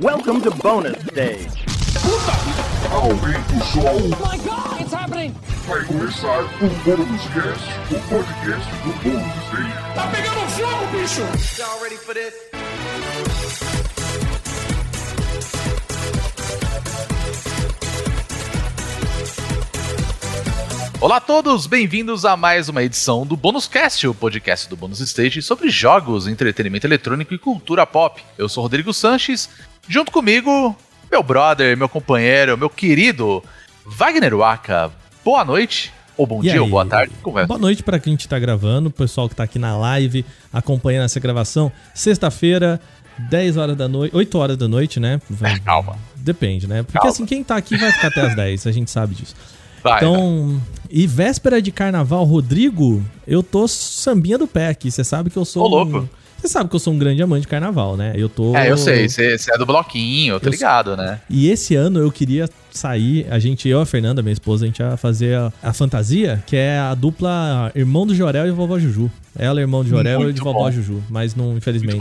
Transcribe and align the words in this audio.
Welcome 0.00 0.40
to 0.40 0.50
bonus 0.50 1.00
stage. 1.06 1.64
Oh 2.90 3.16
my 4.20 4.36
god, 4.38 4.80
it's 4.80 4.92
happening! 4.92 5.32
vai 5.68 5.84
começar 5.84 6.42
o 6.42 6.68
Bônus 6.84 7.22
Cast, 7.28 7.94
o 7.94 8.00
podcast 8.08 8.68
do 8.82 8.92
Bônus 9.04 9.36
Stage. 9.46 9.94
Tá 9.94 10.08
pegando 10.08 10.40
fogo, 10.50 10.86
bicho! 10.90 11.22
Y'all 11.60 11.80
ready 11.80 11.96
for 11.96 12.12
this? 12.12 12.34
Olá 21.04 21.18
a 21.18 21.20
todos, 21.20 21.66
bem-vindos 21.66 22.24
a 22.24 22.34
mais 22.34 22.70
uma 22.70 22.82
edição 22.82 23.26
do 23.26 23.36
Bônus 23.36 23.68
Cast, 23.68 24.08
o 24.08 24.14
podcast 24.14 24.66
do 24.70 24.74
Bônus 24.74 25.00
Stage 25.00 25.42
sobre 25.42 25.68
jogos, 25.68 26.26
entretenimento 26.26 26.86
eletrônico 26.86 27.34
e 27.34 27.38
cultura 27.38 27.84
pop. 27.84 28.22
Eu 28.38 28.48
sou 28.48 28.62
Rodrigo 28.62 28.90
Sanches, 28.94 29.50
junto 29.86 30.10
comigo, 30.10 30.74
meu 31.10 31.22
brother, 31.22 31.76
meu 31.76 31.90
companheiro, 31.90 32.56
meu 32.56 32.70
querido 32.70 33.44
Wagner 33.84 34.34
Waka. 34.34 34.90
Boa 35.22 35.44
noite, 35.44 35.92
ou 36.16 36.26
bom 36.26 36.38
E 36.38 36.44
dia, 36.44 36.52
aí? 36.54 36.58
ou 36.60 36.68
boa 36.70 36.86
tarde, 36.86 37.12
como 37.22 37.38
é? 37.38 37.44
Boa 37.44 37.60
noite 37.60 37.82
para 37.82 37.98
quem 37.98 38.16
tá 38.16 38.38
gravando, 38.38 38.88
o 38.88 38.90
pessoal 38.90 39.28
que 39.28 39.34
tá 39.34 39.42
aqui 39.42 39.58
na 39.58 39.76
live 39.76 40.24
acompanhando 40.50 41.04
essa 41.04 41.20
gravação. 41.20 41.70
Sexta-feira, 41.92 42.80
10 43.18 43.58
horas 43.58 43.76
da 43.76 43.86
noite, 43.86 44.16
8 44.16 44.38
horas 44.38 44.56
da 44.56 44.66
noite, 44.66 44.98
né? 44.98 45.20
Calma, 45.66 45.98
Depende, 46.16 46.66
né? 46.66 46.82
Porque 46.82 46.96
Calma. 46.96 47.10
assim, 47.10 47.26
quem 47.26 47.44
tá 47.44 47.56
aqui 47.56 47.76
vai 47.76 47.92
ficar 47.92 48.08
até 48.08 48.22
as 48.22 48.34
10, 48.34 48.66
a 48.66 48.72
gente 48.72 48.90
sabe 48.90 49.14
disso. 49.14 49.34
Vai. 49.84 50.00
vai. 50.00 50.10
Então, 50.10 50.60
e 50.90 51.06
véspera 51.06 51.60
de 51.62 51.70
carnaval, 51.70 52.24
Rodrigo, 52.24 53.00
eu 53.26 53.42
tô 53.42 53.68
sambinha 53.68 54.38
do 54.38 54.46
pé 54.48 54.68
aqui. 54.68 54.90
Você 54.90 55.04
sabe 55.04 55.30
que 55.30 55.36
eu 55.36 55.44
sou. 55.44 55.62
Ô, 55.64 55.68
louco. 55.68 55.98
um- 55.98 56.08
Você 56.40 56.48
sabe 56.48 56.68
que 56.68 56.76
eu 56.76 56.80
sou 56.80 56.92
um 56.92 56.98
grande 56.98 57.22
amante 57.22 57.42
de 57.42 57.48
carnaval, 57.48 57.96
né? 57.96 58.12
Eu 58.16 58.28
tô. 58.28 58.54
É, 58.54 58.70
eu 58.70 58.76
sei, 58.76 59.08
você 59.08 59.34
é 59.50 59.56
do 59.56 59.64
bloquinho, 59.64 60.34
eu 60.34 60.40
tô 60.40 60.48
Eu- 60.48 60.52
ligado, 60.52 60.94
né? 60.94 61.18
E 61.30 61.48
esse 61.48 61.74
ano 61.74 61.98
eu 62.00 62.12
queria 62.12 62.50
sair, 62.70 63.26
a 63.30 63.38
gente, 63.38 63.66
eu 63.66 63.78
e 63.78 63.82
a 63.82 63.86
Fernanda, 63.86 64.20
minha 64.20 64.32
esposa, 64.34 64.64
a 64.64 64.66
gente 64.66 64.80
ia 64.80 64.94
fazer 64.98 65.36
a, 65.38 65.50
a 65.62 65.72
fantasia, 65.72 66.44
que 66.46 66.54
é 66.54 66.78
a 66.78 66.94
dupla 66.94 67.72
irmão 67.74 68.06
do 68.06 68.14
Jorel 68.14 68.46
e 68.46 68.50
vovó 68.50 68.78
Juju. 68.78 69.10
Ela, 69.38 69.60
irmão 69.62 69.82
de 69.82 69.88
Jorel 69.90 70.20
e 70.20 70.24
Muito 70.24 70.36
de 70.36 70.42
vovó 70.42 70.64
bom. 70.64 70.70
Juju. 70.70 71.02
Mas 71.08 71.34
não, 71.34 71.56
infelizmente. 71.56 71.96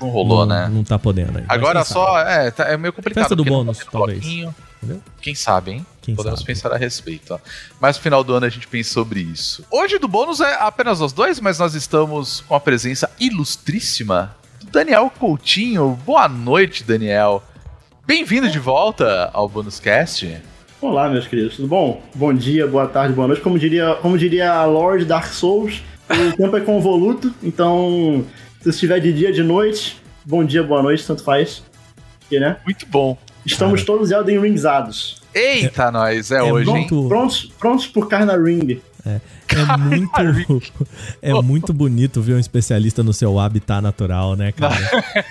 Não 0.00 0.08
rolou, 0.10 0.44
não, 0.44 0.54
né? 0.54 0.68
Não 0.68 0.82
tá 0.82 0.98
podendo 0.98 1.38
aí. 1.38 1.44
Agora 1.48 1.84
só, 1.84 2.18
é, 2.18 2.50
tá- 2.50 2.64
é 2.64 2.76
meio 2.76 2.92
complicado. 2.92 3.22
Festa 3.22 3.36
do 3.36 3.44
bônus, 3.44 3.78
tá 3.78 3.84
tendo 3.84 3.92
talvez. 3.92 4.24
Quem 5.22 5.34
sabe, 5.36 5.70
hein? 5.72 5.86
Quem 6.06 6.14
Podemos 6.14 6.38
sabe? 6.38 6.46
pensar 6.46 6.72
a 6.72 6.76
respeito. 6.76 7.34
Ó. 7.34 7.38
Mas 7.80 7.96
no 7.96 8.02
final 8.04 8.22
do 8.22 8.32
ano 8.32 8.46
a 8.46 8.48
gente 8.48 8.68
pensa 8.68 8.92
sobre 8.92 9.18
isso. 9.18 9.64
Hoje 9.68 9.98
do 9.98 10.06
bônus 10.06 10.40
é 10.40 10.54
apenas 10.60 11.00
nós 11.00 11.12
dois, 11.12 11.40
mas 11.40 11.58
nós 11.58 11.74
estamos 11.74 12.42
com 12.42 12.54
a 12.54 12.60
presença 12.60 13.10
ilustríssima 13.18 14.36
do 14.60 14.70
Daniel 14.70 15.10
Coutinho. 15.10 15.98
Boa 16.06 16.28
noite, 16.28 16.84
Daniel. 16.84 17.42
Bem-vindo 18.06 18.48
de 18.48 18.60
volta 18.60 19.30
ao 19.32 19.48
Bônus 19.48 19.80
Cast. 19.80 20.40
Olá, 20.80 21.08
meus 21.08 21.26
queridos, 21.26 21.56
tudo 21.56 21.66
bom? 21.66 22.00
Bom 22.14 22.32
dia, 22.32 22.68
boa 22.68 22.86
tarde, 22.86 23.12
boa 23.12 23.26
noite. 23.26 23.42
Como 23.42 23.58
diria, 23.58 23.96
como 23.96 24.16
diria 24.16 24.52
a 24.52 24.64
Lord 24.64 25.06
Dark 25.06 25.32
Souls, 25.32 25.82
o 26.08 26.36
tempo 26.38 26.56
é 26.56 26.60
convoluto, 26.60 27.34
então 27.42 28.24
se 28.60 28.68
estiver 28.68 29.00
de 29.00 29.12
dia, 29.12 29.32
de 29.32 29.42
noite, 29.42 30.00
bom 30.24 30.44
dia, 30.44 30.62
boa 30.62 30.84
noite, 30.84 31.04
tanto 31.04 31.24
faz. 31.24 31.64
Porque, 32.20 32.38
né? 32.38 32.58
Muito 32.64 32.86
bom. 32.86 33.18
Estamos 33.44 33.82
todos 33.82 34.12
Elden 34.12 34.40
Ringsados. 34.40 35.25
Eita, 35.38 35.90
nós, 35.90 36.30
é, 36.30 36.38
é 36.38 36.42
hoje, 36.42 36.70
hein? 36.70 36.76
muito- 36.76 37.08
Prontos, 37.08 37.52
prontos 37.58 37.86
por 37.86 38.08
Carna 38.08 38.36
Ring. 38.36 38.80
É 39.06 39.76
muito, 39.78 40.62
é 41.22 41.32
muito 41.34 41.72
bonito 41.72 42.20
ver 42.20 42.34
um 42.34 42.38
especialista 42.40 43.04
no 43.04 43.12
seu 43.12 43.38
habitat 43.38 43.80
natural, 43.80 44.34
né, 44.34 44.50
cara? 44.50 44.74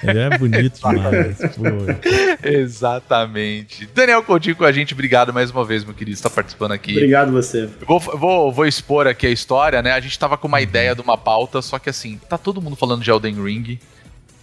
Ele 0.01 0.19
é 0.19 0.37
bonito 0.37 0.79
demais. 0.79 1.37
pô. 1.39 2.47
Exatamente. 2.47 3.85
Daniel 3.93 4.23
Coutinho 4.23 4.55
com 4.55 4.63
a 4.63 4.71
gente, 4.71 4.93
obrigado 4.93 5.33
mais 5.33 5.51
uma 5.51 5.65
vez, 5.65 5.83
meu 5.83 5.93
querido, 5.93 6.15
está 6.15 6.29
participando 6.29 6.71
aqui. 6.71 6.91
Obrigado 6.93 7.31
você. 7.33 7.63
Eu 7.63 7.85
Vou, 7.85 7.99
vou, 7.99 8.51
vou 8.51 8.65
expor 8.65 9.07
aqui 9.07 9.27
a 9.27 9.31
história, 9.31 9.81
né? 9.81 9.91
A 9.91 9.99
gente 9.99 10.17
tava 10.17 10.37
com 10.37 10.47
uma 10.47 10.61
ideia 10.61 10.95
de 10.95 11.01
uma 11.01 11.17
pauta, 11.17 11.61
só 11.61 11.77
que 11.77 11.89
assim, 11.89 12.17
tá 12.29 12.37
todo 12.37 12.61
mundo 12.61 12.77
falando 12.77 13.03
de 13.03 13.09
Elden 13.09 13.43
Ring. 13.43 13.77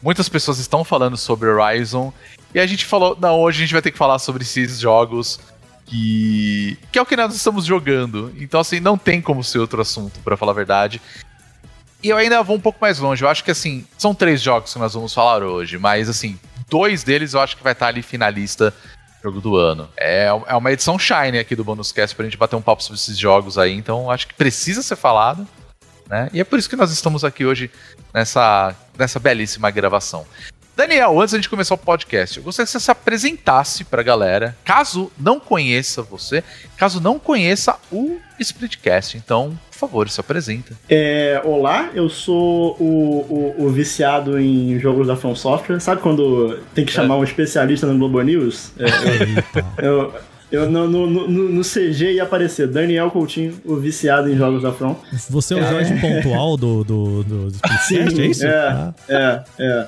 Muitas 0.02 0.28
pessoas 0.28 0.58
estão 0.58 0.84
falando 0.84 1.16
sobre 1.16 1.48
Horizon. 1.48 2.12
E 2.54 2.60
a 2.60 2.66
gente 2.66 2.84
falou, 2.84 3.16
não, 3.18 3.40
hoje 3.40 3.58
a 3.58 3.60
gente 3.60 3.72
vai 3.72 3.80
ter 3.80 3.92
que 3.92 3.96
falar 3.96 4.18
sobre 4.18 4.42
esses 4.42 4.78
jogos 4.78 5.40
que. 5.86 6.78
que 6.90 6.98
é 6.98 7.02
o 7.02 7.06
que 7.06 7.16
nós 7.16 7.34
estamos 7.34 7.64
jogando. 7.64 8.32
Então, 8.38 8.60
assim, 8.60 8.80
não 8.80 8.96
tem 8.98 9.20
como 9.20 9.42
ser 9.42 9.58
outro 9.58 9.80
assunto, 9.80 10.20
pra 10.20 10.36
falar 10.36 10.52
a 10.52 10.56
verdade. 10.56 11.00
E 12.02 12.08
eu 12.08 12.16
ainda 12.16 12.42
vou 12.42 12.56
um 12.56 12.60
pouco 12.60 12.78
mais 12.80 12.98
longe. 12.98 13.22
Eu 13.24 13.28
acho 13.28 13.44
que, 13.44 13.50
assim, 13.50 13.86
são 13.96 14.14
três 14.14 14.40
jogos 14.42 14.72
que 14.72 14.78
nós 14.78 14.94
vamos 14.94 15.14
falar 15.14 15.42
hoje, 15.42 15.78
mas, 15.78 16.08
assim, 16.08 16.38
dois 16.68 17.04
deles 17.04 17.34
eu 17.34 17.40
acho 17.40 17.56
que 17.56 17.62
vai 17.62 17.72
estar 17.72 17.88
ali 17.88 18.02
finalista 18.02 18.74
jogo 19.22 19.40
do 19.40 19.56
ano. 19.56 19.88
É, 19.96 20.26
é 20.26 20.56
uma 20.56 20.72
edição 20.72 20.98
Shine 20.98 21.38
aqui 21.38 21.54
do 21.54 21.62
Bonus 21.62 21.92
Cast 21.92 22.16
pra 22.16 22.24
gente 22.24 22.36
bater 22.36 22.56
um 22.56 22.62
papo 22.62 22.82
sobre 22.82 22.98
esses 22.98 23.16
jogos 23.16 23.56
aí, 23.56 23.72
então 23.72 24.10
acho 24.10 24.26
que 24.26 24.34
precisa 24.34 24.82
ser 24.82 24.96
falado, 24.96 25.46
né? 26.08 26.28
E 26.32 26.40
é 26.40 26.44
por 26.44 26.58
isso 26.58 26.68
que 26.68 26.76
nós 26.76 26.90
estamos 26.90 27.24
aqui 27.24 27.44
hoje 27.44 27.70
nessa, 28.12 28.74
nessa 28.98 29.20
belíssima 29.20 29.70
gravação. 29.70 30.26
Daniel, 30.74 31.20
antes 31.20 31.34
gente 31.34 31.50
começar 31.50 31.74
o 31.74 31.78
podcast, 31.78 32.38
eu 32.38 32.42
gostaria 32.42 32.64
que 32.66 32.72
você 32.72 32.80
se 32.80 32.90
apresentasse 32.90 33.84
pra 33.84 34.02
galera, 34.02 34.56
caso 34.64 35.12
não 35.18 35.38
conheça 35.38 36.02
você, 36.02 36.42
caso 36.78 36.98
não 36.98 37.18
conheça 37.18 37.76
o 37.90 38.16
Splitcast. 38.40 39.18
Então, 39.18 39.58
por 39.70 39.78
favor, 39.78 40.08
se 40.08 40.18
apresenta. 40.18 40.72
É, 40.88 41.40
olá, 41.44 41.90
eu 41.94 42.08
sou 42.08 42.74
o, 42.80 43.54
o, 43.58 43.64
o 43.66 43.68
viciado 43.70 44.40
em 44.40 44.78
jogos 44.80 45.08
da 45.08 45.14
From 45.16 45.36
Software. 45.36 45.78
Sabe 45.78 46.00
quando 46.00 46.58
tem 46.74 46.86
que 46.86 46.92
chamar 46.92 47.16
um 47.16 47.24
especialista 47.24 47.86
no 47.86 47.98
Globo 47.98 48.22
News? 48.22 48.72
É. 48.78 49.84
Eu, 49.86 50.14
eu 50.50 50.70
no, 50.70 50.88
no, 50.88 51.06
no, 51.06 51.28
no 51.28 51.62
CG 51.62 52.12
ia 52.12 52.22
aparecer 52.22 52.66
Daniel 52.66 53.10
Coutinho, 53.10 53.60
o 53.64 53.76
viciado 53.76 54.30
em 54.30 54.36
jogos 54.36 54.62
da 54.62 54.72
From. 54.72 54.96
Você 55.28 55.54
é 55.54 55.56
o 55.58 55.66
Jorge 55.66 55.94
Pontual 56.00 56.56
do, 56.56 56.82
do, 56.84 57.22
do, 57.24 57.50
do 57.52 57.58
podcast, 57.58 58.20
é 58.20 58.26
isso? 58.26 58.46
É, 58.46 58.68
Ah, 58.68 58.94
é, 59.08 59.42
é. 59.58 59.86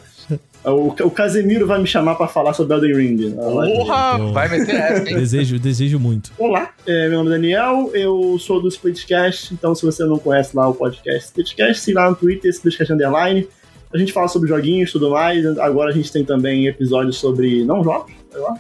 O, 0.65 0.89
o 0.89 1.11
Casemiro 1.11 1.67
vai 1.67 1.79
me 1.79 1.87
chamar 1.87 2.15
pra 2.15 2.27
falar 2.27 2.55
sobre 2.55 2.75
Elden 2.75 2.95
Ring. 2.97 3.31
Porra, 3.33 4.17
eu- 4.19 4.33
vai 4.33 4.49
meter 4.49 4.75
essa, 4.75 5.09
hein? 5.11 5.17
desejo, 5.17 5.59
desejo 5.59 5.99
muito. 6.01 6.33
Olá, 6.39 6.71
é, 6.87 7.09
meu 7.09 7.19
nome 7.19 7.31
é 7.31 7.33
Daniel, 7.35 7.91
eu 7.93 8.39
sou 8.39 8.63
do 8.63 8.69
Splitcast, 8.69 9.53
então 9.53 9.75
se 9.75 9.85
você 9.85 10.05
não 10.05 10.19
conhece 10.19 10.57
lá 10.57 10.67
o 10.69 10.75
podcast 10.75 11.27
Splitcast, 11.27 11.83
siga 11.83 12.01
lá 12.01 12.11
no 12.11 12.17
Twitter, 12.17 12.51
Splitcast 12.51 12.93
Underline. 12.93 13.47
A 13.93 13.99
gente 13.99 14.13
fala 14.13 14.27
sobre 14.27 14.49
joguinhos 14.49 14.89
e 14.91 14.93
tudo 14.93 15.11
mais. 15.11 15.45
Agora 15.59 15.91
a 15.91 15.93
gente 15.95 16.11
tem 16.11 16.25
também 16.25 16.67
episódios 16.67 17.17
sobre 17.19 17.65
não 17.65 17.85
jogos, 17.85 18.13
sei 18.33 18.41
lá. 18.41 18.55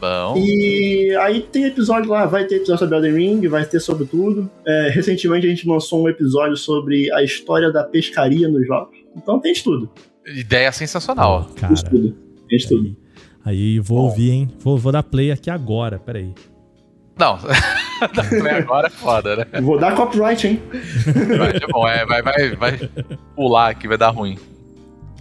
Bom. 0.00 0.34
E 0.38 1.14
aí 1.20 1.42
tem 1.42 1.64
episódio 1.64 2.10
lá, 2.10 2.24
vai 2.24 2.46
ter 2.46 2.54
episódio 2.56 2.78
sobre 2.78 2.96
Elden 2.96 3.12
Ring, 3.12 3.48
vai 3.48 3.66
ter 3.66 3.78
sobre 3.80 4.06
tudo. 4.06 4.48
É, 4.66 4.88
recentemente 4.88 5.46
a 5.46 5.50
gente 5.50 5.68
lançou 5.68 6.02
um 6.04 6.08
episódio 6.08 6.56
sobre 6.56 7.12
a 7.12 7.22
história 7.22 7.70
da 7.70 7.84
pescaria 7.84 8.48
nos 8.48 8.66
jogos. 8.66 8.96
Então 9.14 9.38
tem 9.38 9.52
de 9.52 9.62
tudo. 9.62 9.90
Ideia 10.26 10.70
sensacional. 10.72 11.44
Tem 11.44 11.54
Cara, 11.54 11.74
de 11.74 11.84
tudo. 11.84 12.12
Tem 12.48 12.58
de 12.58 12.68
tudo. 12.68 12.96
aí, 13.44 13.56
aí 13.56 13.78
vou 13.78 13.98
Bom. 13.98 14.04
ouvir, 14.04 14.30
hein? 14.30 14.50
Vou, 14.60 14.78
vou 14.78 14.92
dar 14.92 15.02
play 15.02 15.30
aqui 15.30 15.50
agora, 15.50 15.98
peraí. 15.98 16.34
Não, 17.18 17.38
agora 18.56 18.86
é 18.86 18.90
foda, 18.90 19.36
né? 19.36 19.60
Vou 19.60 19.78
dar 19.78 19.94
copyright, 19.94 20.46
hein? 20.46 20.62
Vai, 21.36 21.50
é 21.50 21.66
bom, 21.70 21.86
é, 21.86 22.06
vai, 22.06 22.22
vai, 22.22 22.56
vai 22.56 22.90
pular 23.36 23.70
aqui, 23.70 23.86
vai 23.86 23.98
dar 23.98 24.08
ruim. 24.08 24.38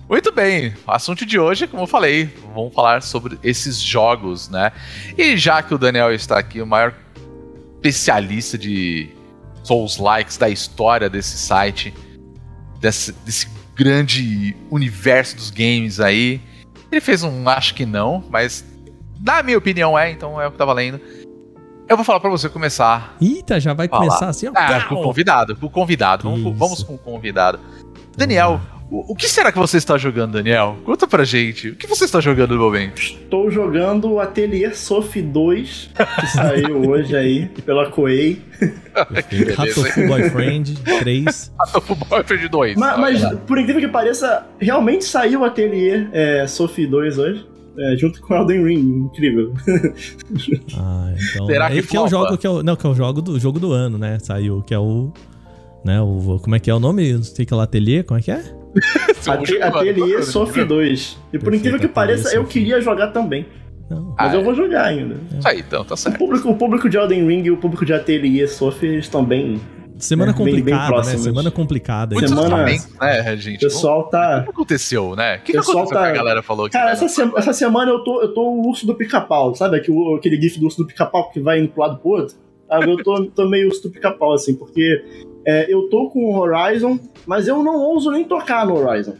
Muito 0.07 0.31
bem, 0.31 0.73
o 0.87 0.91
assunto 0.91 1.25
de 1.25 1.37
hoje, 1.37 1.67
como 1.67 1.83
eu 1.83 1.87
falei, 1.87 2.29
vamos 2.55 2.73
falar 2.73 3.03
sobre 3.03 3.37
esses 3.43 3.79
jogos, 3.79 4.49
né? 4.49 4.71
E 5.17 5.37
já 5.37 5.61
que 5.61 5.73
o 5.73 5.77
Daniel 5.77 6.11
está 6.13 6.39
aqui, 6.39 6.61
o 6.61 6.65
maior 6.65 6.95
especialista 7.75 8.57
de 8.57 9.09
Souls-likes 9.63 10.37
da 10.37 10.49
história 10.49 11.09
desse 11.09 11.37
site, 11.37 11.93
desse, 12.79 13.11
desse 13.25 13.47
grande 13.79 14.53
universo 14.69 15.37
dos 15.37 15.49
games 15.49 16.01
aí, 16.01 16.41
ele 16.91 16.99
fez 16.99 17.23
um 17.23 17.47
acho 17.47 17.73
que 17.73 17.85
não, 17.85 18.21
mas 18.29 18.65
na 19.25 19.41
minha 19.41 19.57
opinião 19.57 19.97
é, 19.97 20.11
então 20.11 20.39
é 20.39 20.45
o 20.45 20.51
que 20.51 20.57
tá 20.57 20.65
valendo. 20.65 20.99
Eu 21.87 21.95
vou 21.95 22.03
falar 22.03 22.19
pra 22.19 22.29
você 22.29 22.49
começar 22.49 23.15
Eita, 23.21 23.57
já 23.57 23.73
vai 23.73 23.87
começar 23.87 24.27
assim, 24.27 24.47
ó. 24.47 24.51
ah, 24.53 24.83
com 24.83 24.95
o 24.95 25.01
convidado, 25.01 25.55
com 25.55 25.67
o 25.67 25.69
convidado. 25.69 26.29
Vamos, 26.29 26.57
vamos 26.57 26.83
com 26.83 26.95
o 26.95 26.97
convidado. 26.97 27.57
Daniel, 28.17 28.59
o, 28.91 29.11
o 29.13 29.15
que 29.15 29.27
será 29.29 29.51
que 29.51 29.57
você 29.59 29.77
está 29.77 29.97
jogando, 29.97 30.33
Daniel? 30.33 30.77
Conta 30.83 31.07
pra 31.07 31.23
gente. 31.23 31.69
O 31.69 31.75
que 31.75 31.85
você 31.87 32.05
está 32.05 32.19
jogando 32.19 32.55
no 32.55 32.61
momento? 32.61 32.99
Estou 33.01 33.49
jogando 33.51 34.11
o 34.11 34.19
Atelier 34.19 34.75
Sophie 34.75 35.21
2, 35.21 35.91
que 36.19 36.27
saiu 36.27 36.81
hoje 36.89 37.15
aí 37.15 37.47
pela 37.65 37.89
Koei. 37.91 38.41
Hatoful 39.57 40.07
Boyfriend 40.07 40.75
3. 40.99 41.51
Tofu 41.71 41.95
Boyfriend 41.95 42.47
2. 42.49 42.77
Ma- 42.77 42.97
Mas, 42.97 43.21
por 43.47 43.57
incrível 43.59 43.81
que 43.81 43.87
pareça, 43.87 44.45
realmente 44.59 45.05
saiu 45.05 45.41
o 45.41 45.45
Atelier 45.45 46.09
é, 46.11 46.45
Sophie 46.47 46.87
2 46.87 47.17
hoje. 47.17 47.45
é, 47.77 47.95
junto 47.97 48.19
com 48.21 48.35
Elden 48.35 48.63
Ring, 48.65 49.05
incrível. 49.05 49.53
Ah, 50.77 51.13
então. 51.33 51.45
Será 51.47 51.69
que 51.69 51.77
Esse 51.79 51.87
que 51.87 51.97
é 51.97 52.01
o 52.01 52.07
jogo 52.07 52.37
que 52.37 52.45
é 52.47 52.49
o, 52.49 52.63
não, 52.63 52.75
que 52.75 52.85
é 52.85 52.89
o 52.89 52.95
jogo 52.95 53.21
do 53.21 53.39
jogo 53.39 53.59
do 53.59 53.71
ano, 53.71 53.97
né? 53.97 54.17
Saiu, 54.19 54.61
que 54.61 54.73
é 54.73 54.79
o 54.79 55.11
né, 55.83 55.99
o 56.01 56.39
como 56.41 56.55
é 56.55 56.59
que 56.59 56.69
é 56.69 56.73
o 56.73 56.79
nome? 56.79 57.13
Não 57.13 57.23
sei 57.23 57.45
que 57.45 57.53
é 57.53 57.57
o 57.57 57.59
Atelier, 57.59 58.03
como 58.03 58.19
é 58.19 58.23
que 58.23 58.31
é? 58.31 58.43
Ate- 59.27 59.59
mano. 59.99 60.23
Soft 60.23 60.57
2. 60.63 61.17
E 61.33 61.39
por 61.39 61.53
incrível 61.53 61.79
que 61.79 61.87
pareça, 61.87 62.33
eu 62.35 62.45
queria 62.45 62.79
jogar 62.81 63.07
também. 63.07 63.45
Não. 63.89 64.13
Mas 64.17 64.33
Ah, 64.33 64.35
eu 64.35 64.43
vou 64.43 64.53
jogar 64.53 64.85
ainda. 64.85 65.17
Aí, 65.43 65.59
então, 65.61 65.83
tá 65.83 65.95
O 65.95 65.97
certo. 65.97 66.17
público, 66.17 66.47
o 66.49 66.55
público 66.55 66.87
de 66.89 66.97
Elden 66.97 67.27
Ring 67.27 67.43
e 67.45 67.51
o 67.51 67.57
público 67.57 67.83
de 67.85 67.93
Atelier 67.93 68.47
Soft 68.47 68.83
estão 68.83 69.25
bem. 69.25 69.59
Semana 69.97 70.31
É, 70.31 70.33
bem- 70.35 70.45
bem 70.45 70.55
complicada, 70.63 70.95
né? 70.97 71.17
Semana 71.17 71.51
complicada. 71.51 72.13
Muitos 72.15 72.29
Semana- 72.33 72.63
né, 72.63 73.35
gente? 73.37 73.57
O 73.57 73.67
pessoal 73.67 74.03
tá. 74.07 74.39
O 74.41 74.43
que 74.45 74.49
aconteceu, 74.51 75.15
né? 75.15 75.35
O 75.35 75.39
que, 75.39 75.51
que 75.51 75.57
pessoal 75.57 75.79
aconteceu 75.79 75.97
tá- 75.99 76.05
que 76.05 76.11
a 76.11 76.15
galera 76.15 76.41
falou 76.43 76.65
que 76.67 76.71
Cara, 76.71 76.85
vai 76.85 76.93
essa, 76.93 77.09
se- 77.09 77.31
essa 77.35 77.51
semana 77.51 77.91
eu 77.91 78.01
tô, 78.03 78.21
eu 78.21 78.33
tô 78.33 78.41
o 78.49 78.67
urso 78.69 78.85
do 78.85 78.95
pica-pau, 78.95 79.53
sabe? 79.55 79.75
Aquele, 79.77 79.97
aquele 80.15 80.39
gif 80.41 80.57
do 80.59 80.65
urso 80.67 80.77
do 80.77 80.85
pica-pau 80.87 81.29
que 81.31 81.41
vai 81.41 81.59
indo 81.59 81.69
pro 81.69 81.81
lado 81.81 81.97
pro 81.99 82.11
outro. 82.11 82.35
Ah, 82.69 82.79
eu 82.79 82.95
tô, 83.03 83.25
tô 83.25 83.49
meio 83.49 83.67
urso 83.67 83.81
do 83.83 83.89
pica-pau, 83.89 84.31
assim, 84.33 84.55
porque 84.55 85.03
é, 85.49 85.73
eu 85.73 85.89
tô 85.89 86.09
com 86.09 86.25
o 86.25 86.37
Horizon, 86.39 86.99
mas 87.25 87.47
eu 87.47 87.63
não 87.63 87.75
ouso 87.77 88.11
nem 88.11 88.23
tocar 88.25 88.65
no 88.65 88.75
Horizon. 88.75 89.15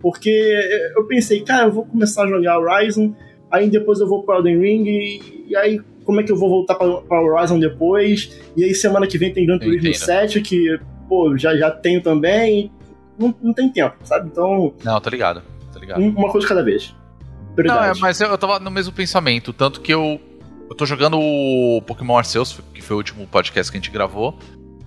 Porque 0.00 0.30
é, 0.30 0.98
eu 0.98 1.04
pensei, 1.06 1.40
cara, 1.42 1.66
eu 1.66 1.72
vou 1.72 1.84
começar 1.86 2.24
a 2.24 2.28
jogar 2.28 2.58
Horizon, 2.58 3.14
aí 3.50 3.70
depois 3.70 4.00
eu 4.00 4.08
vou 4.08 4.22
pro 4.22 4.36
Elden 4.36 4.58
Ring, 4.60 4.84
e, 4.86 5.44
e 5.48 5.56
aí 5.56 5.80
como 6.04 6.20
é 6.20 6.22
que 6.24 6.30
eu 6.30 6.36
vou 6.36 6.50
voltar 6.50 6.74
pra, 6.74 6.86
pra 6.98 7.20
Horizon 7.22 7.58
depois? 7.58 8.38
E 8.56 8.62
aí 8.64 8.74
semana 8.74 9.06
que 9.06 9.16
vem 9.16 9.32
tem 9.32 9.46
Gran 9.46 9.58
Turismo 9.58 9.88
entendo. 9.88 10.04
7, 10.04 10.40
que, 10.42 10.78
pô, 11.08 11.36
já, 11.38 11.56
já 11.56 11.70
tenho 11.70 12.02
também. 12.02 12.70
Não, 13.18 13.34
não 13.40 13.52
tem 13.54 13.70
tempo, 13.70 13.94
sabe? 14.04 14.28
Então, 14.30 14.74
Não, 14.84 15.00
tô 15.00 15.08
ligado. 15.08 15.42
Tô 15.72 15.78
ligado. 15.78 16.00
um- 16.02 16.10
uma 16.10 16.30
coisa 16.30 16.46
de 16.46 16.48
cada 16.48 16.62
vez. 16.62 16.92
Não, 16.92 17.52
é, 17.52 17.54
Prioridade. 17.54 18.00
mas 18.00 18.20
eu, 18.20 18.28
eu 18.28 18.36
tava 18.36 18.58
no 18.58 18.70
mesmo 18.70 18.92
pensamento. 18.92 19.52
Tanto 19.52 19.80
que 19.80 19.94
eu. 19.94 20.20
Eu 20.68 20.74
tô 20.74 20.84
jogando 20.84 21.18
o 21.18 21.80
Pokémon 21.86 22.16
Arceus, 22.18 22.58
que 22.74 22.82
foi 22.82 22.94
o 22.96 22.98
último 22.98 23.26
podcast 23.26 23.70
que 23.70 23.78
a 23.78 23.80
gente 23.80 23.90
gravou. 23.92 24.36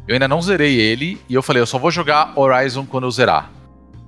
Eu 0.08 0.14
ainda 0.14 0.28
não 0.28 0.42
zerei 0.42 0.80
ele. 0.80 1.20
E 1.30 1.34
eu 1.34 1.42
falei, 1.44 1.62
eu 1.62 1.66
só 1.68 1.78
vou 1.78 1.92
jogar 1.92 2.32
Horizon 2.36 2.86
quando 2.86 3.04
eu 3.06 3.12
zerar. 3.12 3.52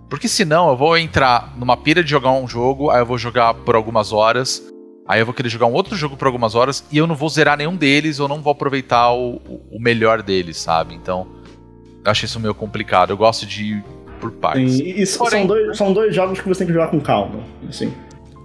Porque 0.09 0.27
senão 0.27 0.69
eu 0.69 0.77
vou 0.77 0.97
entrar 0.97 1.53
numa 1.57 1.77
pira 1.77 2.03
de 2.03 2.09
jogar 2.09 2.31
um 2.31 2.47
jogo, 2.47 2.89
aí 2.89 2.99
eu 3.01 3.05
vou 3.05 3.17
jogar 3.17 3.53
por 3.53 3.75
algumas 3.75 4.11
horas. 4.11 4.63
Aí 5.07 5.19
eu 5.19 5.25
vou 5.25 5.33
querer 5.33 5.49
jogar 5.49 5.65
um 5.65 5.73
outro 5.73 5.95
jogo 5.95 6.15
por 6.15 6.25
algumas 6.27 6.53
horas 6.55 6.83
e 6.91 6.97
eu 6.97 7.07
não 7.07 7.15
vou 7.15 7.29
zerar 7.29 7.57
nenhum 7.57 7.75
deles, 7.75 8.19
eu 8.19 8.27
não 8.27 8.41
vou 8.41 8.51
aproveitar 8.51 9.11
o, 9.11 9.35
o- 9.71 9.79
melhor 9.79 10.21
deles, 10.21 10.57
sabe? 10.57 10.93
Então, 10.93 11.27
eu 12.05 12.11
acho 12.11 12.25
isso 12.25 12.39
meio 12.39 12.53
complicado. 12.53 13.09
Eu 13.11 13.17
gosto 13.17 13.45
de 13.45 13.63
ir 13.73 13.83
por 14.21 14.31
partes. 14.31 14.73
Sim, 14.77 14.83
e 14.83 15.05
Porém- 15.17 15.39
são, 15.39 15.47
dois, 15.47 15.77
são 15.77 15.93
dois 15.93 16.13
jogos 16.15 16.39
que 16.39 16.47
você 16.47 16.59
tem 16.59 16.67
que 16.67 16.73
jogar 16.73 16.89
com 16.89 16.99
calma. 16.99 17.39
Assim, 17.67 17.91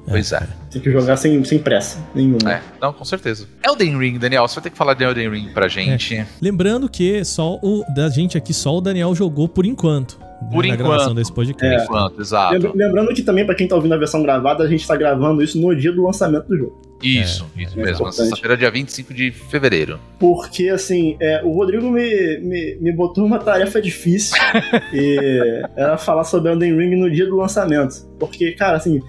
Pois 0.07 0.33
é. 0.33 0.47
tem 0.71 0.83
que 0.83 0.91
jogar 0.91 1.17
sem, 1.17 1.43
sem 1.45 1.59
pressa 1.59 1.99
nenhuma. 2.15 2.53
É, 2.53 2.61
não, 2.81 2.93
com 2.93 3.05
certeza. 3.05 3.47
Elden 3.65 3.99
Ring, 3.99 4.19
Daniel, 4.19 4.47
você 4.47 4.57
vai 4.57 4.65
ter 4.65 4.71
que 4.71 4.77
falar 4.77 4.95
de 4.95 5.05
Elden 5.05 5.31
Ring 5.31 5.49
pra 5.55 5.67
gente. 5.69 6.25
Lembrando 6.43 6.89
que 6.89 7.25
só 7.25 7.59
o 7.63 7.85
da 7.95 8.09
gente 8.09 8.37
aqui, 8.37 8.53
só 8.53 8.77
o 8.77 8.81
Daniel 8.81 9.15
jogou 9.15 9.49
por 9.49 9.65
enquanto. 9.65 10.19
né, 10.19 10.49
Por 10.53 10.67
na 10.67 10.75
enquanto. 10.75 10.87
gravação 10.89 11.15
desse 11.15 11.31
Por 11.33 11.47
podcast. 11.47 11.85
enquanto, 11.87 12.21
exato. 12.21 12.53
Lembra- 12.55 12.73
Lembrando 12.75 13.15
que 13.15 13.23
também, 13.23 13.47
pra 13.47 13.55
quem 13.55 13.67
tá 13.67 13.77
ouvindo 13.77 13.95
a 13.95 13.99
versão 13.99 14.23
gravada, 14.23 14.63
a 14.63 14.69
gente 14.69 14.87
tá 14.87 14.95
gravando 14.95 15.43
isso 15.43 15.59
no 15.61 15.75
dia 15.75 15.91
do 15.93 16.03
lançamento 16.05 16.47
do 16.49 16.57
jogo. 16.57 16.83
Isso, 17.03 17.47
isso 17.57 17.79
é 17.79 17.83
mesmo. 17.83 18.11
Sexta-feira, 18.13 18.57
dia 18.57 18.71
25 18.71 19.13
de 19.13 19.31
fevereiro. 19.31 19.99
Porque, 20.19 20.69
assim, 20.71 21.17
é, 21.21 21.43
o 21.45 21.53
Rodrigo 21.53 21.91
me, 21.91 22.39
me, 22.41 22.77
me 22.81 22.93
botou 22.93 23.25
uma 23.27 23.39
tarefa 23.39 23.81
difícil. 23.83 24.37
e 24.93 25.63
era 25.77 25.99
falar 25.99 26.25
sobre 26.25 26.51
Elden 26.53 26.77
Ring 26.79 26.97
no 26.97 27.11
dia 27.11 27.27
do 27.27 27.37
lançamento. 27.37 28.07
Porque, 28.19 28.53
cara, 28.53 28.77
assim, 28.79 29.03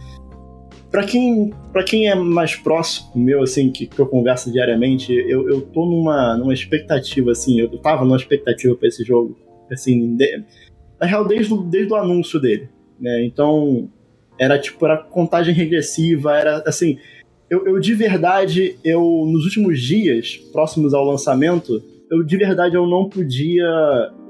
pra 0.96 1.04
quem, 1.04 1.54
pra 1.74 1.84
quem 1.84 2.08
é 2.08 2.16
mais 2.16 2.56
próximo 2.56 3.12
meu, 3.16 3.44
assim, 3.44 3.70
que, 3.70 3.86
que 3.86 4.00
eu 4.00 4.06
converso 4.06 4.50
diariamente, 4.50 5.12
eu, 5.12 5.50
eu 5.50 5.60
tô 5.60 5.86
numa, 5.86 6.38
numa 6.38 6.54
expectativa, 6.54 7.32
assim, 7.32 7.60
eu 7.60 7.68
tava 7.80 8.06
numa 8.06 8.16
expectativa 8.16 8.74
pra 8.78 8.88
esse 8.88 9.04
jogo. 9.04 9.38
Assim, 9.70 10.16
de- 10.16 10.46
na 10.98 11.06
real, 11.06 11.28
desde, 11.28 11.54
desde 11.66 11.92
o 11.92 11.98
anúncio 11.98 12.40
dele. 12.40 12.70
Né? 12.98 13.26
Então, 13.26 13.90
era 14.40 14.58
tipo, 14.58 14.86
era 14.86 14.96
contagem 14.96 15.54
regressiva, 15.54 16.34
era 16.34 16.64
assim. 16.66 16.98
Eu, 17.50 17.68
eu 17.68 17.78
de 17.78 17.94
verdade, 17.94 18.78
eu 18.82 19.02
nos 19.28 19.44
últimos 19.44 19.82
dias, 19.82 20.38
próximos 20.54 20.94
ao 20.94 21.04
lançamento, 21.04 21.84
eu 22.10 22.24
de 22.24 22.38
verdade 22.38 22.76
eu 22.76 22.88
não 22.88 23.10
podia 23.10 23.68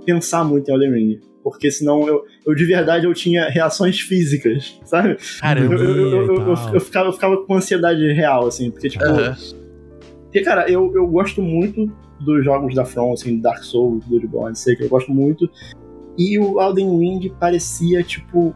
pensar 0.04 0.44
muito 0.44 0.68
em 0.68 0.74
Elden 0.74 0.92
Ring. 0.92 1.20
Porque 1.46 1.70
senão 1.70 2.08
eu, 2.08 2.26
eu 2.44 2.56
de 2.56 2.66
verdade 2.66 3.06
eu 3.06 3.14
tinha 3.14 3.48
reações 3.48 4.00
físicas, 4.00 4.80
sabe? 4.84 5.16
Caramba. 5.40 5.76
Eu, 5.76 5.80
eu, 5.80 5.96
eu, 5.96 6.26
eu, 6.26 6.36
eu, 6.48 6.56
tal. 6.56 6.74
eu 6.74 6.82
ficava, 6.82 7.08
eu 7.10 7.14
ficava 7.14 7.38
com 7.46 7.54
ansiedade 7.54 8.02
real, 8.14 8.48
assim, 8.48 8.72
porque, 8.72 8.90
tipo. 8.90 9.06
Porque, 10.24 10.42
cara, 10.42 10.68
eu, 10.68 10.92
eu 10.96 11.06
gosto 11.06 11.44
muito 11.44 11.86
dos 12.20 12.44
jogos 12.44 12.74
da 12.74 12.84
From, 12.84 13.14
assim, 13.14 13.40
Dark 13.40 13.64
Souls, 13.64 14.04
Bloodborne, 14.06 14.56
sei 14.56 14.76
que 14.76 14.86
eu 14.86 14.90
gosto 14.90 15.14
muito. 15.14 15.48
E 16.18 16.40
o 16.40 16.60
Elden 16.60 16.98
Ring 16.98 17.32
parecia, 17.40 18.02
tipo, 18.02 18.56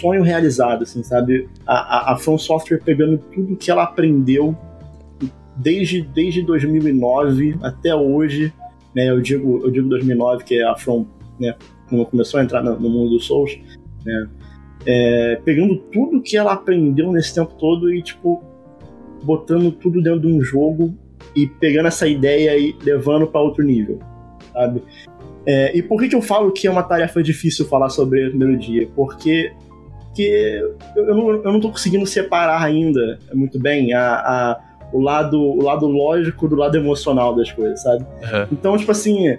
sonho 0.00 0.22
realizado, 0.22 0.84
assim, 0.84 1.02
sabe? 1.02 1.46
A, 1.66 1.74
a, 1.74 2.12
a 2.14 2.16
From 2.16 2.38
Software 2.38 2.80
pegando 2.82 3.18
tudo 3.18 3.54
que 3.54 3.70
ela 3.70 3.82
aprendeu 3.82 4.56
desde, 5.56 6.00
desde 6.00 6.40
2009 6.40 7.58
até 7.62 7.94
hoje, 7.94 8.50
né? 8.96 9.10
Eu 9.10 9.20
digo, 9.20 9.60
eu 9.62 9.70
digo 9.70 9.90
2009, 9.90 10.42
que 10.42 10.58
é 10.58 10.64
a 10.64 10.74
From, 10.74 11.04
né? 11.38 11.54
Quando 11.88 12.06
começou 12.06 12.40
a 12.40 12.44
entrar 12.44 12.62
no, 12.62 12.78
no 12.78 12.88
mundo 12.88 13.10
dos 13.10 13.26
Souls, 13.26 13.58
né? 14.04 14.28
É, 14.86 15.40
pegando 15.44 15.76
tudo 15.92 16.20
que 16.20 16.36
ela 16.36 16.52
aprendeu 16.52 17.10
nesse 17.10 17.34
tempo 17.34 17.54
todo 17.58 17.92
e, 17.92 18.02
tipo, 18.02 18.42
botando 19.22 19.72
tudo 19.72 20.02
dentro 20.02 20.20
de 20.20 20.26
um 20.26 20.42
jogo 20.42 20.94
e 21.34 21.46
pegando 21.46 21.86
essa 21.88 22.06
ideia 22.06 22.56
e 22.58 22.74
levando 22.82 23.26
para 23.26 23.40
outro 23.40 23.64
nível, 23.64 23.98
sabe? 24.52 24.82
É, 25.46 25.76
e 25.76 25.82
por 25.82 25.98
que, 26.00 26.08
que 26.08 26.14
eu 26.14 26.20
falo 26.22 26.52
que 26.52 26.66
é 26.66 26.70
uma 26.70 26.82
tarefa 26.82 27.22
difícil 27.22 27.66
falar 27.66 27.88
sobre 27.88 28.26
o 28.26 28.30
primeiro 28.30 28.58
dia? 28.58 28.86
Porque, 28.94 29.52
porque 30.06 30.60
eu, 30.96 31.06
eu, 31.06 31.14
não, 31.14 31.30
eu 31.30 31.52
não 31.52 31.60
tô 31.60 31.70
conseguindo 31.70 32.06
separar 32.06 32.62
ainda 32.62 33.18
muito 33.32 33.58
bem 33.58 33.92
a, 33.94 34.14
a- 34.16 34.60
o, 34.92 35.00
lado, 35.00 35.40
o 35.40 35.62
lado 35.62 35.86
lógico 35.86 36.46
do 36.46 36.54
lado 36.56 36.76
emocional 36.76 37.34
das 37.34 37.50
coisas, 37.50 37.82
sabe? 37.82 38.04
Aham. 38.22 38.48
Então, 38.52 38.76
tipo 38.76 38.90
assim. 38.92 39.38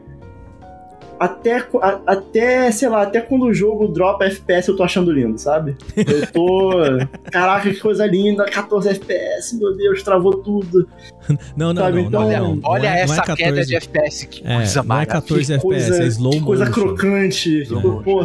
Até, 1.19 1.57
a- 1.81 1.99
até, 2.05 2.69
sei 2.71 2.89
lá, 2.89 3.03
até 3.03 3.21
quando 3.21 3.45
o 3.45 3.53
jogo 3.53 3.87
dropa 3.87 4.25
FPS 4.25 4.67
eu 4.67 4.75
tô 4.75 4.83
achando 4.83 5.11
lindo, 5.11 5.37
sabe? 5.37 5.75
Eu 5.95 6.27
tô. 6.31 6.71
Caraca, 7.31 7.69
que 7.69 7.79
coisa 7.79 8.05
linda, 8.05 8.43
14 8.45 8.89
FPS, 8.89 9.57
meu 9.57 9.75
Deus, 9.77 10.03
travou 10.03 10.37
tudo. 10.43 10.87
Não, 11.57 11.73
não, 11.73 11.81
Sabe, 11.81 12.01
não. 12.01 12.07
então- 12.07 12.21
não, 12.21 12.27
Olha, 12.27 12.39
não, 12.39 12.59
olha 12.65 12.81
não 12.83 12.89
é- 12.89 12.95
não 13.05 13.13
essa 13.13 13.13
é 13.13 13.25
14, 13.25 13.43
queda 13.43 13.65
de 13.65 13.75
FPS, 13.77 14.27
que 14.27 14.43
É, 14.45 14.55
coisa 14.57 14.83
não 14.83 14.99
é 14.99 15.05
14 15.05 15.45
Que 15.47 15.53
FPS, 15.53 16.01
é 16.01 16.05
slow 16.07 16.31
que 16.33 16.41
coisa 16.41 16.65
motion. 16.65 16.81
crocante. 16.81 17.61
Slow 17.63 17.81
motion. 17.81 18.03
pô, 18.03 18.23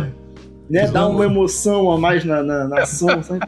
né, 0.69 0.87
dá 0.89 1.07
uma 1.09 1.25
emoção 1.25 1.91
a 1.91 1.99
mais 1.99 2.25
na, 2.25 2.43
na, 2.43 2.69
na 2.69 2.83
ação, 2.83 3.09
sabe? 3.25 3.41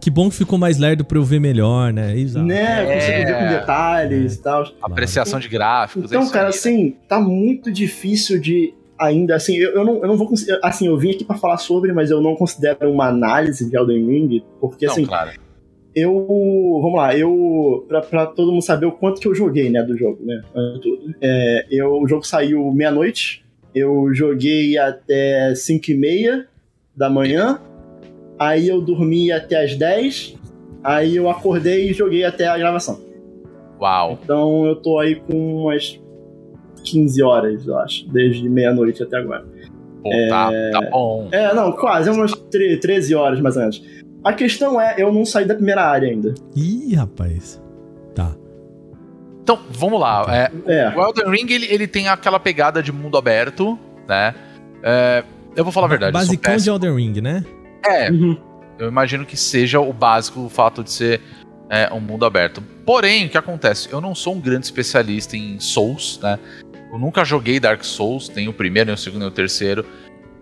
Que 0.00 0.10
bom 0.10 0.28
que 0.30 0.36
ficou 0.36 0.58
mais 0.58 0.78
lerdo 0.78 1.04
pra 1.04 1.18
eu 1.18 1.24
ver 1.24 1.40
melhor, 1.40 1.92
né? 1.92 2.16
Exato. 2.16 2.46
né? 2.46 2.82
É. 2.82 2.94
Consigo 2.94 3.26
ver 3.26 3.38
com 3.38 3.48
detalhes 3.60 4.34
e 4.36 4.42
tal. 4.42 4.64
apreciação 4.82 5.40
de 5.40 5.48
gráficos. 5.48 6.04
é 6.04 6.06
Então, 6.14 6.22
isso 6.22 6.32
cara, 6.32 6.46
aí, 6.46 6.52
né? 6.52 6.56
assim, 6.58 6.96
tá 7.08 7.18
muito 7.20 7.72
difícil 7.72 8.40
de 8.40 8.72
ainda, 8.98 9.34
assim, 9.36 9.56
eu, 9.56 9.72
eu, 9.72 9.84
não, 9.84 9.94
eu 9.96 10.08
não 10.08 10.16
vou 10.16 10.26
conseguir, 10.28 10.58
assim, 10.62 10.86
eu 10.86 10.96
vim 10.96 11.10
aqui 11.10 11.24
pra 11.24 11.36
falar 11.36 11.58
sobre, 11.58 11.92
mas 11.92 12.10
eu 12.10 12.20
não 12.22 12.34
considero 12.34 12.90
uma 12.90 13.08
análise 13.08 13.68
de 13.68 13.76
Elden 13.76 14.06
Ring, 14.06 14.42
porque, 14.60 14.86
Não, 14.86 14.92
assim, 14.92 15.04
claro. 15.04 15.32
eu, 15.94 16.12
vamos 16.82 16.96
lá, 16.96 17.14
eu, 17.16 17.84
pra, 17.88 18.00
pra 18.00 18.26
todo 18.26 18.52
mundo 18.52 18.62
saber 18.62 18.86
o 18.86 18.92
quanto 18.92 19.20
que 19.20 19.28
eu 19.28 19.34
joguei, 19.34 19.68
né, 19.68 19.82
do 19.82 19.96
jogo, 19.98 20.24
né, 20.24 20.40
antes 20.54 20.74
de 20.76 20.80
tudo. 20.80 21.14
É, 21.20 21.66
eu, 21.70 22.00
o 22.00 22.08
jogo 22.08 22.26
saiu 22.26 22.70
meia-noite, 22.72 23.44
eu 23.74 24.08
joguei 24.14 24.78
até 24.78 25.54
5 25.54 25.90
e 25.90 25.94
meia 25.94 26.46
da 26.96 27.10
manhã, 27.10 27.60
aí 28.38 28.68
eu 28.68 28.80
dormi 28.80 29.30
até 29.32 29.64
as 29.64 29.74
10, 29.76 30.36
aí 30.82 31.16
eu 31.16 31.28
acordei 31.30 31.90
e 31.90 31.92
joguei 31.92 32.24
até 32.24 32.46
a 32.46 32.56
gravação. 32.58 33.00
Uau. 33.80 34.18
Então 34.22 34.66
eu 34.66 34.76
tô 34.76 34.98
aí 34.98 35.16
com 35.16 35.64
umas 35.64 36.00
15 36.84 37.22
horas, 37.22 37.66
eu 37.66 37.78
acho, 37.78 38.08
desde 38.08 38.48
meia-noite 38.48 39.02
até 39.02 39.16
agora. 39.18 39.44
Pô, 40.02 40.10
tá, 40.28 40.50
tá 40.72 40.80
bom. 40.90 41.28
É, 41.32 41.52
não, 41.52 41.72
quase, 41.72 42.08
é 42.08 42.12
umas 42.12 42.32
tre- 42.32 42.76
13 42.78 43.14
horas 43.14 43.40
mais 43.40 43.56
ou 43.56 43.62
menos. 43.62 43.82
A 44.22 44.32
questão 44.32 44.80
é, 44.80 44.94
eu 44.98 45.12
não 45.12 45.24
saí 45.24 45.44
da 45.44 45.54
primeira 45.54 45.82
área 45.82 46.08
ainda. 46.08 46.34
Ih, 46.54 46.94
rapaz. 46.94 47.60
Tá. 48.14 48.34
Então, 49.42 49.58
vamos 49.70 50.00
lá. 50.00 50.24
É, 50.28 50.50
É, 50.72 50.88
o 50.96 51.00
Elden 51.00 51.28
Ring, 51.30 51.52
ele, 51.52 51.66
ele 51.66 51.86
tem 51.86 52.08
aquela 52.08 52.40
pegada 52.40 52.82
de 52.82 52.90
mundo 52.92 53.16
aberto, 53.16 53.78
né? 54.08 54.34
É, 54.82 55.22
eu 55.54 55.62
vou 55.64 55.72
falar 55.72 55.86
a 55.86 55.90
verdade. 55.90 56.12
Basicão 56.12 56.56
de. 56.56 56.68
Elden 56.68 56.94
Ring, 56.96 57.20
né? 57.20 57.44
É, 57.88 58.10
uhum, 58.10 58.36
eu 58.78 58.88
imagino 58.88 59.24
que 59.24 59.36
seja 59.36 59.80
o 59.80 59.92
básico 59.92 60.40
o 60.40 60.48
fato 60.48 60.82
de 60.82 60.90
ser 60.90 61.20
é, 61.68 61.92
um 61.92 62.00
mundo 62.00 62.24
aberto. 62.24 62.62
Porém, 62.84 63.26
o 63.26 63.28
que 63.28 63.38
acontece? 63.38 63.88
Eu 63.90 64.00
não 64.00 64.14
sou 64.14 64.34
um 64.34 64.40
grande 64.40 64.66
especialista 64.66 65.36
em 65.36 65.58
Souls, 65.58 66.18
né? 66.22 66.38
Eu 66.92 66.98
nunca 66.98 67.24
joguei 67.24 67.58
Dark 67.58 67.84
Souls, 67.84 68.30
nem 68.34 68.48
o 68.48 68.52
primeiro, 68.52 68.86
nem 68.86 68.94
o 68.94 68.98
segundo, 68.98 69.20
nem 69.20 69.28
o 69.28 69.32
terceiro. 69.32 69.84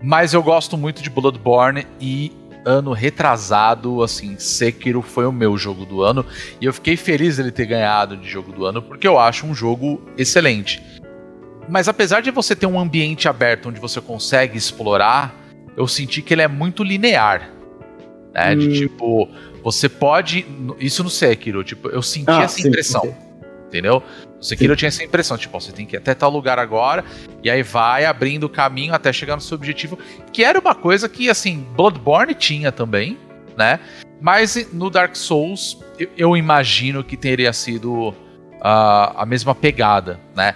Mas 0.03 0.35
eu 0.35 0.43
gosto 0.43 0.77
muito 0.77 1.03
de 1.03 1.09
Bloodborne 1.09 1.87
e 2.01 2.33
ano 2.65 2.93
retrasado, 2.93 4.03
assim, 4.03 4.39
Sekiro 4.39 5.03
foi 5.03 5.27
o 5.27 5.33
meu 5.33 5.57
jogo 5.57 5.85
do 5.85 6.03
ano. 6.03 6.25
E 6.61 6.65
eu 6.65 6.73
fiquei 6.73 6.97
feliz 6.97 7.37
dele 7.37 7.51
ter 7.51 7.67
ganhado 7.67 8.17
de 8.17 8.29
jogo 8.29 8.53
do 8.53 8.67
ano, 8.67 8.83
porque 8.83 9.07
eu 9.07 9.19
acho 9.19 9.47
um 9.47 9.55
jogo 9.55 10.03
excelente. 10.17 10.83
Mas 11.69 11.89
apesar 11.89 12.21
de 12.21 12.31
você 12.31 12.55
ter 12.55 12.67
um 12.67 12.79
ambiente 12.79 13.29
aberto 13.29 13.69
onde 13.69 13.81
você 13.81 14.01
consegue 14.01 14.59
explorar, 14.59 15.35
eu 15.77 15.87
senti 15.87 16.23
que 16.23 16.35
ele 16.35 16.43
é 16.43 16.49
muito 16.49 16.83
linear. 16.85 17.51
Né? 18.33 18.55
De 18.55 18.69
Hum. 18.69 18.73
tipo, 18.73 19.29
você 19.63 19.89
pode. 19.89 20.45
Isso 20.79 21.03
no 21.05 21.11
Sekiro, 21.11 21.63
tipo, 21.63 21.89
eu 21.89 22.03
senti 22.03 22.31
Ah, 22.31 22.43
essa 22.43 22.57
sim, 22.61 22.69
impressão. 22.69 23.17
Entendeu? 23.69 24.03
Sekiro 24.41 24.75
eu 24.75 24.77
tinha 24.77 24.89
essa 24.89 25.03
impressão, 25.03 25.37
tipo, 25.37 25.59
você 25.59 25.73
tem 25.73 25.87
que 25.87 25.97
ir 25.97 25.99
até 25.99 26.15
tal 26.15 26.31
lugar 26.31 26.59
agora, 26.59 27.05
e 27.43 27.51
aí 27.51 27.63
vai 27.63 28.05
abrindo 28.05 28.45
o 28.45 28.49
caminho 28.49 28.95
até 28.95 29.13
chegar 29.13 29.35
no 29.35 29.41
seu 29.41 29.57
objetivo, 29.57 29.99
que 30.33 30.45
era 30.45 30.61
uma 30.61 30.75
coisa 30.75 31.09
que, 31.09 31.31
assim, 31.31 31.67
Bloodborne 31.75 32.35
tinha 32.35 32.71
também, 32.71 33.19
né? 33.57 33.81
Mas 34.21 34.69
no 34.73 34.91
Dark 34.91 35.17
Souls, 35.17 35.79
eu, 35.99 36.09
eu 36.17 36.37
imagino 36.37 37.03
que 37.03 37.17
teria 37.17 37.53
sido 37.53 38.15
ah, 38.61 39.15
a 39.17 39.27
mesma 39.27 39.55
pegada, 39.55 40.21
né? 40.37 40.55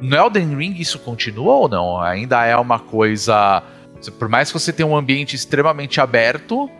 No 0.00 0.16
Elden 0.16 0.56
Ring 0.56 0.74
isso 0.78 0.98
continua 0.98 1.54
ou 1.54 1.68
não? 1.68 2.00
Ainda 2.00 2.44
é 2.44 2.56
uma 2.56 2.78
coisa. 2.78 3.62
Por 4.08 4.28
mais 4.28 4.52
que 4.52 4.58
você 4.58 4.72
tenha 4.72 4.86
um 4.86 4.96
ambiente 4.96 5.34
extremamente 5.34 6.00
aberto, 6.00 6.70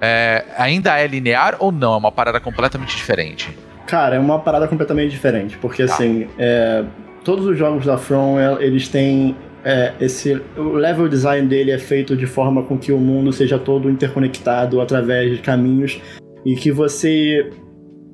é, 0.00 0.44
ainda 0.56 0.98
é 0.98 1.06
linear 1.06 1.56
ou 1.58 1.70
não? 1.70 1.94
É 1.94 1.96
uma 1.96 2.12
parada 2.12 2.40
completamente 2.40 2.96
diferente. 2.96 3.56
Cara, 3.86 4.16
é 4.16 4.18
uma 4.18 4.40
parada 4.40 4.66
completamente 4.66 5.10
diferente, 5.10 5.56
porque 5.58 5.86
Tá. 5.86 5.92
assim, 5.94 6.26
é, 6.38 6.84
todos 7.24 7.46
os 7.46 7.56
jogos 7.56 7.84
da 7.86 7.96
From, 7.96 8.38
é, 8.38 8.64
eles 8.64 8.88
têm 8.88 9.36
é, 9.64 9.92
esse... 10.00 10.40
O 10.56 10.72
level 10.74 11.08
design 11.08 11.48
dele 11.48 11.72
é 11.72 11.78
feito 11.78 12.16
de 12.16 12.26
forma 12.26 12.62
com 12.62 12.78
que 12.78 12.92
o 12.92 12.98
mundo 12.98 13.32
seja 13.32 13.58
todo 13.58 13.90
interconectado 13.90 14.80
através 14.80 15.36
de 15.36 15.42
caminhos 15.42 16.00
e 16.44 16.54
que 16.54 16.70
você 16.70 17.50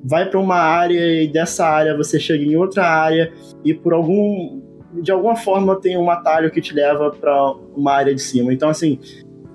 vai 0.03 0.27
pra 0.27 0.39
uma 0.39 0.57
área 0.57 1.21
e 1.21 1.27
dessa 1.27 1.65
área 1.65 1.95
você 1.95 2.19
chega 2.19 2.43
em 2.43 2.55
outra 2.55 2.87
área 2.87 3.31
e 3.63 3.73
por 3.73 3.93
algum... 3.93 4.62
De 5.01 5.11
alguma 5.11 5.35
forma 5.35 5.79
tem 5.79 5.97
um 5.97 6.09
atalho 6.09 6.51
que 6.51 6.61
te 6.61 6.73
leva 6.73 7.11
pra 7.11 7.53
uma 7.75 7.93
área 7.93 8.13
de 8.13 8.21
cima. 8.21 8.53
Então, 8.53 8.69
assim, 8.69 8.99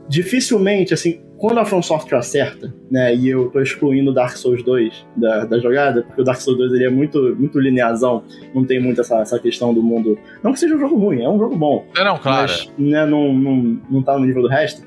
dificilmente, 0.09 0.95
assim, 0.95 1.21
quando 1.39 1.59
a 1.61 1.65
From 1.65 1.81
Software 1.81 2.19
acerta, 2.19 2.75
né, 2.91 3.15
e 3.15 3.29
eu 3.29 3.49
tô 3.49 3.61
excluindo 3.61 4.11
o 4.11 4.15
Dark 4.15 4.37
Souls 4.37 4.63
2 4.63 5.07
da, 5.17 5.45
da 5.45 5.59
jogada, 5.61 6.03
porque 6.03 6.21
o 6.21 6.25
Dark 6.25 6.41
Souls 6.41 6.59
2 6.59 6.73
ele 6.73 6.85
é 6.85 6.91
muito, 6.91 7.37
muito 7.39 7.61
linearzão, 7.61 8.25
não 8.53 8.65
tem 8.65 8.81
muito 8.83 9.01
essa, 9.01 9.21
essa 9.21 9.39
questão 9.39 9.73
do 9.73 9.81
mundo. 9.81 10.19
Não 10.43 10.53
que 10.53 10.59
seja 10.59 10.75
um 10.75 10.81
jogo 10.81 10.97
ruim, 10.97 11.23
é 11.23 11.29
um 11.29 11.39
jogo 11.39 11.57
bom. 11.57 11.87
Não, 11.95 12.05
não, 12.05 12.19
claro. 12.19 12.51
Mas 12.51 12.73
né, 12.77 13.07
não, 13.07 13.33
não, 13.33 13.81
não 13.89 14.03
tá 14.03 14.19
no 14.19 14.27
nível 14.27 14.43
do 14.43 14.49
resto. 14.49 14.87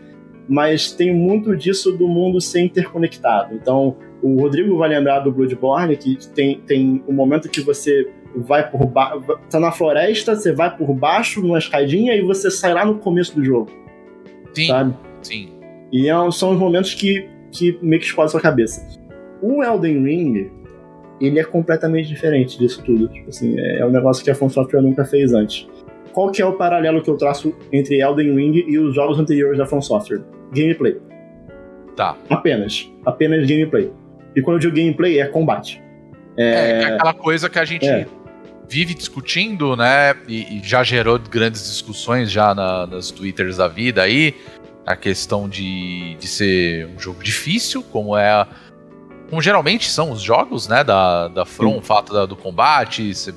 Mas 0.50 0.91
tem 0.91 1.15
muito 1.15 1.55
disso 1.55 1.93
do 1.93 2.08
mundo 2.08 2.41
ser 2.41 2.60
interconectado. 2.62 3.55
Então, 3.55 3.96
o 4.22 4.41
Rodrigo 4.41 4.75
vai 4.77 4.89
lembrar 4.89 5.20
do 5.20 5.31
Bloodborne, 5.31 5.96
que 5.96 6.17
tem, 6.29 6.60
tem 6.60 7.01
um 7.08 7.13
momento 7.13 7.48
que 7.48 7.62
você 7.62 8.10
vai 8.36 8.70
por 8.70 8.86
baixo. 8.86 9.22
Tá 9.50 9.60
na 9.60 9.72
floresta, 9.72 10.36
você 10.36 10.52
vai 10.54 10.76
por 10.76 10.94
baixo 10.94 11.42
numa 11.42 11.58
escadinha 11.58 12.16
e 12.16 12.22
você 12.22 12.50
sai 12.50 12.74
lá 12.74 12.86
no 12.86 12.96
começo 13.00 13.36
do 13.36 13.44
jogo, 13.44 13.72
sim, 14.54 14.68
sabe? 14.68 14.94
sim. 15.22 15.50
E 15.92 16.10
é- 16.10 16.32
são 16.32 16.52
os 16.52 16.58
momentos 16.58 16.94
que, 16.94 17.28
que 17.52 17.78
meio 17.82 18.00
que 18.00 18.08
explodem 18.08 18.32
sua 18.32 18.42
cabeça. 18.42 18.86
O 19.42 19.64
Elden 19.64 20.04
Ring, 20.04 20.52
ele 21.20 21.40
é 21.40 21.44
completamente 21.44 22.08
diferente 22.08 22.58
disso 22.58 22.82
tudo. 22.84 23.08
Tipo 23.10 23.30
assim, 23.30 23.60
é, 23.60 23.80
é 23.80 23.86
um 23.86 23.90
negócio 23.92 24.24
que 24.24 24.32
a 24.32 24.36
From 24.36 24.50
Software 24.50 24.82
nunca 24.82 25.04
fez 25.04 25.34
antes. 25.34 25.68
Qual 26.14 26.32
que 26.32 26.42
é 26.42 26.46
o 26.46 26.54
paralelo 26.54 27.02
que 27.02 27.10
eu 27.10 27.18
traço 27.18 27.54
entre 27.72 28.02
Elden 28.02 28.36
Ring 28.36 28.66
e 28.68 28.78
os 28.78 28.94
jogos 28.96 29.20
anteriores 29.20 29.58
da 29.58 29.66
From 29.66 29.82
Software? 29.82 30.22
Gameplay. 30.54 30.98
Tá. 31.96 32.16
Apenas. 32.30 32.90
Apenas 33.06 33.46
gameplay. 33.48 33.92
E 34.36 34.42
quando 34.42 34.56
eu 34.58 34.60
digo 34.62 34.76
gameplay, 34.76 35.20
é 35.20 35.26
combate. 35.26 35.82
É, 36.38 36.80
que 36.80 36.86
é 36.86 36.94
aquela 36.96 37.14
coisa 37.14 37.50
que 37.50 37.60
a 37.60 37.66
gente 37.66 37.86
É. 37.86 38.06
vive 38.72 38.94
discutindo, 38.94 39.75
né? 39.75 40.16
E, 40.28 40.58
e 40.60 40.62
já 40.63 40.82
gerou 40.82 41.20
grandes 41.20 41.62
discussões 41.63 42.32
já 42.32 42.56
na- 42.56 42.88
nas 42.88 43.12
twitters 43.12 43.58
da 43.58 43.68
vida 43.68 44.01
aí. 44.01 44.34
A 44.86 44.96
questão 44.96 45.48
de, 45.50 46.16
de 46.16 46.28
ser 46.28 46.88
um 46.88 46.98
jogo 47.00 47.22
difícil, 47.22 47.84
como 47.84 48.16
é. 48.18 48.48
Como 49.30 49.42
geralmente 49.42 49.90
são 49.90 50.10
os 50.12 50.22
jogos, 50.22 50.68
né? 50.70 50.84
Da, 50.84 51.28
da 51.28 51.46
From, 51.46 51.78
o 51.78 51.82
fato 51.82 52.13
da- 52.13 52.25
do 52.25 52.36
combate, 52.36 53.13
você, 53.13 53.34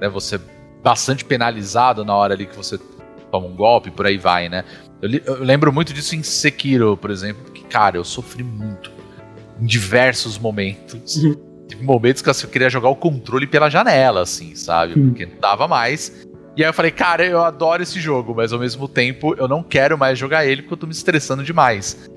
né, 0.00 0.08
você 0.08 0.40
bastante 0.82 1.24
penalizado 1.24 2.04
na 2.04 2.14
hora 2.14 2.34
ali 2.34 2.46
que 2.46 2.56
você 2.56 2.78
toma 3.32 3.46
um 3.48 3.56
golpe, 3.56 3.90
por 3.90 4.06
aí 4.06 4.16
vai, 4.16 4.48
né? 4.48 4.64
Eu, 5.02 5.08
li- 5.08 5.22
eu 5.26 5.42
lembro 5.42 5.72
muito 5.72 5.92
disso 5.92 6.14
em 6.14 6.22
Sekiro, 6.22 6.96
por 6.96 7.10
exemplo, 7.10 7.50
que, 7.52 7.64
cara, 7.64 7.96
eu 7.96 8.04
sofri 8.04 8.44
muito. 8.44 8.90
Em 9.60 9.66
diversos 9.66 10.38
momentos. 10.38 11.16
Uhum. 11.16 11.45
Teve 11.68 11.82
momentos 11.82 12.22
que 12.22 12.28
eu 12.28 12.48
queria 12.48 12.70
jogar 12.70 12.88
o 12.88 12.96
controle 12.96 13.46
pela 13.46 13.68
janela, 13.68 14.22
assim, 14.22 14.54
sabe? 14.54 14.98
Uhum. 14.98 15.08
Porque 15.08 15.26
não 15.26 15.38
dava 15.40 15.66
mais. 15.66 16.26
E 16.56 16.62
aí 16.64 16.70
eu 16.70 16.74
falei, 16.74 16.90
cara, 16.90 17.24
eu 17.24 17.42
adoro 17.42 17.82
esse 17.82 18.00
jogo, 18.00 18.34
mas 18.34 18.52
ao 18.52 18.58
mesmo 18.58 18.88
tempo 18.88 19.34
eu 19.36 19.46
não 19.46 19.62
quero 19.62 19.98
mais 19.98 20.18
jogar 20.18 20.46
ele 20.46 20.62
porque 20.62 20.74
eu 20.74 20.78
tô 20.78 20.86
me 20.86 20.92
estressando 20.92 21.42
demais. 21.42 22.08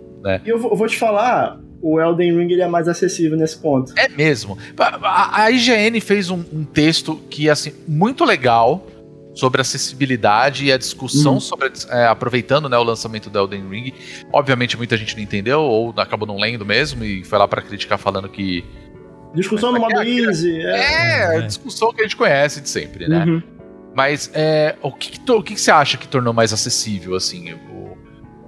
E 0.46 0.50
eu 0.50 0.60
vou, 0.60 0.88
te 0.88 0.98
falar, 0.98 1.60
o 1.82 2.00
Elden 2.00 2.38
Ring 2.38 2.52
ele 2.52 2.62
é 2.62 2.68
mais 2.68 2.88
acessível 2.88 3.38
nesse 3.38 3.58
ponto. 3.58 3.94
É 3.98 4.08
mesmo. 4.08 4.58
A, 4.78 5.44
a 5.44 5.52
IGN 5.52 6.00
fez 6.00 6.30
um, 6.30 6.44
um 6.54 6.64
texto 6.64 7.16
que, 7.30 7.50
assim, 7.50 7.74
muito 7.88 8.24
legal 8.24 8.86
sobre 9.34 9.62
acessibilidade 9.62 10.66
e 10.66 10.72
a 10.72 10.78
discussão 10.78 11.36
Uhum. 11.36 11.40
sobre, 11.40 11.72
é, 11.90 12.06
aproveitando 12.06 12.68
né, 12.68 12.78
o 12.78 12.84
lançamento 12.84 13.30
do 13.30 13.40
Elden 13.40 13.70
Ring. 13.70 13.94
Obviamente 14.34 14.76
muita 14.76 14.98
gente 14.98 15.16
não 15.16 15.24
entendeu 15.24 15.62
ou 15.62 15.94
acabou 15.98 16.28
não 16.28 16.38
lendo 16.38 16.66
mesmo 16.66 17.04
e 17.04 17.24
foi 17.24 17.40
lá 17.40 17.48
pra 17.48 17.62
criticar 17.62 17.98
falando 17.98 18.28
que 18.28 18.66
Discussão 19.34 19.72
no 19.72 19.80
modo 19.80 20.00
é- 20.02 20.08
easy. 20.10 20.60
é, 20.62 21.38
É. 21.38 21.42
discussão 21.42 21.94
que 21.94 22.02
a 22.02 22.04
gente 22.04 22.16
conhece 22.16 22.62
de 22.62 22.70
sempre, 22.70 23.08
né? 23.08 23.26
Uhum. 23.26 23.42
Mas 23.96 24.30
é, 24.34 24.76
o, 24.82 24.92
que, 24.92 25.12
que 25.20 25.32
o 25.32 25.44
que, 25.44 25.54
que 25.56 25.62
você 25.62 25.72
acha 25.72 25.98
que 25.98 26.08
tornou 26.08 26.34
mais 26.34 26.52
acessível, 26.54 27.16
assim? 27.16 27.54
O- 27.54 27.80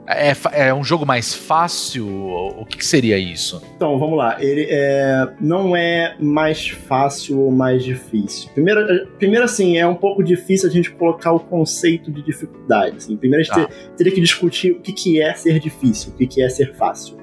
é, 0.08 0.34
é 0.68 0.74
um 0.74 0.84
jogo 0.84 1.06
mais 1.06 1.34
fácil? 1.34 2.06
O 2.08 2.66
que, 2.66 2.78
que 2.78 2.86
seria 2.86 3.18
isso? 3.18 3.62
Então, 3.76 3.98
vamos 3.98 4.18
lá. 4.18 4.38
Ele 4.44 4.68
é, 4.70 5.28
não 5.40 5.76
é 5.76 6.16
mais 6.20 6.68
fácil 6.70 7.40
ou 7.40 7.52
mais 7.52 7.84
difícil. 7.84 8.50
Primeiro, 8.54 8.82
eh, 8.82 9.06
primeiro, 9.18 9.46
assim, 9.46 9.78
é 9.78 9.86
um 9.88 9.96
pouco 9.96 10.22
difícil 10.24 10.68
a 10.70 10.72
gente 10.72 10.92
colocar 10.92 11.32
o 11.32 11.40
conceito 11.40 12.12
de 12.12 12.22
dificuldade. 12.24 12.98
Assim. 12.98 13.16
Primeiro, 13.16 13.42
a 13.42 13.44
gente 13.46 13.56
Tá. 13.56 13.68
ter- 13.68 13.90
teria 13.98 14.14
que 14.14 14.22
discutir 14.22 14.72
o 14.72 14.82
que, 14.82 14.92
que 14.92 15.22
é 15.22 15.34
ser 15.34 15.60
difícil, 15.60 16.12
o 16.12 16.18
que, 16.18 16.28
que 16.28 16.42
é 16.44 16.50
ser 16.50 16.74
fácil. 16.76 17.18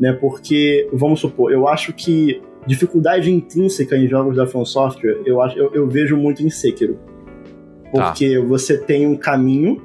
Né? 0.00 0.12
Porque, 0.12 0.88
vamos 0.92 1.20
supor, 1.20 1.52
eu 1.52 1.68
acho 1.68 1.92
que 1.92 2.42
dificuldade 2.66 3.30
intrínseca 3.32 3.96
em 3.96 4.06
jogos 4.08 4.36
da 4.36 4.46
From 4.46 4.64
Software, 4.64 5.20
eu, 5.24 5.40
acho, 5.40 5.56
eu, 5.58 5.70
eu 5.74 5.88
vejo 5.88 6.16
muito 6.16 6.42
em 6.42 6.50
Sekiro. 6.50 6.98
Tá. 7.94 8.10
Porque 8.10 8.38
você 8.40 8.76
tem 8.78 9.06
um 9.06 9.16
caminho 9.16 9.82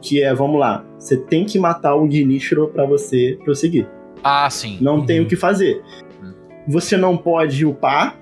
que 0.00 0.22
é, 0.22 0.34
vamos 0.34 0.58
lá, 0.58 0.84
você 0.98 1.16
tem 1.16 1.44
que 1.44 1.58
matar 1.58 1.94
o 1.94 2.06
Gnishiro 2.06 2.68
pra 2.68 2.84
você 2.84 3.38
prosseguir. 3.44 3.86
Ah, 4.24 4.48
sim. 4.50 4.78
Não 4.80 5.04
tem 5.06 5.20
Uhum. 5.20 5.26
o 5.26 5.28
que 5.28 5.36
fazer. 5.36 5.80
Hum. 6.22 6.32
Você 6.68 6.96
não 6.96 7.16
pode 7.16 7.64
upar. 7.64 8.18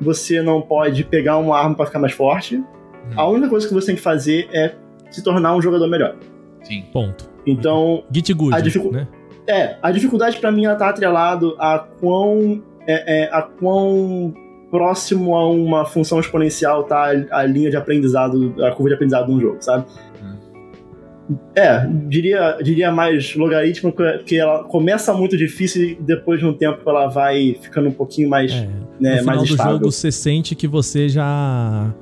Você 0.00 0.42
não 0.42 0.60
pode 0.60 1.04
pegar 1.04 1.38
uma 1.38 1.58
arma 1.58 1.74
pra 1.74 1.86
ficar 1.86 1.98
mais 1.98 2.12
forte. 2.12 2.56
Hum. 2.56 2.64
A 3.16 3.26
única 3.28 3.48
coisa 3.48 3.66
que 3.66 3.72
você 3.72 3.86
tem 3.88 3.94
que 3.96 4.00
fazer 4.02 4.48
é 4.52 4.74
se 5.10 5.22
tornar 5.22 5.54
um 5.54 5.62
jogador 5.62 5.88
melhor. 5.88 6.16
Sim. 6.62 6.84
Ponto. 6.92 7.30
Então, 7.46 8.02
Git 8.10 8.32
good, 8.32 8.54
A 8.56 8.60
dificu- 8.60 8.90
né? 8.90 9.06
é, 9.46 9.76
a 9.82 9.90
dificuldade 9.90 10.38
pra 10.38 10.50
mim 10.50 10.64
ela 10.64 10.74
tá 10.76 10.88
atrelado 10.88 11.54
a 11.58 11.78
quão 11.78 12.62
é, 12.86 13.24
é, 13.24 13.28
a 13.32 13.42
quão 13.42 14.34
próximo 14.70 15.36
a 15.36 15.48
uma 15.50 15.84
função 15.84 16.18
exponencial 16.18 16.84
tá 16.84 17.12
a, 17.30 17.40
a 17.40 17.44
linha 17.46 17.70
de 17.70 17.76
aprendizado, 17.76 18.54
a 18.64 18.70
curva 18.72 18.88
de 18.88 18.94
aprendizado 18.94 19.26
de 19.26 19.32
um 19.32 19.40
jogo, 19.40 19.56
sabe? 19.60 19.84
É, 21.56 21.86
diria, 22.06 22.58
diria 22.62 22.92
mais 22.92 23.34
logaritmo, 23.34 23.90
que- 23.92 24.18
que 24.26 24.36
ela 24.38 24.64
começa 24.64 25.14
muito 25.14 25.36
difícil 25.38 25.82
e 25.82 25.94
depois 25.94 26.38
de 26.38 26.44
um 26.44 26.52
tempo 26.52 26.78
ela 26.88 27.06
vai 27.06 27.56
ficando 27.62 27.88
um 27.88 27.92
pouquinho 27.92 28.28
mais, 28.28 28.52
É. 28.52 28.68
né, 29.00 29.12
no 29.12 29.18
final 29.20 29.24
mais 29.24 29.38
do 29.38 29.44
estável. 29.54 29.72
jogo, 29.74 29.90
você 29.90 30.12
sente 30.12 30.54
que 30.54 30.68
você 30.68 31.08
já 31.08 31.94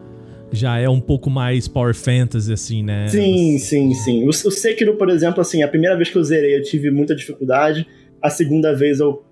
já 0.54 0.78
é 0.78 0.86
um 0.86 1.00
pouco 1.00 1.30
mais 1.30 1.66
power 1.66 1.94
fantasy, 1.94 2.52
assim, 2.52 2.82
né? 2.82 3.08
Sim, 3.08 3.56
sim, 3.58 3.94
sim. 3.94 4.24
O, 4.26 4.28
o 4.28 4.32
Sekiro, 4.50 4.96
por 4.96 5.08
exemplo, 5.08 5.40
assim, 5.40 5.62
a 5.62 5.68
primeira 5.68 5.96
vez 5.96 6.10
que 6.10 6.18
eu 6.18 6.22
zerei 6.22 6.54
eu 6.58 6.62
tive 6.62 6.90
muita 6.90 7.14
dificuldade. 7.16 7.86
A 8.20 8.28
segunda 8.28 8.74
vez 8.76 9.00
eu 9.00 9.22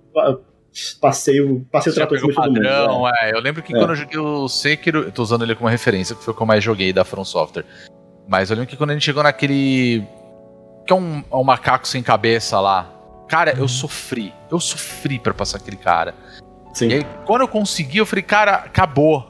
passei, 1.00 1.40
o- 1.40 1.60
passei 1.70 1.92
o 1.92 1.94
trator 1.94 2.18
sobre 2.18 2.34
todo 2.34 2.46
mundo. 2.46 2.54
padrão, 2.62 3.08
é. 3.08 3.30
é. 3.30 3.34
Eu 3.34 3.40
lembro 3.40 3.62
que 3.62 3.74
É. 3.74 3.78
quando 3.78 3.90
eu 3.90 3.96
joguei 3.96 4.18
o 4.18 4.48
Sekiro, 4.48 5.00
eu 5.04 5.12
tô 5.12 5.22
usando 5.22 5.42
ele 5.42 5.54
como 5.54 5.68
referência, 5.68 6.14
que 6.16 6.22
foi 6.24 6.32
o 6.32 6.36
que 6.36 6.42
eu 6.42 6.46
mais 6.46 6.62
joguei 6.62 6.92
da 6.92 7.04
From 7.04 7.24
Software. 7.24 7.64
Mas 8.28 8.50
eu 8.50 8.56
lembro 8.56 8.70
que 8.70 8.76
quando 8.76 8.90
a 8.90 8.92
gente 8.94 9.04
chegou 9.04 9.22
naquele. 9.22 10.04
que 10.86 10.92
é 10.92 10.96
um, 10.96 11.22
é 11.30 11.36
um 11.36 11.44
macaco 11.44 11.86
sem 11.86 12.02
cabeça 12.02 12.58
lá. 12.60 12.90
Cara, 13.28 13.54
eu 13.56 13.68
sofri. 13.68 14.32
Eu 14.50 14.58
sofri 14.58 15.18
pra 15.18 15.32
passar 15.34 15.58
aquele 15.58 15.76
cara. 15.76 16.14
Sim. 16.74 16.88
E 16.88 16.94
aí, 16.94 17.06
quando 17.26 17.42
eu 17.42 17.48
consegui, 17.48 17.98
eu 17.98 18.06
falei, 18.06 18.22
cara, 18.22 18.54
acabou. 18.54 19.28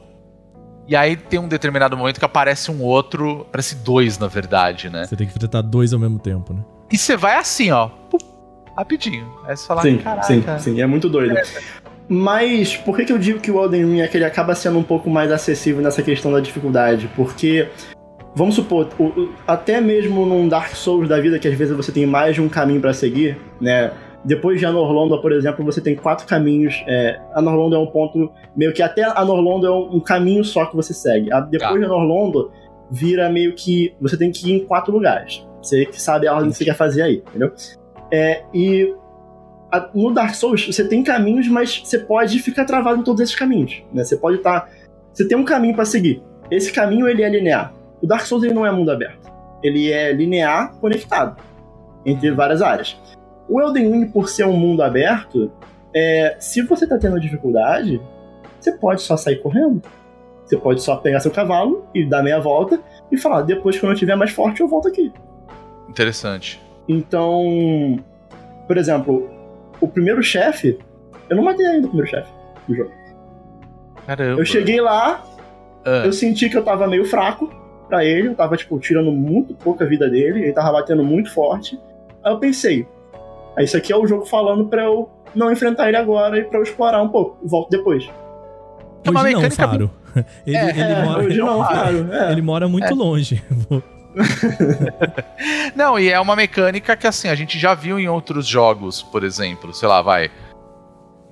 E 0.87 0.95
aí 0.95 1.15
tem 1.15 1.39
um 1.39 1.47
determinado 1.47 1.95
momento 1.95 2.17
que 2.19 2.25
aparece 2.25 2.71
um 2.71 2.81
outro, 2.81 3.45
parece 3.51 3.75
dois, 3.75 4.17
na 4.17 4.27
verdade, 4.27 4.89
né? 4.89 5.05
Você 5.05 5.15
tem 5.15 5.27
que 5.27 5.35
enfrentar 5.35 5.61
dois 5.61 5.93
ao 5.93 5.99
mesmo 5.99 6.17
tempo, 6.19 6.53
né? 6.53 6.63
E 6.91 6.97
você 6.97 7.15
vai 7.15 7.35
assim, 7.37 7.71
ó, 7.71 7.87
pum, 7.87 8.17
rapidinho. 8.81 9.25
Aí 9.45 9.55
você 9.55 9.67
fala, 9.67 9.81
Sim, 9.81 9.97
caraca. 9.97 10.23
sim, 10.27 10.43
sim, 10.59 10.81
é 10.81 10.85
muito 10.85 11.07
doido. 11.09 11.35
Mas 12.09 12.75
por 12.75 12.97
que, 12.97 13.05
que 13.05 13.13
eu 13.13 13.17
digo 13.17 13.39
que 13.39 13.49
o 13.51 13.63
Elden 13.63 13.85
Ring 13.85 14.01
é 14.01 14.07
que 14.07 14.17
ele 14.17 14.25
acaba 14.25 14.53
sendo 14.53 14.77
um 14.77 14.83
pouco 14.83 15.09
mais 15.09 15.31
acessível 15.31 15.81
nessa 15.81 16.01
questão 16.03 16.31
da 16.31 16.39
dificuldade? 16.39 17.09
Porque 17.15 17.69
vamos 18.35 18.55
supor, 18.55 18.89
o- 18.99 19.03
o- 19.05 19.29
até 19.47 19.79
mesmo 19.79 20.25
num 20.25 20.47
Dark 20.49 20.75
Souls 20.75 21.07
da 21.07 21.19
vida, 21.21 21.39
que 21.39 21.47
às 21.47 21.53
vezes 21.53 21.75
você 21.75 21.91
tem 21.91 22.05
mais 22.05 22.35
de 22.35 22.41
um 22.41 22.49
caminho 22.49 22.81
pra 22.81 22.93
seguir, 22.93 23.37
né? 23.61 23.91
Depois 24.25 24.59
de 24.59 24.65
Anorlondo, 24.65 25.19
por 25.21 25.31
exemplo, 25.31 25.63
você 25.65 25.79
tem 25.81 25.95
quatro 25.95 26.27
caminhos. 26.27 26.83
É, 26.87 27.19
Anorlondo 27.33 27.75
é 27.75 27.79
um 27.79 27.87
ponto. 27.87 28.29
Meio 28.55 28.73
que 28.73 28.83
até 28.83 29.03
Anorlondo 29.03 29.65
é 29.65 29.71
um, 29.71 29.95
um 29.95 29.99
caminho 29.99 30.43
só 30.43 30.65
que 30.65 30.75
você 30.75 30.93
segue. 30.93 31.31
A- 31.33 31.39
Depois 31.39 31.71
Tá. 31.71 31.77
de 31.79 31.85
Anorlondo, 31.85 32.51
vira 32.91 33.29
meio 33.29 33.53
que. 33.55 33.95
Você 34.01 34.17
tem 34.17 34.31
que 34.31 34.49
ir 34.51 34.53
em 34.61 34.65
quatro 34.65 34.91
lugares. 34.91 35.43
Você 35.61 35.85
que 35.85 35.99
sabe 36.01 36.27
a 36.27 36.33
ordem 36.33 36.51
que 36.51 36.57
você 36.57 36.65
quer 36.65 36.75
fazer 36.75 37.01
aí, 37.03 37.23
entendeu? 37.29 37.51
É, 38.11 38.43
e 38.53 38.93
a- 39.71 39.89
no 39.93 40.11
Dark 40.13 40.35
Souls, 40.35 40.65
você 40.67 40.87
tem 40.87 41.03
caminhos, 41.03 41.47
mas 41.47 41.81
você 41.83 41.97
pode 41.97 42.39
ficar 42.39 42.65
travado 42.65 42.99
em 42.99 43.03
todos 43.03 43.21
esses 43.21 43.35
caminhos. 43.35 43.83
Né? 43.93 44.03
Você 44.03 44.17
pode 44.17 44.37
estar. 44.37 44.69
Você 45.13 45.27
tem 45.27 45.37
um 45.37 45.45
caminho 45.45 45.75
pra 45.75 45.85
seguir. 45.85 46.21
Esse 46.49 46.71
caminho 46.71 47.07
ele 47.07 47.23
é 47.23 47.29
linear. 47.29 47.73
O 48.01 48.07
Dark 48.07 48.25
Souls 48.25 48.43
ele 48.43 48.53
não 48.53 48.65
é 48.65 48.71
mundo 48.71 48.91
aberto. 48.91 49.31
Ele 49.63 49.91
é 49.91 50.11
linear 50.11 50.73
conectado 50.79 51.37
entre 52.05 52.31
várias 52.31 52.61
áreas. 52.61 52.97
O 53.47 53.61
Elden 53.61 53.91
Ring, 53.91 54.07
por 54.07 54.27
ser 54.27 54.45
um 54.45 54.57
mundo 54.57 54.81
aberto, 54.81 55.51
é, 55.93 56.35
se 56.39 56.61
você 56.63 56.87
tá 56.87 56.97
tendo 56.97 57.19
dificuldade, 57.19 58.01
você 58.59 58.71
pode 58.71 59.01
só 59.01 59.15
sair 59.15 59.37
correndo. 59.37 59.81
Você 60.45 60.57
pode 60.57 60.81
só 60.81 60.97
pegar 60.97 61.19
seu 61.19 61.31
cavalo 61.31 61.85
e 61.93 62.03
dar 62.05 62.23
meia 62.23 62.39
volta 62.39 62.81
e 63.11 63.17
falar, 63.17 63.43
depois 63.43 63.79
quando 63.79 63.91
eu 63.91 63.93
estiver 63.93 64.15
mais 64.15 64.31
forte, 64.31 64.61
eu 64.61 64.67
volto 64.67 64.87
aqui. 64.87 65.13
Interessante. 65.87 66.61
Então, 66.87 67.99
por 68.67 68.77
exemplo, 68.77 69.29
o 69.79 69.87
primeiro 69.87 70.21
chefe, 70.23 70.77
eu 71.29 71.35
não 71.35 71.43
matei 71.43 71.65
ainda 71.65 71.85
o 71.87 71.89
primeiro 71.89 72.09
chefe 72.09 72.31
do 72.67 72.75
jogo. 72.75 72.91
Caramba. 74.05 74.41
Eu 74.41 74.45
cheguei 74.45 74.81
lá, 74.81 75.23
Ah, 75.85 76.03
eu 76.05 76.13
senti 76.13 76.49
que 76.49 76.57
eu 76.57 76.63
tava 76.63 76.87
meio 76.87 77.05
fraco 77.05 77.49
pra 77.87 78.03
ele, 78.05 78.29
eu 78.29 78.35
tava, 78.35 78.55
tipo, 78.57 78.79
tirando 78.79 79.11
muito 79.11 79.53
pouca 79.55 79.85
vida 79.85 80.09
dele, 80.09 80.43
ele 80.43 80.53
tava 80.53 80.71
batendo 80.73 81.03
muito 81.03 81.31
forte. 81.33 81.79
Aí 82.23 82.31
eu 82.33 82.39
pensei, 82.39 82.87
ah, 83.57 83.63
isso 83.63 83.75
aqui 83.77 83.91
é 83.91 83.97
o 83.97 84.05
jogo 84.07 84.25
falando 84.25 84.65
pra 84.67 84.83
eu 84.83 85.09
não 85.35 85.51
enfrentar 85.51 85.87
ele 85.87 85.97
agora 85.97 86.37
e 86.39 86.43
pra 86.43 86.59
eu 86.59 86.63
explorar 86.63 87.01
um 87.01 87.09
pouco, 87.09 87.37
volto 87.47 87.69
depois. 87.69 88.09
É 89.03 89.09
uma 89.09 89.21
Hoje 89.23 89.33
não, 89.33 89.51
Faro. 89.51 89.91
Ele, 90.45 90.57
É, 90.57 90.69
ele 90.69 90.81
É, 90.81 91.03
mora, 91.03 91.23
hoje 91.23 91.37
não, 91.37 91.57
claro. 91.65 92.07
É. 92.13 92.31
ele 92.33 92.41
mora 92.41 92.67
muito 92.67 92.93
longe. 92.93 93.41
Não, 95.75 95.99
e 95.99 96.09
é 96.09 96.19
uma 96.19 96.35
mecânica 96.35 96.95
que 96.95 97.07
assim, 97.07 97.27
a 97.27 97.35
gente 97.35 97.57
já 97.57 97.73
viu 97.73 97.99
em 97.99 98.07
outros 98.07 98.45
jogos, 98.45 99.01
por 99.01 99.23
exemplo, 99.23 99.73
sei 99.73 99.87
lá, 99.87 100.01
vai. 100.01 100.29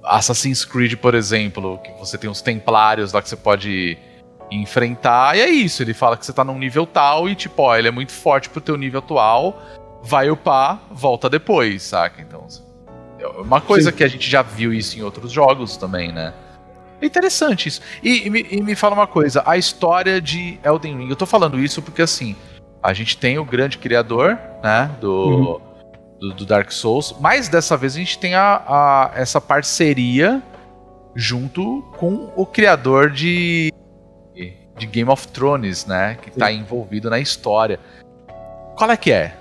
Assassin's 0.03 0.63
Creed, 0.63 0.95
por 0.95 1.13
exemplo, 1.13 1.77
que 1.79 1.91
você 1.99 2.17
tem 2.17 2.29
os 2.29 2.41
templários 2.41 3.11
lá 3.11 3.21
que 3.21 3.29
você 3.29 3.35
pode 3.35 3.97
enfrentar, 4.51 5.37
e 5.37 5.41
é 5.41 5.49
isso, 5.49 5.83
ele 5.83 5.93
fala 5.93 6.17
que 6.17 6.25
você 6.25 6.33
tá 6.33 6.43
num 6.43 6.57
nível 6.57 6.87
tal 6.87 7.29
e 7.29 7.35
tipo, 7.35 7.61
ó, 7.61 7.75
ele 7.75 7.87
é 7.87 7.91
muito 7.91 8.11
forte 8.11 8.49
pro 8.49 8.59
teu 8.59 8.75
nível 8.77 8.99
atual, 8.99 9.61
vai 10.01 10.31
upar, 10.31 10.81
volta 10.89 11.29
depois, 11.29 11.83
saca? 11.83 12.21
Então, 12.21 12.47
é 13.19 13.27
uma 13.27 13.61
coisa 13.61 13.91
Sim. 13.91 13.97
que 13.97 14.03
a 14.03 14.07
gente 14.07 14.29
já 14.29 14.41
viu 14.41 14.73
isso 14.73 14.97
em 14.97 15.03
outros 15.03 15.31
jogos 15.31 15.77
também, 15.77 16.11
né? 16.11 16.33
É 17.01 17.05
interessante 17.05 17.67
isso. 17.69 17.81
E, 18.03 18.27
e 18.27 18.29
me, 18.29 18.47
e 18.49 18.61
me 18.61 18.75
fala 18.75 18.95
uma 18.95 19.07
coisa, 19.07 19.43
a 19.45 19.57
história 19.57 20.19
de 20.19 20.59
Elden 20.63 20.97
Ring, 20.97 21.09
eu 21.09 21.15
tô 21.15 21.25
falando 21.25 21.59
isso 21.59 21.81
porque 21.81 22.01
assim, 22.01 22.35
a 22.81 22.93
gente 22.93 23.17
tem 23.17 23.37
o 23.37 23.45
grande 23.45 23.77
criador, 23.77 24.37
né, 24.63 24.89
do, 25.01 25.59
do, 26.19 26.33
do 26.33 26.45
Dark 26.45 26.71
Souls, 26.71 27.15
mas 27.19 27.47
dessa 27.49 27.75
vez 27.77 27.95
a 27.95 27.99
gente 27.99 28.17
tem 28.19 28.35
a, 28.35 28.61
a- 28.67 29.11
essa 29.15 29.39
parceria 29.41 30.41
junto 31.15 31.83
com 31.97 32.29
o 32.35 32.45
criador 32.45 33.09
de, 33.11 33.73
de 34.77 34.85
Game 34.85 35.09
of 35.09 35.27
Thrones, 35.29 35.85
né, 35.85 36.17
que 36.21 36.31
tá 36.31 36.51
envolvido 36.51 37.09
na 37.09 37.19
história. 37.19 37.79
Qual 38.77 38.89
é 38.89 38.95
que 38.97 39.11
é? 39.11 39.35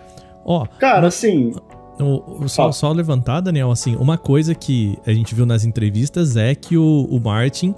Ó, 0.44 0.66
Cara, 0.78 1.06
assim, 1.06 1.54
O- 2.00 2.44
o- 2.44 2.48
só, 2.48 2.72
só 2.72 2.90
levantar, 2.92 3.40
Daniel, 3.40 3.70
assim, 3.70 3.94
uma 3.96 4.16
coisa 4.18 4.54
que 4.54 4.98
a 5.06 5.12
gente 5.12 5.34
viu 5.34 5.44
nas 5.46 5.64
entrevistas 5.64 6.36
é 6.36 6.54
que 6.54 6.76
o, 6.76 7.06
o 7.10 7.20
Martin, 7.20 7.74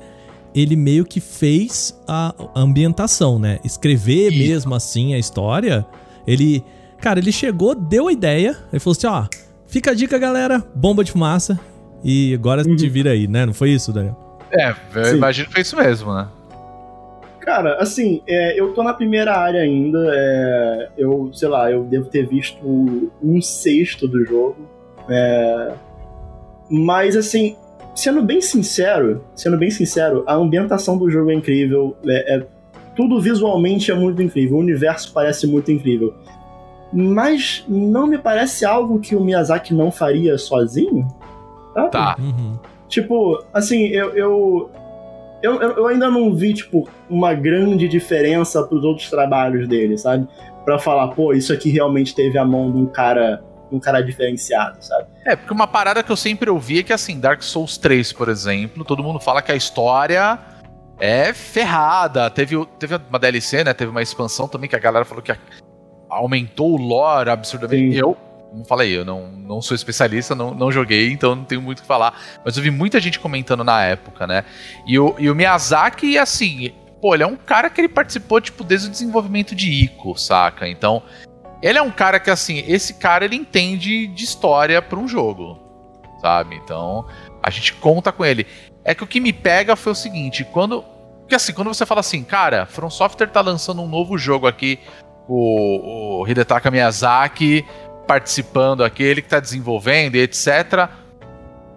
ele 0.55 0.77
meio 0.77 1.05
que 1.05 1.21
fez 1.21 1.99
a 2.09 2.35
ambientação, 2.57 3.39
né? 3.39 3.59
Escrever 3.65 4.33
Isso. 4.33 4.39
mesmo 4.39 4.75
assim 4.75 5.15
a 5.15 5.19
história, 5.19 5.87
ele... 6.27 6.65
Cara, 7.01 7.19
ele 7.19 7.33
chegou, 7.33 7.75
deu 7.75 8.09
a 8.09 8.13
ideia, 8.13 8.57
ele 8.71 8.79
falou 8.79 8.95
assim, 8.97 9.07
ó, 9.07 9.25
fica 9.67 9.93
a 9.93 9.95
dica, 9.95 10.19
galera, 10.19 10.63
bomba 10.75 11.03
de 11.03 11.13
fumaça, 11.13 11.59
e 12.05 12.35
agora 12.35 12.63
Uhum. 12.69 12.77
te 12.77 12.89
vira 12.91 13.13
aí, 13.13 13.27
né? 13.27 13.47
Não 13.47 13.55
foi 13.55 13.71
isso, 13.71 13.91
Daniel? 13.93 14.17
É, 14.53 14.75
eu 14.95 15.05
Sim. 15.07 15.17
imagino 15.17 15.47
que 15.47 15.53
foi 15.55 15.63
isso 15.63 15.77
mesmo, 15.77 16.13
né? 16.13 16.29
Cara, 17.41 17.77
assim, 17.81 18.21
é, 18.29 18.61
eu 18.61 18.75
tô 18.75 18.83
na 18.83 18.93
primeira 18.93 19.35
área 19.35 19.63
ainda. 19.63 19.99
é, 20.15 20.89
eu, 20.99 21.31
sei 21.33 21.49
lá, 21.49 21.71
eu 21.71 21.85
devo 21.85 22.05
ter 22.07 22.27
visto 22.29 22.59
um 23.23 23.41
sexto 23.41 24.07
do 24.07 24.23
jogo. 24.27 24.59
é, 25.09 25.73
mas, 26.69 27.17
assim, 27.17 27.57
sendo 27.95 28.23
bem 28.23 28.41
sincero, 28.41 29.23
sendo 29.35 29.57
bem 29.59 29.71
sincero, 29.71 30.25
a 30.27 30.35
ambientação 30.35 30.97
do 30.97 31.11
jogo 31.11 31.31
é 31.31 31.35
incrível. 31.35 31.97
é- 32.07 32.37
é- 32.37 32.47
tudo 32.97 33.21
visualmente 33.21 33.91
é 33.91 33.95
muito 33.95 34.21
incrível. 34.21 34.57
O 34.57 34.61
universo 34.61 35.13
parece 35.15 35.47
muito 35.47 35.71
incrível. 35.71 36.13
Mas 36.93 37.65
não 37.69 38.07
me 38.07 38.19
parece 38.19 38.65
algo 38.65 38.99
que 38.99 39.15
o 39.15 39.21
Miyazaki 39.23 39.73
não 39.73 39.91
faria 39.91 40.37
sozinho. 40.37 41.07
sabe? 41.73 41.91
Tá. 41.93 42.17
Uhum. 42.19 42.59
Tipo, 42.89 43.43
assim, 43.55 43.87
eu, 43.87 44.11
eu, 44.11 44.71
eu, 45.41 45.61
eu 45.61 45.87
ainda 45.87 46.11
não 46.11 46.35
vi, 46.35 46.53
tipo, 46.53 46.89
uma 47.09 47.33
grande 47.33 47.87
diferença 47.89 48.63
pros 48.65 48.83
outros 48.85 49.09
trabalhos 49.09 49.69
dele, 49.69 49.97
sabe? 49.97 50.27
Pra 50.65 50.79
falar, 50.79 51.09
pô, 51.09 51.33
isso 51.33 51.53
aqui 51.53 51.71
realmente 51.71 52.15
teve 52.15 52.37
a 52.37 52.45
mão 52.45 52.71
de 52.73 52.79
um 52.79 52.87
cara, 52.87 53.43
um 53.73 53.81
cara 53.81 54.01
diferenciado, 54.01 54.85
sabe? 54.85 55.07
É, 55.25 55.37
porque 55.37 55.53
uma 55.53 55.67
parada 55.67 56.03
que 56.03 56.11
eu 56.11 56.17
sempre 56.17 56.51
ouvi 56.51 56.81
é 56.81 56.83
que, 56.83 56.93
assim, 56.93 57.19
Dark 57.19 57.43
Souls 57.43 57.77
3, 57.79 58.13
por 58.13 58.29
exemplo, 58.29 58.85
todo 58.85 59.03
mundo 59.03 59.21
fala 59.21 59.43
que 59.43 59.53
a 59.53 59.57
história 59.57 60.39
é 60.99 61.33
ferrada. 61.33 62.31
Teve, 62.31 62.65
teve 62.79 62.97
uma 63.09 63.19
DLC, 63.19 63.65
né? 63.65 63.73
Teve 63.73 63.91
uma 63.91 64.03
expansão 64.03 64.47
também 64.47 64.69
que 64.69 64.77
a 64.77 64.81
galera 64.81 65.05
falou 65.05 65.23
que 65.23 65.35
aumentou 66.09 66.73
o 66.73 66.77
lore 66.77 67.31
absurdamente. 67.31 67.95
Sim. 67.95 68.01
Eu, 68.01 68.17
como 68.51 68.65
falei, 68.65 68.97
eu 68.97 69.05
não, 69.05 69.29
não 69.29 69.63
sou 69.63 69.75
especialista, 69.75 70.35
não, 70.35 70.53
não 70.53 70.71
joguei, 70.71 71.11
então 71.11 71.35
não 71.35 71.45
tenho 71.45 71.63
muito 71.63 71.79
o 71.79 71.83
que 71.83 71.89
falar. 71.89 72.21
Mas 72.45 72.57
eu 72.57 72.63
vi 72.63 72.71
muita 72.71 73.01
gente 73.01 73.19
comentando 73.19 73.65
na 73.65 73.83
época, 73.85 74.27
né? 74.27 74.45
E 74.87 74.99
o, 74.99 75.15
e 75.19 75.31
o 75.31 75.35
Miyazaki, 75.35 76.19
assim, 76.19 76.73
pô, 77.01 77.15
ele 77.15 77.23
é 77.23 77.27
um 77.27 77.37
cara 77.37 77.71
que 77.71 77.81
ele 77.81 77.89
participou, 77.89 78.41
tipo, 78.41 78.63
desde 78.63 78.89
o 78.89 78.91
desenvolvimento 78.91 79.55
de 79.55 79.71
Ico, 79.71 80.19
saca? 80.19 80.69
Então, 80.69 81.03
ele 81.63 81.79
é 81.79 81.83
um 81.83 81.91
cara 81.91 82.19
que, 82.19 82.31
assim, 82.31 82.65
esse 82.67 82.95
cara 82.95 83.25
ele 83.25 83.37
entende 83.37 84.07
de 84.07 84.25
história 84.25 84.81
pra 84.81 84.99
um 84.99 85.07
jogo, 85.07 85.59
sabe? 86.21 86.57
Então, 86.57 87.07
a 87.43 87.51
gente 87.51 87.75
conta 87.75 88.11
com 88.13 88.25
ele. 88.25 88.47
É 88.85 88.95
que 88.95 89.05
o 89.05 89.07
que 89.07 89.21
me 89.21 89.33
pega 89.33 89.77
foi 89.77 89.93
o 89.93 89.97
seguinte, 89.97 90.45
quando. 90.45 90.83
Porque 91.21 91.35
assim, 91.35 91.53
quando 91.53 91.69
você 91.69 91.87
fala 91.87 92.01
assim, 92.01 92.25
cara, 92.25 92.67
From 92.67 92.91
Software 92.91 93.29
tá 93.29 93.41
lançando 93.41 93.83
um 93.83 93.87
novo 93.87 94.19
jogo 94.19 94.49
aqui, 94.49 94.81
o, 95.29 96.23
o 96.23 96.27
Hidetaka 96.27 96.71
Miyazaki 96.71 97.65
participando 98.07 98.83
aqui, 98.83 99.05
ele 99.05 99.23
que 99.23 99.29
tá 99.29 99.39
desenvolvendo 99.39 100.17
e 100.17 100.21
etc. 100.21 100.89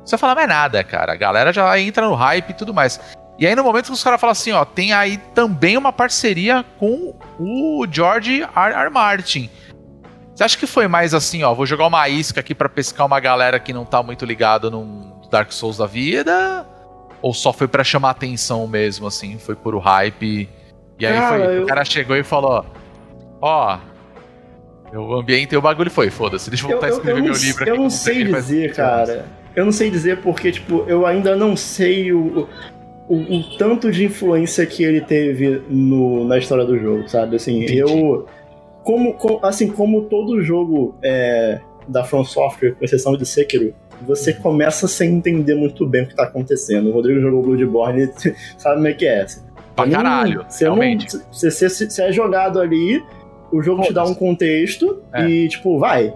Você 0.03 0.17
fala, 0.17 0.33
mas 0.33 0.47
nada, 0.47 0.83
cara. 0.83 1.13
A 1.13 1.15
galera 1.15 1.53
já 1.53 1.79
entra 1.79 2.07
no 2.07 2.15
hype 2.15 2.49
e 2.49 2.53
tudo 2.53 2.73
mais. 2.73 2.99
E 3.37 3.45
aí, 3.45 3.55
no 3.55 3.63
momento 3.63 3.85
que 3.85 3.91
os 3.91 4.03
caras 4.03 4.19
falam 4.19 4.31
assim, 4.31 4.51
ó, 4.51 4.65
tem 4.65 4.93
aí 4.93 5.17
também 5.35 5.77
uma 5.77 5.93
parceria 5.93 6.65
com 6.79 7.13
o 7.39 7.85
George 7.89 8.41
R. 8.41 8.73
R. 8.73 8.89
Martin. 8.89 9.49
Você 10.33 10.43
acha 10.43 10.57
que 10.57 10.65
foi 10.65 10.87
mais 10.87 11.13
assim, 11.13 11.43
ó, 11.43 11.53
vou 11.53 11.65
jogar 11.65 11.85
uma 11.87 12.07
isca 12.09 12.39
aqui 12.39 12.55
pra 12.55 12.67
pescar 12.67 13.05
uma 13.05 13.19
galera 13.19 13.59
que 13.59 13.71
não 13.71 13.85
tá 13.85 14.01
muito 14.01 14.25
ligada 14.25 14.69
num 14.69 15.11
Dark 15.29 15.51
Souls 15.51 15.77
da 15.77 15.85
vida? 15.85 16.65
Ou 17.21 17.33
só 17.33 17.53
foi 17.53 17.67
pra 17.67 17.83
chamar 17.83 18.09
atenção 18.11 18.67
mesmo, 18.67 19.05
assim, 19.07 19.37
foi 19.37 19.55
por 19.55 19.75
o 19.75 19.79
hype? 19.79 20.49
E 20.99 21.05
aí 21.05 21.13
Cara, 21.13 21.27
foi, 21.45 21.57
eu- 21.57 21.63
o 21.63 21.65
cara 21.67 21.85
chegou 21.85 22.15
e 22.17 22.23
falou, 22.23 22.65
ó, 23.41 23.77
eu 24.91 25.13
ambientei 25.13 25.57
o 25.57 25.61
bagulho 25.61 25.87
e 25.87 25.91
foi, 25.91 26.09
foda-se, 26.09 26.49
deixa 26.49 26.65
eu 26.65 26.71
voltar 26.71 26.87
a 26.87 26.89
escrever 26.89 27.19
não, 27.21 27.25
meu 27.29 27.33
livro 27.33 27.61
aqui. 27.63 27.71
eu 27.71 27.77
não 27.77 27.89
sei 27.89 28.23
dizer, 28.23 28.67
diferença." 28.69 28.73
cara. 28.75 29.25
Eu 29.55 29.65
não 29.65 29.71
sei 29.71 29.91
dizer 29.91 30.17
porque, 30.17 30.51
tipo, 30.51 30.83
eu 30.87 31.05
ainda 31.05 31.35
não 31.35 31.55
sei 31.55 32.11
o, 32.11 32.47
o, 33.07 33.15
o 33.15 33.43
tanto 33.57 33.91
de 33.91 34.03
influência 34.05 34.65
que 34.65 34.83
ele 34.83 34.99
teve 35.01 35.61
no, 35.69 36.25
na 36.27 36.39
história 36.39 36.65
do 36.65 36.77
jogo, 36.77 37.07
sabe? 37.07 37.35
Assim, 37.35 37.57
Entendi. 37.63 37.77
eu. 37.77 38.27
Como, 38.83 39.13
com- 39.13 39.39
assim, 39.43 39.67
como 39.67 40.03
todo 40.03 40.41
jogo 40.41 40.95
é, 41.03 41.59
da 41.87 42.03
From 42.03 42.23
Software, 42.25 42.75
com 42.75 42.83
exceção 42.85 43.15
de 43.17 43.25
Sekiro, 43.25 43.73
você 44.05 44.31
Uhum. 44.31 44.41
começa 44.41 44.87
sem 44.87 45.13
entender 45.15 45.55
muito 45.55 45.85
bem 45.87 46.03
o 46.03 46.07
que 46.07 46.15
tá 46.15 46.23
acontecendo. 46.23 46.89
O 46.89 46.93
Rodrigo 46.93 47.19
jogou 47.21 47.41
Bloodborne, 47.43 48.09
sabe 48.57 48.75
como 48.75 48.87
é 48.87 48.93
que 48.93 49.05
é. 49.05 49.25
Pra 49.75 49.85
Você 49.85 49.89
não- 49.91 49.97
caralho, 50.03 50.45
você 50.49 50.65
não- 50.65 50.75
realmente. 50.75 51.17
Você, 51.31 51.49
você, 51.49 51.69
você 51.69 52.01
é 52.03 52.11
jogado 52.11 52.59
ali, 52.59 53.01
o 53.51 53.61
jogo 53.61 53.83
te 53.83 53.93
dá 53.93 54.03
um 54.03 54.13
contexto 54.13 55.01
É. 55.13 55.25
e, 55.27 55.47
tipo, 55.47 55.79
vai, 55.79 56.13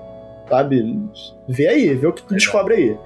sabe? 0.49 0.99
Vê 1.47 1.67
aí, 1.67 1.93
vê 1.95 2.07
o 2.07 2.13
que 2.13 2.23
tu 2.23 2.33
descobre 2.33 2.73
aí. 2.75 2.97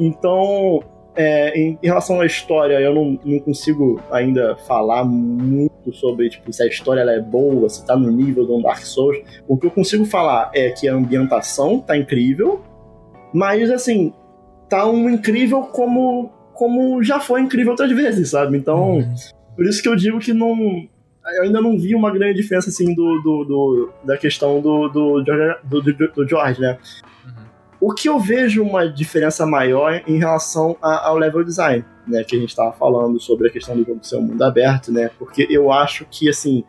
Então, 0.00 0.82
é, 1.14 1.58
em, 1.58 1.78
em 1.82 1.86
relação 1.86 2.20
à 2.20 2.26
história, 2.26 2.80
eu 2.80 2.94
não, 2.94 3.18
não 3.24 3.38
consigo 3.40 4.00
ainda 4.10 4.56
falar 4.66 5.04
muito 5.04 5.92
sobre 5.92 6.30
tipo, 6.30 6.52
se 6.52 6.62
a 6.62 6.66
história 6.66 7.00
ela 7.00 7.12
é 7.12 7.20
boa, 7.20 7.68
se 7.68 7.84
tá 7.86 7.96
no 7.96 8.10
nível 8.10 8.46
do 8.46 8.62
Dark 8.62 8.82
Souls. 8.82 9.18
O 9.46 9.56
que 9.56 9.66
eu 9.66 9.70
consigo 9.70 10.04
falar 10.04 10.50
é 10.54 10.70
que 10.70 10.88
a 10.88 10.94
ambientação 10.94 11.80
tá 11.80 11.96
incrível, 11.96 12.62
mas 13.34 13.70
assim, 13.70 14.12
tá 14.68 14.86
um 14.88 15.08
incrível 15.10 15.62
como, 15.64 16.30
como 16.54 17.02
já 17.02 17.20
foi 17.20 17.40
incrível 17.42 17.72
outras 17.72 17.90
vezes, 17.92 18.30
sabe? 18.30 18.56
Então, 18.56 18.96
Uhum. 18.98 19.14
por 19.56 19.66
isso 19.66 19.82
que 19.82 19.88
eu 19.88 19.96
digo 19.96 20.18
que 20.18 20.32
não. 20.32 20.56
Eu 21.36 21.44
ainda 21.44 21.60
não 21.60 21.78
vi 21.78 21.94
uma 21.94 22.10
grande 22.10 22.34
diferença 22.40 22.68
assim 22.68 22.94
do, 22.94 23.20
do, 23.22 23.44
do- 23.44 23.90
da 24.04 24.16
questão 24.16 24.60
do, 24.60 24.88
do, 24.88 25.22
do, 25.22 25.82
do, 25.82 26.08
do 26.14 26.28
George, 26.28 26.60
né? 26.60 26.76
O 27.84 27.92
que 27.92 28.08
eu 28.08 28.16
vejo 28.20 28.62
uma 28.62 28.88
diferença 28.88 29.44
maior 29.44 30.02
em 30.06 30.16
relação 30.16 30.76
a- 30.80 31.08
ao 31.08 31.18
level 31.18 31.42
design, 31.42 31.84
né? 32.06 32.22
Que 32.22 32.36
a 32.36 32.38
gente 32.38 32.50
estava 32.50 32.70
falando 32.72 33.18
sobre 33.18 33.48
a 33.48 33.50
questão 33.50 33.76
do 33.76 33.84
jogo 33.84 33.98
ser 34.04 34.16
um 34.18 34.22
mundo 34.22 34.40
aberto, 34.42 34.92
né? 34.92 35.10
Porque 35.18 35.48
eu 35.50 35.72
acho 35.72 36.06
que, 36.08 36.28
assim, 36.28 36.62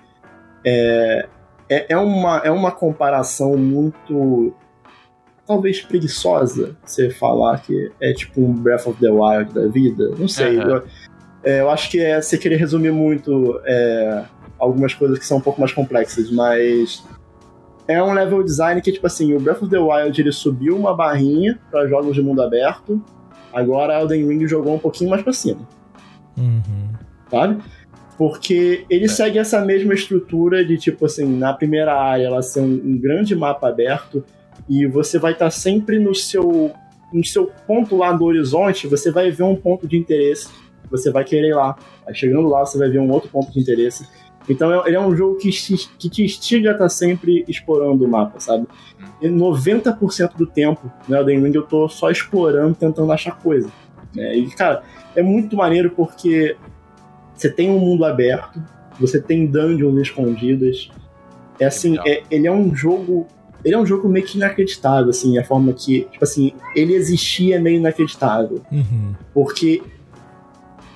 é, 0.66 1.28
é, 1.70 1.94
é 1.94 1.98
uma, 1.98 2.38
é 2.40 2.50
uma 2.50 2.72
comparação 2.72 3.56
muito, 3.56 4.54
talvez 5.46 5.82
preguiçosa, 5.82 6.76
você 6.84 7.12
falar 7.12 7.62
que 7.62 7.92
é 8.02 8.12
tipo 8.14 8.42
um 8.42 8.52
Breath 8.52 8.88
of 8.88 9.00
the 9.00 9.12
Wild 9.12 9.54
da 9.54 9.68
vida. 9.68 10.10
Não 10.18 10.28
sei. 10.28 10.58
Aham. 10.60 10.70
Eu, 10.72 10.84
é, 11.44 11.62
eu 11.62 11.70
acho 11.70 11.92
que 11.92 12.00
é 12.00 12.20
você 12.22 12.38
querer 12.40 12.56
resumir 12.56 12.92
muito 12.92 13.62
é, 13.66 14.24
algumas 14.58 14.94
coisas 14.96 15.20
que 15.20 15.26
são 15.28 15.38
um 15.38 15.42
pouco 15.42 15.60
mais 15.60 15.72
complexas, 15.74 16.32
mas 16.32 17.04
é 17.88 18.02
um 18.02 18.14
level 18.14 18.44
design 18.44 18.82
que, 18.82 18.92
tipo 18.92 19.06
assim, 19.06 19.34
o 19.34 19.40
Breath 19.40 19.62
of 19.64 19.70
the 19.70 19.78
Wild 19.80 20.20
ele 20.20 20.32
subiu 20.32 20.76
uma 20.78 20.96
barrinha 20.96 21.60
para 21.70 21.88
jogos 21.88 22.16
de 22.16 22.22
mundo 22.22 22.42
aberto, 22.42 23.02
agora 23.54 24.00
Elden 24.00 24.28
Ring 24.28 24.48
jogou 24.48 24.74
um 24.76 24.80
pouquinho 24.80 25.10
mais 25.10 25.22
pra 25.22 25.34
cima, 25.34 25.60
Uhum. 26.38 26.90
sabe? 27.30 27.62
Porque 28.18 28.86
ele 28.90 29.08
segue 29.10 29.40
essa 29.40 29.60
mesma 29.62 29.94
estrutura 29.94 30.64
de, 30.64 30.78
tipo 30.78 31.06
assim, 31.06 31.26
na 31.26 31.54
primeira 31.54 31.94
área 31.94 32.26
ela 32.28 32.42
ser 32.42 32.62
um, 32.62 32.74
um 32.74 32.98
grande 32.98 33.36
mapa 33.36 33.68
aberto 33.70 34.24
e 34.70 34.86
você 34.86 35.18
vai 35.20 35.34
estar 35.34 35.50
sempre 35.50 36.00
no 36.00 36.14
seu, 36.16 36.72
no 37.12 37.26
seu 37.26 37.52
ponto 37.68 37.98
lá 37.98 38.12
do 38.14 38.24
horizonte, 38.24 38.88
você 38.88 39.12
vai 39.12 39.32
ver 39.32 39.44
um 39.44 39.56
ponto 39.56 39.88
de 39.88 39.98
interesse, 39.98 40.48
você 40.90 41.12
vai 41.12 41.24
querer 41.24 41.50
ir 41.50 41.56
lá. 41.56 41.76
Aí 42.08 42.14
chegando 42.14 42.48
lá, 42.48 42.64
você 42.66 42.78
vai 42.78 42.88
ver 42.88 43.00
um 43.00 43.10
outro 43.12 43.30
ponto 43.30 43.52
de 43.52 43.60
interesse. 43.60 44.08
Então 44.50 44.72
é- 44.74 44.88
ele 44.88 44.96
é 44.96 45.00
um 45.00 45.16
jogo 45.16 45.38
que, 45.38 45.50
te- 45.50 45.90
que 45.98 46.10
te 46.10 46.24
instiga 46.24 46.72
a 46.72 46.74
estar 46.74 46.90
sempre 46.90 47.46
explorando 47.48 48.04
o 48.06 48.08
mapa, 48.08 48.40
sabe? 48.40 48.68
E 49.22 49.28
90% 49.30 50.36
do 50.36 50.46
tempo 50.46 50.92
no 51.08 51.16
Elden 51.16 51.42
Ring 51.44 51.56
eu 51.56 51.64
tô 51.64 51.88
só 51.88 52.10
explorando, 52.12 52.76
tentando 52.76 53.12
achar 53.12 53.38
coisa. 53.40 53.70
né? 54.16 54.36
E, 54.38 54.48
cara, 54.52 54.84
é 55.16 55.24
muito 55.24 55.56
maneiro 55.56 55.90
porque 55.92 56.56
você 57.36 57.50
tem 57.50 57.70
um 57.72 57.80
mundo 57.80 58.06
aberto, 58.06 58.62
você 59.00 59.20
tem 59.20 59.46
dungeons 59.48 60.00
escondidas. 60.02 60.90
É 61.60 61.66
assim, 61.66 61.98
é- 62.06 62.24
ele 62.30 62.46
é 62.48 62.52
um 62.52 62.76
jogo. 62.76 63.28
Ele 63.66 63.74
é 63.76 63.78
um 63.80 63.86
jogo 63.86 64.10
meio 64.10 64.26
que 64.26 64.38
inacreditável, 64.38 65.10
assim, 65.10 65.38
a 65.38 65.44
forma 65.44 65.72
que, 65.72 66.02
tipo 66.12 66.24
assim, 66.24 66.52
ele 66.76 66.94
existia 66.94 67.56
é 67.56 67.60
meio 67.60 67.78
inacreditável. 67.78 68.62
Uhum. 68.72 69.14
Porque 69.34 69.82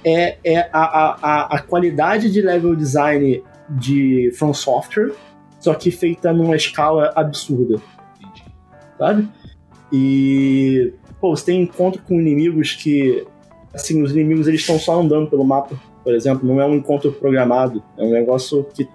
é, 0.03 0.38
é 0.43 0.69
a, 0.71 1.17
a, 1.21 1.55
a, 1.55 1.62
qualidade 1.62 2.31
de 2.31 2.41
level 2.41 2.75
design 2.75 3.43
de 3.69 4.31
From 4.38 4.53
Software, 4.53 5.12
só 5.60 5.73
que 5.73 5.91
feita 5.91 6.31
numa 6.31 6.55
escala 6.55 7.12
absurda, 7.15 7.81
sabe? 8.97 9.27
E, 9.91 10.93
pô, 11.19 11.36
você 11.36 11.45
tem 11.45 11.62
encontro 11.63 12.01
com 12.03 12.19
inimigos 12.19 12.73
que, 12.73 13.25
assim, 13.73 14.01
os 14.03 14.12
inimigos 14.12 14.47
eles 14.47 14.62
estão 14.62 14.79
só 14.79 14.99
andando 14.99 15.29
pelo 15.29 15.43
mapa, 15.43 15.75
por 16.03 16.13
exemplo, 16.13 16.47
não 16.47 16.62
é 16.62 16.65
um 16.65 16.75
encontro 16.75 17.12
programado, 17.12 17.83
é 17.97 18.03
um 18.03 18.12
negócio 18.12 18.63
que 18.73 18.88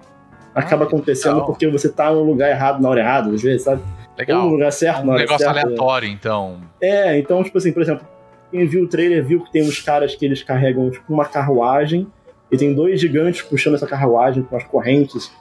acaba 0.55 0.85
Ah, 0.85 0.87
acontecendo 0.87 1.33
legal. 1.35 1.47
porque 1.47 1.69
você 1.69 1.89
tá 1.89 2.11
no 2.13 2.23
lugar 2.23 2.51
errado 2.51 2.81
na 2.81 2.89
hora 2.89 3.01
errada, 3.01 3.31
às 3.31 3.43
vezes, 3.43 3.63
sabe? 3.63 3.83
Ou 3.83 4.17
no 4.17 4.19
Legal. 4.19 4.49
lugar 4.49 4.73
certo 4.73 5.03
Um 5.03 5.07
na 5.07 5.13
hora 5.13 5.21
negócio 5.23 5.45
certa. 5.47 5.61
aleatório, 5.63 6.09
então. 6.09 6.61
É, 6.81 7.19
então, 7.19 7.43
tipo 7.43 7.57
assim, 7.59 7.73
por 7.73 7.83
exemplo, 7.83 8.07
quem 8.53 8.67
viu 8.67 8.85
o 8.85 8.87
trailer 8.87 9.25
viu 9.25 9.43
que 9.43 9.51
tem 9.51 9.63
uns 9.63 9.81
caras 9.81 10.15
que 10.15 10.25
eles 10.25 10.43
carregam, 10.43 10.91
tipo, 10.91 11.13
uma 11.13 11.25
carruagem, 11.25 12.07
e 12.51 12.57
tem 12.57 12.75
dois 12.75 13.01
gigantes 13.01 13.41
puxando 13.41 13.75
essa 13.75 13.87
carruagem 13.87 14.43
com 14.43 14.55
as 14.55 14.65
correntes. 14.65 15.33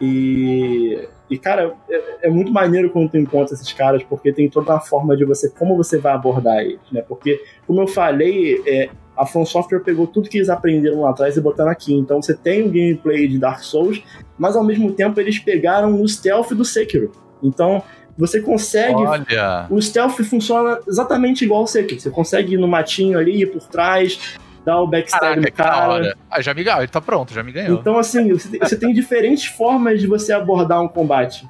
E, 0.00 1.08
e 1.30 1.38
cara, 1.38 1.74
é, 1.88 2.26
é 2.26 2.30
muito 2.30 2.52
maneiro 2.52 2.90
quando 2.90 3.08
tu 3.08 3.16
encontra 3.16 3.54
esses 3.54 3.72
caras, 3.72 4.02
porque 4.02 4.32
tem 4.32 4.50
toda 4.50 4.72
uma 4.72 4.80
forma 4.80 5.16
de 5.16 5.24
você, 5.24 5.48
como 5.48 5.76
você 5.76 5.96
vai 5.96 6.12
abordar 6.12 6.58
eles, 6.58 6.80
né? 6.90 7.02
Porque, 7.08 7.40
como 7.66 7.80
eu 7.80 7.86
falei, 7.86 8.60
é, 8.66 8.90
a 9.16 9.24
From 9.24 9.46
Software 9.46 9.80
pegou 9.80 10.08
tudo 10.08 10.28
que 10.28 10.38
eles 10.38 10.48
aprenderam 10.48 11.02
lá 11.02 11.10
atrás 11.10 11.36
e 11.36 11.40
botaram 11.40 11.70
aqui. 11.70 11.94
Então 11.94 12.20
você 12.20 12.34
tem 12.34 12.62
o 12.62 12.66
gameplay 12.66 13.28
de 13.28 13.38
Dark 13.38 13.60
Souls, 13.60 14.02
mas 14.36 14.56
ao 14.56 14.64
mesmo 14.64 14.92
tempo 14.92 15.18
eles 15.20 15.38
pegaram 15.38 16.00
o 16.02 16.06
stealth 16.06 16.50
do 16.52 16.64
Sekiro. 16.64 17.12
Então 17.42 17.82
você 18.16 18.40
consegue 18.40 18.94
Olha. 18.94 19.66
o 19.68 19.80
stealth 19.80 20.22
funciona 20.22 20.78
exatamente 20.88 21.44
igual 21.44 21.64
o 21.64 21.66
Sekiro. 21.66 22.00
Você 22.00 22.10
consegue 22.10 22.54
ir 22.54 22.58
no 22.58 22.66
matinho 22.66 23.18
ali, 23.18 23.42
ir 23.42 23.46
por 23.52 23.62
trás, 23.68 24.18
dar 24.64 24.80
o 24.80 24.86
backstab 24.86 25.20
Caraca, 25.20 25.40
no 25.40 25.42
da 25.42 25.50
cara. 25.50 25.88
hora. 25.88 26.16
Ah, 26.30 26.40
já 26.40 26.54
me 26.54 26.64
ganhou, 26.64 26.80
ele 26.80 26.88
tá 26.88 27.00
pronto, 27.00 27.34
já 27.34 27.42
me 27.42 27.52
ganhou. 27.52 27.78
Então, 27.78 27.98
assim, 27.98 28.32
você 28.32 28.48
tem, 28.48 28.60
você 28.60 28.76
tem 28.76 28.92
diferentes 28.94 29.44
formas 29.46 30.00
de 30.00 30.06
você 30.06 30.32
abordar 30.32 30.80
um 30.82 30.88
combate. 30.88 31.46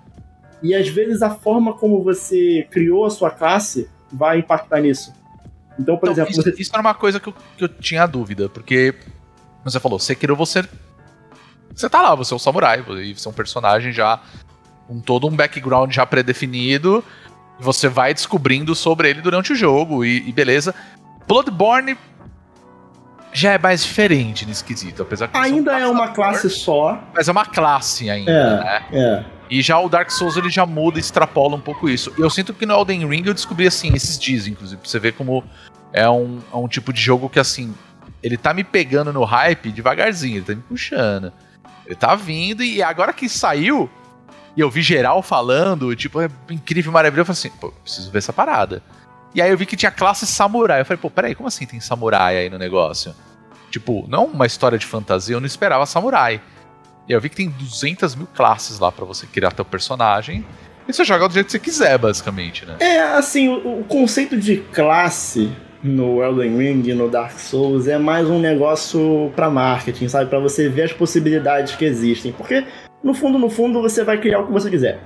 E 0.62 0.74
às 0.74 0.88
vezes 0.88 1.22
a 1.22 1.30
forma 1.30 1.72
como 1.74 2.02
você 2.02 2.66
criou 2.70 3.04
a 3.06 3.10
sua 3.10 3.30
classe 3.30 3.88
vai 4.12 4.38
impactar 4.38 4.80
nisso. 4.80 5.12
Então, 5.78 5.96
por 5.96 6.10
Então, 6.10 6.24
exemplo, 6.24 6.30
isso, 6.32 6.42
você. 6.42 6.62
isso 6.62 6.70
era 6.72 6.80
uma 6.80 6.94
coisa 6.94 7.20
que 7.20 7.28
eu, 7.28 7.34
que 7.56 7.64
eu 7.64 7.68
tinha 7.68 8.06
dúvida, 8.06 8.48
porque 8.48 8.94
você 9.62 9.78
falou, 9.78 9.98
Sekiro 9.98 10.34
você 10.34 10.64
você 11.74 11.90
tá 11.90 12.00
lá, 12.00 12.14
você 12.14 12.32
é 12.32 12.36
um 12.36 12.38
samurai, 12.38 12.80
você 12.80 13.28
é 13.28 13.30
um 13.30 13.34
personagem 13.34 13.92
já 13.92 14.18
com 14.86 15.00
todo 15.00 15.26
um 15.26 15.34
background 15.34 15.92
já 15.92 16.06
predefinido, 16.06 17.04
e 17.58 17.62
você 17.62 17.88
vai 17.88 18.12
descobrindo 18.14 18.74
sobre 18.74 19.10
ele 19.10 19.20
durante 19.20 19.52
o 19.52 19.56
jogo 19.56 20.04
e, 20.04 20.28
e 20.28 20.32
beleza. 20.32 20.74
Bloodborne 21.26 21.96
já 23.32 23.52
é 23.52 23.58
mais 23.58 23.84
diferente 23.84 24.46
nesse 24.46 24.64
quesito, 24.64 25.02
apesar 25.02 25.28
que 25.28 25.36
Ainda 25.36 25.72
um 25.74 25.78
é 25.78 25.86
uma 25.88 26.08
classe 26.08 26.48
só. 26.48 27.02
mas 27.14 27.28
é 27.28 27.32
uma 27.32 27.44
classe 27.44 28.08
ainda, 28.08 28.30
É. 28.30 28.56
né? 28.56 28.86
É. 28.92 29.24
E 29.50 29.62
já 29.62 29.78
o 29.78 29.88
Dark 29.88 30.10
Souls 30.10 30.36
ele 30.36 30.50
já 30.50 30.66
muda, 30.66 30.98
extrapola 30.98 31.54
um 31.54 31.60
pouco 31.60 31.88
isso. 31.88 32.12
E 32.18 32.20
eu 32.20 32.28
sinto 32.30 32.52
que 32.52 32.66
no 32.66 32.74
Elden 32.74 33.06
Ring 33.06 33.22
eu 33.26 33.34
descobri 33.34 33.66
assim, 33.66 33.92
esses 33.94 34.18
dias, 34.18 34.46
inclusive, 34.48 34.80
pra 34.80 34.90
você 34.90 34.98
ver 34.98 35.12
como 35.12 35.44
é 35.92 36.08
um, 36.08 36.40
é 36.52 36.56
um 36.56 36.66
tipo 36.66 36.92
de 36.92 37.00
jogo 37.00 37.28
que 37.28 37.38
assim, 37.38 37.72
ele 38.22 38.36
tá 38.36 38.52
me 38.52 38.64
pegando 38.64 39.12
no 39.12 39.22
hype 39.22 39.70
devagarzinho, 39.70 40.36
ele 40.38 40.44
tá 40.44 40.54
me 40.54 40.62
puxando. 40.62 41.32
Ele 41.84 41.94
tá 41.94 42.14
vindo 42.16 42.64
e 42.64 42.82
agora 42.82 43.12
que 43.12 43.28
saiu, 43.28 43.88
e 44.56 44.60
eu 44.60 44.70
vi 44.70 44.80
geral 44.80 45.22
falando, 45.22 45.94
tipo, 45.94 46.20
é 46.20 46.28
incrível, 46.50 46.90
maravilhoso, 46.90 47.30
eu 47.30 47.34
falei 47.34 47.50
assim, 47.50 47.60
pô, 47.60 47.72
preciso 47.82 48.10
ver 48.10 48.18
essa 48.18 48.32
parada. 48.32 48.82
E 49.34 49.42
aí 49.42 49.50
eu 49.50 49.58
vi 49.58 49.66
que 49.66 49.76
tinha 49.76 49.90
classe 49.90 50.26
samurai. 50.26 50.80
Eu 50.80 50.84
falei, 50.86 50.98
pô, 50.98 51.10
peraí, 51.10 51.34
como 51.34 51.46
assim 51.46 51.66
tem 51.66 51.78
samurai 51.78 52.38
aí 52.38 52.48
no 52.48 52.56
negócio? 52.56 53.14
Tipo, 53.70 54.06
não 54.08 54.24
uma 54.24 54.46
história 54.46 54.78
de 54.78 54.86
fantasia, 54.86 55.36
eu 55.36 55.40
não 55.40 55.46
esperava 55.46 55.84
samurai. 55.84 56.40
E 57.06 57.12
eu 57.12 57.20
vi 57.20 57.28
que 57.28 57.36
tem 57.36 57.50
200 57.50 58.14
mil 58.14 58.26
classes 58.26 58.78
lá 58.78 58.90
pra 58.90 59.04
você 59.04 59.26
criar 59.26 59.52
teu 59.52 59.64
personagem. 59.64 60.44
E 60.88 60.92
você 60.92 61.04
joga 61.04 61.28
do 61.28 61.34
jeito 61.34 61.46
que 61.46 61.52
você 61.52 61.58
quiser, 61.58 61.98
basicamente, 61.98 62.64
né? 62.64 62.76
É, 62.80 63.00
assim, 63.00 63.48
o, 63.48 63.84
conceito 63.84 64.38
de 64.38 64.58
classe 64.72 65.52
no 65.82 66.22
Elden 66.22 66.56
Ring 66.56 66.94
no 66.94 67.08
Dark 67.08 67.38
Souls 67.38 67.86
é 67.86 67.98
mais 67.98 68.28
um 68.28 68.38
negócio 68.38 69.30
pra 69.36 69.50
marketing, 69.50 70.08
sabe? 70.08 70.30
Pra 70.30 70.38
você 70.38 70.68
ver 70.68 70.82
as 70.82 70.92
possibilidades 70.92 71.76
que 71.76 71.84
existem. 71.84 72.32
Porque, 72.32 72.64
no 73.02 73.14
fundo, 73.14 73.38
no 73.38 73.48
fundo, 73.50 73.80
você 73.82 74.04
vai 74.04 74.18
criar 74.18 74.40
o 74.40 74.46
que 74.46 74.52
você 74.52 74.70
quiser. 74.70 75.00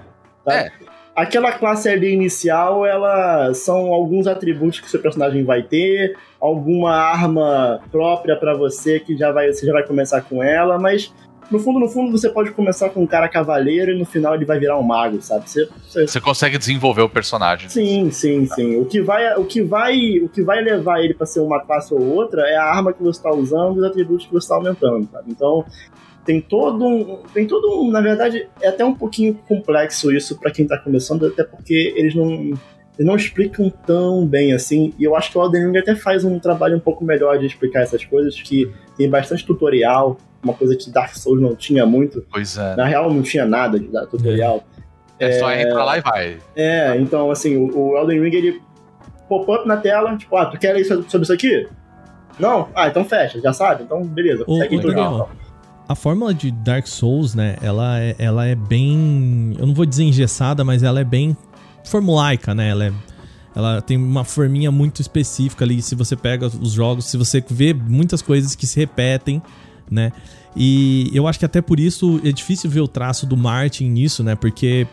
Tá? 0.44 0.54
É. 0.54 0.72
Aquela 1.14 1.52
classe 1.52 1.88
ali 1.88 2.12
inicial, 2.12 2.86
ela 2.86 3.52
são 3.52 3.92
alguns 3.92 4.26
atributos 4.26 4.80
que 4.80 4.88
seu 4.88 5.00
personagem 5.00 5.44
vai 5.44 5.62
ter, 5.62 6.16
alguma 6.40 6.94
arma 6.94 7.80
própria 7.90 8.36
pra 8.36 8.56
você 8.56 9.00
que 9.00 9.16
já 9.16 9.32
vai, 9.32 9.52
você 9.52 9.66
já 9.66 9.72
vai 9.72 9.86
começar 9.86 10.22
com 10.22 10.42
ela, 10.42 10.78
mas 10.78 11.12
no 11.50 11.58
fundo, 11.58 11.80
no 11.80 11.88
fundo, 11.88 12.12
você 12.16 12.30
pode 12.30 12.52
começar 12.52 12.90
com 12.90 13.02
um 13.02 13.06
cara 13.06 13.28
cavaleiro 13.28 13.90
e 13.90 13.98
no 13.98 14.04
final 14.04 14.36
ele 14.36 14.44
vai 14.44 14.58
virar 14.58 14.78
um 14.78 14.82
mago, 14.84 15.20
sabe? 15.20 15.50
Você, 15.50 15.68
você, 15.84 16.06
Você 16.06 16.20
consegue 16.20 16.56
desenvolver 16.56 17.02
o 17.02 17.08
personagem. 17.08 17.68
Sim, 17.68 18.08
sim, 18.12 18.46
sim. 18.46 18.76
O 18.76 18.84
que 18.84 19.02
vai, 19.02 19.34
o 19.36 19.44
que 19.44 19.60
vai, 19.60 20.20
o 20.20 20.28
que 20.28 20.42
vai 20.42 20.62
levar 20.62 21.02
ele 21.02 21.12
para 21.12 21.26
ser 21.26 21.40
uma 21.40 21.60
classe 21.60 21.92
ou 21.92 22.00
outra 22.00 22.48
é 22.48 22.56
a 22.56 22.64
arma 22.64 22.92
que 22.92 23.02
você 23.02 23.18
está 23.18 23.34
usando 23.34 23.76
e 23.76 23.78
os 23.80 23.84
atributos 23.84 24.26
que 24.26 24.32
você 24.32 24.44
está 24.44 24.54
aumentando, 24.54 25.08
sabe? 25.10 25.24
Então 25.28 25.64
tem 26.24 26.40
todo 26.40 26.84
um, 26.84 27.18
tem 27.32 27.46
todo 27.46 27.80
um, 27.80 27.90
na 27.90 28.00
verdade 28.00 28.48
é 28.60 28.68
até 28.68 28.84
um 28.84 28.94
pouquinho 28.94 29.34
complexo 29.48 30.12
isso 30.12 30.38
para 30.38 30.50
quem 30.50 30.66
tá 30.66 30.76
começando, 30.78 31.26
até 31.26 31.42
porque 31.44 31.94
eles 31.96 32.14
não 32.14 32.30
eles 32.32 33.06
não 33.06 33.16
explicam 33.16 33.70
tão 33.86 34.26
bem 34.26 34.52
assim, 34.52 34.92
e 34.98 35.04
eu 35.04 35.16
acho 35.16 35.30
que 35.30 35.38
o 35.38 35.42
Elden 35.42 35.66
Ring 35.68 35.78
até 35.78 35.96
faz 35.96 36.22
um 36.24 36.38
trabalho 36.38 36.76
um 36.76 36.80
pouco 36.80 37.02
melhor 37.04 37.38
de 37.38 37.46
explicar 37.46 37.80
essas 37.82 38.04
coisas, 38.04 38.40
que 38.40 38.70
tem 38.96 39.08
bastante 39.08 39.46
tutorial, 39.46 40.18
uma 40.42 40.52
coisa 40.52 40.76
que 40.76 40.90
Dark 40.90 41.14
Souls 41.16 41.40
não 41.40 41.54
tinha 41.54 41.86
muito. 41.86 42.24
Pois 42.30 42.58
é. 42.58 42.76
Na 42.76 42.84
real, 42.84 43.12
não 43.12 43.22
tinha 43.22 43.46
nada 43.46 43.78
de 43.78 43.86
tutorial. 44.10 44.64
É 45.18 45.32
só 45.32 45.52
entra 45.52 45.84
lá 45.84 45.98
e 45.98 46.00
vai. 46.00 46.38
É, 46.56 46.96
então, 46.98 47.30
assim, 47.30 47.56
o, 47.56 47.74
o 47.74 47.96
Elden 47.98 48.22
Ring, 48.22 48.34
ele 48.34 48.62
pop-up 49.28 49.66
na 49.68 49.76
tela, 49.76 50.16
tipo, 50.16 50.36
ah, 50.36 50.46
tu 50.46 50.58
quer 50.58 50.72
ler 50.72 50.84
so- 50.84 51.04
sobre 51.08 51.22
isso 51.22 51.32
aqui? 51.32 51.68
Não? 52.38 52.68
Ah, 52.74 52.88
então 52.88 53.04
fecha, 53.04 53.40
já 53.40 53.52
sabe? 53.52 53.82
Então 53.84 54.02
beleza, 54.02 54.44
Ô, 54.46 54.58
segue 54.58 54.76
ô, 54.76 54.80
tudo. 54.80 55.28
A 55.90 55.96
fórmula 55.96 56.32
de 56.32 56.52
Dark 56.52 56.86
Souls, 56.86 57.34
né, 57.34 57.56
ela 57.60 57.98
é, 57.98 58.14
ela 58.16 58.46
é 58.46 58.54
bem. 58.54 59.56
Eu 59.58 59.66
não 59.66 59.74
vou 59.74 59.84
dizer 59.84 60.04
engessada, 60.04 60.62
mas 60.62 60.84
ela 60.84 61.00
é 61.00 61.04
bem 61.04 61.36
formulaica, 61.84 62.54
né? 62.54 62.68
Ela, 62.68 62.84
é, 62.84 62.92
ela 63.56 63.82
tem 63.82 63.96
uma 63.96 64.22
forminha 64.22 64.70
muito 64.70 65.02
específica 65.02 65.64
ali. 65.64 65.82
Se 65.82 65.96
você 65.96 66.14
pega 66.14 66.46
os 66.46 66.70
jogos, 66.70 67.06
se 67.06 67.16
você 67.16 67.44
vê 67.50 67.74
muitas 67.74 68.22
coisas 68.22 68.54
que 68.54 68.68
se 68.68 68.78
repetem, 68.78 69.42
né? 69.90 70.12
E 70.54 71.10
eu 71.12 71.26
acho 71.26 71.40
que 71.40 71.44
até 71.44 71.60
por 71.60 71.80
isso 71.80 72.20
é 72.22 72.30
difícil 72.30 72.70
ver 72.70 72.82
o 72.82 72.86
traço 72.86 73.26
do 73.26 73.36
Martin 73.36 73.88
nisso, 73.88 74.22
né? 74.22 74.36
Porque 74.36 74.86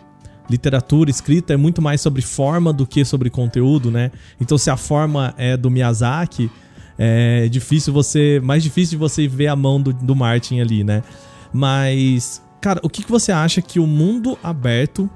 literatura 0.49 1.11
escrita 1.11 1.53
é 1.53 1.57
muito 1.57 1.79
mais 1.79 2.01
sobre 2.01 2.23
forma 2.23 2.73
do 2.73 2.87
que 2.87 3.05
sobre 3.05 3.29
conteúdo, 3.29 3.91
né? 3.91 4.11
Então 4.41 4.57
se 4.57 4.71
a 4.71 4.75
forma 4.75 5.35
é 5.37 5.55
do 5.55 5.69
Miyazaki, 5.69 6.49
é 6.97 7.47
difícil 7.47 7.93
você. 7.93 8.39
Mais 8.43 8.63
difícil 8.63 8.91
de 8.91 8.97
você 8.97 9.27
ver 9.27 9.47
a 9.47 9.55
mão 9.55 9.81
do, 9.81 9.93
do 9.93 10.15
Martin 10.15 10.59
ali, 10.59 10.83
né? 10.83 11.03
Mas, 11.53 12.41
cara, 12.61 12.79
o 12.83 12.89
que, 12.89 13.03
que 13.03 13.11
você 13.11 13.31
acha 13.31 13.61
que 13.61 13.79
o 13.79 13.87
mundo 13.87 14.37
aberto 14.43 15.09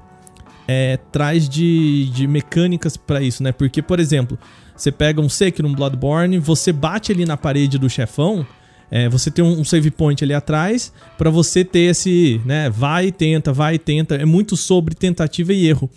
é, 0.66 0.96
traz 1.10 1.48
de, 1.48 2.08
de 2.10 2.26
mecânicas 2.26 2.96
pra 2.96 3.20
isso, 3.20 3.42
né? 3.42 3.52
Porque, 3.52 3.82
por 3.82 4.00
exemplo, 4.00 4.38
você 4.76 4.90
pega 4.90 5.20
um 5.20 5.28
Sekiro, 5.28 5.68
um 5.68 5.74
Bloodborne, 5.74 6.38
você 6.38 6.72
bate 6.72 7.12
ali 7.12 7.26
na 7.26 7.36
parede 7.36 7.78
do 7.78 7.90
chefão, 7.90 8.46
é, 8.90 9.08
você 9.08 9.30
tem 9.30 9.44
um, 9.44 9.64
save 9.64 9.90
point 9.90 10.22
ali 10.22 10.34
atrás 10.34 10.92
pra 11.16 11.30
você 11.30 11.64
ter 11.64 11.90
esse, 11.90 12.40
né? 12.44 12.68
Vai 12.68 13.06
e 13.06 13.12
tenta, 13.12 13.52
vai 13.52 13.76
e 13.76 13.78
tenta. 13.78 14.16
É 14.16 14.24
muito 14.24 14.56
sobre 14.56 14.94
tentativa 14.94 15.52
e 15.52 15.66
erro. 15.66 15.90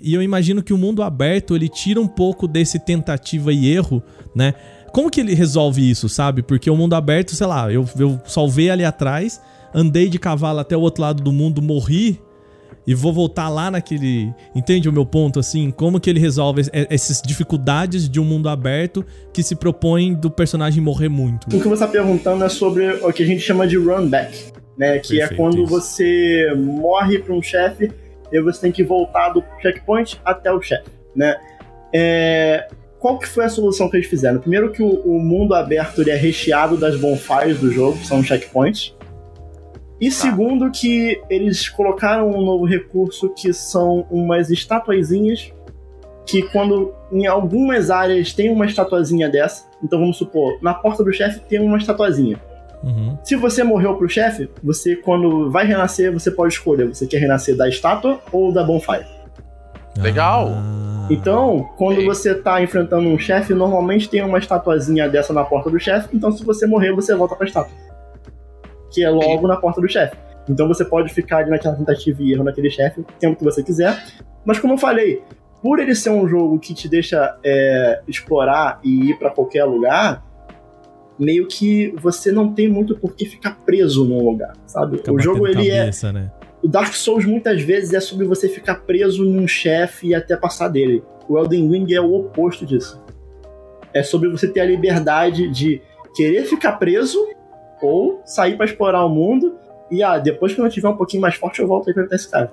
E 0.00 0.14
eu 0.14 0.22
imagino 0.22 0.62
que 0.62 0.72
o 0.72 0.78
mundo 0.78 1.02
aberto 1.02 1.54
ele 1.54 1.68
tira 1.68 2.00
um 2.00 2.08
pouco 2.08 2.48
desse 2.48 2.78
tentativa 2.78 3.52
e 3.52 3.68
erro, 3.68 4.02
né? 4.34 4.54
Como 4.92 5.10
que 5.10 5.20
ele 5.20 5.34
resolve 5.34 5.88
isso, 5.88 6.08
sabe? 6.08 6.42
Porque 6.42 6.70
o 6.70 6.76
mundo 6.76 6.94
aberto, 6.94 7.34
sei 7.34 7.46
lá, 7.46 7.70
eu, 7.72 7.84
eu 7.98 8.20
salvei 8.24 8.70
ali 8.70 8.84
atrás, 8.84 9.40
andei 9.74 10.08
de 10.08 10.18
cavalo 10.18 10.58
até 10.58 10.76
o 10.76 10.80
outro 10.80 11.02
lado 11.02 11.22
do 11.22 11.32
mundo, 11.32 11.62
morri 11.62 12.20
e 12.86 12.94
vou 12.94 13.12
voltar 13.12 13.48
lá 13.48 13.70
naquele. 13.70 14.32
Entende 14.54 14.88
o 14.88 14.92
meu 14.92 15.04
ponto 15.06 15.38
assim? 15.38 15.70
Como 15.70 16.00
que 16.00 16.08
ele 16.10 16.18
resolve 16.18 16.62
es- 16.62 16.70
essas 16.72 17.22
dificuldades 17.22 18.08
de 18.08 18.18
um 18.18 18.24
mundo 18.24 18.48
aberto 18.48 19.04
que 19.32 19.42
se 19.42 19.54
propõe 19.54 20.14
do 20.14 20.30
personagem 20.30 20.82
morrer 20.82 21.08
muito? 21.08 21.44
O 21.46 21.50
que 21.60 21.68
você 21.68 21.74
está 21.84 21.86
perguntando 21.86 22.42
é 22.44 22.48
sobre 22.48 22.88
o 22.94 23.12
que 23.12 23.22
a 23.22 23.26
gente 23.26 23.40
chama 23.42 23.66
de 23.68 23.76
run 23.76 24.08
back, 24.08 24.52
né? 24.76 24.98
Que 24.98 25.16
é 25.20 25.28
Perfeito, 25.28 25.36
quando 25.40 25.58
isso. 25.62 25.66
você 25.66 26.52
morre 26.56 27.18
para 27.18 27.34
um 27.34 27.42
chefe 27.42 27.92
e 28.32 28.40
você 28.40 28.60
tem 28.62 28.72
que 28.72 28.82
voltar 28.82 29.28
do 29.28 29.44
checkpoint 29.60 30.18
até 30.24 30.50
o 30.52 30.60
chefe, 30.60 30.88
né? 31.14 31.36
É, 31.92 32.68
Qual 33.00 33.18
que 33.18 33.26
foi 33.26 33.46
a 33.46 33.48
solução 33.48 33.88
que 33.88 33.96
eles 33.96 34.06
fizeram? 34.06 34.38
Primeiro 34.38 34.70
que 34.70 34.82
o, 34.82 34.88
o 34.88 35.18
mundo 35.18 35.54
aberto 35.54 36.02
ele 36.02 36.10
é 36.10 36.16
recheado 36.16 36.76
das 36.76 37.00
bonfires 37.00 37.58
do 37.58 37.72
jogo, 37.72 37.98
que 37.98 38.06
são 38.06 38.22
checkpoints. 38.22 38.94
E 39.98 40.10
segundo 40.10 40.70
que 40.70 41.20
eles 41.28 41.68
colocaram 41.68 42.30
um 42.30 42.44
novo 42.44 42.64
recurso 42.64 43.30
que 43.30 43.52
são 43.52 44.06
umas 44.10 44.50
estatuazinhas 44.50 45.52
que 46.26 46.42
quando 46.42 46.94
em 47.10 47.26
algumas 47.26 47.90
áreas 47.90 48.32
tem 48.32 48.50
uma 48.50 48.64
estatuazinha 48.64 49.28
dessa, 49.28 49.64
então 49.82 49.98
vamos 49.98 50.16
supor, 50.16 50.58
na 50.62 50.72
porta 50.72 51.02
do 51.02 51.12
chefe 51.12 51.40
tem 51.40 51.58
uma 51.58 51.76
estatuazinha. 51.76 52.38
Uhum. 52.84 53.18
Se 53.24 53.34
você 53.34 53.64
morreu 53.64 53.96
pro 53.96 54.08
chefe, 54.08 54.48
você 54.62 54.94
quando 54.94 55.50
vai 55.50 55.66
renascer, 55.66 56.12
você 56.12 56.30
pode 56.30 56.54
escolher, 56.54 56.86
você 56.86 57.06
quer 57.06 57.18
renascer 57.18 57.56
da 57.56 57.68
estátua 57.68 58.20
ou 58.30 58.52
da 58.52 58.62
bonfire. 58.62 59.06
Legal. 59.98 60.52
Ah. 60.54 60.89
Então, 61.10 61.68
quando 61.76 61.94
ok. 61.94 62.06
você 62.06 62.34
tá 62.34 62.62
enfrentando 62.62 63.08
um 63.08 63.18
chefe, 63.18 63.52
normalmente 63.52 64.08
tem 64.08 64.22
uma 64.22 64.38
estatuazinha 64.38 65.08
dessa 65.08 65.32
na 65.32 65.44
porta 65.44 65.68
do 65.68 65.78
chefe, 65.78 66.16
então 66.16 66.30
se 66.30 66.44
você 66.44 66.66
morrer, 66.66 66.92
você 66.92 67.14
volta 67.14 67.34
pra 67.34 67.46
estátua. 67.46 67.72
Que 68.92 69.04
é 69.04 69.10
logo 69.10 69.46
na 69.46 69.56
porta 69.56 69.80
do 69.80 69.88
chefe. 69.88 70.16
Então 70.48 70.66
você 70.68 70.84
pode 70.84 71.12
ficar 71.12 71.38
ali 71.38 71.50
naquela 71.50 71.74
tentativa 71.74 72.22
e 72.22 72.32
erro 72.32 72.44
naquele 72.44 72.70
chefe 72.70 73.00
o 73.00 73.04
tempo 73.18 73.36
que 73.36 73.44
você 73.44 73.62
quiser. 73.62 74.02
Mas 74.44 74.58
como 74.58 74.74
eu 74.74 74.78
falei, 74.78 75.22
por 75.62 75.78
ele 75.78 75.94
ser 75.94 76.10
um 76.10 76.26
jogo 76.28 76.58
que 76.58 76.74
te 76.74 76.88
deixa 76.88 77.36
é, 77.44 78.00
explorar 78.08 78.80
e 78.82 79.10
ir 79.10 79.18
pra 79.18 79.30
qualquer 79.30 79.64
lugar, 79.64 80.24
meio 81.18 81.46
que 81.46 81.94
você 82.00 82.32
não 82.32 82.52
tem 82.52 82.68
muito 82.68 82.96
por 82.96 83.14
que 83.14 83.26
ficar 83.26 83.58
preso 83.64 84.04
num 84.04 84.24
lugar, 84.24 84.54
sabe? 84.66 84.98
Fica 84.98 85.12
o 85.12 85.20
jogo 85.20 85.46
ele 85.46 85.70
é 85.70 85.78
cabeça, 85.80 86.12
né? 86.12 86.30
O 86.62 86.68
Dark 86.68 86.92
Souls 86.94 87.24
muitas 87.24 87.62
vezes 87.62 87.92
é 87.92 88.00
sobre 88.00 88.26
você 88.26 88.48
ficar 88.48 88.76
preso 88.76 89.24
num 89.24 89.46
chefe 89.48 90.08
e 90.08 90.14
até 90.14 90.36
passar 90.36 90.68
dele. 90.68 91.02
O 91.28 91.38
Elden 91.38 91.68
Ring 91.70 91.92
é 91.92 92.00
o 92.00 92.12
oposto 92.14 92.66
disso. 92.66 93.02
É 93.94 94.02
sobre 94.02 94.28
você 94.28 94.46
ter 94.48 94.60
a 94.60 94.64
liberdade 94.64 95.50
de 95.50 95.80
querer 96.14 96.44
ficar 96.44 96.72
preso 96.72 97.18
ou 97.80 98.20
sair 98.24 98.56
pra 98.56 98.66
explorar 98.66 99.04
o 99.04 99.08
mundo 99.08 99.56
e 99.90 100.02
ah, 100.02 100.18
depois 100.18 100.54
que 100.54 100.60
eu 100.60 100.68
tiver 100.68 100.88
um 100.88 100.96
pouquinho 100.96 101.22
mais 101.22 101.34
forte 101.34 101.60
eu 101.60 101.66
volto 101.66 101.88
aí 101.88 101.94
pra 101.94 102.02
enfrentar 102.04 102.16
esse 102.16 102.30
cara. 102.30 102.52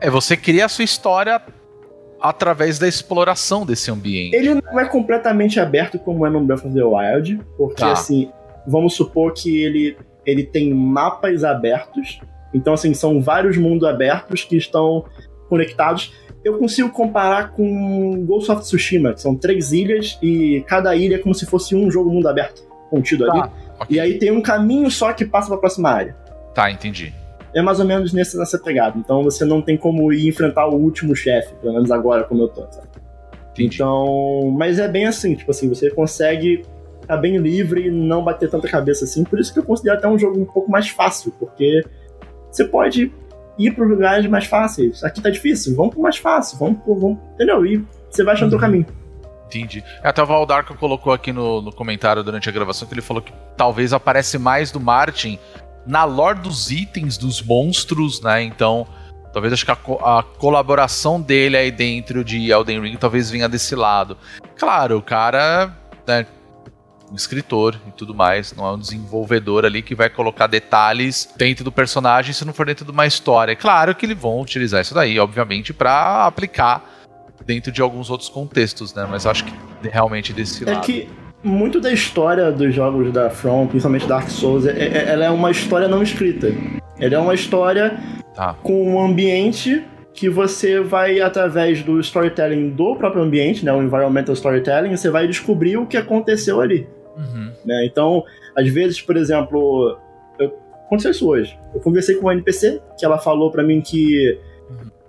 É, 0.00 0.10
você 0.10 0.36
cria 0.36 0.66
a 0.66 0.68
sua 0.68 0.84
história 0.84 1.40
através 2.20 2.78
da 2.78 2.88
exploração 2.88 3.64
desse 3.64 3.90
ambiente. 3.90 4.34
Ele 4.34 4.54
não 4.54 4.80
é 4.80 4.86
completamente 4.86 5.60
aberto 5.60 5.98
como 5.98 6.26
é 6.26 6.30
no 6.30 6.40
Breath 6.40 6.64
of 6.64 6.74
the 6.74 6.82
Wild, 6.82 7.40
porque 7.56 7.80
Tá. 7.80 7.92
assim, 7.92 8.30
vamos 8.66 8.94
supor 8.94 9.32
que 9.32 9.62
ele, 9.62 9.96
ele 10.26 10.42
tem 10.44 10.72
mapas 10.72 11.44
abertos, 11.44 12.20
então 12.54 12.72
assim, 12.72 12.94
são 12.94 13.20
vários 13.20 13.56
mundos 13.56 13.86
abertos 13.86 14.44
que 14.44 14.56
estão 14.56 15.04
conectados. 15.48 16.14
Eu 16.44 16.58
consigo 16.58 16.90
comparar 16.90 17.52
com 17.52 18.24
Ghost 18.24 18.50
of 18.50 18.62
Tsushima, 18.62 19.14
que 19.14 19.20
são 19.20 19.34
três 19.34 19.72
ilhas 19.72 20.18
e 20.22 20.62
cada 20.66 20.94
ilha 20.94 21.16
é 21.16 21.18
como 21.18 21.34
se 21.34 21.46
fosse 21.46 21.74
um 21.74 21.90
jogo 21.90 22.10
mundo 22.10 22.28
aberto, 22.28 22.62
contido 22.90 23.30
ali. 23.30 23.40
Tá, 23.40 23.50
ok. 23.80 23.96
E 23.96 24.00
aí 24.00 24.18
tem 24.18 24.30
um 24.30 24.42
caminho 24.42 24.90
só 24.90 25.12
que 25.12 25.24
passa 25.24 25.48
pra 25.48 25.56
próxima 25.56 25.90
área. 25.90 26.16
Tá, 26.54 26.70
entendi. 26.70 27.12
É 27.54 27.62
mais 27.62 27.80
ou 27.80 27.86
menos 27.86 28.12
nesse, 28.12 28.36
nessa 28.36 28.58
pegada. 28.58 28.98
Então 28.98 29.22
você 29.22 29.44
não 29.44 29.62
tem 29.62 29.76
como 29.76 30.12
ir 30.12 30.28
enfrentar 30.28 30.66
o 30.66 30.74
último 30.74 31.14
chefe, 31.16 31.54
pelo 31.62 31.74
menos 31.74 31.90
agora 31.90 32.24
como 32.24 32.42
eu 32.42 32.48
tô. 32.48 32.62
sabe? 32.70 32.88
Entendi. 33.52 33.76
Então, 33.76 34.52
mas 34.56 34.78
é 34.78 34.88
bem 34.88 35.06
assim, 35.06 35.34
tipo 35.34 35.50
assim, 35.50 35.68
você 35.68 35.90
consegue 35.90 36.62
ficar 37.00 37.16
bem 37.18 37.36
livre 37.38 37.86
e 37.86 37.90
não 37.90 38.24
bater 38.24 38.50
tanta 38.50 38.68
cabeça 38.68 39.04
assim. 39.04 39.24
Por 39.24 39.38
isso 39.38 39.52
que 39.52 39.58
eu 39.60 39.64
considero 39.64 39.96
até 39.96 40.08
um 40.08 40.18
jogo 40.18 40.38
um 40.38 40.44
pouco 40.44 40.70
mais 40.70 40.88
fácil, 40.88 41.32
porque 41.38 41.82
você 42.54 42.64
pode 42.64 43.12
ir 43.58 43.70
para 43.72 43.84
lugares 43.84 44.26
mais 44.28 44.46
fáceis. 44.46 45.02
Aqui 45.04 45.20
tá 45.20 45.30
difícil, 45.30 45.74
vamos 45.76 45.92
pro 45.94 46.02
mais 46.02 46.16
fácil, 46.16 46.58
vamos 46.58 46.80
pro, 46.82 46.94
vamos, 46.98 47.18
entendeu? 47.34 47.64
E 47.66 47.84
você 48.10 48.22
vai 48.24 48.34
achando 48.34 48.52
o 48.52 48.54
Uhum. 48.56 48.60
caminho. 48.60 48.86
Entendi. 49.46 49.84
Até 50.02 50.22
o 50.22 50.26
Valdarco 50.26 50.74
colocou 50.76 51.12
aqui 51.12 51.32
no, 51.32 51.60
no 51.62 51.72
comentário 51.72 52.22
durante 52.24 52.48
a 52.48 52.52
gravação 52.52 52.88
que 52.88 52.94
ele 52.94 53.02
falou 53.02 53.22
que 53.22 53.32
talvez 53.56 53.92
aparece 53.92 54.38
mais 54.38 54.70
do 54.72 54.80
Martin 54.80 55.38
na 55.86 56.04
lore 56.04 56.40
dos 56.40 56.70
itens, 56.70 57.16
dos 57.18 57.40
monstros, 57.42 58.20
né? 58.22 58.42
Então, 58.42 58.86
talvez 59.32 59.52
acho 59.52 59.64
que 59.64 59.70
a, 59.70 59.76
co- 59.76 60.00
a 60.04 60.22
colaboração 60.22 61.20
dele 61.20 61.56
aí 61.56 61.70
dentro 61.70 62.24
de 62.24 62.50
Elden 62.50 62.80
Ring 62.80 62.96
talvez 62.96 63.30
venha 63.30 63.48
desse 63.48 63.76
lado. 63.76 64.16
Claro, 64.58 64.96
o 64.98 65.02
cara, 65.02 65.72
né? 66.06 66.26
Um 67.12 67.14
escritor 67.14 67.76
e 67.86 67.90
tudo 67.92 68.14
mais, 68.14 68.54
não 68.54 68.66
é 68.66 68.72
um 68.72 68.78
desenvolvedor 68.78 69.64
ali 69.64 69.82
que 69.82 69.94
vai 69.94 70.08
colocar 70.08 70.46
detalhes 70.46 71.28
dentro 71.36 71.62
do 71.62 71.70
personagem 71.70 72.32
se 72.32 72.44
não 72.44 72.52
for 72.52 72.66
dentro 72.66 72.84
de 72.84 72.90
uma 72.90 73.06
história. 73.06 73.54
Claro 73.54 73.94
que 73.94 74.06
eles 74.06 74.18
vão 74.18 74.40
utilizar 74.40 74.80
isso 74.80 74.94
daí, 74.94 75.18
obviamente, 75.18 75.72
pra 75.72 76.24
aplicar 76.26 76.82
dentro 77.46 77.70
de 77.70 77.82
alguns 77.82 78.08
outros 78.10 78.28
contextos, 78.28 78.94
né? 78.94 79.06
Mas 79.08 79.26
acho 79.26 79.44
que 79.44 79.52
realmente 79.82 80.32
desse 80.32 80.66
É 80.68 80.72
lado. 80.72 80.84
que 80.84 81.08
muito 81.42 81.78
da 81.78 81.92
história 81.92 82.50
dos 82.50 82.74
jogos 82.74 83.12
da 83.12 83.28
From, 83.28 83.66
principalmente 83.66 84.06
Dark 84.06 84.28
Souls, 84.30 84.64
é- 84.64 84.70
é- 84.72 85.10
ela 85.12 85.26
é 85.26 85.30
uma 85.30 85.50
história 85.50 85.86
não 85.86 86.02
escrita. 86.02 86.48
Ela 86.98 87.14
é 87.16 87.18
uma 87.18 87.34
história 87.34 87.98
Tá. 88.34 88.54
com 88.62 88.94
um 88.94 88.98
ambiente 89.04 89.84
que 90.14 90.28
você 90.28 90.80
vai, 90.80 91.20
através 91.20 91.82
do 91.82 91.98
storytelling 91.98 92.70
do 92.70 92.94
próprio 92.94 93.22
ambiente, 93.22 93.64
né, 93.64 93.72
o 93.72 93.82
environmental 93.82 94.32
storytelling, 94.32 94.96
você 94.96 95.10
vai 95.10 95.26
descobrir 95.26 95.76
o 95.76 95.86
que 95.86 95.96
aconteceu 95.96 96.60
ali. 96.60 96.88
Uhum. 97.16 97.52
né? 97.64 97.86
Então, 97.86 98.24
às 98.56 98.68
vezes, 98.68 99.00
por 99.00 99.16
exemplo, 99.16 99.98
eu, 100.38 100.56
aconteceu 100.86 101.10
isso 101.10 101.28
hoje. 101.28 101.58
Eu 101.74 101.80
conversei 101.80 102.14
com 102.14 102.22
uma 102.22 102.32
NPC 102.32 102.80
que 102.98 103.04
ela 103.04 103.18
falou 103.18 103.50
pra 103.50 103.62
mim 103.62 103.80
que 103.80 104.38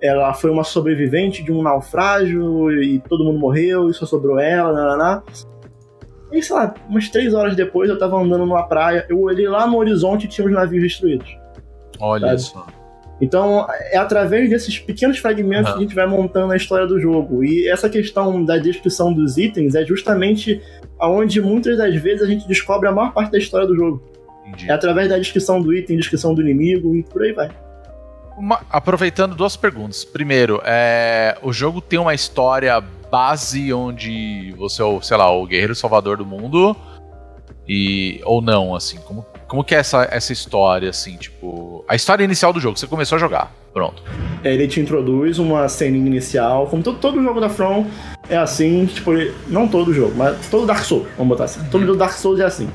ela 0.02 0.34
foi 0.34 0.52
uma 0.52 0.64
sobrevivente 0.64 1.44
de 1.44 1.52
um 1.52 1.62
naufrágio 1.62 2.72
e 2.72 3.00
todo 3.00 3.24
mundo 3.24 3.40
morreu 3.40 3.90
e 3.90 3.94
só 3.94 4.06
sobrou 4.06 4.40
ela, 4.40 4.74
nananá. 4.74 5.24
E 6.32 6.42
sei 6.42 6.56
lá, 6.56 6.74
umas 6.90 7.10
três 7.10 7.34
horas 7.34 7.56
depois 7.56 7.90
eu 7.90 7.98
tava 7.98 8.18
andando 8.18 8.46
numa 8.46 8.64
praia, 8.64 9.06
eu 9.10 9.22
olhei 9.22 9.48
lá 9.48 9.66
no 9.68 9.78
horizonte 9.78 10.26
e 10.26 10.28
tinha 10.28 10.46
os 10.46 10.54
navios 10.54 10.84
destruídos. 10.84 11.38
Olha 12.00 12.38
Sabe? 12.38 12.42
só. 12.42 12.68
Então, 13.22 13.66
é 13.92 13.98
através 13.98 14.50
desses 14.50 14.78
pequenos 14.78 15.18
fragmentos 15.20 15.68
Aham. 15.68 15.78
que 15.78 15.80
a 15.80 15.88
gente 15.88 15.96
vai 15.96 16.06
montando 16.06 16.52
a 16.52 16.58
história 16.58 16.86
do 16.86 17.00
jogo. 17.00 17.44
E 17.44 17.68
essa 17.70 17.90
questão 17.90 18.44
da 18.44 18.58
descrição 18.58 19.14
dos 19.14 19.38
itens 19.38 19.74
é 19.74 19.86
justamente 19.86 20.62
aonde 21.00 21.40
muitas 21.42 21.78
das 21.78 21.96
vezes 21.96 22.22
a 22.22 22.28
gente 22.28 22.46
descobre 22.48 22.90
a 22.90 22.92
maior 22.92 23.14
parte 23.14 23.32
da 23.32 23.38
história 23.38 23.66
do 23.66 23.76
jogo. 23.76 24.04
Entendi. 24.46 24.70
É 24.70 24.74
através 24.74 25.08
da 25.10 25.18
descrição 25.18 25.62
do 25.62 25.74
item, 25.74 25.96
descrição 25.98 26.34
do 26.36 26.42
inimigo 26.42 26.94
e 26.96 27.04
por 27.04 27.24
aí 27.24 27.32
vai. 27.32 27.50
Uma- 28.38 28.62
aproveitando 28.70 29.34
duas 29.34 29.56
perguntas. 29.56 30.04
Primeiro, 30.04 30.62
é, 30.66 31.38
o 31.42 31.54
jogo 31.54 31.80
tem 31.80 31.98
uma 31.98 32.14
história 32.14 32.84
base 33.10 33.72
onde 33.74 34.54
você 34.58 34.82
é 34.82 34.86
o, 34.86 35.02
sei 35.02 35.16
lá, 35.16 35.32
o 35.32 35.46
guerreiro 35.48 35.74
salvador 35.74 36.18
do 36.18 36.26
mundo, 36.26 36.76
E, 37.68 38.22
ou 38.26 38.42
não, 38.44 38.76
assim, 38.76 38.98
como, 38.98 39.26
como 39.56 39.64
que 39.64 39.74
é 39.74 39.78
essa, 39.78 40.06
essa 40.12 40.34
história, 40.34 40.90
assim, 40.90 41.16
tipo. 41.16 41.86
A 41.88 41.96
história 41.96 42.26
inicial 42.26 42.52
do 42.52 42.60
jogo, 42.60 42.78
você 42.78 42.88
começou 42.88 43.16
a 43.16 43.20
jogar. 43.20 43.56
Pronto. 43.74 44.04
Ele 44.44 44.68
te 44.68 44.82
introduz 44.82 45.40
uma 45.40 45.70
cena 45.70 45.96
inicial, 45.96 46.68
como 46.68 46.84
todo, 46.84 47.00
todo 47.00 47.24
jogo 47.24 47.40
da 47.40 47.48
From 47.48 47.86
é 48.30 48.36
assim, 48.36 48.86
tipo, 48.86 49.12
não 49.48 49.66
todo 49.66 49.94
jogo, 49.94 50.14
mas 50.16 50.50
todo 50.50 50.66
Dark 50.66 50.84
Souls, 50.84 51.08
vamos 51.18 51.30
botar 51.30 51.46
assim. 51.46 51.62
Todo 51.72 51.86
jogo 51.86 51.98
Dark 51.98 52.12
Souls 52.14 52.40
é 52.42 52.46
assim. 52.46 52.70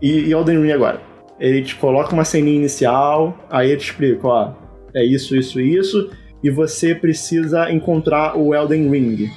E, 0.00 0.28
e 0.28 0.32
Elden 0.32 0.62
Ring 0.62 0.72
agora. 0.72 1.02
Ele 1.38 1.62
te 1.62 1.74
coloca 1.74 2.14
uma 2.14 2.24
ceninha 2.24 2.56
inicial, 2.56 3.36
aí 3.50 3.70
ele 3.70 3.78
te 3.78 3.90
explica, 3.90 4.26
ó, 4.26 4.52
é 4.94 5.04
isso, 5.04 5.36
isso, 5.36 5.60
isso, 5.60 6.10
e 6.42 6.50
você 6.50 6.94
precisa 6.94 7.70
encontrar 7.70 8.38
o 8.38 8.54
Elden 8.54 8.90
Ring. 8.90 9.30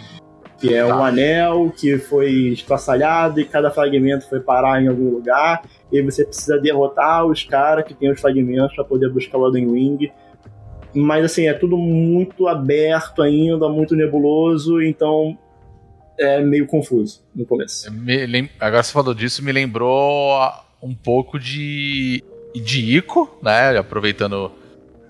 Que 0.59 0.73
é 0.73 0.85
Tá. 0.87 0.97
um 0.97 1.03
anel 1.03 1.73
que 1.77 1.97
foi 1.97 2.31
estraçalhado 2.53 3.39
e 3.41 3.45
cada 3.45 3.69
fragmento 3.69 4.27
foi 4.29 4.39
parar 4.39 4.81
em 4.81 4.87
algum 4.87 5.09
lugar. 5.09 5.63
E 5.91 6.01
você 6.01 6.25
precisa 6.25 6.57
derrotar 6.59 7.25
os 7.25 7.43
caras 7.43 7.85
que 7.85 7.93
tem 7.93 8.09
os 8.11 8.19
fragmentos 8.21 8.73
para 8.75 8.83
poder 8.85 9.09
buscar 9.09 9.37
o 9.37 9.45
Elden 9.47 9.71
Ring. 9.73 10.11
Mas 10.93 11.25
assim, 11.25 11.47
é 11.47 11.53
tudo 11.53 11.77
muito 11.77 12.47
aberto 12.47 13.21
ainda, 13.21 13.67
muito 13.67 13.95
nebuloso, 13.95 14.81
então 14.81 15.37
é 16.17 16.39
meio 16.41 16.65
confuso 16.65 17.21
no 17.35 17.45
começo. 17.45 17.91
Me 17.91 18.25
lem- 18.25 18.49
Agora 18.57 18.81
você 18.81 18.93
falou 18.93 19.13
disso, 19.13 19.43
me 19.43 19.51
lembrou 19.51 20.39
um 20.81 20.95
pouco 20.95 21.37
de, 21.37 22.23
de 22.55 22.95
Ico, 22.97 23.37
né? 23.43 23.77
Aproveitando 23.77 24.49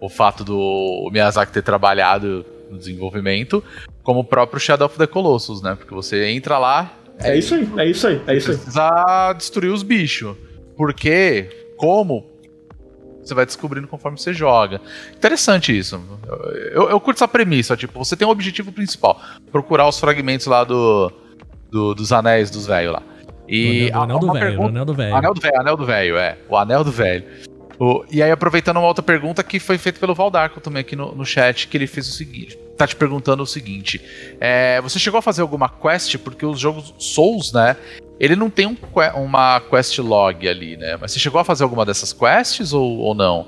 o 0.01 0.09
fato 0.09 0.43
do 0.43 1.07
Miyazaki 1.13 1.51
ter 1.53 1.61
trabalhado 1.61 2.43
no 2.71 2.77
desenvolvimento, 2.79 3.63
como 4.05 4.21
o 4.21 4.23
próprio 4.23 4.59
Shadow 4.61 4.85
of 4.85 4.97
the 4.97 5.05
Colossus, 5.07 5.61
né? 5.61 5.75
Porque 5.75 5.93
você 5.93 6.27
entra 6.29 6.57
lá, 6.57 6.93
É 7.19 7.35
isso 7.37 7.55
aí, 7.55 7.67
é 7.77 7.85
isso 7.89 8.07
aí, 8.07 8.21
é 8.27 8.35
isso 8.37 8.51
aí. 8.51 8.57
precisa 8.57 9.33
destruir 9.33 9.71
os 9.73 9.83
bichos. 9.83 10.37
Porque, 10.77 11.49
como, 11.77 12.25
você 13.23 13.33
vai 13.33 13.45
descobrindo 13.45 13.87
conforme 13.87 14.17
você 14.19 14.33
joga. 14.33 14.79
Interessante 15.15 15.75
isso. 15.77 15.99
Eu, 16.71 16.89
eu 16.89 16.99
curto 16.99 17.17
essa 17.17 17.27
premissa, 17.27 17.75
tipo, 17.75 17.97
você 17.97 18.15
tem 18.15 18.27
um 18.27 18.31
objetivo 18.31 18.71
principal, 18.71 19.19
procurar 19.51 19.87
os 19.87 19.99
fragmentos 19.99 20.45
lá 20.47 20.63
do, 20.63 21.11
do- 21.71 21.95
dos 21.95 22.11
anéis 22.11 22.49
dos 22.51 22.67
velhos 22.67 22.93
lá. 22.93 23.01
E 23.47 23.89
do 23.91 23.99
anel 24.01 24.19
do 24.19 24.33
velho, 24.33 24.39
pergunta- 24.45 24.69
anel 24.69 24.85
do 24.85 24.93
velho. 24.93 25.15
Anel 25.15 25.33
do 25.33 25.41
velho, 25.41 25.59
anel 25.61 25.77
do 25.77 25.85
velho, 25.85 26.17
é. 26.17 26.37
O 26.49 26.57
anel 26.57 26.83
do 26.83 26.91
velho. 26.91 27.23
E 28.11 28.21
aí, 28.21 28.31
aproveitando 28.31 28.77
uma 28.77 28.87
outra 28.87 29.03
pergunta 29.03 29.43
que 29.43 29.59
foi 29.59 29.77
feita 29.77 29.99
pelo 29.99 30.15
Valdarco 30.15 30.61
também 30.61 30.81
aqui 30.81 30.95
no, 30.95 31.13
no 31.13 31.25
chat, 31.25 31.67
que 31.67 31.77
ele 31.77 31.87
fez 31.87 32.07
o 32.07 32.11
seguinte. 32.11 32.57
Tá 32.77 32.85
te 32.85 32.95
perguntando 32.95 33.43
o 33.43 33.47
seguinte. 33.47 34.01
é, 34.39 34.81
você 34.81 34.99
chegou 34.99 35.17
a 35.17 35.21
fazer 35.21 35.41
alguma 35.41 35.69
quest? 35.69 36.17
Porque 36.17 36.45
os 36.45 36.59
jogos 36.59 36.93
Souls, 36.97 37.53
né? 37.53 37.75
Ele 38.19 38.35
não 38.35 38.49
tem 38.49 38.65
um 38.65 38.75
uma 39.15 39.59
quest 39.59 39.97
log 39.99 40.47
ali, 40.47 40.77
né? 40.77 40.97
Mas 40.99 41.11
você 41.11 41.19
chegou 41.19 41.39
a 41.39 41.43
fazer 41.43 41.63
alguma 41.63 41.85
dessas 41.85 42.13
quests 42.13 42.73
ou, 42.73 42.99
ou 42.99 43.13
não? 43.13 43.45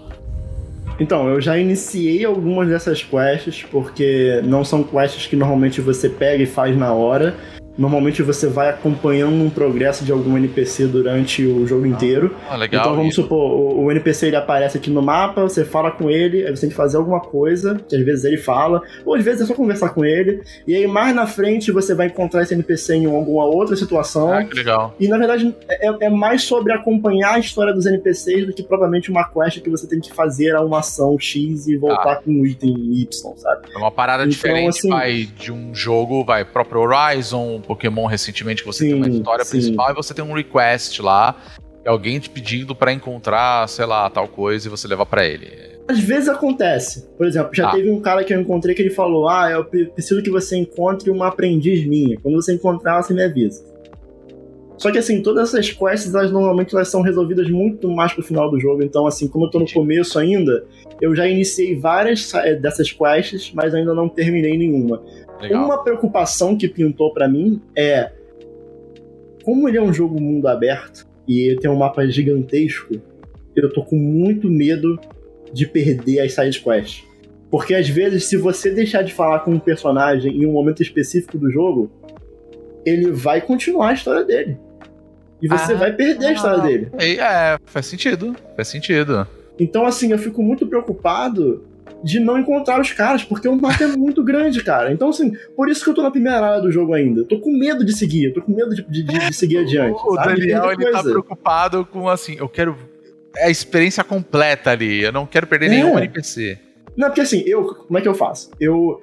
Então, 0.99 1.29
eu 1.29 1.39
já 1.39 1.57
iniciei 1.57 2.25
algumas 2.25 2.67
dessas 2.67 3.03
quests, 3.03 3.63
porque 3.69 4.41
não 4.43 4.65
são 4.65 4.83
quests 4.83 5.27
que 5.27 5.35
normalmente 5.35 5.79
você 5.79 6.09
pega 6.09 6.41
e 6.41 6.47
faz 6.47 6.75
na 6.75 6.91
hora. 6.91 7.35
Normalmente 7.77 8.23
você 8.23 8.47
vai 8.47 8.69
acompanhando 8.69 9.43
um 9.43 9.49
progresso 9.49 10.03
de 10.03 10.11
algum 10.11 10.35
NPC 10.37 10.87
durante 10.87 11.45
o 11.45 11.65
jogo 11.67 11.85
inteiro. 11.85 12.35
Ah, 12.49 12.55
legal. 12.55 12.81
Então 12.81 12.95
vamos 12.95 13.11
isso. 13.13 13.21
supor, 13.21 13.51
o, 13.51 13.83
o 13.85 13.91
NPC 13.91 14.27
ele 14.27 14.35
aparece 14.35 14.77
aqui 14.77 14.89
no 14.89 15.01
mapa, 15.01 15.43
você 15.43 15.63
fala 15.63 15.91
com 15.91 16.09
ele, 16.09 16.45
aí 16.45 16.49
você 16.55 16.61
tem 16.61 16.69
que 16.69 16.75
fazer 16.75 16.97
alguma 16.97 17.19
coisa, 17.19 17.79
que 17.87 17.95
às 17.95 18.03
vezes 18.03 18.25
ele 18.25 18.37
fala, 18.37 18.81
ou 19.05 19.13
às 19.15 19.23
vezes 19.23 19.41
é 19.41 19.45
só 19.45 19.53
conversar 19.53 19.89
com 19.89 20.03
ele, 20.03 20.41
e 20.65 20.75
aí 20.75 20.87
mais 20.87 21.15
na 21.15 21.27
frente 21.27 21.71
você 21.71 21.93
vai 21.93 22.07
encontrar 22.07 22.41
esse 22.43 22.53
NPC 22.53 22.95
em 22.95 23.05
alguma 23.05 23.45
outra 23.45 23.75
situação. 23.75 24.33
Ah, 24.33 24.43
que 24.43 24.55
legal. 24.55 24.95
E 24.99 25.07
na 25.07 25.17
verdade 25.17 25.55
é, 25.69 26.05
é 26.05 26.09
mais 26.09 26.43
sobre 26.43 26.73
acompanhar 26.73 27.35
a 27.35 27.39
história 27.39 27.73
dos 27.73 27.85
NPCs 27.85 28.45
do 28.47 28.53
que 28.53 28.63
propriamente 28.63 29.11
uma 29.11 29.23
quest 29.29 29.61
que 29.61 29.69
você 29.69 29.87
tem 29.87 29.99
que 29.99 30.11
fazer 30.13 30.55
a 30.55 30.61
uma 30.61 30.79
ação 30.79 31.17
X 31.19 31.67
e 31.67 31.77
voltar 31.77 32.17
com 32.17 32.31
um 32.31 32.45
item 32.45 32.73
Y, 33.01 33.07
sabe? 33.37 33.67
É 33.73 33.77
uma 33.77 33.91
parada 33.91 34.23
Então, 34.23 34.29
diferente, 34.29 34.69
assim- 34.69 34.89
vai 34.89 35.27
de 35.37 35.51
um 35.51 35.73
jogo, 35.75 36.23
vai 36.23 36.43
próprio 36.43 36.81
Horizon, 36.81 37.61
Pokémon 37.67 38.05
recentemente 38.05 38.61
que 38.63 38.67
você 38.67 38.85
tem 38.85 38.93
uma 38.93 39.05
Sim, 39.05 39.17
história 39.17 39.43
sim. 39.45 39.51
principal 39.51 39.91
e 39.91 39.93
você 39.95 40.13
tem 40.13 40.23
um 40.23 40.33
request 40.33 41.01
lá, 41.01 41.35
alguém 41.85 42.19
te 42.19 42.29
pedindo 42.29 42.73
pra 42.75 42.91
encontrar, 42.91 43.67
sei 43.69 43.85
lá, 43.85 44.09
tal 44.09 44.27
coisa 44.27 44.67
e 44.67 44.69
você 44.71 44.87
levar 44.87 45.05
pra 45.05 45.25
ele. 45.25 45.47
Às 45.87 45.99
vezes 45.99 46.27
acontece. 46.27 47.07
Por 47.17 47.25
exemplo, 47.25 47.51
já 47.53 47.69
Ah. 47.69 47.71
teve 47.71 47.89
um 47.89 48.01
cara 48.01 48.23
que 48.23 48.33
eu 48.33 48.41
encontrei 48.41 48.75
que 48.75 48.81
ele 48.81 48.89
falou: 48.89 49.29
Ah, 49.29 49.49
eu 49.51 49.63
pre- 49.63 49.85
preciso 49.85 50.21
que 50.21 50.29
você 50.29 50.57
encontre 50.57 51.09
uma 51.09 51.27
aprendiz 51.27 51.85
minha. 51.87 52.17
Quando 52.21 52.35
você 52.35 52.53
encontrar, 52.53 53.01
você 53.01 53.13
me 53.13 53.23
avisa. 53.23 53.63
Só 54.77 54.91
que 54.91 54.97
assim, 54.99 55.23
todas 55.23 55.49
essas 55.49 55.71
quests, 55.71 56.13
elas 56.13 56.31
normalmente 56.31 56.75
elas 56.75 56.87
são 56.89 57.01
resolvidas 57.01 57.49
muito 57.49 57.89
mais 57.89 58.13
pro 58.13 58.21
final 58.21 58.51
do 58.51 58.59
jogo. 58.59 58.83
Então, 58.83 59.07
assim, 59.07 59.27
como 59.27 59.45
eu 59.45 59.49
tô 59.49 59.59
no 59.59 59.71
começo 59.71 60.19
ainda, 60.19 60.65
eu 61.01 61.15
já 61.15 61.25
iniciei 61.27 61.75
várias 61.79 62.31
eh, 62.35 62.53
dessas 62.55 62.91
quests, 62.91 63.51
mas 63.55 63.73
ainda 63.73 63.93
não 63.95 64.07
terminei 64.07 64.55
nenhuma. 64.55 65.01
Legal. 65.41 65.65
Uma 65.65 65.83
preocupação 65.83 66.57
que 66.57 66.67
pintou 66.67 67.13
pra 67.13 67.27
mim 67.27 67.61
é 67.75 68.11
como 69.43 69.67
ele 69.69 69.77
é 69.77 69.81
um 69.81 69.93
jogo 69.93 70.19
mundo 70.19 70.47
aberto 70.47 71.07
e 71.27 71.41
ele 71.47 71.59
tem 71.59 71.69
um 71.69 71.75
mapa 71.75 72.05
gigantesco, 72.07 72.95
eu 73.55 73.71
tô 73.71 73.83
com 73.83 73.95
muito 73.95 74.49
medo 74.49 74.99
de 75.53 75.65
perder 75.65 76.19
as 76.19 76.33
side 76.33 76.59
quests. 76.61 77.03
Porque 77.49 77.73
às 77.73 77.87
vezes, 77.87 78.25
se 78.25 78.35
você 78.35 78.69
deixar 78.71 79.03
de 79.03 79.13
falar 79.13 79.39
com 79.39 79.51
um 79.51 79.59
personagem 79.59 80.35
em 80.35 80.45
um 80.45 80.51
momento 80.51 80.81
específico 80.81 81.37
do 81.37 81.49
jogo, 81.49 81.89
ele 82.85 83.11
vai 83.11 83.39
continuar 83.39 83.89
a 83.89 83.93
história 83.93 84.23
dele. 84.25 84.57
E 85.41 85.47
você 85.47 85.73
Ah, 85.73 85.77
vai 85.77 85.93
perder 85.93 86.25
a 86.25 86.33
história 86.33 86.59
dele. 86.63 86.91
E, 86.99 87.19
é, 87.19 87.57
faz 87.65 87.85
sentido. 87.85 88.35
Faz 88.55 88.67
sentido. 88.67 89.25
Então, 89.59 89.85
assim, 89.85 90.11
eu 90.11 90.17
fico 90.17 90.41
muito 90.43 90.67
preocupado 90.67 91.63
de 92.03 92.19
não 92.19 92.37
encontrar 92.37 92.79
os 92.79 92.91
caras, 92.91 93.23
porque 93.23 93.47
o 93.47 93.55
mapa 93.55 93.83
é 93.83 93.87
muito 93.87 94.23
grande, 94.23 94.63
cara. 94.63 94.91
Então, 94.91 95.09
assim, 95.09 95.31
por 95.55 95.69
isso 95.69 95.83
que 95.83 95.89
eu 95.89 95.93
tô 95.93 96.01
na 96.03 96.11
primeira 96.11 96.39
área 96.39 96.61
do 96.61 96.71
jogo 96.71 96.93
ainda. 96.93 97.21
Eu 97.21 97.25
tô 97.25 97.39
com 97.39 97.51
medo 97.51 97.83
de 97.83 97.95
seguir, 97.95 98.33
tô 98.33 98.41
com 98.41 98.51
medo 98.53 98.73
de, 98.75 98.83
de- 98.83 99.03
de 99.03 99.33
seguir 99.33 99.57
adiante. 99.57 99.99
O 100.05 100.15
sabe? 100.15 100.39
Daniel, 100.39 100.71
ele 100.71 100.91
tá 100.91 101.03
preocupado 101.03 101.85
com 101.85 102.07
assim, 102.07 102.35
eu 102.37 102.47
quero 102.47 102.75
é 103.35 103.45
a 103.45 103.49
experiência 103.49 104.03
completa 104.03 104.71
ali, 104.71 105.03
eu 105.03 105.11
não 105.11 105.25
quero 105.25 105.45
perder 105.47 105.67
É. 105.67 105.69
nenhum 105.69 105.97
NPC. 105.97 106.57
Não, 106.95 107.07
porque 107.09 107.21
assim, 107.21 107.43
eu, 107.45 107.63
como 107.65 107.97
é 107.97 108.01
que 108.01 108.07
eu 108.07 108.15
faço? 108.15 108.49
Eu. 108.59 109.01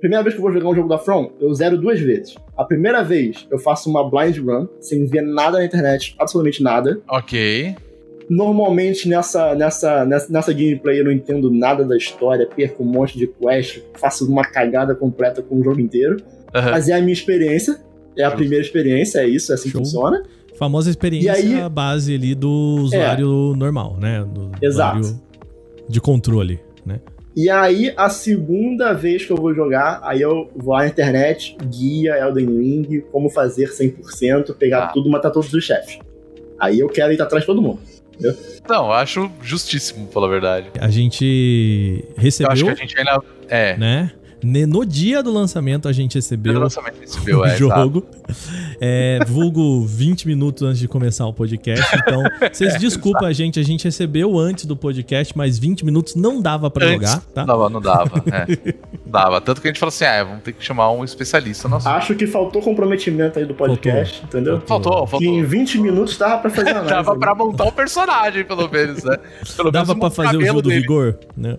Primeira 0.00 0.22
vez 0.22 0.32
que 0.34 0.38
eu 0.40 0.44
vou 0.44 0.52
jogar 0.52 0.68
um 0.68 0.74
jogo 0.76 0.88
da 0.88 0.96
From, 0.96 1.32
eu 1.40 1.52
zero 1.52 1.76
duas 1.76 1.98
vezes. 1.98 2.36
A 2.56 2.64
primeira 2.64 3.02
vez, 3.02 3.46
eu 3.50 3.58
faço 3.58 3.90
uma 3.90 4.08
blind 4.08 4.38
run, 4.38 4.68
sem 4.80 5.04
ver 5.06 5.22
nada 5.22 5.58
na 5.58 5.64
internet, 5.64 6.14
absolutamente 6.18 6.62
nada. 6.62 7.00
Ok. 7.08 7.74
Normalmente 8.28 9.08
nessa, 9.08 9.54
nessa, 9.54 10.04
nessa, 10.04 10.32
nessa 10.32 10.52
gameplay 10.52 11.00
eu 11.00 11.04
não 11.04 11.12
entendo 11.12 11.50
nada 11.50 11.84
da 11.84 11.96
história, 11.96 12.46
perco 12.46 12.82
um 12.82 12.86
monte 12.86 13.16
de 13.18 13.26
quest, 13.26 13.80
faço 13.94 14.30
uma 14.30 14.42
cagada 14.44 14.94
completa 14.94 15.40
com 15.42 15.56
o 15.60 15.64
jogo 15.64 15.80
inteiro. 15.80 16.18
Aham. 16.54 16.70
Mas 16.72 16.88
é 16.88 16.94
a 16.94 17.00
minha 17.00 17.12
experiência, 17.12 17.78
é 18.16 18.24
a 18.24 18.30
primeira 18.30 18.62
experiência, 18.64 19.20
é 19.20 19.28
isso, 19.28 19.52
é 19.52 19.54
assim 19.54 19.70
que 19.70 19.76
funciona. 19.76 20.22
Famosa 20.58 20.90
experiência 20.90 21.28
E 21.28 21.30
aí- 21.54 21.60
É. 21.60 21.68
base 21.68 22.14
ali 22.14 22.34
do 22.34 22.50
usuário 22.82 23.54
normal, 23.56 23.96
né? 23.98 24.24
Do 24.28 24.50
Exato. 24.60 25.18
de 25.88 26.00
controle, 26.00 26.58
né? 26.84 27.00
E 27.36 27.48
aí, 27.48 27.94
a 27.96 28.10
segunda 28.10 28.92
vez 28.92 29.24
que 29.24 29.30
eu 29.30 29.36
vou 29.36 29.54
jogar, 29.54 30.00
aí 30.02 30.20
eu 30.20 30.50
vou 30.56 30.74
à 30.74 30.86
internet, 30.88 31.56
guia 31.66 32.18
Elden 32.18 32.46
Ring, 32.46 33.04
como 33.12 33.30
fazer 33.30 33.68
100%, 33.68 34.52
pegar 34.54 34.84
Ah. 34.84 34.86
tudo, 34.88 35.08
matar 35.08 35.30
todos 35.30 35.52
os 35.54 35.62
chefes. 35.64 36.00
Aí 36.58 36.80
eu 36.80 36.88
quero 36.88 37.12
ir 37.12 37.22
atrás 37.22 37.42
de 37.44 37.46
todo 37.46 37.62
mundo. 37.62 37.78
Não, 38.68 38.86
eu 38.86 38.92
acho 38.92 39.30
justíssimo, 39.42 40.06
pela 40.08 40.28
verdade. 40.28 40.68
A 40.80 40.88
gente 40.88 42.04
Eu 42.16 42.22
recebeu, 42.22 42.52
acho 42.52 42.64
que 42.64 42.70
a 42.70 42.74
gente 42.74 42.98
ainda. 42.98 43.22
É. 43.48 43.76
né? 43.76 44.12
No 44.42 44.84
dia 44.84 45.22
do 45.22 45.32
lançamento 45.32 45.88
a 45.88 45.92
gente 45.92 46.14
recebeu 46.14 46.52
Pelo 46.52 46.64
lançamento 46.64 47.00
recebeu, 47.00 47.40
o 47.40 47.44
é. 47.44 47.56
jogo. 47.56 48.06
É, 48.80 49.18
vulgo 49.26 49.84
20 49.84 50.28
minutos 50.28 50.62
antes 50.62 50.78
de 50.78 50.86
começar 50.86 51.26
o 51.26 51.32
podcast. 51.32 51.84
Então, 51.96 52.22
vocês 52.52 52.76
desculpem 52.78 53.26
a 53.26 53.32
gente, 53.32 53.58
a 53.58 53.62
gente 53.62 53.84
recebeu 53.84 54.38
antes 54.38 54.64
do 54.64 54.76
podcast, 54.76 55.36
mas 55.36 55.58
20 55.58 55.84
minutos 55.84 56.14
não 56.14 56.40
dava 56.40 56.70
pra 56.70 56.86
Antes, 56.86 57.10
jogar, 57.10 57.20
tá? 57.34 57.40
Não 57.40 57.46
dava, 57.46 57.70
não 57.70 57.80
dava. 57.80 58.24
É. 58.30 58.46
Não 59.04 59.12
dava. 59.12 59.40
Tanto 59.40 59.60
que 59.60 59.68
a 59.68 59.70
gente 59.70 59.80
falou 59.80 59.88
assim: 59.88 60.04
ah, 60.04 60.22
vamos 60.22 60.42
ter 60.42 60.52
que 60.52 60.62
chamar 60.64 60.90
um 60.92 61.02
especialista 61.02 61.68
nosso. 61.68 61.88
Acho 61.88 62.14
que 62.14 62.26
faltou 62.26 62.60
comprometimento 62.62 63.38
aí 63.38 63.44
do 63.44 63.54
podcast, 63.54 64.22
entendeu? 64.24 64.60
Faltou, 64.66 65.06
Que 65.18 65.26
em 65.26 65.40
faltou. 65.40 65.48
20 65.48 65.78
minutos 65.80 66.16
dava 66.18 66.38
pra 66.38 66.50
fazer 66.50 66.70
análise. 66.70 66.90
Dava 66.92 67.16
pra 67.16 67.34
montar 67.34 67.64
o 67.64 67.72
personagem, 67.72 68.44
pelo 68.44 68.68
menos, 68.70 69.02
né? 69.02 69.16
Pelo 69.56 69.70
Dava 69.70 69.94
menos 69.94 70.14
pra 70.14 70.24
fazer 70.24 70.36
o 70.36 70.44
jogo 70.46 70.62
do 70.62 70.68
dele. 70.68 70.80
vigor, 70.82 71.18
né? 71.36 71.56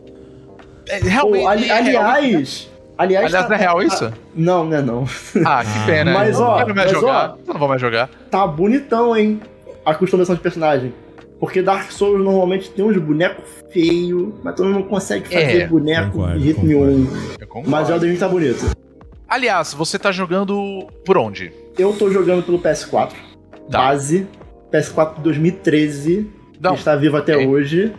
É, 0.89 0.97
realmente. 0.97 1.45
ali- 1.47 1.69
é, 1.69 1.81
realmente- 1.81 1.97
aliás, 1.97 2.69
aliás. 2.97 3.25
Aliás, 3.33 3.49
não 3.49 3.55
é 3.55 3.59
real 3.59 3.81
isso? 3.81 4.13
Não, 4.35 4.65
não 4.65 4.77
é 4.77 4.81
não. 4.81 5.05
Ah, 5.45 5.63
que 5.63 5.85
pena. 5.85 6.11
Mas, 6.17 6.35
eu 6.35 6.41
não 6.41 6.47
ó, 6.51 6.57
quero 6.57 6.75
mais 6.75 6.91
mas, 6.91 6.99
jogar. 7.01 7.29
ó. 7.29 7.37
Eu 7.47 7.53
não 7.53 7.59
vou 7.59 7.67
mais 7.69 7.81
jogar. 7.81 8.09
Tá 8.29 8.47
bonitão, 8.47 9.15
hein? 9.15 9.39
A 9.85 9.93
customização 9.93 10.35
de 10.35 10.41
personagem. 10.41 10.93
Porque 11.39 11.61
Dark 11.61 11.89
Souls 11.91 12.21
normalmente 12.21 12.69
tem 12.71 12.83
uns 12.83 12.97
bonecos 12.97 13.45
feios, 13.71 14.33
mas 14.43 14.55
tu 14.55 14.65
não 14.65 14.83
consegue 14.83 15.23
fazer 15.29 15.61
É, 15.61 15.67
boneco 15.67 16.11
concordo, 16.11 16.37
de 16.37 16.43
jeito 16.43 16.65
nenhum. 16.65 17.07
Mas 17.65 17.89
Elden 17.89 18.11
Ring 18.11 18.17
tá 18.17 18.27
bonito. 18.27 18.75
Aliás, 19.27 19.73
você 19.73 19.97
tá 19.97 20.11
jogando 20.11 20.85
por 21.05 21.17
onde? 21.17 21.53
Eu 21.77 21.93
tô 21.93 22.11
jogando 22.11 22.43
pelo 22.43 22.59
PS4, 22.59 23.13
Tá. 23.71 23.77
base, 23.77 24.27
PS4 24.69 25.15
de 25.17 25.21
2013, 25.21 26.29
Não, 26.59 26.73
que 26.73 26.79
está 26.79 26.95
vivo 26.97 27.15
até 27.15 27.35
ok. 27.35 27.47
hoje. 27.47 27.93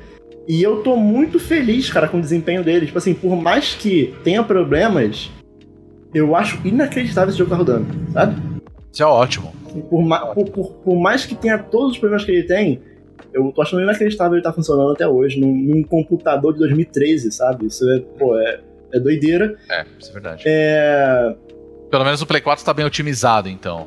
E 0.50 0.60
eu 0.62 0.82
tô 0.82 0.96
muito 0.96 1.38
feliz, 1.38 1.88
cara, 1.90 2.08
com 2.08 2.18
o 2.18 2.20
desempenho 2.20 2.64
dele. 2.64 2.86
Tipo 2.86 2.98
assim, 2.98 3.14
por 3.14 3.36
mais 3.36 3.74
que 3.74 4.12
tenha 4.24 4.42
problemas, 4.42 5.30
eu 6.12 6.34
acho 6.34 6.58
inacreditável 6.66 7.28
esse 7.28 7.38
jogo 7.38 7.50
tá 7.50 7.56
rodando, 7.56 7.86
sabe? 8.12 8.34
Isso 8.92 9.02
é 9.02 9.06
ótimo. 9.06 9.52
Por, 9.88 10.02
ma- 10.02 10.26
por, 10.34 10.50
por- 10.50 10.72
por 10.72 10.96
mais 10.98 11.24
que 11.24 11.36
tenha 11.36 11.56
todos 11.56 11.92
os 11.92 11.98
problemas 11.98 12.24
que 12.24 12.32
ele 12.32 12.42
tem, 12.48 12.80
eu 13.32 13.52
tô 13.52 13.62
achando 13.62 13.80
inacreditável 13.82 14.34
ele 14.34 14.42
tá 14.42 14.52
funcionando 14.52 14.90
até 14.90 15.06
hoje, 15.06 15.38
num, 15.38 15.54
num 15.54 15.84
computador 15.84 16.52
de 16.52 16.58
2013, 16.58 17.30
sabe? 17.30 17.66
Isso 17.66 17.88
é, 17.88 18.00
pô, 18.18 18.36
é, 18.36 18.60
é 18.92 18.98
doideira. 18.98 19.56
É, 19.70 19.84
isso 20.00 20.10
é 20.10 20.12
verdade. 20.12 20.42
É. 20.46 21.36
Pelo 21.88 22.04
menos 22.04 22.20
o 22.22 22.26
Play 22.26 22.40
4 22.40 22.64
tá 22.64 22.74
bem 22.74 22.84
otimizado, 22.84 23.48
então. 23.48 23.86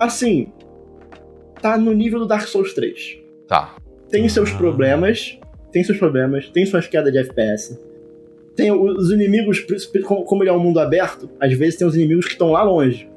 Assim, 0.00 0.50
tá 1.60 1.76
no 1.76 1.92
nível 1.92 2.20
do 2.20 2.26
Dark 2.26 2.46
Souls 2.48 2.72
3. 2.72 3.18
Tá. 3.46 3.74
Tem 4.08 4.26
seus 4.30 4.50
Ah. 4.50 4.56
problemas, 4.56 5.38
tem 5.72 5.82
seus 5.84 5.98
problemas, 5.98 6.48
tem 6.48 6.64
suas 6.66 6.86
quedas 6.86 7.12
de 7.12 7.18
FPS. 7.18 7.78
Tem 8.56 8.72
os 8.72 9.10
inimigos, 9.10 9.64
como 10.04 10.24
como 10.24 10.42
ele 10.42 10.50
é 10.50 10.52
um 10.52 10.58
mundo 10.58 10.80
aberto, 10.80 11.28
às 11.40 11.52
vezes 11.56 11.76
tem 11.76 11.86
os 11.86 11.94
inimigos 11.94 12.26
que 12.26 12.32
estão 12.32 12.50
lá 12.50 12.62
longe. 12.62 13.08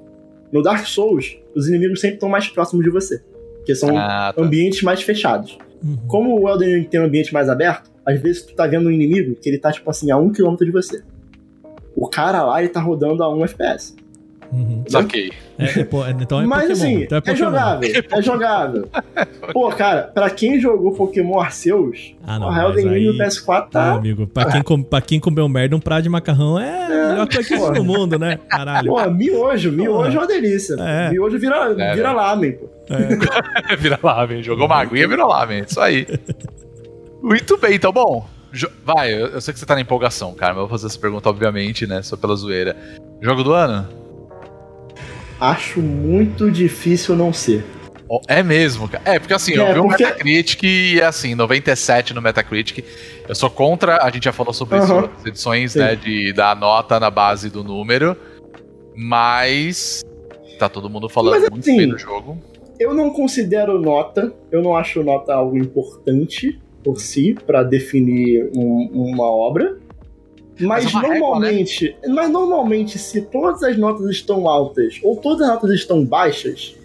No 0.51 0.61
Dark 0.61 0.85
Souls, 0.85 1.37
os 1.55 1.67
inimigos 1.67 1.99
sempre 1.99 2.15
estão 2.15 2.29
mais 2.29 2.47
próximos 2.47 2.83
de 2.83 2.91
você, 2.91 3.21
porque 3.57 3.73
são 3.73 3.97
Ah, 3.97 4.33
tá. 4.35 4.41
ambientes 4.41 4.83
mais 4.83 5.01
fechados. 5.01 5.57
Uhum. 5.83 5.97
Como 6.07 6.39
o 6.39 6.47
Elden 6.49 6.75
Ring 6.75 6.83
tem 6.83 6.99
um 6.99 7.05
ambiente 7.05 7.33
mais 7.33 7.49
aberto, 7.49 7.89
às 8.05 8.19
vezes 8.21 8.43
tu 8.43 8.53
tá 8.53 8.67
vendo 8.67 8.87
um 8.87 8.91
inimigo 8.91 9.35
que 9.35 9.49
ele 9.49 9.57
tá, 9.57 9.71
tipo 9.71 9.89
assim, 9.89 10.11
a 10.11 10.17
um 10.17 10.31
quilômetro 10.31 10.65
de 10.65 10.71
você. 10.71 11.01
O 11.95 12.07
cara 12.07 12.43
lá, 12.43 12.59
ele 12.61 12.69
tá 12.69 12.79
rodando 12.79 13.23
a 13.23 13.33
1 13.33 13.43
FPS. 13.45 13.95
Uhum. 14.51 14.83
Saquei. 14.89 15.31
É, 15.57 15.79
é, 15.79 15.83
po- 15.85 16.05
então 16.07 16.41
é 16.41 16.45
Mas 16.45 16.61
Pokémon. 16.67 16.73
assim, 16.73 17.03
então 17.03 17.17
é, 17.25 17.31
é, 17.31 17.35
jogável, 17.35 17.89
é 18.11 18.21
jogável. 18.21 18.89
Pô, 19.53 19.69
cara, 19.69 20.03
pra 20.13 20.29
quem 20.29 20.59
jogou 20.59 20.91
Pokémon 20.93 21.39
Arceus, 21.39 22.13
Ah, 22.25 22.37
não, 22.37 22.49
o 22.49 22.57
Elden 22.57 22.87
Ring 22.89 22.95
aí- 22.95 23.05
no 23.07 23.13
PS4 23.17 23.49
Ah, 23.49 23.61
tá... 23.61 23.91
amigo, 23.93 24.27
pra 24.27 24.51
quem, 24.51 24.61
com- 24.61 24.83
pra 24.83 24.99
quem 25.01 25.19
comeu 25.21 25.47
merda, 25.47 25.75
um 25.75 25.79
prato 25.79 26.03
de 26.03 26.09
macarrão 26.09 26.59
é 26.59 26.85
a 26.85 26.89
melhor 27.11 27.27
coisa 27.27 27.47
que 27.47 27.53
existe 27.53 27.71
no 27.79 27.83
mundo, 27.85 28.19
né? 28.19 28.39
Caralho. 28.49 28.91
Pô, 28.91 29.09
miojo, 29.09 29.71
miojo 29.71 30.17
é 30.17 30.19
uma 30.19 30.27
delícia. 30.27 30.75
É. 30.79 31.09
Miojo 31.11 31.39
vira, 31.39 31.55
É, 31.55 31.73
vira 31.93 32.09
velho. 32.09 32.15
lamen, 32.15 32.51
pô. 32.53 32.69
Vira 33.79 33.97
lá, 34.03 34.25
velho. 34.25 34.43
Jogou 34.43 34.65
uma 34.65 34.75
aguinha, 34.81 35.07
virou 35.07 35.29
lá, 35.29 35.45
velho. 35.45 35.65
Isso 35.65 35.79
aí. 35.79 36.05
Muito 37.21 37.57
bem, 37.57 37.75
então, 37.75 37.93
bom. 37.93 38.25
Vai, 38.83 39.13
eu, 39.13 39.27
eu 39.27 39.39
sei 39.39 39.53
que 39.53 39.59
você 39.61 39.65
tá 39.65 39.75
na 39.75 39.81
empolgação, 39.81 40.33
cara, 40.33 40.53
mas 40.53 40.63
eu 40.63 40.67
vou 40.67 40.77
fazer 40.77 40.87
essa 40.87 40.99
pergunta, 40.99 41.29
obviamente, 41.29 41.87
né? 41.87 42.01
Só 42.01 42.17
pela 42.17 42.35
zoeira. 42.35 42.75
Jogo 43.21 43.43
do 43.43 43.53
ano? 43.53 43.87
Acho 45.41 45.81
muito 45.81 46.51
difícil 46.51 47.15
não 47.15 47.33
ser. 47.33 47.65
É 48.27 48.43
mesmo, 48.43 48.87
cara. 48.87 49.03
É, 49.05 49.17
porque 49.17 49.33
assim, 49.33 49.53
É, 49.53 49.69
eu 49.71 49.73
vi 49.73 49.79
o 49.79 49.83
porque- 49.87 50.03
Metacritic 50.05 50.63
e 50.63 50.99
é 50.99 51.05
assim, 51.05 51.33
97 51.33 52.13
no 52.13 52.21
Metacritic. 52.21 52.85
Eu 53.27 53.33
sou 53.33 53.49
contra, 53.49 54.03
a 54.03 54.11
gente 54.11 54.25
já 54.25 54.31
falou 54.33 54.53
sobre 54.53 54.77
isso 54.77 54.91
Aham. 54.93 55.09
nas 55.15 55.25
edições, 55.25 55.71
Sim. 55.71 55.79
né, 55.79 55.95
de 55.95 56.31
dar 56.33 56.55
nota 56.55 56.99
na 56.99 57.09
base 57.09 57.49
do 57.49 57.63
número, 57.63 58.15
mas 58.95 60.03
tá 60.59 60.69
todo 60.69 60.89
mundo 60.89 61.09
falando 61.09 61.39
Mas, 61.39 61.49
muito 61.49 61.59
assim, 61.67 61.77
bem 61.77 61.87
do 61.89 61.97
jogo. 61.97 62.37
Eu 62.79 62.93
não 62.93 63.09
considero 63.11 63.79
nota, 63.79 64.33
eu 64.51 64.61
não 64.61 64.75
acho 64.75 65.01
nota 65.03 65.33
algo 65.33 65.57
importante 65.57 66.59
por 66.83 66.99
si, 66.99 67.35
pra 67.47 67.63
definir 67.63 68.49
um- 68.55 68.89
uma 68.93 69.23
obra. 69.25 69.77
Mas, 70.61 70.85
Mas 70.85 70.93
uma 70.93 71.01
régua, 71.01 71.19
normalmente, 71.19 71.95
mas 72.07 72.29
normalmente, 72.29 72.99
se 72.99 73.21
todas 73.21 73.63
as 73.63 73.77
notas 73.77 74.09
estão 74.09 74.47
altas 74.47 74.99
ou 75.03 75.15
todas 75.17 75.41
as 75.41 75.53
notas 75.55 75.71
estão 75.71 76.05
baixas, 76.05 76.75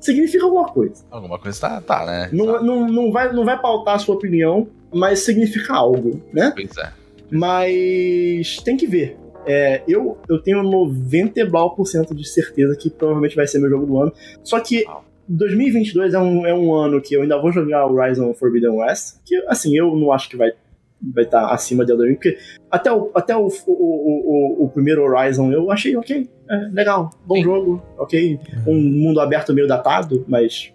significa 0.00 0.44
alguma 0.44 0.66
coisa. 0.66 1.04
Alguma 1.10 1.38
coisa 1.38 1.60
tá, 1.60 1.80
tá 1.80 2.06
né? 2.06 2.28
Não, 2.32 2.62
não, 2.62 2.88
não, 2.88 3.12
vai, 3.12 3.32
não 3.32 3.44
vai 3.44 3.60
pautar 3.60 3.96
a 3.96 3.98
sua 3.98 4.14
opinião, 4.14 4.66
mas 4.92 5.20
significa 5.20 5.74
algo, 5.74 6.20
né? 6.32 6.52
Pois 6.54 6.76
é. 6.76 6.92
Mas 7.30 8.56
tem 8.64 8.76
que 8.76 8.86
ver. 8.86 9.16
É, 9.46 9.82
eu, 9.88 10.18
eu 10.28 10.40
tenho 10.42 10.62
90 10.62 11.40
e 11.40 11.44
blau 11.44 11.74
por 11.74 11.86
cento 11.86 12.14
de 12.14 12.28
certeza 12.28 12.76
que 12.76 12.90
provavelmente 12.90 13.36
vai 13.36 13.46
ser 13.46 13.58
meu 13.58 13.70
jogo 13.70 13.86
do 13.86 13.98
ano. 14.00 14.12
Só 14.42 14.60
que 14.60 14.84
2022 15.28 16.12
é 16.12 16.18
um, 16.18 16.46
é 16.46 16.52
um 16.52 16.74
ano 16.74 17.00
que 17.00 17.14
eu 17.14 17.22
ainda 17.22 17.40
vou 17.40 17.52
jogar 17.52 17.86
o 17.86 17.94
Horizon 17.94 18.34
Forbidden 18.34 18.70
West. 18.70 19.16
Que, 19.24 19.36
assim, 19.46 19.76
eu 19.76 19.94
não 19.94 20.12
acho 20.12 20.28
que 20.28 20.36
vai 20.36 20.52
vai 21.02 21.24
estar 21.24 21.46
acima 21.52 21.84
de 21.84 21.92
Elden 21.92 22.08
Ring, 22.08 22.14
porque 22.14 22.36
até 22.70 22.92
o, 22.92 23.10
até 23.14 23.36
o, 23.36 23.46
o, 23.46 23.72
o, 23.72 24.64
o- 24.64 24.68
primeiro 24.68 25.02
Horizon 25.02 25.50
eu 25.52 25.70
achei 25.70 25.96
ok, 25.96 26.28
é, 26.50 26.56
legal, 26.72 27.10
bom 27.26 27.36
Sim. 27.36 27.42
jogo, 27.42 27.82
ok. 27.98 28.38
Um 28.66 28.74
mundo 28.80 29.20
aberto 29.20 29.52
meio 29.54 29.66
datado, 29.66 30.24
mas 30.28 30.72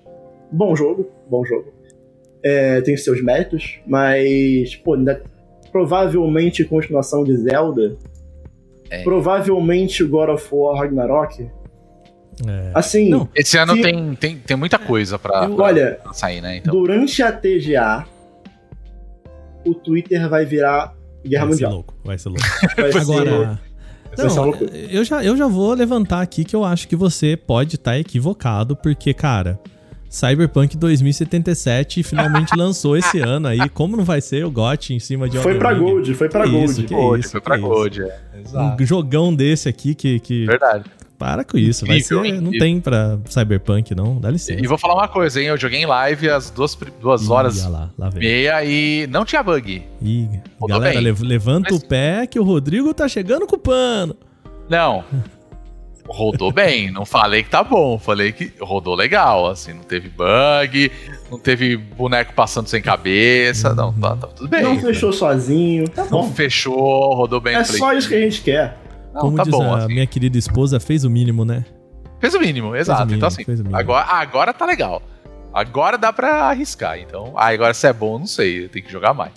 bom 0.52 0.76
jogo, 0.76 1.10
bom 1.30 1.44
jogo. 1.46 1.74
É, 2.44 2.82
tem 2.82 2.96
seus 2.98 3.24
méritos, 3.24 3.80
mas, 3.88 4.76
pô, 4.76 4.94
ainda 4.96 5.22
provavelmente 5.72 6.64
continuação 6.64 7.24
de 7.24 7.36
Zelda. 7.38 7.98
É. 8.90 9.04
Provavelmente 9.04 10.04
God 10.04 10.30
of 10.30 10.48
War 10.52 10.80
Ragnarok. 10.82 11.50
É. 12.48 12.72
Assim, 12.74 13.10
Não, 13.10 13.28
Esse 13.36 13.58
ano 13.58 13.76
Se- 13.76 13.82
tem, 13.82 14.14
tem, 14.16 14.38
tem 14.38 14.58
muita 14.58 14.78
coisa 14.78 15.18
pra, 15.18 15.46
Eu- 15.46 15.56
pra- 15.56 15.66
olha, 15.66 16.00
pra 16.04 16.14
sair, 16.14 16.42
né? 16.42 16.58
Então. 16.58 16.74
durante 16.74 17.24
a 17.24 17.32
TGA, 17.32 18.06
o 19.66 19.74
Twitter 19.74 20.30
vai 20.30 20.46
virar 20.46 20.94
Guerra 21.26 21.46
vai 21.46 21.54
ser 21.56 21.64
Mundial. 21.66 21.72
louco, 21.74 21.94
vai 22.04 22.18
ser 22.18 22.30
louco. 22.30 22.44
Vai 22.78 22.92
ser- 22.92 22.98
Agora. 23.00 23.60
ser 24.16 24.22
uma 24.24 24.46
Não, 24.46 24.54
eu 24.92 25.04
já, 25.04 25.24
eu 25.24 25.36
já 25.36 25.48
vou 25.48 25.74
levantar 25.74 26.22
aqui 26.22 26.44
que 26.46 26.56
eu 26.56 26.64
acho 26.64 26.88
que 26.88 26.96
você 26.96 27.36
pode 27.36 27.76
estar 27.76 27.98
equivocado, 28.00 28.76
porque, 28.76 29.14
cara, 29.14 29.60
Cyberpunk 30.10 30.78
2077 30.78 32.04
finalmente 32.04 32.54
lançou 32.56 32.96
esse 32.96 33.20
ano 33.20 33.48
aí. 33.48 33.68
Como 33.70 33.98
não 33.98 34.04
vai 34.06 34.22
ser 34.22 34.46
o 34.46 34.52
GOT 34.52 34.94
em 34.94 35.00
cima 35.00 35.28
de 35.28 35.38
Foi 35.40 35.56
pra 35.58 35.74
Ring? 35.74 35.80
Gold, 35.80 36.14
foi 36.14 36.30
pra 36.30 36.44
Que 36.46 36.52
Gold. 36.52 36.66
isso, 36.72 36.84
que 36.84 36.94
Gold, 36.94 37.20
isso, 37.24 37.32
foi 37.32 37.42
pra 37.42 37.58
Gold, 37.58 38.02
é. 38.04 38.20
Exato. 38.40 38.84
Um 38.84 38.86
jogão 38.86 39.34
desse 39.36 39.68
aqui 39.68 39.94
que. 39.96 40.20
que... 40.20 40.46
Verdade. 40.46 40.86
Para 41.18 41.44
com 41.46 41.58
isso, 41.58 41.86
vai 41.86 42.00
ser. 42.02 42.42
Não 42.42 42.52
tem 42.52 42.80
pra 42.82 43.18
Cyberpunk, 43.30 43.96
não. 43.96 44.20
Dá 44.20 44.30
licença. 44.30 44.60
E 44.62 44.68
vou 44.68 44.78
falar 44.78 44.96
uma 44.96 45.08
coisa, 45.08 45.40
hein? 45.40 45.48
Eu 45.48 45.58
joguei 45.58 45.80
em 45.82 45.86
live 45.86 46.30
às 46.30 46.50
duas, 46.50 46.78
duas 47.02 47.24
Ih, 47.24 47.32
horas 47.32 47.66
lá, 47.66 47.90
lá 47.98 48.10
meia 48.14 48.64
e 48.66 49.08
não 49.08 49.24
tinha 49.24 49.42
bug. 49.42 49.82
Ih, 50.02 50.30
Rodou 50.60 50.78
galera, 50.80 50.96
bem. 50.96 51.04
lev- 51.04 51.22
levanta 51.22 51.70
Mas- 51.72 51.82
o 51.82 51.88
pé 51.88 52.28
que 52.28 52.38
o 52.40 52.44
Rodrigo 52.44 52.94
tá 52.94 53.08
chegando 53.08 53.48
com 53.48 53.56
o 53.56 53.60
pano. 53.60 54.16
Não. 54.70 55.04
Rodou 56.08 56.52
bem, 56.52 56.92
não 56.92 57.04
falei 57.04 57.42
que 57.42 57.50
tá 57.50 57.64
bom, 57.64 57.98
falei 57.98 58.32
que 58.32 58.52
rodou 58.62 58.94
legal, 58.94 59.48
assim, 59.48 59.74
não 59.74 59.82
teve 59.82 60.08
bug, 60.08 60.92
não 61.32 61.40
teve 61.40 61.76
boneco 61.78 62.32
passando 62.36 62.68
sem 62.68 62.80
cabeça, 62.80 63.74
não, 63.74 63.92
tá, 63.92 64.16
tá 64.16 64.28
tudo 64.28 64.48
bem. 64.48 64.62
Não 64.62 64.80
fechou 64.80 65.12
sozinho, 65.12 65.88
tá 65.90 66.04
Não 66.04 66.22
bom. 66.22 66.32
fechou, 66.32 67.16
rodou 67.16 67.42
bem. 67.42 67.56
É 67.56 67.64
falei, 67.66 67.80
só 67.80 67.94
isso 67.94 68.08
que 68.08 68.14
a 68.14 68.22
gente 68.22 68.42
quer. 68.44 68.78
Não, 69.16 69.22
Como 69.22 69.38
tá 69.38 69.44
diz 69.44 69.52
bom, 69.52 69.74
a 69.74 69.78
assim. 69.80 69.88
minha 69.94 70.06
querida 70.06 70.38
esposa, 70.38 70.80
fez 70.80 71.04
o 71.04 71.10
mínimo, 71.10 71.44
né? 71.46 71.66
Fez 72.20 72.34
o 72.36 72.40
mínimo, 72.40 72.76
exato. 72.76 73.02
mínimo, 73.02 73.18
então 73.18 73.28
assim, 73.28 73.44
o 73.48 73.50
mínimo. 73.52 73.76
agora, 73.76 74.06
agora 74.06 74.54
tá 74.54 74.66
legal. 74.66 75.02
Agora 75.54 75.98
dá 75.98 76.12
pra 76.12 76.46
arriscar, 76.50 77.00
então. 77.00 77.34
Ah, 77.36 77.48
agora 77.48 77.74
se 77.74 77.88
é 77.88 77.94
bom, 77.94 78.20
não 78.20 78.28
sei, 78.28 78.68
tenho 78.68 78.86
que 78.86 78.92
jogar 78.92 79.14
mais. 79.14 79.32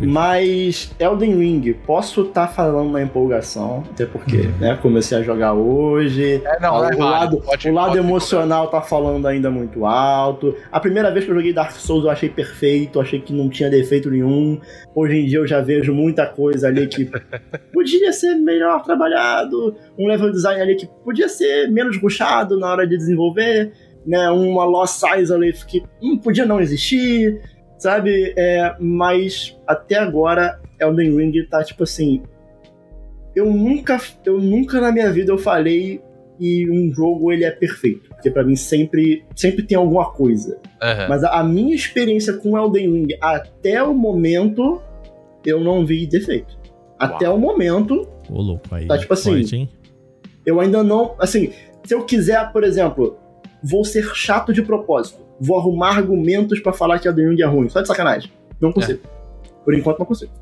Mas 0.00 0.94
Elden 0.98 1.36
Ring, 1.36 1.72
posso 1.86 2.22
estar 2.22 2.48
falando 2.48 2.90
na 2.92 3.02
empolgação, 3.02 3.84
até 3.90 4.04
porque, 4.06 4.48
né, 4.60 4.78
comecei 4.80 5.16
a 5.18 5.22
jogar 5.22 5.52
hoje. 5.54 6.42
É, 6.44 6.60
não, 6.60 6.74
o, 6.80 6.84
é 6.84 6.96
válido, 6.96 6.98
lado, 7.04 7.40
pode- 7.40 7.68
o 7.68 7.72
lado 7.74 7.86
pode- 7.88 7.98
emocional 7.98 8.68
tá 8.68 8.80
falando 8.82 9.26
ainda 9.26 9.50
muito 9.50 9.84
alto. 9.86 10.54
A 10.70 10.80
primeira 10.80 11.10
vez 11.10 11.24
que 11.24 11.30
eu 11.30 11.34
joguei 11.34 11.52
Dark 11.52 11.72
Souls 11.72 12.04
eu 12.04 12.10
achei 12.10 12.28
perfeito, 12.28 13.00
achei 13.00 13.20
que 13.20 13.32
não 13.32 13.48
tinha 13.48 13.70
defeito 13.70 14.10
nenhum. 14.10 14.60
Hoje 14.94 15.16
em 15.18 15.26
dia 15.26 15.38
eu 15.38 15.46
já 15.46 15.60
vejo 15.60 15.92
muita 15.94 16.26
coisa 16.26 16.68
ali 16.68 16.86
que 16.86 17.08
podia 17.72 18.12
ser 18.12 18.34
melhor 18.36 18.82
trabalhado, 18.82 19.74
um 19.98 20.06
level 20.06 20.30
design 20.30 20.60
ali 20.60 20.74
que 20.76 20.88
podia 21.04 21.28
ser 21.28 21.68
menos 21.70 21.96
rushado 22.00 22.58
na 22.58 22.70
hora 22.70 22.86
de 22.86 22.96
desenvolver, 22.96 23.72
né, 24.06 24.28
uma 24.30 24.64
loss 24.64 25.00
size 25.00 25.32
ali 25.32 25.52
que 25.66 25.82
hum, 26.02 26.18
podia 26.18 26.44
não 26.44 26.60
existir, 26.60 27.40
sabe? 27.78 28.34
É, 28.36 28.74
mas 28.78 29.56
até 29.66 29.96
agora 29.96 30.60
Elden 30.80 31.16
Ring 31.16 31.46
tá 31.48 31.62
tipo 31.62 31.84
assim, 31.84 32.22
eu 33.34 33.46
nunca, 33.52 34.00
eu 34.24 34.40
nunca 34.40 34.80
na 34.80 34.92
minha 34.92 35.10
vida 35.12 35.32
eu 35.32 35.38
falei 35.38 36.00
que 36.38 36.68
um 36.68 36.92
jogo 36.92 37.32
ele 37.32 37.44
é 37.44 37.50
perfeito, 37.50 38.08
porque 38.10 38.30
pra 38.30 38.42
mim 38.42 38.56
sempre, 38.56 39.24
sempre 39.36 39.62
tem 39.62 39.76
alguma 39.76 40.10
coisa. 40.10 40.58
Aham. 40.82 41.08
Mas 41.08 41.24
a, 41.24 41.40
a 41.40 41.44
minha 41.44 41.74
experiência 41.74 42.34
com 42.34 42.58
Elden 42.58 42.92
Ring 42.92 43.08
até 43.20 43.82
o 43.82 43.94
momento 43.94 44.80
eu 45.44 45.60
não 45.60 45.84
vi 45.84 46.06
defeito. 46.06 46.58
Até 46.98 47.28
o 47.28 47.38
momento 47.38 48.08
Ô, 48.30 48.40
louco, 48.40 48.74
aí. 48.74 48.86
Tá, 48.86 48.98
tipo 48.98 49.12
assim, 49.12 49.44
hein? 49.52 49.68
eu 50.46 50.60
ainda 50.60 50.82
não, 50.82 51.14
assim, 51.18 51.52
se 51.84 51.94
eu 51.94 52.04
quiser, 52.04 52.50
por 52.52 52.64
exemplo, 52.64 53.18
vou 53.62 53.84
ser 53.84 54.04
chato 54.14 54.52
de 54.52 54.62
propósito, 54.62 55.23
vou 55.40 55.58
arrumar 55.58 55.96
argumentos 55.96 56.60
pra 56.60 56.72
falar 56.72 56.98
que 56.98 57.08
Elden 57.08 57.30
Ring 57.30 57.42
é 57.42 57.46
ruim, 57.46 57.68
só 57.68 57.80
de 57.80 57.88
sacanagem. 57.88 58.30
Não 58.60 58.72
consigo. 58.72 59.00
Por 59.64 59.74
enquanto 59.74 59.98
não 59.98 60.06
consigo. 60.06 60.32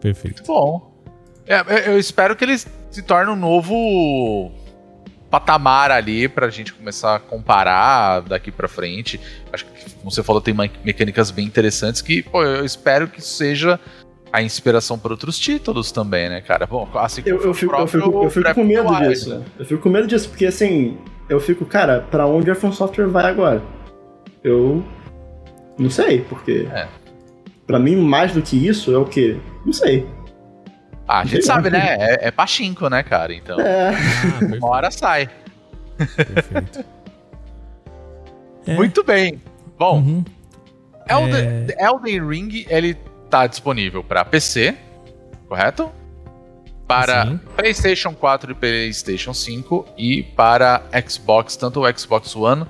Perfeito. 0.00 0.42
Bom. 0.46 0.92
É, 1.46 1.60
eu- 1.60 1.92
eu 1.92 1.98
espero 1.98 2.34
que 2.36 2.44
ele 2.44 2.56
se 2.58 3.02
torne 3.06 3.30
um 3.30 3.36
novo. 3.36 4.50
patamar 5.28 5.90
ali 5.90 6.28
pra 6.28 6.48
gente 6.48 6.72
começar 6.72 7.16
a 7.16 7.18
comparar 7.18 8.20
daqui 8.20 8.52
pra 8.52 8.68
frente. 8.68 9.20
Acho 9.52 9.66
que, 9.66 9.90
como 9.96 10.08
você 10.10 10.22
falou, 10.22 10.40
tem 10.40 10.54
me- 10.54 10.70
mecânicas 10.84 11.32
bem 11.32 11.44
interessantes 11.44 12.00
que, 12.00 12.22
pô, 12.22 12.44
eu 12.44 12.64
espero 12.64 13.08
que 13.08 13.20
seja 13.20 13.78
a 14.32 14.40
inspiração 14.40 14.96
para 14.96 15.12
outros 15.12 15.36
títulos 15.36 15.90
também, 15.90 16.28
né, 16.28 16.40
cara? 16.40 16.64
Bom, 16.64 16.88
assim 16.94 17.22
Eu, 17.26 17.42
eu 17.42 17.52
fico, 17.52 17.74
eu 17.74 17.86
fico, 17.88 18.22
eu 18.24 18.30
fico 18.30 18.54
com 18.54 18.64
medo 18.64 18.94
disso. 19.00 19.30
né? 19.36 19.44
Eu 19.58 19.64
fico 19.66 19.82
com 19.82 19.88
medo 19.90 20.06
disso, 20.06 20.28
porque 20.28 20.46
assim, 20.46 20.96
eu 21.28 21.40
fico, 21.40 21.66
cara, 21.66 22.06
pra 22.08 22.24
onde 22.24 22.48
a 22.50 22.54
From 22.54 22.70
Software 22.72 23.08
vai 23.08 23.24
agora? 23.28 23.60
Eu 24.46 24.84
não 25.78 25.90
sei, 25.90 26.20
porque 26.22 26.68
É. 26.72 26.86
pra 27.66 27.78
mim 27.80 27.96
mais 27.96 28.32
do 28.32 28.40
que 28.40 28.56
isso 28.66 28.94
é 28.94 28.98
o 28.98 29.04
quê? 29.04 29.36
Não 29.64 29.72
sei. 29.72 30.06
Ah, 31.08 31.20
a 31.20 31.24
gente 31.24 31.32
Sei 31.32 31.42
sabe, 31.42 31.68
né? 31.70 31.96
É, 31.98 32.28
é 32.28 32.30
pachinko, 32.30 32.88
né, 32.88 33.02
cara? 33.02 33.34
Então, 33.34 33.58
É. 33.60 33.90
Ah, 33.90 34.56
uma 34.56 34.68
hora 34.68 34.90
sai. 34.90 35.28
perfeito. 35.96 36.84
É. 38.66 38.74
Muito 38.76 39.02
bem. 39.04 39.40
Bom, 39.78 39.98
Uhum. 39.98 40.24
Elden, 41.08 41.66
Elden 41.78 42.28
Ring, 42.28 42.66
ele 42.68 42.94
tá 43.30 43.46
disponível 43.46 44.02
para 44.02 44.24
PC, 44.24 44.74
correto? 45.48 45.90
Para 46.88 47.26
Sim. 47.26 47.40
PlayStation 47.56 48.14
4 48.14 48.52
e 48.52 48.54
PlayStation 48.54 49.32
5 49.34 49.86
e 49.98 50.22
para 50.22 50.82
Xbox, 51.08 51.56
tanto 51.56 51.80
o 51.84 51.98
Xbox 51.98 52.34
One 52.36 52.64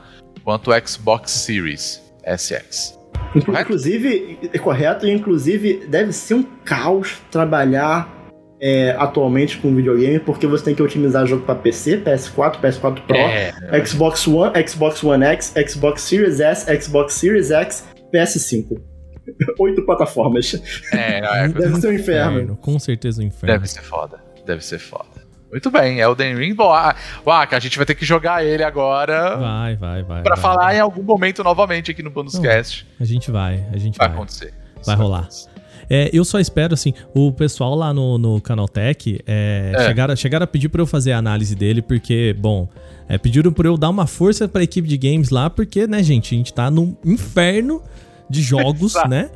quanto 0.46 0.70
o 0.70 0.88
Xbox 0.88 1.32
Series 1.32 2.00
SX. 2.24 2.96
Correto? 3.44 3.62
Inclusive, 3.62 4.38
é 4.52 4.58
correto, 4.58 5.04
e 5.04 5.10
inclusive 5.10 5.86
deve 5.88 6.12
ser 6.12 6.34
um 6.34 6.44
caos 6.64 7.20
trabalhar 7.32 8.14
é, 8.60 8.94
atualmente 8.96 9.58
com 9.58 9.74
videogame, 9.74 10.20
porque 10.20 10.46
você 10.46 10.66
tem 10.66 10.74
que 10.76 10.80
otimizar 10.80 11.26
jogo 11.26 11.44
pra 11.44 11.56
PC, 11.56 11.98
PS4, 11.98 12.60
PS4 12.60 13.00
Pro, 13.06 13.16
É, 13.16 13.52
Xbox 13.84 14.28
One, 14.28 14.52
Xbox 14.68 15.02
One 15.02 15.24
X, 15.24 15.52
Xbox 15.68 16.02
Series 16.02 16.38
S, 16.38 16.80
Xbox 16.80 17.14
Series 17.14 17.50
X, 17.50 17.84
PS5. 18.14 18.80
Oito 19.58 19.84
plataformas. 19.84 20.54
é, 20.92 21.20
não, 21.22 21.34
é, 21.34 21.48
Deve 21.50 21.80
ser 21.80 21.88
um 21.88 21.92
inferno. 21.92 22.56
Com 22.58 22.78
certeza 22.78 23.20
um 23.20 23.26
inferno. 23.26 23.52
deve 23.52 23.68
ser 23.68 23.82
foda. 23.82 24.20
Deve 24.46 24.64
ser 24.64 24.78
foda. 24.78 25.15
Muito 25.50 25.70
bem, 25.70 26.00
Elden 26.00 26.34
Ring. 26.36 26.54
Bom, 26.54 26.72
ah, 26.72 26.94
Waka, 27.24 27.56
a 27.56 27.60
gente 27.60 27.76
vai 27.76 27.86
ter 27.86 27.94
que 27.94 28.04
jogar 28.04 28.44
ele 28.44 28.62
agora 28.62 29.36
Vai, 29.36 29.76
vai, 29.76 30.02
vai. 30.02 30.22
para 30.22 30.34
vai, 30.34 30.42
falar 30.42 30.64
vai. 30.66 30.76
em 30.76 30.80
algum 30.80 31.02
momento 31.02 31.42
novamente 31.44 31.90
aqui 31.90 32.02
no 32.02 32.10
Bonus 32.10 32.34
Não, 32.34 32.42
Cast. 32.42 32.86
A 33.00 33.04
gente 33.04 33.30
vai, 33.30 33.64
a 33.72 33.78
gente 33.78 33.96
Vai 33.96 34.08
vai. 34.08 34.16
acontecer. 34.16 34.52
Isso 34.76 34.86
Vai 34.86 34.96
rolar. 34.96 35.20
acontecer. 35.20 35.48
É, 35.88 36.10
eu 36.12 36.24
só 36.24 36.40
espero, 36.40 36.74
assim, 36.74 36.92
o 37.14 37.30
pessoal 37.30 37.76
lá 37.76 37.94
no, 37.94 38.18
no 38.18 38.40
Canaltech 38.40 39.20
é, 39.24 39.72
É. 39.76 39.86
Chegaram, 39.86 40.16
chegaram 40.16 40.44
a 40.44 40.46
pedir 40.48 40.68
pra 40.68 40.82
eu 40.82 40.86
fazer 40.86 41.12
a 41.12 41.18
análise 41.18 41.54
dele, 41.54 41.80
porque, 41.80 42.34
bom, 42.36 42.68
é, 43.08 43.16
pediram 43.16 43.52
pra 43.52 43.68
eu 43.68 43.76
dar 43.76 43.90
uma 43.90 44.04
força 44.06 44.48
pra 44.48 44.64
equipe 44.64 44.88
de 44.88 44.98
games 44.98 45.30
lá, 45.30 45.48
porque, 45.48 45.86
né, 45.86 46.02
gente, 46.02 46.34
a 46.34 46.38
gente 46.38 46.52
tá 46.52 46.68
num 46.72 46.96
inferno 47.04 47.80
de 48.28 48.42
jogos, 48.42 48.94
né? 49.08 49.30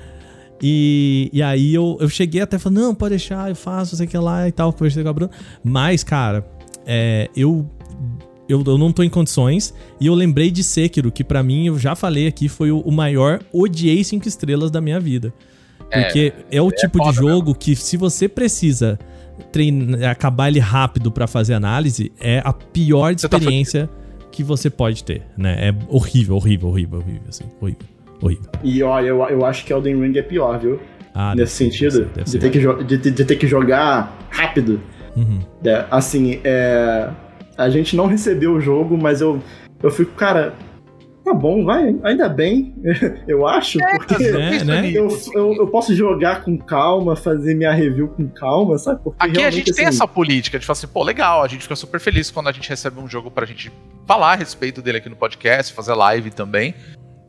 E, 0.63 1.31
e 1.33 1.43
aí 1.43 1.75
eu, 1.75 1.97
eu 2.01 2.09
cheguei 2.09 2.41
até 2.41 2.59
falando, 2.59 2.81
não, 2.81 2.95
pode 2.95 3.11
deixar, 3.11 3.49
eu 3.49 3.57
faço, 3.57 3.97
sei 3.97 4.07
que 4.07 4.19
lá 4.19 4.47
e 4.47 4.53
tal, 4.53 4.73
conversei 4.73 5.03
com 5.03 5.09
a 5.09 5.13
Bruna. 5.13 5.31
Mas, 5.65 6.05
cara, 6.05 6.47
é, 6.87 7.29
eu, 7.35 7.69
eu, 8.49 8.63
eu 8.67 8.79
não 8.79 8.93
tô 8.93 9.03
em 9.03 9.09
condições. 9.09 9.73
E 10.01 10.07
eu 10.07 10.15
lembrei 10.15 10.51
de 10.51 10.63
Sekiro, 10.63 11.11
que 11.11 11.25
pra 11.25 11.43
mim, 11.43 11.67
eu 11.67 11.79
já 11.79 11.95
falei 11.95 12.27
aqui, 12.27 12.49
foi 12.49 12.71
o, 12.71 12.81
o 12.81 12.93
maior 12.93 13.41
odiei 13.53 14.05
cinco 14.05 14.29
estrelas 14.29 14.71
da 14.71 14.81
minha 14.81 15.01
vida. 15.01 15.33
Porque 15.91 16.33
é, 16.51 16.63
o 16.63 16.71
tipo 16.71 16.99
de 16.99 17.05
foda 17.05 17.13
jogo 17.13 17.55
que, 17.55 17.75
se 17.75 17.97
você 17.97 18.29
precisa 18.29 18.99
treinar, 19.51 20.11
acabar 20.11 20.49
ele 20.49 20.61
rápido 20.61 21.11
pra 21.11 21.27
fazer 21.27 21.55
análise, 21.55 22.13
é 22.21 22.41
a 22.45 22.53
pior 22.53 23.15
tá 23.15 23.27
experiência 23.27 23.91
que 24.31 24.45
você 24.45 24.71
pode 24.71 25.03
ter, 25.03 25.23
né? 25.37 25.69
É 25.69 25.75
horrível, 25.89 26.37
horrível, 26.37 26.69
horrível, 26.69 26.99
horrível, 27.01 27.23
assim, 27.29 27.45
horrível, 27.61 27.87
horrível. 28.21 28.51
E 28.63 28.83
olha, 28.83 29.07
eu, 29.09 29.23
eu 29.29 29.45
acho 29.45 29.65
que 29.65 29.73
Elden 29.73 30.01
Ring 30.01 30.17
é 30.19 30.23
pior, 30.23 30.59
viu? 30.59 30.81
Ah, 31.15 31.35
Nesse 31.35 31.53
ser, 31.57 31.65
sentido, 31.65 32.11
de, 32.25 32.39
ter 32.39 32.51
que 32.51 32.59
de, 32.85 32.97
de- 32.99 33.11
de 33.11 33.25
ter 33.25 33.37
que 33.37 33.47
jogar 33.47 34.17
rápido. 34.31 34.81
Uhum. 35.17 35.41
É, 35.65 35.85
assim, 35.91 36.41
é, 36.45 37.11
a 37.59 37.69
gente 37.69 37.97
não 37.97 38.07
recebeu 38.07 38.53
o 38.53 38.61
jogo, 38.61 38.97
mas 38.97 39.21
eu, 39.21 39.43
eu 39.83 39.91
fico, 39.91 40.13
cara, 40.13 40.55
tá 41.25 41.35
bom, 41.35 41.65
vai, 41.65 41.97
ainda 42.05 42.29
bem, 42.29 42.73
eu 43.27 43.45
acho, 43.45 43.79
porque 43.97 44.15
É, 44.25 44.63
né? 44.65 44.91
eu, 44.95 45.09
eu, 45.35 45.53
eu 45.55 45.67
posso 45.67 45.93
jogar 45.97 46.45
com 46.45 46.57
calma, 46.57 47.17
fazer 47.17 47.55
minha 47.55 47.73
review 47.73 48.07
com 48.09 48.29
calma, 48.29 48.79
sabe? 48.79 49.01
Porque 49.03 49.17
Aqui 49.23 49.43
a 49.43 49.51
gente 49.51 49.73
tem 49.73 49.87
assim, 49.87 49.97
essa 49.97 50.07
política 50.07 50.61
de 50.61 50.65
falar 50.65 50.75
assim, 50.79 50.87
pô, 50.87 51.03
legal, 51.03 51.43
a 51.43 51.49
gente 51.49 51.63
fica 51.63 51.75
super 51.77 51.99
feliz 51.99 52.31
quando 52.31 52.49
a 52.49 52.53
gente 52.53 52.69
recebe 52.69 53.01
um 53.01 53.09
jogo 53.09 53.33
pra 53.33 53.45
gente 53.45 53.73
falar 54.07 54.33
a 54.35 54.37
respeito 54.37 54.81
dele 54.81 54.99
aqui 54.99 55.09
no 55.09 55.17
podcast, 55.17 55.73
fazer 55.75 55.95
live 55.95 56.31
também. 56.31 56.73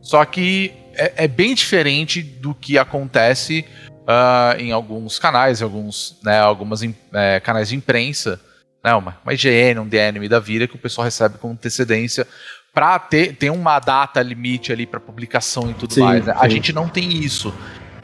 Só 0.01 0.23
que 0.25 0.71
é, 0.95 1.25
é 1.25 1.27
bem 1.27 1.53
diferente 1.53 2.21
do 2.21 2.53
que 2.53 2.77
acontece 2.77 3.65
ah, 4.07 4.55
em 4.57 4.71
alguns 4.71 5.19
canais, 5.19 5.61
em 5.61 5.63
alguns, 5.63 6.19
né, 6.23 6.39
algumas 6.39 6.81
é, 7.13 7.39
canais 7.39 7.69
de 7.69 7.75
imprensa, 7.75 8.39
né, 8.83 8.93
uma, 8.93 9.17
uma 9.23 9.33
IGN, 9.33 9.79
um 9.79 10.07
Anime 10.07 10.27
da 10.27 10.39
vida, 10.39 10.67
que 10.67 10.75
o 10.75 10.79
pessoal 10.79 11.05
recebe 11.05 11.37
com 11.37 11.51
antecedência 11.51 12.27
pra 12.73 12.97
ter, 12.99 13.35
ter 13.35 13.49
uma 13.49 13.79
data 13.79 14.21
limite 14.21 14.71
ali 14.71 14.85
pra 14.85 14.99
publicação 14.99 15.69
e 15.69 15.73
tudo 15.73 15.93
Sim, 15.93 16.01
mais. 16.01 16.25
né? 16.25 16.33
A 16.37 16.47
gente 16.47 16.71
não 16.71 16.87
tem 16.87 17.09
isso. 17.11 17.53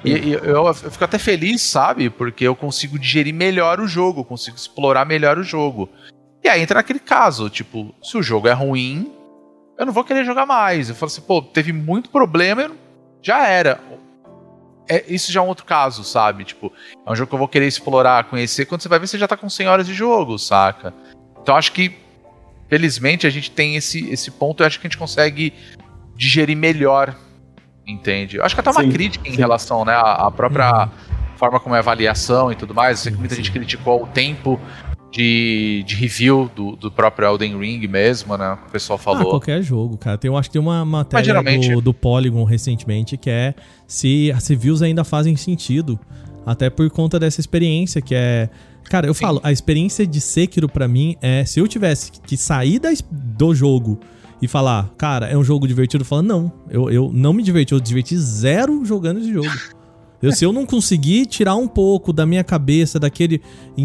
E, 0.03 0.11
e 0.11 0.33
eu, 0.33 0.67
eu 0.67 0.73
fico 0.73 1.03
até 1.03 1.17
feliz, 1.17 1.61
sabe? 1.61 2.09
Porque 2.09 2.43
eu 2.45 2.55
consigo 2.55 2.99
digerir 2.99 3.33
melhor 3.33 3.79
o 3.79 3.88
jogo, 3.88 4.23
consigo 4.23 4.55
explorar 4.55 5.05
melhor 5.05 5.38
o 5.38 5.43
jogo. 5.43 5.89
E 6.43 6.49
aí 6.49 6.61
entra 6.61 6.79
naquele 6.79 6.99
caso, 6.99 7.49
tipo, 7.49 7.93
se 8.01 8.17
o 8.17 8.23
jogo 8.23 8.47
é 8.47 8.53
ruim, 8.53 9.11
eu 9.78 9.86
não 9.86 9.93
vou 9.93 10.03
querer 10.03 10.25
jogar 10.25 10.45
mais. 10.45 10.89
Eu 10.89 10.95
falo 10.95 11.11
assim, 11.11 11.21
pô, 11.21 11.41
teve 11.41 11.71
muito 11.71 12.09
problema, 12.09 12.71
já 13.21 13.47
era. 13.47 13.80
É, 14.89 15.03
isso 15.07 15.32
já 15.32 15.41
é 15.41 15.43
um 15.43 15.47
outro 15.47 15.65
caso, 15.65 16.03
sabe? 16.03 16.45
Tipo, 16.45 16.71
é 17.05 17.11
um 17.11 17.15
jogo 17.15 17.30
que 17.30 17.36
eu 17.36 17.39
vou 17.39 17.47
querer 17.47 17.67
explorar, 17.67 18.23
conhecer, 18.25 18.65
quando 18.65 18.82
você 18.82 18.89
vai 18.89 18.99
ver, 18.99 19.07
você 19.07 19.17
já 19.17 19.28
tá 19.28 19.36
com 19.36 19.49
100 19.49 19.67
horas 19.67 19.86
de 19.86 19.93
jogo, 19.93 20.38
saca? 20.39 20.93
Então 21.41 21.55
acho 21.55 21.71
que, 21.73 21.95
felizmente, 22.69 23.28
a 23.28 23.30
gente 23.30 23.51
tem 23.51 23.75
esse, 23.75 24.09
esse 24.09 24.32
ponto, 24.32 24.63
eu 24.63 24.67
acho 24.67 24.80
que 24.80 24.88
a 24.88 24.89
gente 24.89 24.97
consegue 24.97 25.53
digerir 26.15 26.57
melhor, 26.57 27.15
entende? 27.86 28.38
Eu 28.38 28.45
acho 28.45 28.55
que 28.55 28.61
até 28.61 28.71
uma 28.71 28.82
Sim, 28.82 28.91
crítica 28.91 29.28
em 29.28 29.32
sim. 29.32 29.38
relação, 29.38 29.86
né, 29.86 29.93
à, 29.93 30.28
à 30.28 30.32
própria 30.32 30.89
forma 31.38 31.59
como 31.59 31.75
é 31.75 31.78
a 31.78 31.82
avaliação 31.82 32.51
e 32.51 32.55
tudo 32.55 32.73
mais. 32.73 32.99
Eu 32.99 33.03
sei 33.03 33.11
que 33.11 33.19
muita 33.19 33.36
gente 33.36 33.51
criticou 33.51 34.03
o 34.03 34.07
tempo 34.07 34.59
de, 35.11 35.83
de 35.87 35.95
review 35.95 36.49
do, 36.55 36.75
do 36.75 36.91
próprio 36.91 37.27
Elden 37.27 37.57
Ring 37.57 37.87
mesmo, 37.87 38.37
né? 38.37 38.57
O 38.67 38.71
pessoal 38.71 38.99
Ah, 38.99 39.03
falou. 39.03 39.29
qualquer 39.31 39.61
jogo, 39.61 39.97
cara. 39.97 40.17
Tem, 40.17 40.29
eu 40.29 40.37
acho 40.37 40.49
que 40.49 40.53
tem 40.53 40.61
uma 40.61 40.83
matéria 40.85 41.23
geralmente- 41.25 41.73
do, 41.73 41.81
do 41.81 41.93
Polygon 41.93 42.43
recentemente 42.43 43.17
que 43.17 43.29
é 43.29 43.53
se 43.87 44.31
as 44.31 44.47
reviews 44.47 44.81
ainda 44.81 45.03
fazem 45.03 45.35
sentido. 45.35 45.99
Até 46.45 46.69
por 46.69 46.89
conta 46.89 47.19
dessa 47.19 47.39
experiência 47.41 48.01
que 48.01 48.15
é. 48.15 48.49
Cara, 48.89 49.05
eu 49.05 49.13
Sim. 49.13 49.21
falo, 49.25 49.41
a 49.43 49.51
experiência 49.51 50.07
de 50.07 50.21
Sekiro 50.21 50.69
pra 50.69 50.87
mim 50.87 51.17
é 51.21 51.43
se 51.43 51.59
eu 51.59 51.67
tivesse 51.67 52.09
que 52.25 52.37
sair 52.37 52.79
da, 52.79 52.89
do 53.11 53.53
jogo 53.53 53.99
e 54.41 54.47
falar, 54.47 54.89
cara, 54.97 55.25
é 55.27 55.37
um 55.37 55.43
jogo 55.43 55.67
divertido, 55.67 56.03
eu 56.03 56.05
falo, 56.05 56.21
não, 56.21 56.49
eu, 56.69 56.89
eu 56.89 57.11
não 57.13 57.33
me 57.33 57.43
diverti, 57.43 57.73
eu 57.73 57.79
diverti 57.81 58.15
zero 58.17 58.85
jogando 58.85 59.19
esse 59.19 59.33
jogo. 59.33 59.49
Eu, 60.22 60.32
se 60.32 60.43
eu 60.43 60.51
não 60.51 60.65
conseguir 60.65 61.26
tirar 61.26 61.55
um 61.55 61.68
pouco 61.68 62.11
da 62.11 62.26
minha 62.26 62.43
cabeça, 62.43 62.99
daquele, 62.99 63.41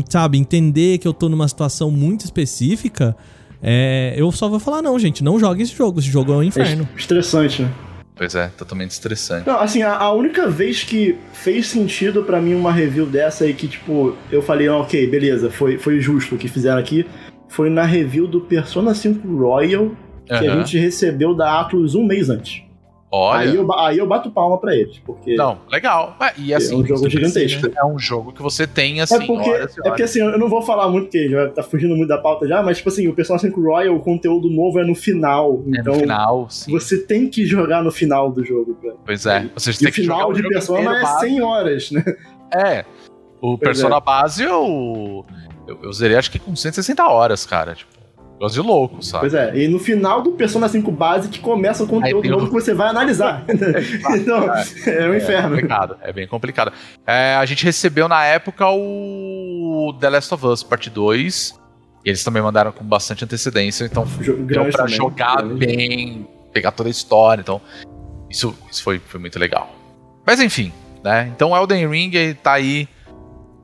sabe, 0.09 0.39
entender 0.39 0.99
que 0.99 1.07
eu 1.07 1.13
tô 1.13 1.29
numa 1.29 1.47
situação 1.47 1.91
muito 1.91 2.25
específica, 2.25 3.17
é, 3.63 4.15
eu 4.17 4.33
só 4.33 4.49
vou 4.49 4.59
falar, 4.59 4.83
não, 4.83 4.99
gente, 4.99 5.23
não 5.23 5.39
jogue 5.39 5.63
esse 5.63 5.75
jogo, 5.77 6.01
esse 6.01 6.09
jogo 6.09 6.33
é 6.33 6.37
um 6.37 6.43
é 6.43 6.47
inferno. 6.47 6.89
estressante, 6.97 7.63
né? 7.63 7.73
Pois 8.15 8.35
é, 8.35 8.49
totalmente 8.49 8.91
estressante. 8.91 9.47
Não, 9.47 9.59
assim, 9.59 9.83
a, 9.83 9.97
a 9.97 10.13
única 10.13 10.49
vez 10.49 10.85
que 10.85 11.17
fez 11.33 11.67
sentido 11.67 12.23
pra 12.23 12.41
mim 12.41 12.55
uma 12.55 12.73
review 12.73 13.07
dessa 13.07 13.47
e 13.47 13.55
que, 13.55 13.67
tipo, 13.67 14.17
eu 14.31 14.43
falei, 14.43 14.69
ah, 14.69 14.77
ok, 14.77 15.07
beleza, 15.07 15.51
foi, 15.51 15.79
foi 15.79 16.01
justo 16.01 16.35
o 16.35 16.39
que 16.39 16.49
fizeram 16.49 16.79
aqui, 16.79 17.07
foi 17.49 17.71
na 17.71 17.85
review 17.85 18.27
do 18.27 18.41
Persona 18.41 18.95
5 18.95 19.27
Royal, 19.37 19.93
que 20.27 20.33
a 20.33 20.41
Aham. 20.41 20.59
gente 20.61 20.79
recebeu 20.79 21.35
da 21.35 21.61
Atlus 21.61 21.95
um 21.95 22.05
mês 22.05 22.29
antes. 22.31 22.63
Olha. 23.15 23.41
Aí 23.51 23.57
eu, 23.57 23.73
aí 23.75 23.99
eu 23.99 24.07
bato 24.07 24.31
palma 24.31 24.57
pra 24.57 24.75
eles, 24.75 24.99
porque... 25.01 25.35
Não, 25.35 25.59
legal. 25.71 26.17
É, 26.19 26.33
E 26.39 26.55
assim, 26.55 26.77
É 26.77 26.79
um 26.79 26.87
jogo 26.87 27.01
você 27.01 27.11
gigantesco. 27.11 27.71
É 27.77 27.85
um 27.85 27.99
jogo 27.99 28.33
que 28.33 28.41
você 28.41 28.67
tem, 28.67 29.03
assim, 29.03 29.17
É 29.17 29.27
porque, 29.27 29.51
horas 29.51 29.79
é 29.79 29.83
porque 29.83 30.03
assim, 30.03 30.21
eu 30.21 30.39
não 30.39 30.49
vou 30.49 30.63
falar 30.63 30.89
muito, 30.89 31.05
porque 31.05 31.29
já 31.29 31.51
tá 31.51 31.63
fugindo 31.63 31.95
muito 31.95 32.09
da 32.09 32.17
pauta 32.17 32.49
já, 32.49 32.63
mas 32.63 32.79
tipo 32.79 32.89
assim, 32.89 33.07
o 33.09 33.15
Persona 33.15 33.39
5 33.39 33.61
Royal, 33.61 33.95
o 33.95 34.01
conteúdo 34.01 34.49
novo 34.49 34.81
é 34.81 34.85
no 34.85 34.95
final. 34.95 35.63
É 35.67 35.81
então 35.81 35.93
no 35.93 36.01
final, 36.01 36.47
sim. 36.49 36.73
você 36.73 36.97
tem 37.05 37.29
que 37.29 37.45
jogar 37.45 37.83
no 37.85 37.93
final 37.93 38.33
do 38.33 38.43
jogo. 38.43 38.75
Pra... 38.77 38.95
Pois 39.05 39.27
é. 39.27 39.47
Você 39.55 39.73
E 39.73 39.77
tem 39.77 39.89
o 39.91 39.93
final 39.93 40.31
o 40.31 40.33
de 40.33 40.43
Persona 40.49 40.81
inteiro 40.81 40.99
é 40.99 41.03
base. 41.03 41.21
100 41.21 41.43
horas, 41.43 41.91
né? 41.91 42.05
É. 42.55 42.85
O 43.43 43.59
Pois 43.59 43.61
Persona 43.61 43.97
é. 43.97 44.01
base 44.01 44.43
eu, 44.43 45.27
eu. 45.69 45.79
Eu 45.83 45.93
zerei 45.93 46.17
acho 46.17 46.31
que 46.31 46.39
com 46.39 46.57
160 46.57 47.07
horas, 47.07 47.45
cara. 47.45 47.75
Tipo, 47.75 47.93
gosto 48.43 48.55
de 48.61 48.67
louco, 48.67 49.03
sabe? 49.03 49.21
Pois 49.21 49.35
é, 49.35 49.57
e 49.57 49.69
no 49.69 49.79
final 49.79 50.21
do 50.21 50.33
Persona 50.33 50.69
5 50.69 50.91
base 50.91 51.29
que 51.29 51.39
começa 51.39 51.85
o 51.85 51.87
conteúdo 51.87 52.29
novo 52.29 52.47
que 52.47 52.53
você 52.53 52.75
vai 52.75 52.89
analisar. 52.89 53.45
então, 54.17 54.45
é 54.87 55.09
um 55.09 55.15
É 55.15 55.17
inferno. 55.17 55.51
complicado, 55.51 55.97
é 56.03 56.13
bem 56.13 56.27
complicado. 56.27 56.73
É, 57.07 57.37
a 57.37 57.45
gente 57.47 57.65
recebeu 57.65 58.09
na 58.09 58.25
época 58.25 58.69
o 58.69 59.95
The 60.01 60.11
Last 60.11 60.35
of 60.35 60.47
Us 60.47 60.63
Parte 60.63 60.91
2. 60.91 61.61
E 62.05 62.09
eles 62.09 62.25
também 62.25 62.43
mandaram 62.43 62.73
com 62.73 62.83
bastante 62.85 63.25
antecedência, 63.25 63.85
então 63.85 64.05
deu 64.41 64.65
pra 64.65 64.73
também. 64.73 64.97
jogar 64.97 65.37
Grande. 65.37 65.55
bem, 65.65 66.27
pegar 66.53 66.73
toda 66.73 66.89
a 66.89 66.91
história. 66.91 67.41
Então, 67.41 67.61
isso, 68.29 68.53
isso 68.69 68.83
foi, 68.83 68.99
foi 68.99 69.21
muito 69.21 69.39
legal. 69.39 69.71
Mas 70.27 70.41
enfim, 70.41 70.73
né? 71.05 71.31
Então 71.35 71.57
Elden 71.57 71.89
Ring 71.89 72.35
tá 72.43 72.55
aí 72.55 72.89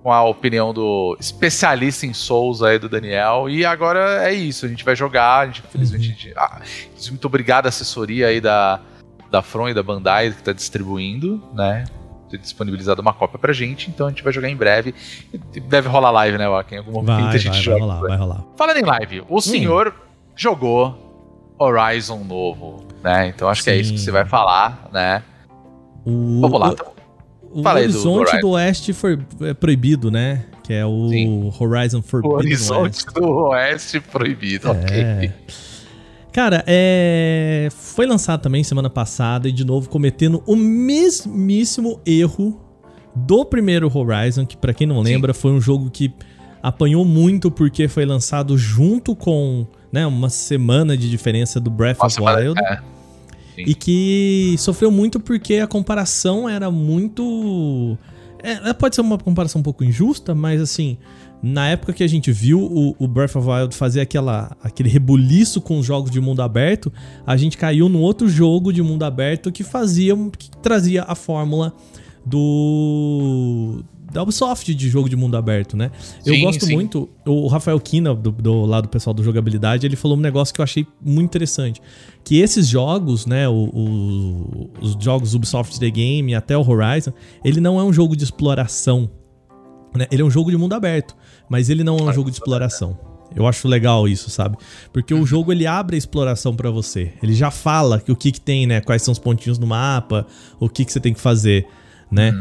com 0.09 0.13
a 0.15 0.23
opinião 0.25 0.73
do 0.73 1.15
especialista 1.21 2.07
em 2.07 2.15
Souls 2.15 2.63
aí 2.63 2.79
do 2.79 2.89
Daniel. 2.89 3.47
E 3.51 3.63
agora 3.67 4.27
é 4.27 4.33
isso, 4.33 4.65
a 4.65 4.69
gente 4.69 4.83
vai 4.83 4.97
jogar. 4.97 5.41
A 5.41 5.47
gente, 5.47 5.63
infelizmente, 5.69 6.03
a 6.03 6.09
gente- 6.09 6.33
ah, 6.35 6.63
muito 7.11 7.27
obrigado 7.27 7.67
à 7.67 7.69
assessoria 7.69 8.29
aí 8.29 8.41
da, 8.41 8.81
da 9.31 9.43
From 9.43 9.69
e 9.69 9.75
da 9.75 9.83
Bandai 9.83 10.31
que 10.31 10.43
tá 10.43 10.55
distribuindo, 10.55 11.43
né? 11.53 11.85
Ter 12.31 12.39
disponibilizado 12.39 13.03
uma 13.03 13.13
cópia 13.13 13.39
pra 13.39 13.53
gente, 13.53 13.91
então 13.91 14.07
a 14.07 14.09
gente 14.09 14.23
vai 14.25 14.33
jogar 14.33 14.49
em 14.49 14.57
breve. 14.57 14.95
Deve 15.69 15.89
rolar 15.91 16.11
live, 16.11 16.39
né, 16.39 16.49
Waka? 16.49 16.75
Em 16.75 16.79
algum 16.79 16.93
momento 16.93 17.07
Vai, 17.17 17.23
a 17.25 17.29
vai, 17.29 17.39
gente 17.39 17.53
vai 17.53 17.61
joga. 17.63 17.81
rolar, 17.81 18.01
vai 18.01 18.17
rolar. 18.17 18.45
Falando 18.57 18.77
em 18.79 18.85
live, 18.85 19.25
o 19.29 19.41
senhor 19.43 19.95
jogou 20.35 21.53
Horizon 21.59 22.25
novo, 22.25 22.83
né? 23.05 23.29
Então 23.29 23.47
acho 23.47 23.63
que 23.63 23.69
é 23.69 23.77
isso 23.77 23.93
que 23.93 23.99
Sim. 23.99 24.07
você 24.07 24.11
vai 24.11 24.25
falar, 24.25 24.89
né? 24.91 25.23
O, 26.07 26.41
Vamos 26.41 26.59
lá. 26.61 26.69
o- 26.71 26.73
então. 26.73 26.98
O 27.61 27.63
Fala 27.63 27.81
aí 27.81 27.87
do- 27.89 27.93
do 27.93 28.11
Horizonte 28.13 28.45
Oeste 28.47 28.93
foi 28.93 29.19
é 29.41 29.55
proibido, 29.55 30.11
né? 30.11 30.45
Que 30.63 30.73
é 30.75 30.85
o 30.87 31.09
Sim. 31.09 31.53
Horizon 31.59 31.99
O 31.99 32.03
Forbidden 32.03 32.37
horizonte 32.39 32.83
West. 33.05 33.07
do 33.15 33.27
oeste 33.27 34.01
proibido, 34.01 34.71
ok. 34.71 34.97
É. 34.97 35.33
Cara, 36.33 36.63
é... 36.67 37.69
foi 37.73 38.07
lançado 38.07 38.41
também 38.43 38.63
semana 38.63 38.91
passada 38.91 39.49
e 39.49 39.53
de 39.53 39.65
novo 39.65 39.89
cometendo 39.89 40.43
o 40.47 40.55
mesmíssimo 40.55 42.01
erro 42.07 42.61
do 43.15 43.45
primeiro 43.45 43.91
Horizon, 43.93 44.45
que 44.47 44.57
pra 44.57 44.73
quem 44.75 44.87
não 44.87 45.01
lembra 45.01 45.33
foi 45.35 45.51
um 45.51 45.61
jogo 45.61 45.91
que 45.91 46.13
apanhou 46.63 47.05
muito 47.05 47.51
porque 47.51 47.89
foi 47.89 48.05
lançado 48.05 48.57
junto 48.59 49.17
com 49.17 49.67
né, 49.91 50.07
uma 50.07 50.29
semana 50.29 50.97
de 50.97 51.09
diferença 51.11 51.59
do 51.59 51.71
Breath 51.71 51.99
Nossa, 52.01 52.21
of 52.21 52.25
mas- 52.33 52.45
Wild. 52.47 52.61
é. 52.63 52.79
E 53.67 53.75
que 53.75 54.55
sofreu 54.59 54.91
muito 54.91 55.19
porque 55.19 55.57
a 55.57 55.67
comparação 55.67 56.49
era 56.49 56.71
muito. 56.71 57.97
É, 58.43 58.73
pode 58.73 58.95
ser 58.95 59.01
uma 59.01 59.19
comparação 59.19 59.61
um 59.61 59.65
pouco 59.65 59.83
injusta, 59.83 60.35
mas 60.35 60.61
assim, 60.61 60.97
na 61.43 61.69
época 61.69 61.93
que 61.93 62.05
a 62.05 62.07
gente 62.07 62.31
viu 62.31 62.61
o, 62.61 62.95
o 62.99 63.09
Breath 63.09 63.37
of 63.37 63.49
Wild 63.49 63.75
fazer 63.75 64.01
aquela, 64.01 64.57
aquele 64.63 64.89
rebuliço 64.89 65.61
com 65.61 65.79
os 65.79 65.87
jogos 65.87 66.11
de 66.11 66.21
mundo 66.21 66.41
aberto, 66.41 66.93
a 67.27 67.37
gente 67.37 67.57
caiu 67.57 67.89
no 67.89 68.01
outro 68.01 68.29
jogo 68.29 68.73
de 68.73 68.83
mundo 68.83 69.05
aberto 69.05 69.51
que 69.51 69.65
fazia, 69.65 70.15
que 70.37 70.51
trazia 70.63 71.03
a 71.03 71.15
fórmula 71.15 71.73
do 72.25 73.83
da 74.11 74.23
Ubisoft 74.23 74.75
de 74.75 74.89
jogo 74.89 75.09
de 75.09 75.17
mundo 75.17 75.37
aberto, 75.37 75.77
né? 75.77 75.91
Eu 76.25 76.35
Sim, 76.35 76.41
gosto 76.43 76.65
sim. 76.67 76.75
muito, 76.75 77.09
o 77.27 77.47
Rafael 77.47 77.79
Kina, 77.79 78.15
do, 78.15 78.31
do 78.33 78.65
lado 78.65 78.85
do 78.85 78.89
pessoal 78.89 79.13
do 79.15 79.23
jogabilidade, 79.23 79.87
ele 79.87 79.97
falou 79.97 80.17
um 80.17 80.21
negócio 80.21 80.55
que 80.55 80.61
eu 80.61 80.65
achei 80.65 80.87
muito 81.01 81.27
interessante. 81.27 81.81
Que 82.25 82.41
esses 82.41 82.67
jogos, 82.67 83.27
né, 83.27 83.49
o- 83.49 83.53
o- 83.53 84.71
os 84.81 84.97
jogos 85.03 85.35
Ubisoft 85.35 85.79
The 85.79 85.91
Game, 85.91 86.35
até 86.35 86.57
o 86.57 86.67
Horizon, 86.69 87.13
ele 87.45 87.61
não 87.61 87.79
é 87.79 87.85
um 87.85 87.93
jogo 87.93 88.17
de 88.17 88.25
exploração. 88.25 89.11
Né? 89.97 90.07
Ele 90.11 90.23
é 90.23 90.25
um 90.25 90.31
jogo 90.31 90.51
de 90.51 90.57
mundo 90.57 90.73
aberto, 90.75 91.15
mas 91.49 91.69
ele 91.71 91.85
não 91.85 91.97
é 91.99 92.03
um 92.03 92.13
jogo 92.13 92.31
de 92.31 92.37
exploração. 92.37 92.99
Eu 93.37 93.47
acho 93.47 93.69
legal 93.69 94.09
isso, 94.09 94.31
sabe? 94.31 94.57
Porque 94.91 95.13
o 95.13 95.27
jogo 95.27 95.53
ele 95.53 95.67
abre 95.67 95.97
a 95.97 95.99
exploração 95.99 96.57
pra 96.57 96.71
você. 96.71 97.13
Ele 97.23 97.35
já 97.35 97.51
fala 97.51 98.01
que 98.01 98.11
o 98.11 98.17
que, 98.17 98.33
que 98.33 98.41
tem, 98.41 98.67
né? 98.67 98.81
Quais 98.81 99.03
são 99.03 99.13
os 99.13 99.19
pontinhos 99.19 99.59
no 99.59 99.67
mapa, 99.67 100.27
o 100.59 100.67
que, 100.67 100.83
que 100.85 100.91
você 100.93 100.99
tem 100.99 101.13
que 101.13 101.21
fazer, 101.21 101.67
né? 102.11 102.33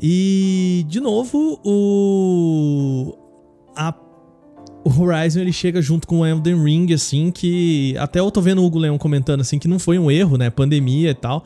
E, 0.00 0.84
de 0.88 1.00
novo, 1.00 1.58
o. 1.64 3.14
A, 3.76 3.94
o 4.84 5.02
Horizon 5.02 5.40
ele 5.40 5.52
chega 5.52 5.82
junto 5.82 6.06
com 6.06 6.20
o 6.20 6.26
Elden 6.26 6.62
Ring, 6.62 6.92
assim, 6.92 7.30
que. 7.30 7.96
Até 7.98 8.20
eu 8.20 8.30
tô 8.30 8.40
vendo 8.40 8.62
o 8.62 8.64
Hugo 8.64 8.78
Leão 8.78 8.96
comentando, 8.96 9.40
assim, 9.40 9.58
que 9.58 9.68
não 9.68 9.78
foi 9.78 9.98
um 9.98 10.10
erro, 10.10 10.36
né? 10.36 10.50
Pandemia 10.50 11.10
e 11.10 11.14
tal. 11.14 11.44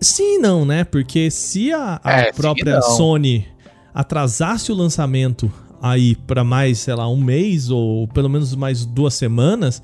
Sim 0.00 0.36
e 0.36 0.38
não, 0.38 0.64
né? 0.64 0.82
Porque 0.82 1.30
se 1.30 1.72
a, 1.72 2.00
a 2.02 2.12
É, 2.20 2.32
própria. 2.32 2.80
Sony 2.82 3.46
atrasasse 3.94 4.72
o 4.72 4.74
lançamento 4.74 5.52
aí 5.80 6.16
pra 6.16 6.42
mais, 6.42 6.78
sei 6.78 6.94
lá, 6.94 7.08
um 7.08 7.20
mês 7.20 7.70
ou 7.70 8.08
pelo 8.08 8.28
menos 8.28 8.54
mais 8.54 8.84
duas 8.86 9.14
semanas, 9.14 9.82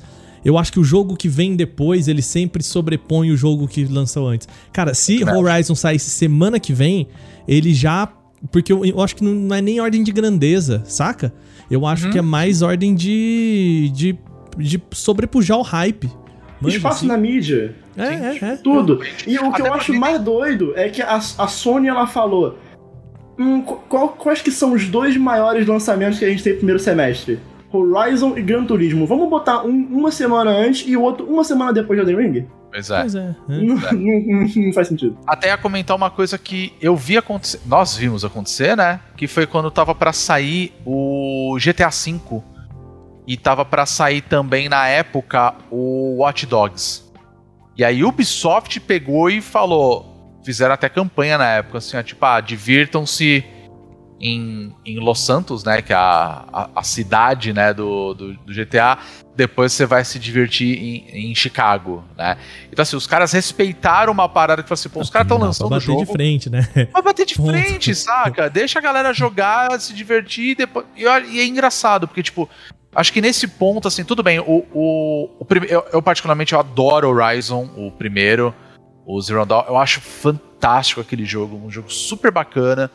eu 0.49 0.57
acho 0.57 0.73
que 0.73 0.81
o 0.81 0.85
jogo 0.85 1.17
que 1.17 1.29
vem 1.29 1.55
depois, 1.57 2.09
ele 2.09 2.23
sempre 2.23 2.63
sobrepõe 2.63 3.31
o 3.31 3.37
jogo 3.37 3.69
que 3.69 3.85
lançou 3.85 4.27
antes. 4.29 4.49
Cara, 4.73 4.95
se 4.95 5.19
Verdade. 5.19 5.37
Horizon 5.39 5.75
saísse 5.75 6.11
semana 6.11 6.59
que 6.59 6.73
vem, 6.73 7.07
ele 7.47 7.75
já. 7.75 8.09
Porque 8.53 8.73
eu, 8.73 8.85
eu 8.85 9.01
acho 9.01 9.17
que 9.17 9.25
não, 9.25 9.55
é 9.55 9.61
nem 9.61 9.81
ordem 9.81 10.03
de 10.03 10.13
grandeza, 10.13 10.83
saca? 10.87 11.33
Eu 11.71 11.85
acho 11.87 12.07
Uhum. 12.07 12.13
que 12.13 12.19
é 12.19 12.23
mais 12.23 12.63
ordem 12.63 12.95
de. 12.95 13.91
de, 13.95 14.19
de 14.57 14.81
sobrepujar 14.93 15.59
o 15.59 15.63
hype. 15.63 16.09
Manja, 16.61 16.77
Espaço 16.77 16.97
assim. 16.99 17.07
na 17.07 17.17
mídia. 17.17 17.75
É, 17.97 18.03
é, 18.15 18.39
é. 18.53 18.57
Tudo. 18.57 19.01
E 19.27 19.37
o 19.39 19.53
que 19.53 19.61
Até 19.61 19.69
eu 19.69 19.75
acho 19.75 19.93
mais 19.95 20.21
doido 20.21 20.73
é 20.77 20.89
que 20.89 21.03
a, 21.03 21.17
a 21.17 21.47
Sony 21.49 21.89
ela 21.89 22.07
falou. 22.07 22.59
Hum, 23.39 23.61
qu- 23.63 23.77
qual- 23.89 24.09
quais 24.11 24.41
que 24.43 24.51
são 24.51 24.73
os 24.73 24.89
dois 24.89 25.17
maiores 25.17 25.67
lançamentos 25.67 26.19
que 26.19 26.25
a 26.25 26.29
gente 26.31 26.43
tem 26.43 26.53
no 26.55 26.59
primeiro 26.59 26.81
semestre? 26.81 27.39
Horizon 27.73 28.37
e 28.39 28.43
Gran 28.43 28.65
Turismo. 28.65 29.07
Vamos 29.07 29.29
botar 29.29 29.63
um 29.65 29.71
uma 29.91 30.11
semana 30.11 30.51
antes 30.51 30.85
e 30.89 30.97
o 30.97 31.03
outro 31.03 31.27
uma 31.27 31.45
semana 31.45 31.73
depois 31.73 31.99
de 31.99 32.11
Elden 32.11 32.33
Ring? 32.33 32.47
Pois 32.71 32.91
é. 32.91 33.01
Pois 33.01 33.15
é. 33.15 33.19
é. 33.21 33.35
Não, 33.49 33.77
não- 33.77 34.49
não- 34.67 34.73
faz 34.73 34.89
sentido. 34.89 35.17
Até 35.27 35.49
ia 35.49 35.57
comentar 35.59 35.97
uma 35.97 36.11
coisa 36.11 36.37
que 36.39 36.73
eu 36.81 36.95
vi 36.97 37.17
acontecer, 37.17 37.61
nós 37.67 37.97
vimos 37.97 38.25
acontecer, 38.25 38.77
né? 38.77 39.01
Que 39.17 39.27
foi 39.27 39.47
quando 39.47 39.71
tava 39.71 39.95
pra 39.95 40.13
sair 40.13 40.73
o 40.85 41.57
GTA 41.59 41.89
V 41.89 42.43
e 43.27 43.37
tava 43.37 43.65
pra 43.65 43.85
sair 43.87 44.21
também 44.23 44.69
na 44.69 44.87
época 44.89 45.55
o 45.71 46.19
Watch 46.21 46.47
Dogs. 46.47 47.05
E 47.77 47.85
aí 47.85 48.03
o 48.03 48.09
Ubisoft 48.09 48.81
pegou 48.81 49.31
e 49.31 49.41
falou, 49.41 50.41
fizeram 50.45 50.75
até 50.75 50.89
campanha 50.89 51.39
na 51.39 51.47
época 51.47 51.79
assim, 51.79 51.97
ó, 51.97 52.03
tipo, 52.03 52.25
ah, 52.25 52.41
divirtam-se 52.41 53.45
em, 54.21 54.75
em 54.85 54.99
Los 54.99 55.25
Santos, 55.25 55.65
né, 55.65 55.81
que 55.81 55.93
é 55.93 55.97
a, 55.97 56.45
a, 56.53 56.71
a 56.77 56.83
cidade, 56.83 57.53
né, 57.53 57.73
do, 57.73 58.15
do, 58.15 58.33
do 58.35 58.53
GTA. 58.53 58.99
Depois 59.37 59.73
você 59.73 59.87
vai 59.87 60.05
se 60.05 60.19
divertir 60.19 60.77
em, 60.77 61.31
em 61.31 61.35
Chicago, 61.35 62.03
né? 62.17 62.37
Então 62.73 62.83
assim, 62.83 62.97
os 62.97 63.07
caras 63.07 63.31
respeitaram 63.31 64.13
uma 64.13 64.29
parada 64.29 64.63
que 64.63 64.69
falou 64.69 64.81
assim, 64.81 64.89
pô, 64.89 65.01
os 65.01 65.11
caras 65.11 65.27
estão 65.27 65.39
lançando 65.39 65.69
o 65.69 65.71
bater 65.71 65.87
jogo. 65.87 66.05
de 66.05 66.13
frente, 66.13 66.51
né? 66.51 66.69
Vai 66.93 67.03
bater 67.03 67.25
de 67.25 67.37
Ponto. 67.37 67.51
frente, 67.51 67.95
saca? 67.95 68.51
Deixa 68.51 68.81
a 68.81 68.83
galera 68.83 69.13
jogar, 69.13 69.81
se 69.81 69.95
divertir 69.95 70.51
e 70.51 70.55
depois. 70.57 70.87
E, 70.97 71.03
e 71.03 71.41
é 71.41 71.47
engraçado, 71.47 72.09
porque, 72.09 72.23
tipo, 72.23 72.49
acho 72.93 73.13
que 73.13 73.21
nesse 73.21 73.47
ponto, 73.47 73.87
assim, 73.87 74.03
tudo 74.03 74.25
bem. 74.25 74.41
O, 74.41 74.67
o, 74.75 75.31
o 75.39 75.47
eu, 75.69 75.87
eu, 75.93 76.03
particularmente, 76.03 76.53
eu 76.53 76.59
adoro 76.59 77.09
Horizon, 77.09 77.71
o 77.77 77.93
primeiro, 77.93 78.53
o 79.07 79.21
Zero 79.21 79.47
Dawn. 79.47 79.65
Eu 79.69 79.77
acho 79.77 80.01
fantástico 80.01 81.01
aquele 81.01 81.25
jogo, 81.25 81.57
um 81.65 81.71
jogo 81.71 81.93
super 81.93 82.33
bacana. 82.33 82.91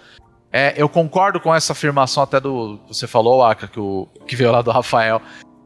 É, 0.55 0.75
eu 0.77 0.87
concordo 0.87 1.39
com 1.39 1.53
essa 1.53 1.73
afirmação 1.73 2.21
até 2.21 2.39
do 2.39 2.79
você 2.87 3.07
falou, 3.07 3.43
Aka, 3.43 3.67
que, 3.67 3.79
o, 3.79 4.07
que 4.27 4.35
veio 4.35 4.51
lá 4.51 4.61
do 4.61 4.69
Rafael 4.69 5.19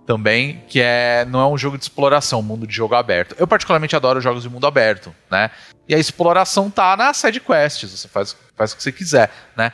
também, 0.05 0.63
que 0.69 0.79
é 0.79 1.25
não 1.25 1.41
é 1.41 1.47
um 1.47 1.57
jogo 1.57 1.77
de 1.77 1.83
exploração, 1.83 2.39
um 2.39 2.43
mundo 2.43 2.65
de 2.65 2.73
jogo 2.73 2.95
aberto. 2.95 3.35
Eu 3.37 3.45
particularmente 3.45 3.97
adoro 3.97 4.21
jogos 4.21 4.43
de 4.43 4.49
mundo 4.49 4.65
aberto, 4.65 5.13
né? 5.29 5.51
E 5.89 5.93
a 5.93 5.99
exploração 5.99 6.69
tá 6.69 6.95
na 6.95 7.13
side 7.13 7.41
quests, 7.41 7.91
você 7.91 8.07
faz, 8.07 8.35
faz 8.55 8.71
o 8.71 8.77
que 8.77 8.83
você 8.83 8.93
quiser, 8.93 9.29
né? 9.57 9.73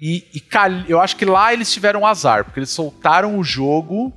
E, 0.00 0.26
e 0.34 0.42
eu 0.88 0.98
acho 0.98 1.14
que 1.16 1.26
lá 1.26 1.52
eles 1.52 1.70
tiveram 1.70 2.06
azar, 2.06 2.44
porque 2.44 2.58
eles 2.58 2.70
soltaram 2.70 3.38
o 3.38 3.44
jogo 3.44 4.14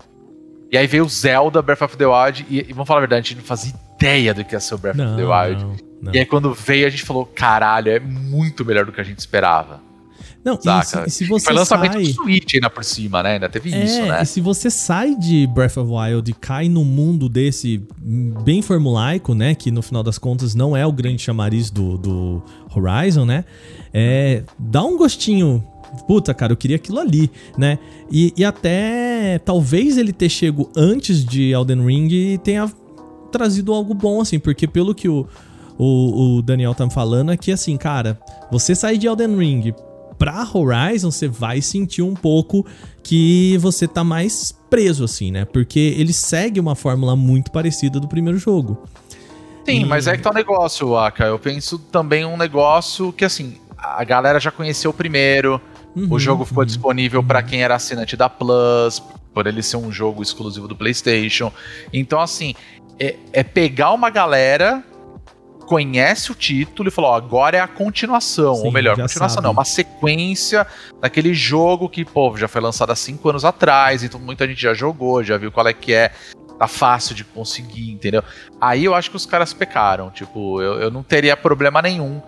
e 0.71 0.77
aí 0.77 0.87
veio 0.87 1.05
o 1.05 1.09
Zelda 1.09 1.61
Breath 1.61 1.81
of 1.81 1.97
the 1.97 2.05
Wild 2.05 2.45
e, 2.49 2.59
e 2.69 2.73
vamos 2.73 2.87
falar 2.87 2.99
a 2.99 3.01
verdade, 3.01 3.19
a 3.19 3.29
gente 3.29 3.37
não 3.39 3.43
fazia 3.45 3.73
ideia 3.95 4.33
do 4.33 4.45
que 4.45 4.55
ia 4.55 4.59
ser 4.61 4.75
o 4.75 4.77
Breath 4.77 4.95
Não, 4.95 5.13
of 5.13 5.21
the 5.21 5.25
Wild. 5.25 5.63
não, 5.63 5.75
não. 6.03 6.13
E 6.13 6.19
aí 6.19 6.25
quando 6.25 6.53
veio 6.53 6.87
a 6.87 6.89
gente 6.89 7.03
falou, 7.03 7.25
caralho, 7.25 7.91
é 7.91 7.99
muito 7.99 8.63
melhor 8.63 8.85
do 8.85 8.93
que 8.93 9.01
a 9.01 9.03
gente 9.03 9.19
esperava. 9.19 9.86
Não, 10.47 10.55
e 10.57 10.63
Saca? 10.63 10.85
se, 10.85 11.07
e 11.07 11.11
se 11.11 11.23
E 11.25 11.27
você 11.27 11.45
Foi 11.47 11.53
lançamento 11.55 11.93
sai... 11.93 12.03
do 12.03 12.13
Switch 12.13 12.53
ainda 12.55 12.69
por 12.69 12.83
cima, 12.85 13.21
né? 13.21 13.33
Ainda 13.33 13.49
teve 13.49 13.67
isso, 13.69 13.99
É, 13.99 14.07
né? 14.07 14.23
e 14.23 14.25
se 14.25 14.39
você 14.39 14.69
sai 14.71 15.13
de 15.13 15.45
Breath 15.47 15.75
of 15.75 15.91
Wild 15.91 16.31
e 16.31 16.33
cai 16.33 16.69
num 16.69 16.85
mundo 16.85 17.27
desse 17.27 17.83
bem 17.99 18.61
formulaico, 18.61 19.33
né? 19.35 19.53
Que 19.53 19.69
no 19.71 19.81
final 19.81 20.01
das 20.03 20.17
contas 20.17 20.55
não 20.55 20.75
é 20.75 20.85
o 20.85 20.91
grande 20.91 21.21
chamariz 21.21 21.69
do, 21.69 21.97
do 21.97 22.43
Horizon, 22.73 23.25
né? 23.25 23.43
É, 23.93 24.43
dá 24.57 24.83
um 24.85 24.95
gostinho. 24.97 25.61
Puta, 26.07 26.33
cara, 26.33 26.53
eu 26.53 26.57
queria 26.57 26.75
aquilo 26.77 26.99
ali, 26.99 27.29
né? 27.57 27.77
E, 28.09 28.33
e 28.37 28.45
até 28.45 29.39
talvez 29.39 29.97
ele 29.97 30.13
ter 30.13 30.29
chego 30.29 30.69
antes 30.75 31.25
de 31.25 31.51
Elden 31.51 31.85
Ring 31.85 32.37
tenha 32.43 32.71
trazido 33.31 33.73
algo 33.73 33.93
bom, 33.93 34.21
assim, 34.21 34.39
porque 34.39 34.67
pelo 34.67 34.95
que 34.95 35.09
o, 35.09 35.25
o, 35.77 36.37
o 36.37 36.41
Daniel 36.41 36.73
tá 36.73 36.85
me 36.85 36.91
falando 36.93 37.31
é 37.31 37.37
que, 37.37 37.51
assim, 37.51 37.75
cara, 37.77 38.19
você 38.51 38.73
sair 38.75 38.97
de 38.97 39.07
Elden 39.07 39.35
Ring 39.37 39.73
pra 40.18 40.47
Horizon, 40.53 41.11
você 41.11 41.28
vai 41.28 41.61
sentir 41.61 42.01
um 42.01 42.13
pouco 42.13 42.65
que 43.03 43.57
você 43.59 43.88
tá 43.88 44.03
mais 44.03 44.51
preso, 44.70 45.03
assim, 45.03 45.32
né? 45.32 45.45
Porque 45.45 45.95
ele 45.97 46.11
segue 46.13 46.59
uma 46.59 46.76
fórmula 46.76 47.15
muito 47.15 47.51
parecida 47.51 47.99
do 47.99 48.07
primeiro 48.07 48.38
jogo. 48.38 48.84
Sim, 49.65 49.82
E- 49.82 49.86
mas 49.86 50.07
é 50.07 50.15
que 50.18 50.24
tá 50.24 50.32
o 50.32 50.34
negócio, 50.34 50.97
Aka. 50.97 51.26
Eu 51.26 51.39
penso 51.39 51.78
também 51.78 52.26
um 52.26 52.38
negócio 52.38 53.11
que, 53.13 53.24
assim, 53.26 53.57
a 53.78 54.03
galera 54.03 54.39
já 54.39 54.51
conheceu 54.51 54.91
o 54.91 54.93
primeiro, 54.93 55.61
Uhum, 55.95 56.07
o 56.11 56.20
jogo 56.20 56.45
ficou 56.45 56.63
disponível 56.63 57.24
pra 57.24 57.41
quem 57.41 57.63
era 57.63 57.76
assinante 57.76 58.15
da 58.15 58.30
Plus, 58.30 59.01
por 59.34 59.47
ele 59.47 59.61
ser 59.63 59.78
um 59.78 59.91
jogo 59.91 60.22
exclusivo 60.22 60.68
do 60.68 60.76
PlayStation. 60.76 61.51
Então, 61.93 62.20
assim, 62.20 62.53
é, 62.99 63.15
é 63.34 63.43
pegar 63.43 63.91
uma 63.93 64.09
galera 64.09 64.84
conhece 65.68 66.32
o 66.32 66.36
título 66.36 66.88
e 66.89 66.91
falou: 66.91 67.11
ó, 67.11 67.15
agora 67.15 67.57
é 67.57 67.59
a 67.59 67.68
continuação. 67.68 68.55
Sim, 68.55 68.65
ou 68.65 68.72
melhor, 68.72 68.95
continuação 68.95 69.30
sabe. 69.36 69.43
não, 69.43 69.51
uma 69.51 69.65
sequência 69.65 70.65
daquele 70.99 71.34
jogo 71.34 71.88
que, 71.89 72.03
pô, 72.03 72.36
já 72.38 72.47
foi 72.47 72.61
lançado 72.61 72.91
há 72.91 72.95
cinco 72.95 73.30
anos 73.30 73.45
atrás, 73.45 74.03
então 74.03 74.20
muita 74.20 74.47
gente 74.47 74.61
já 74.61 74.74
jogou, 74.74 75.24
já 75.24 75.38
viu 75.38 75.51
qual 75.51 75.68
é 75.68 75.74
que 75.74 75.93
é. 75.93 76.11
Tá 76.57 76.68
fácil 76.68 77.13
de 77.13 77.24
conseguir, 77.24 77.91
entendeu? 77.91 78.24
Aí 78.59 78.84
eu 78.84 78.95
acho 78.95 79.11
que 79.11 79.15
os 79.15 79.28
caras 79.28 79.53
pecaram. 79.53 80.09
Tipo, 80.09 80.59
eu, 80.59 80.80
eu 80.82 80.89
não 80.89 81.03
teria 81.03 81.38
problema 81.38 81.84
nenhum 81.84 82.20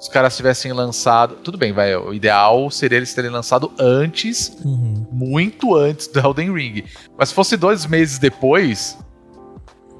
se 0.00 0.08
os 0.08 0.08
caras 0.08 0.36
tivessem 0.36 0.72
lançado. 0.72 1.36
Tudo 1.36 1.56
bem, 1.56 1.72
vai. 1.72 1.94
O 1.94 2.12
ideal 2.12 2.68
seria 2.72 2.96
eles 2.96 3.14
terem 3.14 3.30
lançado 3.30 3.70
antes 3.78 4.48
Uhum. 4.64 5.06
muito 5.12 5.76
antes 5.76 6.08
do 6.08 6.18
Elden 6.18 6.52
Ring. 6.52 6.84
Mas 7.16 7.28
se 7.28 7.34
fosse 7.36 7.56
dois 7.56 7.86
meses 7.86 8.18
depois, 8.18 8.98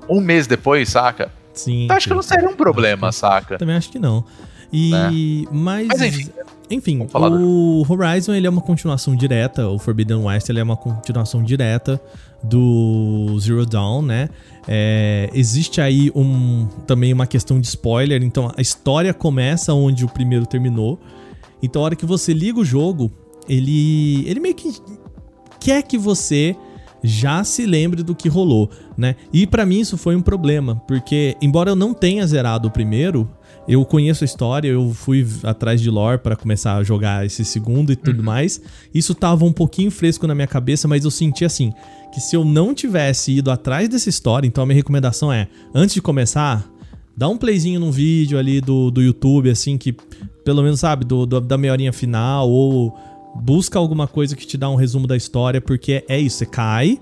um 0.09 0.21
mês 0.21 0.49
depois, 0.49 0.89
saca? 0.89 1.31
Sim. 1.59 1.89
Eu 1.89 1.97
acho 1.97 2.09
que 2.09 2.15
não 2.15 2.23
seria 2.23 2.49
um 2.49 2.55
problema, 2.55 3.11
saca? 3.11 3.59
Também 3.59 3.75
acho 3.75 3.91
que 3.91 3.99
não. 3.99 4.25
E. 4.73 5.47
Mas. 5.51 5.89
Mas 5.89 6.03
enfim. 6.03 6.31
Enfim, 6.71 7.07
o 7.15 7.83
Horizon 7.89 8.35
ele 8.35 8.47
é 8.47 8.51
uma 8.51 8.61
continuação 8.61 9.17
direta, 9.17 9.67
o 9.67 9.79
Forbidden 9.79 10.19
West 10.19 10.51
ele 10.51 10.61
é 10.61 10.63
uma 10.63 10.77
continuação 10.77 11.43
direta 11.43 11.99
do 12.43 13.39
Zero 13.41 13.65
Dawn, 13.65 14.03
né? 14.03 14.29
É, 14.67 15.31
existe 15.33 15.81
aí 15.81 16.13
um, 16.15 16.69
também 16.87 17.11
uma 17.11 17.27
questão 17.27 17.59
de 17.59 17.67
spoiler, 17.67 18.23
então 18.23 18.53
a 18.55 18.61
história 18.61 19.15
começa 19.15 19.73
onde 19.73 20.05
o 20.05 20.09
primeiro 20.09 20.45
terminou. 20.45 21.01
Então 21.63 21.81
a 21.81 21.87
hora 21.87 21.97
que 21.97 22.05
você 22.05 22.35
liga 22.35 22.61
o 22.61 22.65
jogo, 22.67 23.11
ele, 23.49 24.29
ele 24.29 24.39
meio 24.39 24.55
que 24.55 24.75
quer 25.59 25.83
que 25.83 25.97
você 25.97 26.55
já 27.09 27.43
se 27.45 27.65
lembre 27.67 28.03
do 28.03 28.15
que 28.15 28.29
rolou, 28.29 28.71
né? 28.97 29.17
E 29.33 29.47
pra 29.47 29.65
mim 29.65 29.81
isso 29.81 29.97
foi 29.97 30.15
um 30.15 30.21
problema, 30.23 30.77
porque 30.87 31.37
embora 31.41 31.71
eu 31.71 31.77
não 31.77 31.95
tenha 31.95 32.27
zerado 32.27 32.69
o 32.69 32.71
primeiro, 32.71 33.29
eu 33.67 33.85
conheço 33.85 34.25
a 34.25 34.27
história, 34.27 34.69
eu 34.69 34.93
fui 34.95 35.27
atrás 35.43 35.81
de 35.81 35.91
lore 35.91 36.19
pra 36.19 36.35
começar 36.37 36.77
a 36.77 36.83
jogar 36.85 37.25
esse 37.27 37.45
segundo 37.45 37.93
e 37.93 37.97
tudo 37.97 38.23
mais. 38.23 38.61
Isso 38.95 39.15
tava 39.15 39.45
um 39.45 39.53
pouquinho 39.53 39.91
fresco 39.91 40.27
na 40.27 40.35
minha 40.35 40.47
cabeça, 40.47 40.89
mas 40.89 41.05
eu 41.05 41.11
senti 41.11 41.45
assim, 41.45 41.73
que 42.13 42.21
se 42.21 42.35
eu 42.35 42.45
não 42.45 42.73
tivesse 42.75 43.33
ido 43.37 43.51
atrás 43.51 43.89
dessa 43.89 44.09
história, 44.09 44.47
então 44.47 44.65
a 44.65 44.67
minha 44.67 44.77
recomendação 44.77 45.31
é, 45.33 45.49
antes 45.75 45.95
de 45.95 46.01
começar, 46.01 46.67
dá 47.17 47.29
um 47.29 47.37
playzinho 47.37 47.79
num 47.81 47.91
vídeo 47.91 48.39
ali 48.39 48.61
do, 48.61 48.91
do 48.91 49.03
YouTube, 49.03 49.51
assim, 49.51 49.77
que 49.77 49.95
pelo 50.45 50.63
menos, 50.63 50.81
sabe, 50.81 51.05
do, 51.05 51.27
do- 51.27 51.41
da 51.43 51.59
meia 51.59 51.73
horinha 51.73 51.93
final, 51.93 52.49
ou 52.49 52.97
busca 53.41 53.79
alguma 53.79 54.07
coisa 54.07 54.37
que 54.37 54.47
te 54.47 54.57
dá 54.57 54.69
um 54.69 54.75
resumo 54.75 55.07
da 55.07 55.17
história, 55.17 55.61
porque 55.61 56.05
é 56.09 56.19
isso, 56.19 56.39
você 56.39 56.47
cai, 56.47 56.99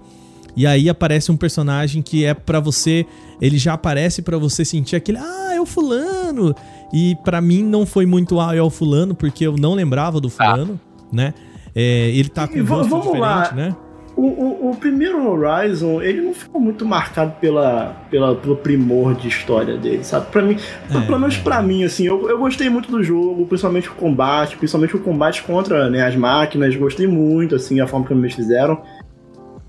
e 0.56 0.66
aí 0.66 0.88
aparece 0.88 1.30
um 1.30 1.36
personagem 1.36 2.00
que 2.00 2.24
é 2.24 2.32
pra 2.32 2.60
você, 2.60 3.04
ele 3.40 3.58
já 3.58 3.74
aparece 3.74 4.22
pra 4.22 4.38
você 4.38 4.64
sentir 4.64 4.96
aquele, 4.96 5.18
ah, 5.18 5.52
é 5.54 5.60
o 5.60 5.66
fulano. 5.66 6.54
E 6.92 7.14
pra 7.24 7.40
mim 7.40 7.62
não 7.62 7.84
foi 7.84 8.06
muito 8.06 8.40
ah, 8.40 8.56
é 8.56 8.62
o 8.62 8.70
fulano, 8.70 9.14
porque 9.14 9.46
eu 9.46 9.56
não 9.56 9.74
lembrava 9.74 10.20
do 10.20 10.30
fulano, 10.30 10.80
né? 11.12 11.34
É, 11.74 12.10
ele 12.10 12.30
tá 12.30 12.48
com 12.48 12.58
um 12.58 12.64
rosto 12.64 12.88
vamos 12.88 13.06
diferente, 13.06 13.20
lá. 13.20 13.52
né? 13.52 13.76
O, 14.16 14.22
o, 14.22 14.70
o 14.70 14.76
primeiro 14.76 15.28
Horizon, 15.30 16.00
ele 16.00 16.22
não 16.22 16.32
ficou 16.32 16.58
muito 16.58 16.86
marcado 16.86 17.34
pela, 17.38 17.94
pela, 18.10 18.34
pelo 18.34 18.56
primor 18.56 19.14
de 19.14 19.28
história 19.28 19.76
dele, 19.76 20.02
sabe? 20.02 20.30
Pra 20.30 20.40
mim, 20.40 20.56
É, 20.90 21.00
pelo 21.04 21.18
menos 21.18 21.36
é. 21.36 21.40
pra 21.42 21.60
mim, 21.60 21.84
assim, 21.84 22.06
eu, 22.06 22.26
eu 22.30 22.38
gostei 22.38 22.70
muito 22.70 22.90
do 22.90 23.02
jogo, 23.02 23.44
principalmente 23.46 23.90
o 23.90 23.94
combate, 23.94 24.56
principalmente 24.56 24.96
o 24.96 25.00
combate 25.00 25.42
contra 25.42 25.90
né, 25.90 26.02
as 26.06 26.16
máquinas, 26.16 26.74
gostei 26.76 27.06
muito, 27.06 27.54
assim, 27.56 27.78
a 27.78 27.86
forma 27.86 28.06
como 28.06 28.22
eles 28.22 28.34
fizeram. 28.34 28.80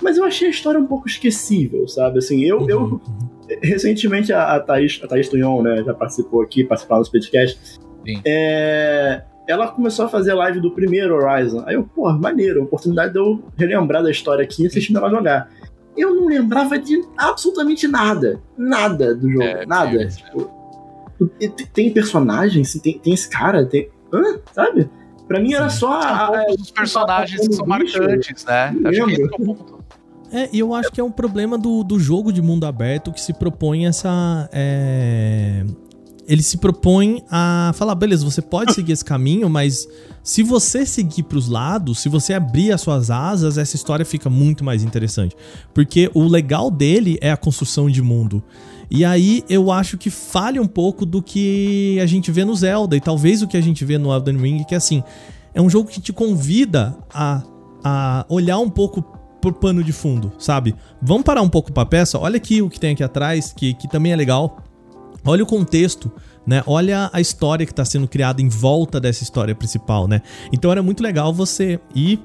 Mas 0.01 0.17
eu 0.17 0.23
achei 0.23 0.47
a 0.47 0.51
história 0.51 0.79
um 0.79 0.85
pouco 0.87 1.07
esquecível, 1.09 1.85
sabe? 1.87 2.19
Assim, 2.19 2.41
eu, 2.45 2.65
eu 2.69 2.81
Uhum. 2.83 2.99
recentemente 3.61 4.31
a, 4.31 4.55
a 4.55 4.59
Thaís, 4.61 5.01
a 5.03 5.07
Thaís 5.07 5.27
Tunhon, 5.27 5.61
né, 5.61 5.83
já 5.83 5.93
participou 5.93 6.41
aqui, 6.41 6.63
participou 6.63 7.03
do 7.03 7.11
podcast. 7.11 7.59
É, 8.25 9.23
ela 9.47 9.67
começou 9.69 10.05
a 10.05 10.09
fazer 10.09 10.33
live 10.33 10.59
do 10.59 10.71
primeiro 10.71 11.15
Horizon. 11.15 11.63
Aí 11.65 11.75
eu, 11.75 11.83
pô, 11.83 12.11
maneiro, 12.13 12.63
oportunidade 12.63 13.13
de 13.13 13.19
eu 13.19 13.41
relembrar 13.55 14.03
da 14.03 14.11
história 14.11 14.43
aqui 14.43 14.63
e 14.63 14.67
assistindo 14.67 14.97
ela 14.99 15.09
jogar. 15.09 15.49
Eu 15.95 16.13
não 16.13 16.27
lembrava 16.27 16.77
de 16.77 17.01
absolutamente 17.17 17.87
nada. 17.87 18.39
Nada 18.57 19.15
do 19.15 19.29
jogo. 19.31 19.43
É, 19.43 19.65
nada. 19.65 20.09
sim, 20.09 20.21
Tipo, 20.23 20.51
e 21.39 21.47
te- 21.49 21.65
tem 21.67 21.91
personagens, 21.91 22.73
tem, 22.79 22.99
tem 22.99 23.13
esse 23.13 23.27
cara, 23.29 23.65
tem. 23.65 23.89
Hã? 24.13 24.37
Sabe? 24.53 24.89
Pra 25.27 25.39
mim 25.39 25.53
era 25.53 25.69
Sim. 25.69 25.79
só. 25.79 26.01
São 26.01 26.09
a- 26.09 26.25
a- 26.25 26.31
poucos 26.45 26.61
os 26.61 26.71
personagens 26.71 27.47
que 27.47 27.53
são 27.55 27.65
a- 27.73 27.79
bicho. 27.79 27.97
marcantes, 27.99 28.45
né? 28.45 28.75
Acho 28.85 29.05
que 29.05 29.11
esse 29.13 29.21
é 29.21 29.25
o 29.25 29.29
ponto. 29.45 29.77
É, 30.31 30.49
e 30.53 30.59
eu 30.59 30.73
acho 30.73 30.91
que 30.91 30.99
é 31.01 31.03
um 31.03 31.09
problema 31.11 31.57
do, 31.57 31.83
do 31.83 31.97
jogo 31.97 32.31
de 32.33 32.41
mundo 32.41 32.65
aberto 32.65 33.11
que 33.13 33.19
se 33.21 33.33
propõe 33.33 33.87
essa. 33.87 34.49
é, 34.53 35.63
Ele 36.27 36.43
se 36.43 36.57
propõe 36.57 37.23
a 37.31 37.71
falar, 37.75 37.95
beleza, 37.95 38.25
você 38.25 38.41
pode 38.41 38.73
seguir 38.73 38.91
esse 38.91 39.05
caminho, 39.05 39.49
mas 39.49 39.87
se 40.21 40.43
você 40.43 40.85
seguir 40.85 41.23
pros 41.23 41.47
lados, 41.47 41.99
se 41.99 42.09
você 42.09 42.33
abrir 42.33 42.73
as 42.73 42.81
suas 42.81 43.09
asas, 43.09 43.57
essa 43.57 43.77
história 43.77 44.05
fica 44.05 44.29
muito 44.29 44.61
mais 44.61 44.83
interessante. 44.83 45.35
Porque 45.73 46.11
o 46.13 46.25
legal 46.25 46.69
dele 46.69 47.17
é 47.21 47.31
a 47.31 47.37
construção 47.37 47.89
de 47.89 48.01
mundo. 48.01 48.43
E 48.91 49.05
aí 49.05 49.43
eu 49.47 49.71
acho 49.71 49.97
que 49.97 50.09
falha 50.09 50.61
um 50.61 50.67
pouco 50.67 51.05
do 51.05 51.21
que 51.21 51.97
a 52.01 52.05
gente 52.05 52.29
vê 52.29 52.43
no 52.43 52.55
Zelda, 52.55 52.97
e 52.97 53.01
talvez 53.01 53.41
o 53.41 53.47
que 53.47 53.55
a 53.55 53.61
gente 53.61 53.85
vê 53.85 53.97
no 53.97 54.13
Elden 54.13 54.37
Ring, 54.37 54.63
que 54.65 54.73
é 54.73 54.77
assim, 54.77 55.01
é 55.53 55.61
um 55.61 55.69
jogo 55.69 55.89
que 55.89 56.01
te 56.01 56.11
convida 56.11 56.97
a, 57.13 57.41
a 57.83 58.25
olhar 58.29 58.59
um 58.59 58.69
pouco 58.69 59.01
pro 59.41 59.53
pano 59.53 59.83
de 59.83 59.91
fundo, 59.91 60.31
sabe? 60.37 60.75
Vamos 61.01 61.23
parar 61.23 61.41
um 61.41 61.49
pouco 61.49 61.71
pra 61.71 61.85
peça, 61.85 62.19
olha 62.19 62.37
aqui 62.37 62.61
o 62.61 62.69
que 62.69 62.79
tem 62.79 62.91
aqui 62.91 63.03
atrás, 63.03 63.53
que, 63.53 63.73
que 63.73 63.87
também 63.87 64.11
é 64.11 64.15
legal. 64.15 64.61
Olha 65.25 65.43
o 65.43 65.47
contexto, 65.47 66.11
né? 66.45 66.63
Olha 66.65 67.09
a 67.11 67.19
história 67.19 67.65
que 67.65 67.73
tá 67.73 67.83
sendo 67.83 68.07
criada 68.07 68.41
em 68.41 68.47
volta 68.47 68.99
dessa 68.99 69.23
história 69.23 69.53
principal, 69.53 70.07
né? 70.07 70.21
Então 70.51 70.71
era 70.71 70.81
muito 70.81 71.03
legal 71.03 71.33
você 71.33 71.79
ir 71.93 72.19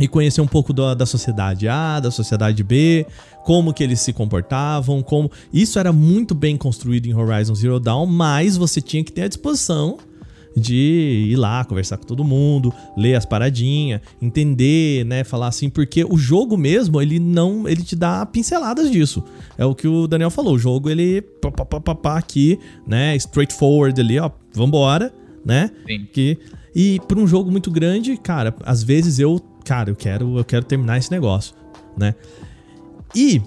e 0.00 0.08
conhecer 0.08 0.40
um 0.40 0.46
pouco 0.46 0.72
da, 0.72 0.94
da 0.94 1.06
sociedade 1.06 1.68
A, 1.68 2.00
da 2.00 2.10
sociedade 2.10 2.64
B, 2.64 3.06
como 3.44 3.74
que 3.74 3.84
eles 3.84 4.00
se 4.00 4.12
comportavam, 4.12 5.02
como 5.02 5.30
isso 5.52 5.78
era 5.78 5.92
muito 5.92 6.34
bem 6.34 6.56
construído 6.56 7.06
em 7.06 7.14
Horizon 7.14 7.54
Zero 7.54 7.78
Dawn, 7.78 8.06
mas 8.06 8.56
você 8.56 8.80
tinha 8.80 9.04
que 9.04 9.12
ter 9.12 9.22
a 9.22 9.28
disposição 9.28 9.98
de 10.56 11.28
ir 11.30 11.36
lá 11.36 11.64
conversar 11.64 11.96
com 11.96 12.04
todo 12.04 12.24
mundo, 12.24 12.72
ler 12.96 13.14
as 13.14 13.24
paradinhas, 13.24 14.00
entender, 14.20 15.04
né, 15.04 15.24
falar 15.24 15.48
assim, 15.48 15.68
porque 15.68 16.04
o 16.04 16.16
jogo 16.16 16.56
mesmo, 16.56 17.00
ele 17.00 17.18
não, 17.18 17.68
ele 17.68 17.82
te 17.82 17.96
dá 17.96 18.24
pinceladas 18.26 18.90
disso. 18.90 19.22
É 19.56 19.64
o 19.64 19.74
que 19.74 19.88
o 19.88 20.06
Daniel 20.06 20.30
falou, 20.30 20.54
o 20.54 20.58
jogo 20.58 20.90
ele 20.90 21.22
pá, 21.22 21.50
pá, 21.50 21.80
pá, 21.80 21.94
pá, 21.94 22.18
aqui, 22.18 22.58
né, 22.86 23.16
straightforward 23.16 24.00
ali, 24.00 24.18
ó, 24.18 24.30
vambora, 24.54 25.12
né? 25.44 25.70
Sim. 25.86 26.06
Que 26.12 26.38
e 26.74 27.00
para 27.06 27.18
um 27.18 27.26
jogo 27.26 27.50
muito 27.50 27.70
grande, 27.70 28.16
cara, 28.16 28.54
às 28.64 28.82
vezes 28.82 29.18
eu, 29.18 29.40
cara, 29.64 29.90
eu 29.90 29.96
quero, 29.96 30.38
eu 30.38 30.44
quero 30.44 30.64
terminar 30.64 30.98
esse 30.98 31.10
negócio, 31.10 31.54
né? 31.96 32.14
E 33.14 33.42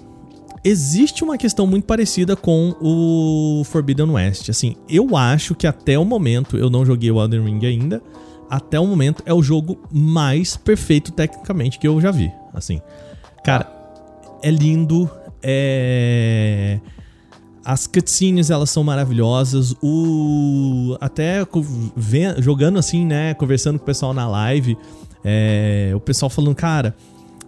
existe 0.66 1.22
uma 1.22 1.38
questão 1.38 1.64
muito 1.64 1.84
parecida 1.84 2.34
com 2.34 2.74
o 2.80 3.62
Forbidden 3.64 4.10
West. 4.10 4.48
Assim, 4.48 4.74
eu 4.88 5.16
acho 5.16 5.54
que 5.54 5.66
até 5.66 5.96
o 5.96 6.04
momento, 6.04 6.56
eu 6.56 6.68
não 6.68 6.84
joguei 6.84 7.08
o 7.10 7.22
Elden 7.22 7.44
Ring 7.44 7.64
ainda, 7.64 8.02
até 8.50 8.78
o 8.78 8.86
momento 8.86 9.22
é 9.24 9.32
o 9.32 9.42
jogo 9.42 9.78
mais 9.92 10.56
perfeito 10.56 11.12
tecnicamente 11.12 11.78
que 11.78 11.86
eu 11.86 12.00
já 12.00 12.10
vi. 12.10 12.32
Assim, 12.52 12.80
cara, 13.44 13.72
é 14.42 14.50
lindo, 14.50 15.08
é 15.40 16.80
as 17.64 17.86
cutscenes 17.86 18.48
elas 18.50 18.70
são 18.70 18.82
maravilhosas. 18.84 19.74
O 19.82 20.96
até 21.00 21.46
jogando 22.38 22.78
assim, 22.78 23.04
né, 23.04 23.34
conversando 23.34 23.78
com 23.78 23.82
o 23.82 23.86
pessoal 23.86 24.14
na 24.14 24.28
live, 24.28 24.76
é, 25.24 25.92
o 25.94 26.00
pessoal 26.00 26.30
falando, 26.30 26.54
cara, 26.54 26.94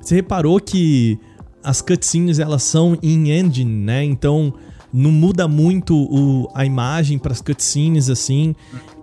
você 0.01 0.17
reparou 0.17 0.61
que 0.61 1.19
as 1.63 1.81
cutscenes 1.83 2.39
elas 2.39 2.63
são 2.63 2.97
in 3.03 3.31
engine, 3.31 3.71
né? 3.85 4.05
Então 4.05 4.53
não 4.93 5.11
muda 5.13 5.47
muito 5.47 5.95
o- 5.97 6.49
a 6.55 6.65
imagem 6.65 7.19
para 7.19 7.33
as 7.33 7.41
cutscenes 7.43 8.09
assim. 8.09 8.55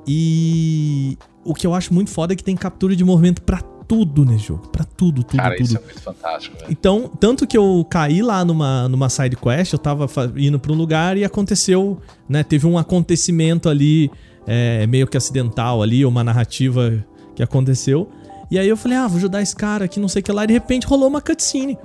E 0.07 1.17
o 1.43 1.53
que 1.53 1.65
eu 1.67 1.73
acho 1.73 1.93
muito 1.93 2.09
foda 2.09 2.33
é 2.33 2.35
que 2.35 2.43
tem 2.43 2.55
captura 2.55 2.95
de 2.95 3.03
movimento 3.03 3.41
pra 3.41 3.59
tudo 3.87 4.25
nesse 4.25 4.45
jogo, 4.47 4.67
Pra 4.69 4.83
tudo, 4.83 5.23
tudo, 5.23 5.37
Cara, 5.37 5.55
tudo. 5.55 5.65
isso 5.65 5.77
é 5.77 5.81
muito 5.81 6.01
fantástico, 6.01 6.57
velho. 6.57 6.71
Então, 6.71 7.11
tanto 7.19 7.45
que 7.45 7.55
eu 7.55 7.85
caí 7.87 8.21
lá 8.23 8.43
numa, 8.43 8.89
numa 8.89 9.09
side 9.09 9.35
quest, 9.35 9.73
eu 9.73 9.77
tava 9.79 10.07
indo 10.37 10.57
pra 10.59 10.71
um 10.71 10.75
lugar 10.75 11.17
e 11.17 11.23
aconteceu, 11.23 11.99
né? 12.27 12.41
Teve 12.43 12.65
um 12.65 12.79
acontecimento 12.79 13.69
ali, 13.69 14.09
é, 14.47 14.87
meio 14.87 15.05
que 15.05 15.15
acidental 15.17 15.83
ali, 15.83 16.03
uma 16.03 16.23
narrativa 16.23 17.05
que 17.35 17.43
aconteceu. 17.43 18.09
E 18.49 18.57
aí 18.57 18.67
eu 18.67 18.75
falei, 18.77 18.97
ah, 18.97 19.07
vou 19.07 19.17
ajudar 19.17 19.41
esse 19.43 19.55
cara 19.55 19.85
aqui, 19.85 19.99
não 19.99 20.07
sei 20.07 20.21
o 20.21 20.23
que 20.23 20.31
lá. 20.31 20.45
E 20.45 20.47
de 20.47 20.53
repente 20.53 20.87
rolou 20.87 21.07
uma 21.07 21.21
cutscene. 21.21 21.77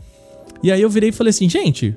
E 0.62 0.70
aí 0.70 0.80
eu 0.82 0.90
virei 0.90 1.10
e 1.10 1.12
falei 1.12 1.30
assim, 1.30 1.48
gente, 1.48 1.96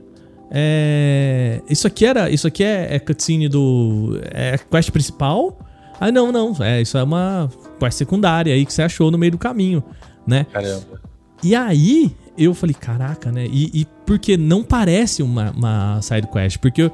é, 0.52 1.62
isso 1.70 1.88
aqui 1.88 2.06
era, 2.06 2.30
isso 2.30 2.48
aqui 2.48 2.64
é, 2.64 2.96
é 2.96 3.00
cutscene 3.00 3.50
do, 3.50 4.20
é 4.32 4.58
quest 4.58 4.92
principal? 4.92 5.58
Ah, 6.00 6.12
não, 6.12 6.32
não, 6.32 6.56
é, 6.60 6.82
isso 6.82 6.98
é 6.98 7.04
uma 7.04 7.50
quest 7.80 7.98
secundária 7.98 8.54
aí 8.54 8.66
que 8.66 8.74
você 8.74 8.82
achou 8.84 9.10
no 9.10 9.18
meio 9.18 9.32
do 9.32 9.38
caminho, 9.38 9.84
né? 10.28 10.46
Caramba. 10.52 11.02
E 11.44 11.56
aí, 11.56 12.16
eu 12.38 12.54
falei, 12.54 12.74
caraca, 12.74 13.32
né? 13.32 13.46
E, 13.46 13.82
e 13.82 13.88
porque 14.06 14.38
não 14.38 14.64
parece 14.64 15.22
uma, 15.22 15.52
uma 15.52 16.02
side 16.02 16.28
quest, 16.28 16.58
porque 16.58 16.90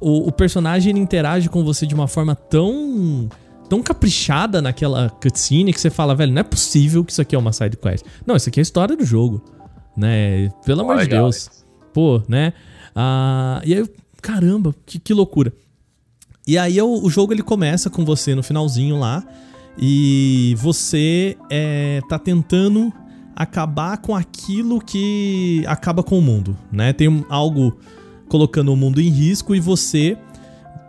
o, 0.00 0.28
o 0.28 0.32
personagem 0.32 0.96
interage 0.96 1.48
com 1.48 1.64
você 1.64 1.86
de 1.86 1.94
uma 1.94 2.08
forma 2.08 2.34
tão 2.34 3.28
tão 3.68 3.82
caprichada 3.82 4.60
naquela 4.60 5.08
cutscene 5.08 5.72
que 5.72 5.80
você 5.80 5.90
fala, 5.90 6.14
velho, 6.14 6.32
não 6.32 6.40
é 6.40 6.44
possível 6.44 7.02
que 7.02 7.12
isso 7.12 7.22
aqui 7.22 7.34
é 7.34 7.38
uma 7.38 7.52
side 7.52 7.76
quest. 7.76 8.04
Não, 8.26 8.36
isso 8.36 8.48
aqui 8.48 8.60
é 8.60 8.62
a 8.62 8.62
história 8.62 8.94
do 8.94 9.04
jogo, 9.04 9.42
né? 9.96 10.50
Pelo 10.64 10.80
amor 10.82 10.96
de 10.98 11.08
Deus. 11.08 11.64
Pô, 11.92 12.22
né? 12.28 12.52
Ah, 12.94 13.60
e 13.64 13.74
aí, 13.74 13.84
caramba, 14.20 14.74
que, 14.86 14.98
que 14.98 15.12
loucura. 15.14 15.52
E 16.46 16.58
aí 16.58 16.76
eu- 16.76 16.92
o 17.02 17.08
jogo 17.10 17.32
ele 17.32 17.42
começa 17.42 17.88
com 17.88 18.04
você 18.04 18.34
no 18.34 18.42
finalzinho 18.42 18.98
lá 18.98 19.24
e 19.78 20.54
você 20.58 21.36
é, 21.50 22.00
tá 22.08 22.18
tentando 22.18 22.92
acabar 23.34 23.98
com 23.98 24.14
aquilo 24.14 24.80
que 24.80 25.64
acaba 25.66 26.02
com 26.02 26.18
o 26.18 26.22
mundo, 26.22 26.56
né? 26.70 26.92
Tem 26.92 27.24
algo 27.28 27.76
colocando 28.28 28.72
o 28.72 28.76
mundo 28.76 29.00
em 29.00 29.08
risco 29.08 29.54
e 29.54 29.60
você 29.60 30.16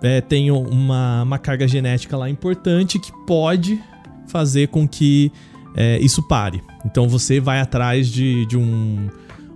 é, 0.03 0.21
tem 0.21 0.51
uma, 0.51 1.23
uma 1.23 1.39
carga 1.39 1.67
genética 1.67 2.15
lá 2.17 2.29
importante 2.29 2.99
que 2.99 3.11
pode 3.25 3.81
fazer 4.27 4.67
com 4.67 4.87
que 4.87 5.31
é, 5.75 5.99
isso 5.99 6.23
pare. 6.23 6.63
Então 6.85 7.07
você 7.07 7.39
vai 7.39 7.59
atrás 7.59 8.07
de, 8.07 8.45
de 8.45 8.57
um, 8.57 9.09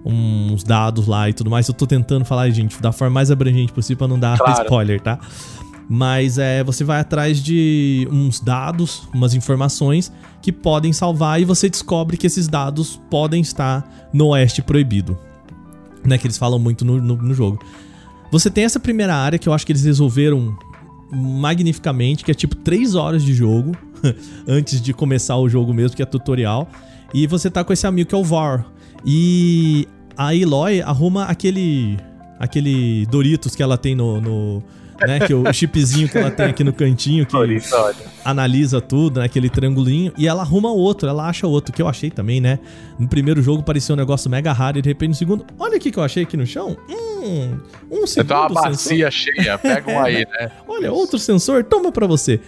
uns 0.06 0.64
dados 0.64 1.08
lá 1.08 1.30
e 1.30 1.34
tudo 1.34 1.50
mais. 1.50 1.68
Eu 1.68 1.74
tô 1.74 1.88
tentando 1.88 2.26
falar, 2.26 2.50
gente, 2.50 2.82
da 2.82 2.92
forma 2.92 3.14
mais 3.14 3.32
abrangente 3.32 3.72
possível 3.72 3.98
pra 4.00 4.08
não 4.08 4.20
dar 4.20 4.38
Claro. 4.38 4.64
spoiler, 4.64 5.00
tá? 5.02 5.20
Mas 5.92 6.38
é, 6.38 6.64
você 6.64 6.84
vai 6.84 7.00
atrás 7.00 7.42
de 7.42 8.08
uns 8.12 8.40
dados, 8.40 9.10
umas 9.14 9.34
informações 9.34 10.12
que 10.42 10.52
podem 10.52 10.94
salvar 10.94 11.42
e 11.42 11.46
você 11.46 11.68
descobre 11.68 12.16
que 12.16 12.28
esses 12.28 12.48
dados 12.48 13.00
podem 13.10 13.42
estar 13.42 14.10
no 14.14 14.28
Oeste 14.28 14.62
Proibido. 14.62 15.18
Né, 16.06 16.18
que 16.18 16.28
eles 16.28 16.38
falam 16.38 16.58
muito 16.60 16.86
no, 16.86 17.02
no, 17.02 17.16
no 17.18 17.34
jogo. 17.34 17.60
Você 18.32 18.50
tem 18.50 18.64
essa 18.64 18.80
primeira 18.80 19.14
área 19.16 19.38
que 19.40 19.50
eu 19.50 19.54
acho 19.54 19.66
que 19.66 19.72
eles 19.72 19.84
resolveram 19.84 20.56
magnificamente, 21.12 22.24
que 22.24 22.32
é 22.32 22.34
tipo 22.34 22.56
3 22.56 22.96
horas 22.96 23.24
de 23.24 23.34
jogo 23.34 23.72
antes 24.48 24.82
de 24.82 24.94
começar 24.94 25.38
o 25.38 25.48
jogo 25.50 25.74
mesmo, 25.74 25.96
que 25.96 26.04
é 26.04 26.06
tutorial. 26.06 26.70
E 27.14 27.26
você 27.28 27.50
tá 27.50 27.64
com 27.64 27.74
esse 27.74 27.88
amigo 27.88 28.10
que 28.10 28.16
é 28.16 28.18
o 28.18 28.24
Var. 28.24 28.66
E 29.06 29.88
a 30.18 30.36
Eloy 30.36 30.82
arruma 30.82 31.26
aquele 31.26 31.98
aquele 32.40 33.06
Doritos 33.08 33.56
que 33.56 33.62
ela 33.62 33.78
tem 33.78 33.96
no, 33.96 34.22
no 34.22 34.64
né, 35.08 35.20
que 35.20 35.34
o 35.34 35.52
chipzinho 35.52 36.10
que 36.10 36.18
ela 36.18 36.32
tem 36.32 36.48
aqui 36.48 36.64
no 36.64 36.74
cantinho 36.74 37.26
que 37.26 37.36
analisa 38.24 38.82
tudo, 38.82 39.20
né, 39.20 39.26
aquele 39.26 39.50
triangulinho, 39.50 40.12
e 40.18 40.28
ela 40.28 40.42
arruma 40.42 40.72
outro, 40.72 41.08
ela 41.08 41.28
acha 41.28 41.48
outro, 41.48 41.74
que 41.74 41.82
eu 41.82 41.88
achei 41.88 42.10
também, 42.10 42.42
né? 42.42 42.60
No 42.98 43.08
primeiro 43.08 43.42
jogo 43.42 43.64
parecia 43.64 43.94
um 43.94 43.98
negócio 43.98 44.30
mega 44.30 44.52
raro 44.52 44.78
e 44.78 44.82
de 44.82 44.90
repente 44.90 45.10
no 45.10 45.16
segundo, 45.16 45.46
olha 45.58 45.78
o 45.78 45.80
que 45.80 45.98
eu 45.98 46.04
achei 46.04 46.24
aqui 46.24 46.36
no 46.36 46.46
chão. 46.46 46.78
Hum, 46.90 47.58
um 47.90 48.02
Você 48.02 48.16
segundo 48.16 48.28
tem 48.28 48.38
uma 48.38 48.50
sensor. 48.50 48.70
bacia 48.72 49.12
cheia, 49.12 49.58
pega 49.58 49.92
um 49.92 50.00
aí, 50.00 50.26
né? 50.40 50.52
Olha, 50.68 50.92
outro 50.92 51.18
sensor, 51.18 51.64
toma 51.64 51.92
pra 51.92 52.08
você. 52.08 52.40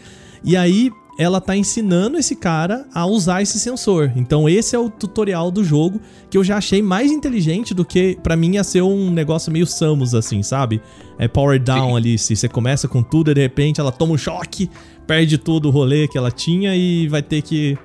E 0.44 0.58
aí, 0.58 0.92
ela 1.20 1.40
tá 1.40 1.56
ensinando 1.56 2.18
esse 2.18 2.36
cara 2.36 2.86
a 2.94 3.06
usar 3.06 3.42
esse 3.42 3.60
sensor. 3.60 4.12
Então, 4.16 4.50
esse 4.50 4.76
é 4.76 4.80
o 4.80 4.90
tutorial 4.90 5.52
do 5.52 5.64
jogo 5.64 6.02
que 6.30 6.38
eu 6.38 6.44
já 6.44 6.58
achei 6.58 6.82
mais 6.82 7.12
inteligente 7.12 7.74
do 7.74 7.86
que, 7.86 8.18
pra 8.24 8.36
mim, 8.36 8.56
ia 8.56 8.64
ser 8.64 8.82
um 8.82 9.12
negócio 9.12 9.52
meio 9.52 9.68
Samus, 9.68 10.16
assim, 10.16 10.42
sabe? 10.42 10.82
É 11.20 11.28
power 11.28 11.60
down 11.62 11.90
Sim. 11.92 11.98
ali. 11.98 12.18
Se 12.18 12.36
você 12.36 12.48
começa 12.48 12.88
com 12.88 13.04
tudo 13.04 13.30
e 13.30 13.34
de 13.36 13.42
repente 13.42 13.80
ela 13.80 13.92
toma 13.92 14.14
um 14.14 14.18
choque, 14.18 14.70
perde 15.06 15.38
todo 15.38 15.68
o 15.68 15.70
rolê 15.72 16.08
que 16.08 16.18
ela 16.18 16.32
tinha 16.32 16.76
e 16.76 17.08
vai 17.08 17.22
ter 17.22 17.42
que, 17.44 17.78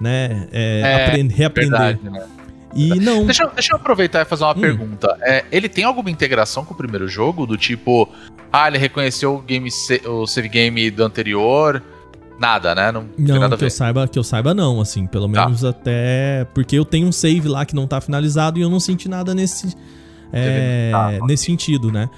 né, 0.00 0.48
é, 0.52 0.80
É, 0.84 1.06
aprender, 1.06 1.34
reaprender. 1.34 1.78
Verdade, 1.78 2.10
né? 2.10 2.26
E 2.76 2.88
não. 2.96 3.24
Deixa, 3.24 3.44
eu- 3.44 3.50
deixa 3.50 3.72
eu 3.72 3.76
aproveitar 3.76 4.22
e 4.22 4.24
fazer 4.24 4.42
uma 4.44 4.50
Hum. 4.50 4.60
pergunta. 4.60 5.16
É, 5.22 5.44
ele 5.52 5.68
tem 5.68 5.84
alguma 5.84 6.10
integração 6.10 6.64
com 6.64 6.74
o 6.74 6.76
primeiro 6.76 7.06
jogo? 7.06 7.46
Do 7.46 7.56
tipo, 7.56 8.08
ah, 8.52 8.66
ele 8.66 8.78
reconheceu 8.78 9.36
o, 9.36 9.40
game 9.40 9.70
o 10.06 10.26
save 10.26 10.48
game 10.48 10.90
do 10.90 11.04
anterior? 11.04 11.80
Nada, 12.38 12.74
né? 12.74 12.90
Não, 12.92 13.04
tem 13.04 13.26
Não, 13.26 13.40
nada 13.40 13.54
a 13.54 13.58
que 13.58 13.64
eu 13.64 13.68
ver. 13.68 13.70
saiba, 13.70 14.08
que 14.08 14.18
eu 14.18 14.24
saiba 14.24 14.52
não, 14.52 14.80
assim, 14.80 15.06
pelo 15.06 15.28
Tá. 15.30 15.44
menos 15.46 15.64
até 15.64 16.46
porque 16.52 16.76
eu 16.76 16.84
tenho 16.84 17.06
um 17.06 17.12
save 17.12 17.48
lá 17.48 17.64
que 17.64 17.74
não 17.74 17.86
tá 17.86 18.00
finalizado 18.00 18.58
e 18.58 18.62
eu 18.62 18.68
não 18.70 18.80
senti 18.80 19.08
nada 19.08 19.34
nesse 19.34 19.74
é, 20.32 20.90
Tá, 20.90 21.12
nesse 21.26 21.44
sentido, 21.44 21.92
né? 21.92 22.10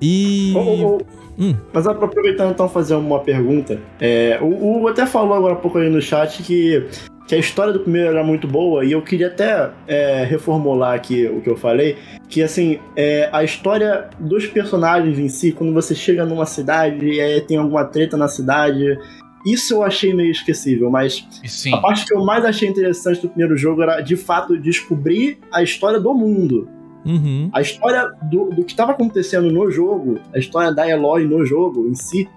E 0.00 0.52
Ô, 0.56 0.58
ô, 0.60 0.96
ô, 0.96 1.00
Hum. 1.38 1.54
Mas 1.72 1.86
aproveitando 1.86 2.50
então 2.50 2.68
fazer 2.68 2.94
uma 2.94 3.18
pergunta, 3.20 3.78
é, 3.98 4.38
o 4.42 4.76
Hugo 4.76 4.88
até 4.88 5.06
falou 5.06 5.32
agora 5.32 5.54
há 5.54 5.56
pouco 5.56 5.78
aí 5.78 5.88
no 5.88 6.00
chat 6.02 6.42
que, 6.42 6.86
que 7.30 7.36
a 7.36 7.38
história 7.38 7.72
do 7.72 7.78
primeiro 7.78 8.08
era 8.08 8.24
muito 8.24 8.48
boa 8.48 8.84
e 8.84 8.90
eu 8.90 9.00
queria 9.00 9.28
até 9.28 9.70
é, 9.86 10.24
reformular 10.24 10.94
aqui 10.94 11.28
o 11.28 11.40
que 11.40 11.48
eu 11.48 11.56
falei, 11.56 11.96
que 12.28 12.42
assim, 12.42 12.80
é, 12.96 13.30
a 13.32 13.44
história 13.44 14.10
dos 14.18 14.48
personagens 14.48 15.16
em 15.16 15.28
si, 15.28 15.52
quando 15.52 15.72
você 15.72 15.94
chega 15.94 16.26
numa 16.26 16.44
cidade 16.44 17.06
e 17.06 17.20
aí 17.20 17.40
tem 17.40 17.56
alguma 17.56 17.84
treta 17.84 18.16
na 18.16 18.26
cidade, 18.26 18.98
isso 19.46 19.74
eu 19.74 19.84
achei 19.84 20.12
meio 20.12 20.32
esquecível, 20.32 20.90
mas 20.90 21.24
sim, 21.46 21.72
a 21.72 21.76
parte 21.76 22.04
que 22.04 22.12
eu 22.12 22.24
mais 22.24 22.44
achei 22.44 22.68
interessante 22.68 23.22
do 23.22 23.28
primeiro 23.28 23.56
jogo 23.56 23.80
era 23.80 24.00
de 24.00 24.16
fato 24.16 24.58
descobrir 24.58 25.38
a 25.52 25.62
história 25.62 26.00
do 26.00 26.12
mundo. 26.12 26.68
uhum, 27.06 27.48
A 27.52 27.60
história 27.60 28.10
do, 28.24 28.46
do 28.46 28.64
que 28.64 28.72
estava 28.72 28.90
acontecendo 28.90 29.52
no 29.52 29.70
jogo, 29.70 30.18
a 30.34 30.38
história 30.40 30.74
da 30.74 30.90
Eloy 30.90 31.28
no 31.28 31.46
jogo 31.46 31.86
em 31.86 31.94
si, 31.94 32.28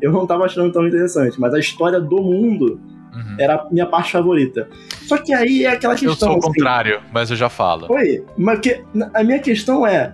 eu 0.00 0.10
não 0.10 0.22
estava 0.22 0.46
achando 0.46 0.72
tão 0.72 0.88
interessante, 0.88 1.38
mas 1.38 1.52
a 1.52 1.58
história 1.58 2.00
do 2.00 2.22
mundo 2.22 2.80
uhum. 3.14 3.36
era 3.38 3.56
a 3.56 3.70
minha 3.70 3.86
parte 3.86 4.12
favorita. 4.12 4.68
Só 5.02 5.16
que 5.18 5.32
aí 5.32 5.64
é 5.64 5.72
aquela 5.72 5.94
eu 5.94 5.98
questão. 5.98 6.16
sou 6.16 6.36
o 6.36 6.38
assim, 6.38 6.48
contrário, 6.48 7.00
mas 7.12 7.30
eu 7.30 7.36
já 7.36 7.48
falo. 7.48 7.86
Oi, 7.90 8.24
mas 8.36 8.60
que, 8.60 8.82
a 9.14 9.24
minha 9.24 9.38
questão 9.38 9.86
é: 9.86 10.12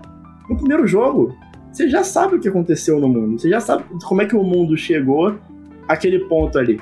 no 0.49 0.57
primeiro 0.57 0.87
jogo, 0.87 1.35
você 1.73 1.89
já 1.89 2.05
sabe 2.05 2.37
o 2.37 2.41
que 2.41 2.49
aconteceu 2.49 3.01
no 3.01 3.09
mundo, 3.09 3.41
você 3.41 3.49
já 3.49 3.61
sabe 3.61 3.85
como 4.05 4.23
é 4.23 4.27
que 4.27 4.37
o 4.37 4.43
mundo 4.43 4.77
chegou 4.77 5.37
àquele 5.89 6.21
ponto 6.21 6.59
ali. 6.59 6.81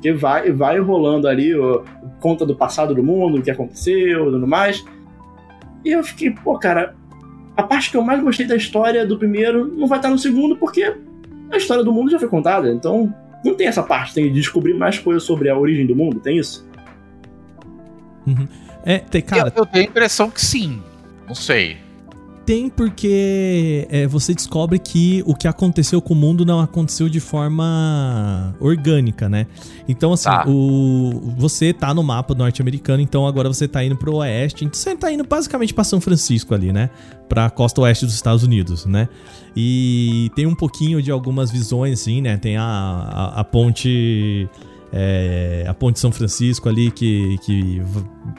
Que 0.00 0.12
vai, 0.12 0.50
vai 0.50 0.78
rolando 0.80 1.28
ali, 1.28 1.54
ó, 1.54 1.82
conta 2.20 2.44
do 2.44 2.56
passado 2.56 2.94
do 2.94 3.02
mundo, 3.02 3.38
o 3.38 3.42
que 3.42 3.50
aconteceu 3.50 4.28
e 4.28 4.32
tudo 4.32 4.46
mais. 4.46 4.84
E 5.84 5.90
eu 5.90 6.02
fiquei, 6.02 6.30
pô, 6.30 6.58
cara, 6.58 6.94
a 7.56 7.62
parte 7.62 7.90
que 7.90 7.96
eu 7.96 8.02
mais 8.02 8.22
gostei 8.22 8.46
da 8.46 8.56
história 8.56 9.06
do 9.06 9.18
primeiro 9.18 9.66
não 9.66 9.86
vai 9.86 9.98
estar 9.98 10.10
no 10.10 10.18
segundo, 10.18 10.56
porque 10.56 10.94
a 11.50 11.56
história 11.56 11.84
do 11.84 11.92
mundo 11.92 12.10
já 12.10 12.18
foi 12.18 12.28
contada. 12.28 12.72
Então, 12.72 13.12
não 13.44 13.54
tem 13.54 13.66
essa 13.66 13.82
parte, 13.82 14.14
tem 14.14 14.24
de 14.24 14.34
descobrir 14.34 14.74
mais 14.74 14.98
coisas 14.98 15.22
sobre 15.22 15.48
a 15.48 15.58
origem 15.58 15.86
do 15.86 15.96
mundo, 15.96 16.20
tem 16.20 16.38
isso? 16.38 16.68
é, 18.84 18.98
tem, 18.98 19.22
cara, 19.22 19.52
eu, 19.54 19.62
eu 19.62 19.66
tenho 19.66 19.86
a 19.86 19.88
impressão 19.88 20.30
que 20.30 20.40
sim. 20.40 20.82
Não 21.26 21.34
sei. 21.34 21.81
Tem 22.44 22.68
porque 22.68 23.86
é, 23.90 24.06
você 24.06 24.34
descobre 24.34 24.78
que 24.78 25.22
o 25.26 25.34
que 25.34 25.46
aconteceu 25.48 26.00
com 26.02 26.14
o 26.14 26.16
mundo 26.16 26.44
não 26.44 26.60
aconteceu 26.60 27.08
de 27.08 27.20
forma 27.20 28.54
orgânica, 28.60 29.28
né? 29.28 29.46
Então, 29.88 30.12
assim, 30.12 30.24
Tá. 30.24 30.44
o, 30.46 31.34
você 31.36 31.72
tá 31.72 31.92
no 31.94 32.02
mapa 32.02 32.34
norte-americano, 32.34 33.02
então 33.02 33.26
agora 33.26 33.48
você 33.48 33.66
tá 33.68 33.84
indo 33.84 33.96
pro 33.96 34.16
oeste. 34.16 34.64
Então 34.64 34.78
você 34.78 34.96
tá 34.96 35.12
indo 35.12 35.24
basicamente 35.24 35.72
pra 35.72 35.84
São 35.84 36.00
Francisco 36.00 36.54
ali, 36.54 36.72
né? 36.72 36.90
Pra 37.28 37.48
costa 37.50 37.80
oeste 37.80 38.04
dos 38.04 38.14
Estados 38.14 38.42
Unidos, 38.42 38.84
né? 38.86 39.08
E 39.56 40.30
tem 40.34 40.46
um 40.46 40.54
pouquinho 40.54 41.00
de 41.02 41.10
algumas 41.10 41.50
visões, 41.50 42.00
assim, 42.00 42.20
né? 42.20 42.36
Tem 42.36 42.56
a, 42.56 42.64
a, 42.64 43.40
a 43.40 43.44
ponte. 43.44 44.48
é, 44.92 45.64
a 45.68 45.74
ponte 45.74 45.98
São 45.98 46.12
Francisco 46.12 46.68
ali 46.68 46.90
que, 46.90 47.38
que 47.44 47.82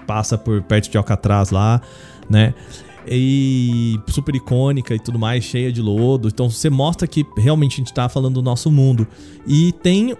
passa 0.06 0.38
por 0.38 0.62
perto 0.62 0.90
de 0.92 0.98
Alcatraz 0.98 1.50
lá, 1.52 1.82
né? 2.30 2.54
E 3.08 4.00
super 4.08 4.36
icônica 4.36 4.94
e 4.96 5.00
tudo 5.00 5.18
mais, 5.20 5.44
cheia 5.44 5.72
de 5.72 5.82
lodo. 5.82 6.28
Então 6.28 6.50
você 6.50 6.70
mostra 6.70 7.08
que 7.08 7.26
realmente 7.38 7.74
a 7.74 7.78
gente 7.78 7.94
tá 7.94 8.08
falando 8.10 8.36
do 8.36 8.42
nosso 8.42 8.72
mundo. 8.72 9.08
E 9.48 9.72
tem 9.84 10.16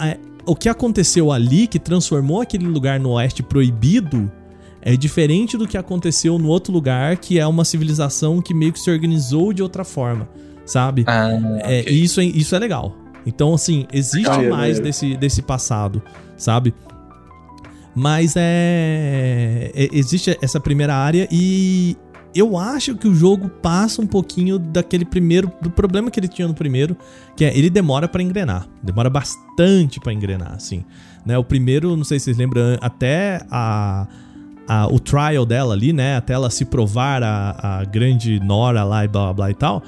é, 0.00 0.18
o 0.46 0.54
que 0.54 0.68
aconteceu 0.68 1.30
ali 1.32 1.66
que 1.66 1.78
transformou 1.78 2.40
aquele 2.40 2.66
lugar 2.66 2.98
no 3.00 3.10
oeste 3.10 3.42
proibido 3.42 4.30
é 4.82 4.96
diferente 4.96 5.56
do 5.58 5.68
que 5.68 5.76
aconteceu 5.76 6.38
no 6.38 6.48
outro 6.48 6.72
lugar, 6.72 7.16
que 7.18 7.38
é 7.38 7.46
uma 7.46 7.64
civilização 7.64 8.40
que 8.40 8.54
meio 8.54 8.72
que 8.72 8.80
se 8.80 8.90
organizou 8.90 9.52
de 9.52 9.62
outra 9.62 9.84
forma, 9.84 10.26
sabe? 10.64 11.04
Ah, 11.06 11.28
É, 11.64 11.80
ok. 11.80 11.92
e 11.92 12.02
isso, 12.02 12.20
é, 12.20 12.24
isso 12.24 12.54
é 12.54 12.58
legal. 12.58 12.96
Então, 13.26 13.52
assim, 13.52 13.86
existe 13.92 14.48
mais 14.48 14.80
desse, 14.80 15.14
desse 15.18 15.42
passado, 15.42 16.02
sabe? 16.38 16.72
Mas 17.94 18.34
é, 18.36 19.70
é- 19.74 19.88
Existe 19.92 20.36
essa 20.40 20.58
primeira 20.60 20.94
área 20.94 21.28
e 21.30 21.96
eu 22.34 22.56
acho 22.56 22.94
que 22.94 23.08
o 23.08 23.14
jogo 23.14 23.48
passa 23.48 24.00
um 24.02 24.06
pouquinho 24.06 24.58
daquele 24.58 25.04
primeiro. 25.04 25.50
do 25.60 25.70
problema 25.70 26.10
que 26.10 26.18
ele 26.20 26.28
tinha 26.28 26.46
no 26.48 26.54
primeiro, 26.54 26.96
que 27.36 27.44
é 27.44 27.56
ele 27.56 27.68
demora 27.70 28.06
pra 28.08 28.22
engrenar. 28.22 28.66
Demora 28.82 29.10
bastante 29.10 29.98
pra 30.00 30.12
engrenar, 30.12 30.52
assim. 30.54 30.84
Né? 31.24 31.36
O 31.38 31.44
primeiro, 31.44 31.96
não 31.96 32.04
sei 32.04 32.18
se 32.18 32.26
vocês 32.26 32.36
lembram, 32.36 32.76
até 32.80 33.40
a. 33.50 34.06
a- 34.68 34.86
o 34.90 34.98
trial 35.00 35.44
dela 35.44 35.74
ali, 35.74 35.92
né? 35.92 36.16
Até 36.16 36.32
ela 36.34 36.48
se 36.50 36.64
provar 36.64 37.22
a, 37.22 37.80
a 37.80 37.84
grande 37.84 38.38
Nora 38.40 38.84
lá 38.84 39.04
e 39.04 39.08
blá 39.08 39.24
blá 39.24 39.32
blá 39.32 39.50
e 39.50 39.54
tal 39.54 39.82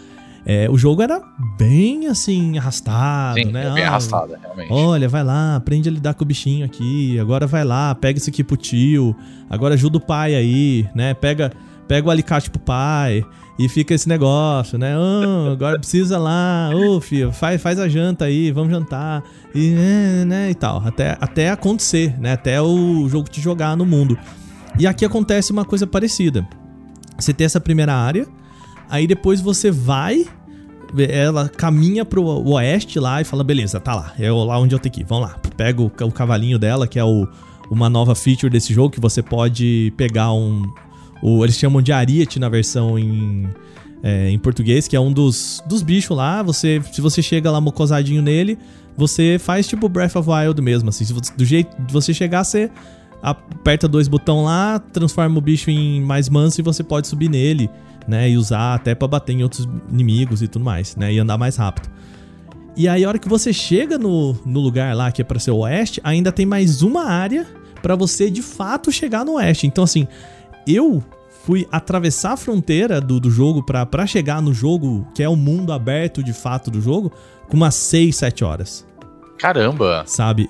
é, 0.45 0.69
o 0.69 0.77
jogo 0.77 1.01
era 1.03 1.23
bem 1.57 2.09
assim, 2.09 2.59
arrastado, 2.59 3.37
Sim, 3.39 3.53
né? 3.53 3.65
é 3.69 3.71
bem 3.75 3.85
Ah, 3.85 3.91
arrastada, 3.91 4.37
realmente. 4.43 4.73
Olha, 4.73 5.09
vai 5.09 5.23
lá, 5.23 5.55
aprende 5.55 5.89
a 5.89 5.93
lidar 5.93 6.15
com 6.15 6.25
o 6.25 6.27
bichinho 6.27 6.67
aqui. 6.67 7.17
Agora 7.21 7.47
vai 7.47 7.63
lá, 7.63 7.95
pega 7.95 8.19
isso 8.19 8.29
aqui 8.29 8.43
pro 8.43 8.57
tio. 8.57 9.15
Agora 9.49 9.75
ajuda 9.75 9.99
o 9.99 10.01
pai 10.01 10.35
aí, 10.35 10.89
né? 10.97 11.15
Pega, 11.15 11.53
pega 11.87 12.09
o 12.09 12.11
alicate 12.11 12.51
pro 12.51 12.61
pai. 12.61 13.25
E 13.59 13.69
fica 13.69 13.93
esse 13.93 14.09
negócio, 14.09 14.79
né? 14.79 14.95
Ah, 14.97 15.53
agora 15.53 15.79
precisa 15.79 16.19
lá, 16.19 16.71
ô 16.75 17.01
filho, 17.01 17.31
faz, 17.31 17.61
faz 17.61 17.79
a 17.79 17.87
janta 17.87 18.25
aí, 18.25 18.51
vamos 18.51 18.73
jantar. 18.73 19.23
E, 19.55 19.71
né, 19.71 20.25
né, 20.25 20.51
e 20.51 20.55
tal. 20.55 20.83
Até, 20.85 21.17
até 21.21 21.51
acontecer, 21.51 22.19
né? 22.19 22.33
Até 22.33 22.61
o 22.63 23.07
jogo 23.09 23.29
te 23.29 23.41
jogar 23.41 23.77
no 23.77 23.85
mundo. 23.85 24.19
E 24.79 24.87
aqui 24.87 25.05
acontece 25.05 25.53
uma 25.53 25.67
coisa 25.67 25.87
parecida. 25.87 26.49
Você 27.19 27.33
tem 27.33 27.45
essa 27.45 27.61
primeira 27.61 27.95
área, 27.95 28.27
aí 28.89 29.07
depois 29.07 29.41
você 29.41 29.71
vai 29.71 30.27
ela 31.09 31.49
caminha 31.49 32.05
pro 32.05 32.23
oeste 32.25 32.99
lá 32.99 33.21
e 33.21 33.25
fala: 33.25 33.43
beleza, 33.43 33.81
tá 33.81 33.95
lá, 33.95 34.13
é 34.19 34.31
lá 34.31 34.59
onde 34.59 34.75
eu 34.75 34.79
tenho 34.79 34.93
que 34.93 35.01
ir, 35.01 35.05
vamos 35.05 35.29
lá. 35.29 35.37
Pega 35.57 35.81
o, 35.81 35.87
o 35.87 36.13
cavalinho 36.13 36.59
dela, 36.59 36.87
que 36.87 36.99
é 36.99 37.05
o, 37.05 37.27
uma 37.71 37.89
nova 37.89 38.15
feature 38.15 38.51
desse 38.51 38.75
jogo, 38.75 38.91
que 38.91 39.01
você 39.01 39.23
pode 39.23 39.93
pegar 39.97 40.33
um. 40.33 40.63
O, 41.23 41.45
eles 41.45 41.57
chamam 41.57 41.81
de 41.81 41.93
Ariete 41.93 42.39
na 42.41 42.49
versão 42.49 42.99
em, 42.99 43.49
é, 44.03 44.29
em 44.29 44.39
português, 44.39 44.89
que 44.89 44.97
é 44.97 45.01
um 45.01 45.13
dos, 45.13 45.63
dos 45.67 45.83
bichos 45.83 46.17
lá. 46.17 46.43
Você, 46.43 46.83
se 46.93 47.01
você 47.01 47.23
chega 47.23 47.51
lá 47.51 47.61
mocosadinho 47.61 48.21
nele, 48.21 48.59
você 48.97 49.39
faz 49.39 49.67
tipo 49.67 49.89
Breath 49.89 50.17
of 50.17 50.29
Wild 50.29 50.61
mesmo, 50.61 50.89
assim. 50.89 51.05
Do 51.37 51.45
jeito 51.45 51.81
de 51.81 51.93
você 51.93 52.13
chegar, 52.13 52.45
você 52.45 52.71
aperta 53.23 53.87
dois 53.87 54.09
botões 54.09 54.45
lá, 54.45 54.81
transforma 54.81 55.39
o 55.39 55.41
bicho 55.41 55.71
em 55.71 56.01
mais 56.03 56.29
manso 56.29 56.61
e 56.61 56.63
você 56.63 56.83
pode 56.83 57.07
subir 57.07 57.31
nele, 57.31 57.71
né? 58.07 58.29
E 58.29 58.37
usar 58.37 58.75
até 58.75 58.95
pra 58.95 59.07
bater 59.07 59.33
em 59.33 59.45
outros 59.45 59.69
inimigos 59.91 60.43
e 60.43 60.49
tudo 60.49 60.65
mais, 60.65 60.97
né? 60.97 61.13
E 61.13 61.21
andar 61.21 61.39
mais 61.39 61.55
rápido. 61.57 61.89
E 62.77 62.89
aí, 62.89 63.05
a 63.05 63.09
hora 63.09 63.19
que 63.19 63.29
você 63.29 63.53
chega 63.53 63.99
no, 63.99 64.35
no 64.45 64.59
lugar 64.59 64.97
lá 64.97 65.13
que 65.13 65.21
é 65.21 65.25
pra 65.25 65.39
ser 65.39 65.51
o 65.51 65.59
oeste, 65.59 66.01
ainda 66.03 66.33
tem 66.33 66.47
mais 66.47 66.83
uma 66.83 67.05
área 67.05 67.47
pra 67.83 67.95
você 67.95 68.31
de 68.31 68.43
fato 68.43 68.91
chegar 68.91 69.25
no 69.25 69.35
oeste. 69.35 69.67
Então, 69.67 69.85
assim, 69.85 70.09
eu 70.67 71.03
fui 71.45 71.67
atravessar 71.73 72.33
a 72.33 72.37
fronteira 72.37 73.01
do, 73.01 73.19
do 73.19 73.31
jogo 73.31 73.63
pra 73.65 73.85
pra 73.85 74.07
chegar 74.07 74.41
no 74.41 74.55
jogo, 74.55 75.07
que 75.15 75.23
é 75.23 75.29
o 75.29 75.35
mundo 75.37 75.73
aberto 75.73 76.23
de 76.23 76.33
fato 76.33 76.71
do 76.71 76.81
jogo, 76.81 77.13
com 77.49 77.57
umas 77.57 77.75
6, 77.75 78.15
7 78.17 78.45
horas 78.45 78.87
Caramba! 79.39 80.05
sabe? 80.07 80.49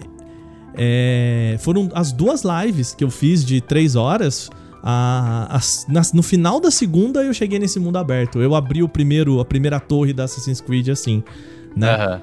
É, 0.75 1.57
foram 1.61 1.91
as 1.95 2.13
duas 2.13 2.43
lives 2.45 2.95
que 2.95 3.05
eu 3.05 3.11
fiz 3.11 3.45
de 3.45 3.61
três 3.61 3.95
horas. 3.97 4.51
A, 4.85 5.47
as- 5.55 5.87
nas- 5.89 6.13
no 6.13 6.23
final 6.25 6.59
da 6.59 6.71
segunda 6.71 7.23
eu 7.23 7.33
cheguei 7.33 7.59
nesse 7.59 7.79
mundo 7.79 7.99
aberto. 7.99 8.41
Eu 8.41 8.55
abri 8.55 8.83
o 8.83 8.89
primeiro, 8.89 9.39
a 9.39 9.45
primeira 9.45 9.79
torre 9.79 10.13
da 10.13 10.25
Assassin's 10.25 10.61
Creed 10.61 10.89
assim, 10.89 11.23
né? 11.77 11.95
Aham. 11.95 12.21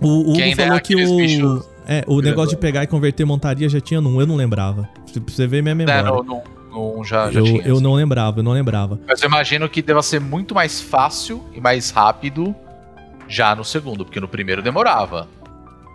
O, 0.00 0.06
o 0.08 0.20
Hugo 0.20 0.32
Que 0.34 0.42
é 0.42 0.54
falou 0.54 0.70
que 0.80 0.94
aqueles 0.94 1.10
o 1.10 1.16
bichos 1.16 1.64
é, 1.88 2.02
o 2.06 2.20
negócio 2.20 2.50
de 2.50 2.56
pegar 2.56 2.82
e 2.82 2.86
converter 2.86 3.24
montaria 3.24 3.68
já 3.68 3.80
tinha 3.80 4.00
num, 4.00 4.20
eu 4.20 4.26
não 4.26 4.36
lembrava. 4.36 4.88
Pra 5.12 5.22
você 5.26 5.46
ver 5.46 5.62
minha 5.62 5.72
É, 5.72 5.74
memória. 5.74 6.02
no, 6.22 6.42
no- 6.76 7.04
já, 7.04 7.30
já 7.30 7.40
eu, 7.40 7.44
tinha. 7.44 7.62
eu 7.62 7.74
assim. 7.74 7.82
não 7.82 7.94
lembrava, 7.94 8.38
eu 8.40 8.42
não 8.44 8.52
lembrava. 8.52 8.98
Mas 9.06 9.22
eu 9.22 9.28
imagino 9.28 9.68
que 9.68 9.80
deva 9.82 10.02
ser 10.02 10.20
muito 10.20 10.54
mais 10.54 10.80
fácil 10.80 11.42
e 11.54 11.60
mais 11.60 11.90
rápido 11.90 12.54
já 13.28 13.54
no 13.56 13.64
segundo, 13.64 14.04
porque 14.04 14.20
no 14.20 14.28
primeiro 14.28 14.62
demorava. 14.62 15.28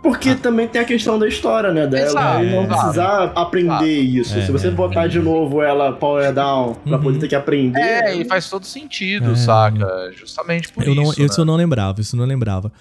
Porque 0.02 0.34
também 0.34 0.66
tem 0.66 0.80
a 0.80 0.84
questão 0.84 1.16
da 1.16 1.28
história, 1.28 1.72
né? 1.72 1.86
Dela 1.86 2.06
Exato, 2.06 2.44
e 2.44 2.50
não 2.50 2.64
exato. 2.64 2.80
precisar 2.80 3.22
aprender 3.36 4.00
isso. 4.00 4.36
É, 4.36 4.44
Se 4.44 4.50
você 4.50 4.66
é, 4.66 4.70
botar 4.72 5.04
é. 5.04 5.08
de 5.08 5.20
novo 5.20 5.62
ela 5.62 5.92
power 5.92 6.32
down 6.32 6.74
pra 6.74 6.96
Uhum. 6.96 7.02
poder 7.04 7.18
ter 7.20 7.28
que 7.28 7.34
aprender. 7.36 7.78
É, 7.80 8.16
e 8.16 8.24
faz 8.24 8.50
todo 8.50 8.66
sentido, 8.66 9.30
É. 9.30 9.36
saca? 9.36 10.10
Justamente 10.18 10.72
por 10.72 10.82
eu 10.84 10.92
não, 10.94 11.04
isso. 11.04 11.22
isso 11.22 11.40
eu 11.40 11.44
né? 11.44 11.50
não 11.52 11.56
lembrava, 11.56 12.00
isso 12.00 12.16
eu 12.16 12.18
não 12.18 12.26
lembrava. 12.26 12.72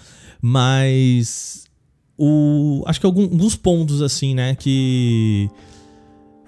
Mas 0.42 1.66
o 2.18 2.84
acho 2.88 3.00
que 3.00 3.06
algum- 3.06 3.24
alguns 3.24 3.56
pontos 3.56 4.02
assim, 4.02 4.34
né, 4.34 4.56
que 4.56 5.48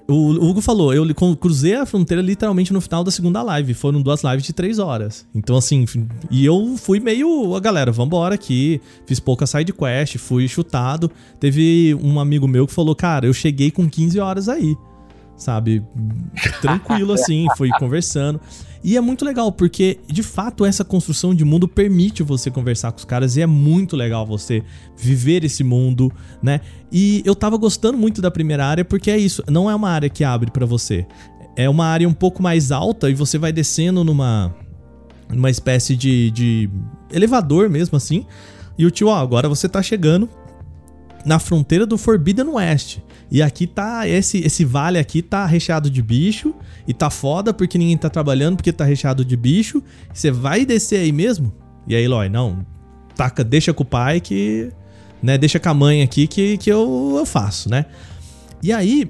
o, 0.08 0.32
Hugo 0.32 0.62
falou, 0.62 0.94
eu 0.94 1.06
cruzei 1.36 1.76
a 1.76 1.86
fronteira 1.86 2.22
literalmente 2.22 2.74
no 2.74 2.82
final 2.82 3.04
da 3.04 3.12
segunda 3.12 3.42
live. 3.42 3.74
Foram 3.74 4.02
duas 4.02 4.24
lives 4.24 4.44
de 4.44 4.52
três 4.52 4.78
horas. 4.80 5.26
Então, 5.34 5.56
assim, 5.56 5.86
e 6.30 6.46
eu 6.46 6.76
fui 6.78 7.00
meio. 7.00 7.56
A 7.56 7.60
galera, 7.60 7.92
vambora 7.92 8.36
aqui. 8.36 8.82
Fiz 9.06 9.20
pouca 9.20 9.48
side 9.48 9.72
quest, 9.72 10.18
fui 10.18 10.48
chutado. 10.48 11.10
Teve 11.40 11.96
um 12.02 12.20
amigo 12.20 12.48
meu 12.48 12.68
que 12.68 12.74
falou, 12.74 12.96
cara, 12.96 13.26
eu 13.26 13.34
cheguei 13.34 13.72
com 13.72 13.90
15 13.90 14.20
horas 14.20 14.50
aí. 14.50 14.76
Sabe? 15.38 15.84
Tranquilo 16.62 17.14
assim, 17.14 17.48
fui 17.58 17.70
conversando. 17.80 18.40
E 18.84 18.98
é 18.98 19.02
muito 19.02 19.24
legal, 19.24 19.52
porque 19.52 20.00
de 20.08 20.22
fato 20.22 20.66
essa 20.66 20.84
construção 20.84 21.34
de 21.34 21.46
mundo 21.46 21.68
permite 21.68 22.22
você 22.22 22.52
conversar 22.52 22.92
com 22.92 22.98
os 22.98 23.06
caras 23.06 23.38
e 23.38 23.42
é 23.42 23.48
muito 23.48 23.96
legal 23.96 24.26
você 24.26 24.62
viver 24.98 25.46
esse 25.46 25.64
mundo, 25.64 26.12
né? 26.42 26.60
E 26.92 27.24
eu 27.26 27.34
tava 27.34 27.56
gostando 27.56 27.98
muito 27.98 28.22
da 28.22 28.30
primeira 28.30 28.66
área 28.66 28.84
porque 28.84 29.10
é 29.10 29.18
isso, 29.18 29.42
não 29.50 29.70
é 29.70 29.76
uma 29.76 29.90
área 29.90 30.10
que 30.10 30.24
abre 30.24 30.52
pra 30.52 30.66
você. 30.66 31.08
É 31.56 31.70
uma 31.70 31.86
área 31.86 32.10
um 32.10 32.14
pouco 32.14 32.44
mais 32.44 32.72
alta 32.72 33.10
e 33.10 33.14
você 33.14 33.38
vai 33.38 33.54
descendo 33.54 34.04
numa 34.04 34.54
numa 35.30 35.50
espécie 35.50 35.96
de, 35.96 36.30
de 36.32 36.70
elevador 37.12 37.70
mesmo 37.70 37.96
assim. 37.96 38.26
E 38.78 38.86
o 38.86 38.92
tio, 38.92 39.08
ó, 39.08 39.16
agora 39.16 39.48
você 39.48 39.70
tá 39.70 39.82
chegando 39.82 40.30
na 41.26 41.40
fronteira 41.40 41.86
do 41.86 41.98
Forbidden 41.98 42.50
West. 42.50 43.00
E 43.32 43.42
aqui 43.42 43.66
tá. 43.66 44.08
Esse, 44.08 44.40
esse 44.40 44.64
vale 44.64 45.00
aqui 45.00 45.22
tá 45.22 45.46
recheado 45.46 45.90
de 45.90 46.02
bicho. 46.02 46.54
E 46.88 46.94
tá 46.94 47.10
foda 47.10 47.54
porque 47.54 47.78
ninguém 47.78 47.98
tá 47.98 48.10
trabalhando, 48.10 48.58
porque 48.58 48.72
tá 48.72 48.84
recheado 48.84 49.24
de 49.26 49.36
bicho. 49.36 49.82
Você 50.14 50.30
vai 50.30 50.66
descer 50.66 51.00
aí 51.00 51.12
mesmo? 51.12 51.54
E 51.88 51.96
aí, 51.96 52.04
Eloy, 52.04 52.30
não. 52.30 52.66
Taca, 53.16 53.44
deixa 53.44 53.74
com 53.74 53.84
o 53.84 53.86
pai 53.86 54.20
que. 54.20 54.70
Né, 55.22 55.38
deixa 55.38 55.60
com 55.60 55.70
a 55.70 55.74
mãe 55.74 56.02
aqui 56.02 56.28
que, 56.28 56.58
que 56.58 56.70
eu, 56.70 57.16
eu 57.18 57.26
faço, 57.26 57.70
né? 57.70 57.86
E 58.62 58.72
aí. 58.72 59.10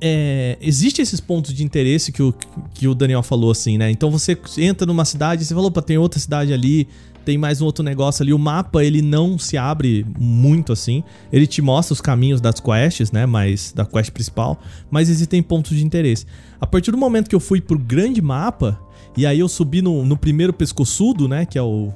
É, 0.00 0.56
existe 0.60 1.02
esses 1.02 1.18
pontos 1.18 1.52
de 1.52 1.64
interesse 1.64 2.12
que 2.12 2.22
o, 2.22 2.32
que 2.72 2.86
o 2.86 2.94
Daniel 2.94 3.20
falou, 3.20 3.50
assim, 3.50 3.76
né? 3.76 3.90
Então 3.90 4.12
você 4.12 4.38
entra 4.56 4.86
numa 4.86 5.04
cidade, 5.04 5.44
você 5.44 5.52
falou, 5.52 5.70
opa, 5.70 5.82
tem 5.82 5.98
outra 5.98 6.20
cidade 6.20 6.52
ali, 6.52 6.86
tem 7.28 7.36
mais 7.36 7.60
um 7.60 7.66
outro 7.66 7.84
negócio 7.84 8.22
ali. 8.22 8.32
O 8.32 8.38
mapa, 8.38 8.82
ele 8.82 9.02
não 9.02 9.38
se 9.38 9.58
abre 9.58 10.06
muito 10.18 10.72
assim. 10.72 11.04
Ele 11.30 11.46
te 11.46 11.60
mostra 11.60 11.92
os 11.92 12.00
caminhos 12.00 12.40
das 12.40 12.58
quests, 12.58 13.12
né? 13.12 13.26
Mas 13.26 13.70
da 13.70 13.84
quest 13.84 14.10
principal. 14.12 14.58
Mas 14.90 15.10
existem 15.10 15.42
pontos 15.42 15.76
de 15.76 15.84
interesse. 15.84 16.24
A 16.58 16.66
partir 16.66 16.90
do 16.90 16.96
momento 16.96 17.28
que 17.28 17.34
eu 17.36 17.40
fui 17.40 17.60
pro 17.60 17.78
grande 17.78 18.22
mapa, 18.22 18.80
e 19.14 19.26
aí 19.26 19.40
eu 19.40 19.48
subi 19.48 19.82
no, 19.82 20.06
no 20.06 20.16
primeiro 20.16 20.54
pescoçudo, 20.54 21.28
né? 21.28 21.44
Que 21.44 21.58
é 21.58 21.62
o. 21.62 21.92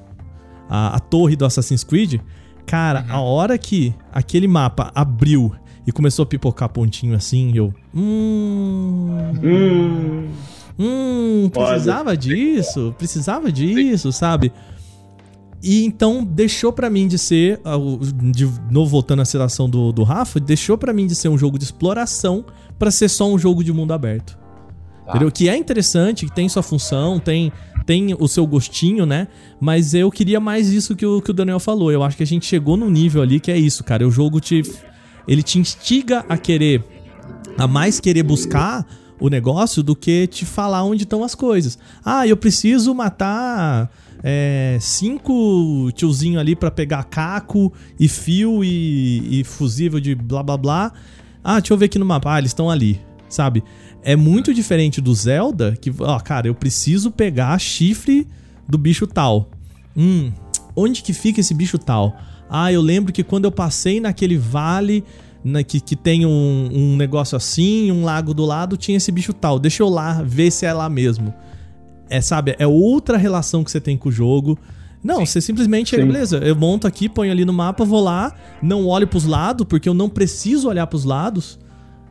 A, 0.69 0.97
a 0.97 1.01
torre 1.01 1.35
do 1.35 1.47
Assassin's 1.47 1.83
Creed. 1.83 2.21
Cara, 2.67 3.07
a 3.09 3.19
hora 3.23 3.57
que 3.57 3.95
aquele 4.13 4.47
mapa 4.47 4.93
abriu 4.95 5.51
e 5.87 5.93
começou 5.93 6.25
a 6.25 6.27
pipocar 6.27 6.69
pontinho 6.69 7.15
assim, 7.15 7.53
eu. 7.55 7.73
Hum. 7.95 9.33
Hum. 9.43 10.29
Hum, 10.79 11.51
Pode. 11.51 11.71
precisava 11.71 12.17
disso, 12.17 12.95
precisava 12.99 13.51
disso, 13.51 14.13
sabe? 14.13 14.53
E 15.63 15.85
então 15.85 16.25
deixou 16.25 16.73
pra 16.73 16.91
mim 16.91 17.07
de 17.07 17.17
ser, 17.17 17.61
ah, 17.65 17.77
de 18.33 18.51
novo 18.71 18.91
voltando 18.91 19.23
à 19.23 19.25
citação 19.25 19.71
do, 19.71 19.93
do 19.93 20.03
Rafa, 20.03 20.41
deixou 20.41 20.77
pra 20.77 20.93
mim 20.93 21.07
de 21.07 21.15
ser 21.15 21.29
um 21.29 21.39
jogo 21.39 21.57
de 21.57 21.65
exploração 21.65 22.45
pra 22.79 22.91
ser 22.91 23.09
só 23.09 23.31
um 23.31 23.39
jogo 23.39 23.63
de 23.63 23.73
mundo 23.73 23.93
aberto. 23.93 24.37
Tá. 25.05 25.11
Entendeu? 25.11 25.31
Que 25.31 25.49
é 25.49 25.57
interessante, 25.57 26.27
que 26.27 26.35
tem 26.35 26.49
sua 26.49 26.65
função, 26.65 27.21
tem, 27.21 27.53
tem 27.87 28.15
o 28.19 28.27
seu 28.27 28.45
gostinho, 28.45 29.07
né? 29.07 29.29
Mas 29.61 29.95
eu 29.95 30.11
queria 30.11 30.41
mais 30.41 30.69
isso 30.69 30.97
que 30.97 31.07
o, 31.07 31.23
que 31.23 31.31
o 31.31 31.35
Daniel 31.35 31.61
falou. 31.61 31.93
Eu 31.93 32.03
acho 32.03 32.17
que 32.17 32.23
a 32.25 32.27
gente 32.27 32.45
chegou 32.45 32.77
num 32.77 32.91
nível 32.91 33.23
ali 33.23 33.39
que 33.39 33.51
é 33.51 33.59
isso, 33.59 33.85
cara. 33.85 34.07
O 34.07 34.11
jogo 34.11 34.41
te. 34.41 34.63
Ele 35.29 35.43
te 35.45 35.61
instiga 35.61 36.25
a 36.29 36.37
querer. 36.37 36.85
A 37.57 37.69
mais 37.69 38.01
querer 38.01 38.25
buscar 38.25 38.85
o 39.21 39.29
negócio 39.29 39.85
do 39.85 39.95
que 39.95 40.27
te 40.27 40.45
falar 40.45 40.83
onde 40.83 41.05
estão 41.05 41.23
as 41.23 41.35
coisas. 41.35 41.79
Ah, 42.05 42.27
eu 42.27 42.37
preciso 42.37 42.93
matar. 42.93 43.89
É, 44.23 44.79
cinco 44.81 45.91
tiozinho 45.95 46.39
ali 46.39 46.55
pra 46.55 46.71
pegar 46.71 47.05
caco 47.05 47.73
e 47.99 48.09
fio 48.09 48.63
e, 48.63 49.41
e 49.41 49.45
fusível 49.45 49.99
de 50.01 50.15
blá 50.15 50.43
blá 50.43 50.57
blá. 50.57 50.93
Ah, 51.43 51.59
deixa 51.59 51.73
eu 51.75 51.79
ver 51.79 51.87
aqui 51.87 51.99
no 51.99 52.07
mapa. 52.07 52.35
Ah, 52.35 52.39
eles 52.39 52.51
estão 52.51 52.71
ali, 52.71 53.01
sabe? 53.29 53.63
É 54.03 54.15
muito 54.17 54.53
diferente 54.55 55.01
do 55.01 55.15
Zelda, 55.15 55.77
que, 55.81 55.93
ó, 56.01 56.19
cara, 56.21 56.47
eu 56.49 56.55
preciso 56.55 57.11
pegar 57.11 57.59
chifre 57.59 58.27
do 58.69 58.79
bicho 58.79 59.07
tal. 59.07 59.51
Hum, 59.97 60.33
onde 60.75 61.03
que 61.03 61.13
fica 61.13 61.41
esse 61.41 61.55
bicho 61.55 61.79
tal? 61.79 62.17
Ah, 62.49 62.73
eu 62.73 62.81
lembro 62.81 63.13
que 63.13 63.23
quando 63.23 63.45
eu 63.45 63.53
passei 63.53 64.01
naquele 64.01 64.37
vale 64.37 65.05
na- 65.45 65.63
que, 65.63 65.81
que 65.81 65.97
tem 65.97 66.25
um, 66.27 66.69
um 66.73 66.97
negócio 66.97 67.37
assim, 67.37 67.91
um 67.91 68.05
lago 68.05 68.35
do 68.35 68.45
lado, 68.45 68.77
tinha 68.77 68.97
esse 68.97 69.11
bicho 69.11 69.33
tal. 69.33 69.59
Deixa 69.59 69.83
eu 69.83 69.89
lá 69.89 70.23
ver 70.23 70.51
se 70.51 70.67
é 70.67 70.73
lá 70.73 70.89
mesmo. 70.89 71.33
É, 72.09 72.21
sabe, 72.21 72.55
é 72.59 72.67
outra 72.67 73.17
relação 73.17 73.65
que 73.65 73.71
você 73.71 73.81
tem 73.81 73.97
com 73.97 74.09
o 74.09 74.13
jogo. 74.13 74.59
Não, 75.03 75.27
você 75.27 75.41
simplesmente 75.41 75.97
Sim. 75.97 76.07
beleza, 76.07 76.39
eu 76.39 76.55
monto 76.55 76.87
aqui, 76.87 77.09
ponho 77.09 77.33
ali 77.33 77.45
no 77.45 77.53
mapa, 77.53 77.85
vou 77.85 78.01
lá, 78.01 78.33
não 78.63 78.87
olho 78.87 79.07
pros 79.07 79.25
lados, 79.25 79.67
porque 79.67 79.89
eu 79.89 79.95
não 79.95 80.09
preciso 80.09 80.69
olhar 80.69 80.87
pros 80.87 81.05
lados, 81.05 81.59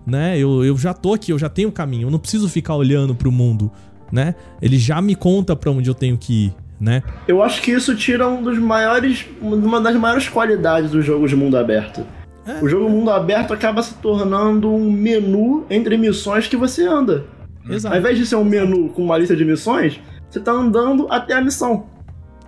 né? 0.06 0.38
Eu, 0.38 0.66
eu 0.66 0.78
já 0.78 0.94
tô 0.94 1.14
aqui, 1.14 1.32
eu 1.32 1.40
já 1.40 1.48
tenho 1.48 1.70
o 1.70 1.72
caminho, 1.72 2.08
eu 2.08 2.12
não 2.12 2.20
preciso 2.20 2.50
ficar 2.50 2.76
olhando 2.76 3.16
pro 3.16 3.32
mundo, 3.32 3.72
né? 4.12 4.36
Ele 4.62 4.78
já 4.78 5.02
me 5.02 5.16
conta 5.16 5.56
pra 5.56 5.72
onde 5.72 5.90
eu 5.90 5.94
tenho 5.94 6.18
que 6.18 6.48
ir, 6.48 6.56
né? 6.82 7.02
Eu 7.28 7.42
acho 7.42 7.62
que 7.62 7.72
isso 7.72 7.96
tira 7.96 8.28
um 8.28 8.44
dos 8.44 8.58
maiores, 8.58 9.26
uma 9.42 9.80
das 9.80 9.96
maiores 9.96 10.28
qualidades 10.28 10.92
do 10.92 11.02
jogo 11.02 11.28
de 11.30 11.36
mundo 11.36 11.56
aberto. 11.56 12.06
É. 12.46 12.62
O 12.62 12.68
jogo 12.68 12.90
mundo 12.90 13.12
aberto 13.12 13.54
acaba 13.54 13.82
se 13.84 13.94
tornando 13.96 14.70
um 14.70 14.92
menu 14.92 15.66
entre 15.70 15.96
missões 15.98 16.48
que 16.48 16.58
você 16.58 16.86
anda. 16.86 17.26
Exato. 17.70 17.96
Ao 17.96 18.00
invés 18.00 18.18
de 18.18 18.26
ser 18.26 18.36
um 18.36 18.46
menu 18.46 18.90
com 18.90 19.04
uma 19.04 19.18
lista 19.18 19.36
de 19.36 19.46
missões, 19.46 20.00
você 20.30 20.40
tá 20.40 20.52
andando 20.52 21.08
até 21.10 21.34
a 21.34 21.42
missão. 21.42 21.86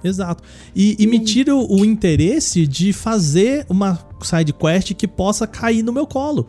Exato. 0.04 0.44
E, 0.76 0.96
e 1.00 1.08
me 1.08 1.20
tira 1.20 1.56
o, 1.56 1.80
o 1.80 1.86
interesse 1.86 2.68
de 2.68 2.92
fazer 2.92 3.66
uma 3.70 3.98
side 4.22 4.52
quest 4.54 4.94
que 4.94 5.08
possa 5.08 5.48
cair 5.48 5.82
no 5.82 5.94
meu 5.94 6.06
colo. 6.06 6.48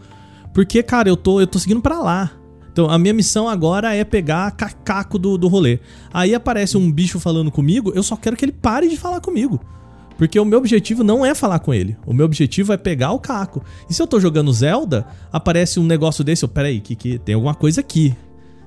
Porque, 0.53 0.83
cara, 0.83 1.09
eu 1.09 1.17
tô, 1.17 1.41
eu 1.41 1.47
tô 1.47 1.59
seguindo 1.59 1.81
pra 1.81 2.01
lá. 2.01 2.33
Então, 2.73 2.91
a 2.91 2.99
minha 2.99 3.15
missão 3.15 3.49
agora 3.49 3.95
é 3.95 4.03
pegar 4.03 4.51
cacaco 4.51 5.17
do, 5.19 5.39
do 5.39 5.47
rolê. 5.47 5.79
Aí 6.12 6.35
aparece 6.35 6.77
um 6.77 6.91
bicho 6.91 7.21
falando 7.21 7.51
comigo, 7.51 7.93
eu 7.95 8.03
só 8.03 8.17
quero 8.17 8.37
que 8.37 8.45
ele 8.45 8.53
pare 8.53 8.89
de 8.89 8.97
falar 8.97 9.21
comigo. 9.21 9.61
Porque 10.19 10.39
o 10.39 10.45
meu 10.45 10.59
objetivo 10.59 11.05
não 11.05 11.25
é 11.25 11.35
falar 11.35 11.61
com 11.61 11.73
ele. 11.73 11.97
O 12.05 12.12
meu 12.12 12.27
objetivo 12.27 12.73
é 12.73 12.77
pegar 12.77 13.12
o 13.12 13.19
caco. 13.19 13.62
E 13.89 13.95
se 13.95 14.03
eu 14.03 14.07
tô 14.07 14.19
jogando 14.19 14.53
Zelda, 14.53 15.07
aparece 15.33 15.79
um 15.79 15.85
negócio 15.85 16.25
desse, 16.25 16.45
eu, 16.45 16.49
peraí, 16.49 16.81
que, 16.81 16.95
que 16.95 17.19
tem 17.19 17.35
alguma 17.35 17.55
coisa 17.55 17.81
aqui. 17.81 18.15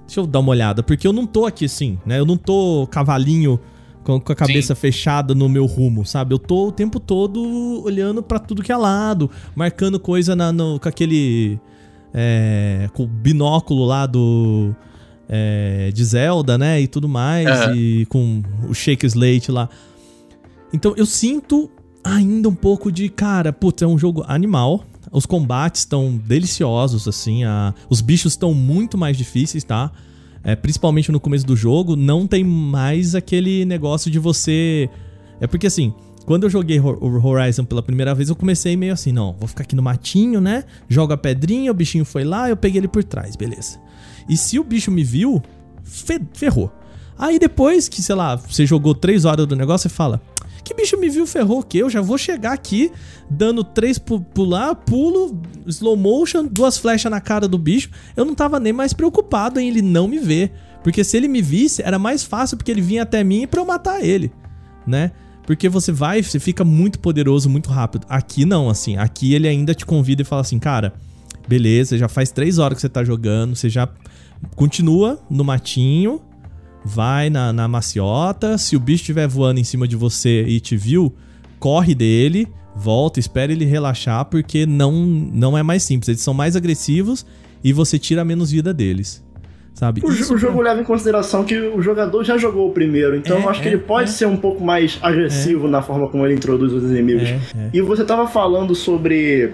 Deixa 0.07 0.21
eu 0.21 0.25
dar 0.25 0.39
uma 0.39 0.51
olhada, 0.51 0.81
porque 0.81 1.05
eu 1.05 1.11
não 1.11 1.27
tô 1.27 1.45
aqui 1.45 1.65
assim, 1.65 1.99
né? 2.05 2.17
Eu 2.17 2.25
não 2.25 2.37
tô 2.37 2.87
cavalinho 2.89 3.59
com, 4.03 4.31
a 4.31 4.35
cabeça 4.35 4.73
Sim. 4.73 4.79
fechada 4.79 5.35
no 5.35 5.49
meu 5.49 5.65
rumo, 5.65 6.05
sabe? 6.05 6.33
Eu 6.33 6.39
tô 6.39 6.69
o 6.69 6.71
tempo 6.71 6.97
todo 6.97 7.83
olhando 7.83 8.23
pra 8.23 8.39
tudo 8.39 8.63
que 8.63 8.71
é 8.71 8.77
lado, 8.77 9.29
marcando 9.53 9.99
coisa 9.99 10.35
na, 10.35 10.51
no, 10.51 10.79
com 10.79 10.87
aquele. 10.87 11.59
É, 12.13 12.89
com 12.93 13.03
o 13.03 13.07
binóculo 13.07 13.83
lá 13.83 14.05
do. 14.05 14.73
é, 15.27 15.91
de 15.93 16.05
Zelda, 16.05 16.57
né? 16.57 16.79
E 16.79 16.87
tudo 16.87 17.09
mais, 17.09 17.47
Aham. 17.47 17.75
e 17.75 18.05
com 18.05 18.41
o 18.69 18.73
Shake 18.73 19.05
Slate 19.05 19.51
lá. 19.51 19.67
Então 20.73 20.93
eu 20.95 21.05
sinto 21.05 21.69
ainda 22.01 22.47
um 22.47 22.55
pouco 22.55 22.89
de, 22.91 23.09
cara, 23.09 23.51
putz, 23.51 23.81
é 23.81 23.87
um 23.87 23.97
jogo 23.97 24.23
animal. 24.25 24.85
Os 25.11 25.25
combates 25.25 25.81
estão 25.81 26.17
deliciosos, 26.17 27.07
assim. 27.07 27.43
a- 27.43 27.73
os 27.89 28.01
bichos 28.01 28.33
estão 28.33 28.53
muito 28.53 28.97
mais 28.97 29.17
difíceis, 29.17 29.63
tá? 29.63 29.91
É, 30.43 30.55
principalmente 30.55 31.11
no 31.11 31.19
começo 31.19 31.45
do 31.45 31.55
jogo, 31.55 31.95
não 31.95 32.25
tem 32.27 32.43
mais 32.43 33.15
aquele 33.15 33.65
negócio 33.65 34.09
de 34.11 34.19
você. 34.19 34.89
É 35.41 35.47
porque 35.47 35.67
assim, 35.67 35.93
quando 36.25 36.43
eu 36.43 36.49
joguei 36.49 36.79
Horizon 36.79 37.65
pela 37.65 37.81
primeira 37.81 38.13
vez, 38.15 38.29
eu 38.29 38.35
comecei 38.35 38.75
meio 38.77 38.93
assim, 38.93 39.11
não, 39.11 39.33
vou 39.37 39.47
ficar 39.47 39.63
aqui 39.63 39.75
no 39.75 39.81
matinho, 39.83 40.39
né? 40.41 40.63
Joga 40.89 41.15
a 41.15 41.17
pedrinha, 41.17 41.71
o 41.71 41.73
bichinho 41.73 42.05
foi 42.05 42.23
lá, 42.23 42.49
eu 42.49 42.55
peguei 42.57 42.79
ele 42.79 42.87
por 42.87 43.03
trás, 43.03 43.35
beleza. 43.35 43.79
E 44.29 44.35
se 44.37 44.57
o 44.59 44.63
bicho 44.63 44.91
me 44.91 45.03
viu, 45.03 45.41
fe- 45.83 46.21
ferrou. 46.33 46.71
Aí 47.17 47.39
depois 47.39 47.89
que, 47.89 48.01
sei 48.01 48.15
lá, 48.15 48.35
você 48.35 48.65
jogou 48.65 48.93
três 48.93 49.25
horas 49.25 49.47
do 49.47 49.55
negócio, 49.55 49.89
você 49.89 49.95
fala: 49.95 50.21
Que 50.67 50.73
bicho 50.73 50.99
me 50.99 51.07
viu, 51.07 51.25
ferrou 51.25 51.59
o 51.59 51.63
quê? 51.63 51.77
Eu 51.77 51.89
já 51.89 52.01
vou 52.01 52.17
chegar 52.17 52.51
aqui, 52.51 52.91
dando 53.29 53.63
três 53.63 53.97
pu 53.97 54.19
pular, 54.19 54.75
pulo, 54.75 55.41
slow 55.65 55.95
motion, 55.95 56.45
duas 56.45 56.77
flechas 56.77 57.09
na 57.09 57.21
cara 57.21 57.47
do 57.47 57.57
bicho. 57.57 57.89
Eu 58.17 58.25
não 58.25 58.35
tava 58.35 58.59
nem 58.59 58.73
mais 58.73 58.91
preocupado 58.91 59.61
em 59.61 59.69
ele 59.69 59.81
não 59.81 60.09
me 60.09 60.19
ver. 60.19 60.51
Porque 60.83 61.05
se 61.05 61.15
ele 61.15 61.29
me 61.29 61.41
visse, 61.41 61.81
era 61.81 61.97
mais 61.97 62.21
fácil 62.21 62.57
porque 62.57 62.69
ele 62.69 62.81
vinha 62.81 63.03
até 63.03 63.23
mim 63.23 63.47
pra 63.47 63.61
eu 63.61 63.65
matar 63.65 64.03
ele, 64.03 64.29
né? 64.85 65.13
Porque 65.45 65.69
você 65.69 65.89
vai, 65.89 66.21
você 66.21 66.37
fica 66.37 66.65
muito 66.65 66.99
poderoso 66.99 67.49
muito 67.49 67.69
rápido. 67.69 68.05
Aqui 68.09 68.43
não, 68.43 68.69
assim. 68.69 68.97
Aqui 68.97 69.33
ele 69.33 69.47
ainda 69.47 69.73
te 69.73 69.85
convida 69.85 70.21
e 70.21 70.25
fala 70.25 70.41
assim, 70.41 70.59
cara, 70.59 70.95
beleza, 71.47 71.97
já 71.97 72.09
faz 72.09 72.29
três 72.29 72.57
horas 72.57 72.75
que 72.75 72.81
você 72.81 72.89
tá 72.89 73.05
jogando, 73.05 73.55
você 73.55 73.69
já 73.69 73.87
continua 74.53 75.17
no 75.29 75.45
matinho, 75.45 76.19
vai 76.83 77.29
na, 77.29 77.51
na 77.53 77.67
maciota. 77.67 78.57
Se 78.57 78.75
o 78.75 78.79
bicho 78.79 79.01
estiver 79.01 79.27
voando 79.27 79.59
em 79.59 79.63
cima 79.63 79.87
de 79.87 79.95
você 79.95 80.43
e 80.43 80.59
te 80.59 80.75
viu, 80.77 81.13
corre 81.59 81.93
dele, 81.95 82.47
volta, 82.75 83.19
espera 83.19 83.51
ele 83.51 83.65
relaxar, 83.65 84.25
porque 84.25 84.65
não, 84.65 84.91
não 85.05 85.57
é 85.57 85.63
mais 85.63 85.83
simples. 85.83 86.09
Eles 86.09 86.21
são 86.21 86.33
mais 86.33 86.55
agressivos 86.55 87.25
e 87.63 87.73
você 87.73 87.97
tira 87.99 88.23
menos 88.23 88.51
vida 88.51 88.73
deles. 88.73 89.25
Sabe? 89.73 90.01
O, 90.03 90.11
Isso 90.11 90.33
o 90.33 90.37
jogo 90.39 90.57
pra- 90.59 90.69
leva 90.69 90.81
em 90.81 90.83
consideração 90.83 91.43
que 91.43 91.55
o 91.55 91.79
jogador 91.83 92.23
já 92.23 92.35
jogou 92.35 92.67
o 92.69 92.73
primeiro, 92.73 93.15
então 93.15 93.37
É, 93.37 93.43
eu 93.43 93.49
acho 93.49 93.61
que 93.61 93.67
é, 93.67 93.73
ele 93.73 93.81
pode 93.81 94.09
é. 94.09 94.11
ser 94.11 94.25
um 94.25 94.35
pouco 94.37 94.63
mais 94.63 94.97
agressivo 95.03 95.67
na 95.67 95.83
forma 95.83 96.07
como 96.07 96.25
ele 96.25 96.33
introduz 96.33 96.73
os 96.73 96.83
inimigos. 96.89 97.29
É, 97.29 97.35
é. 97.55 97.69
E 97.71 97.79
você 97.81 98.03
tava 98.03 98.27
falando 98.27 98.73
sobre 98.73 99.53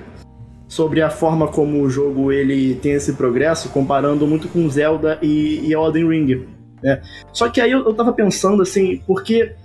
sobre 0.65 1.01
a 1.01 1.09
forma 1.09 1.47
como 1.49 1.81
o 1.83 1.89
jogo 1.89 2.31
ele 2.31 2.73
tem 2.75 2.93
esse 2.93 3.13
progresso, 3.13 3.67
comparando 3.69 4.25
muito 4.25 4.47
com 4.47 4.67
Zelda 4.69 5.19
e, 5.21 5.59
e 5.67 5.73
Elden 5.73 6.07
Ring. 6.07 6.41
Né? 6.83 7.01
Só 7.31 7.49
que 7.49 7.61
aí 7.61 7.71
eu, 7.71 7.85
eu 7.85 7.93
tava 7.93 8.13
pensando 8.13 8.61
assim, 8.61 9.01
porque 9.07 9.55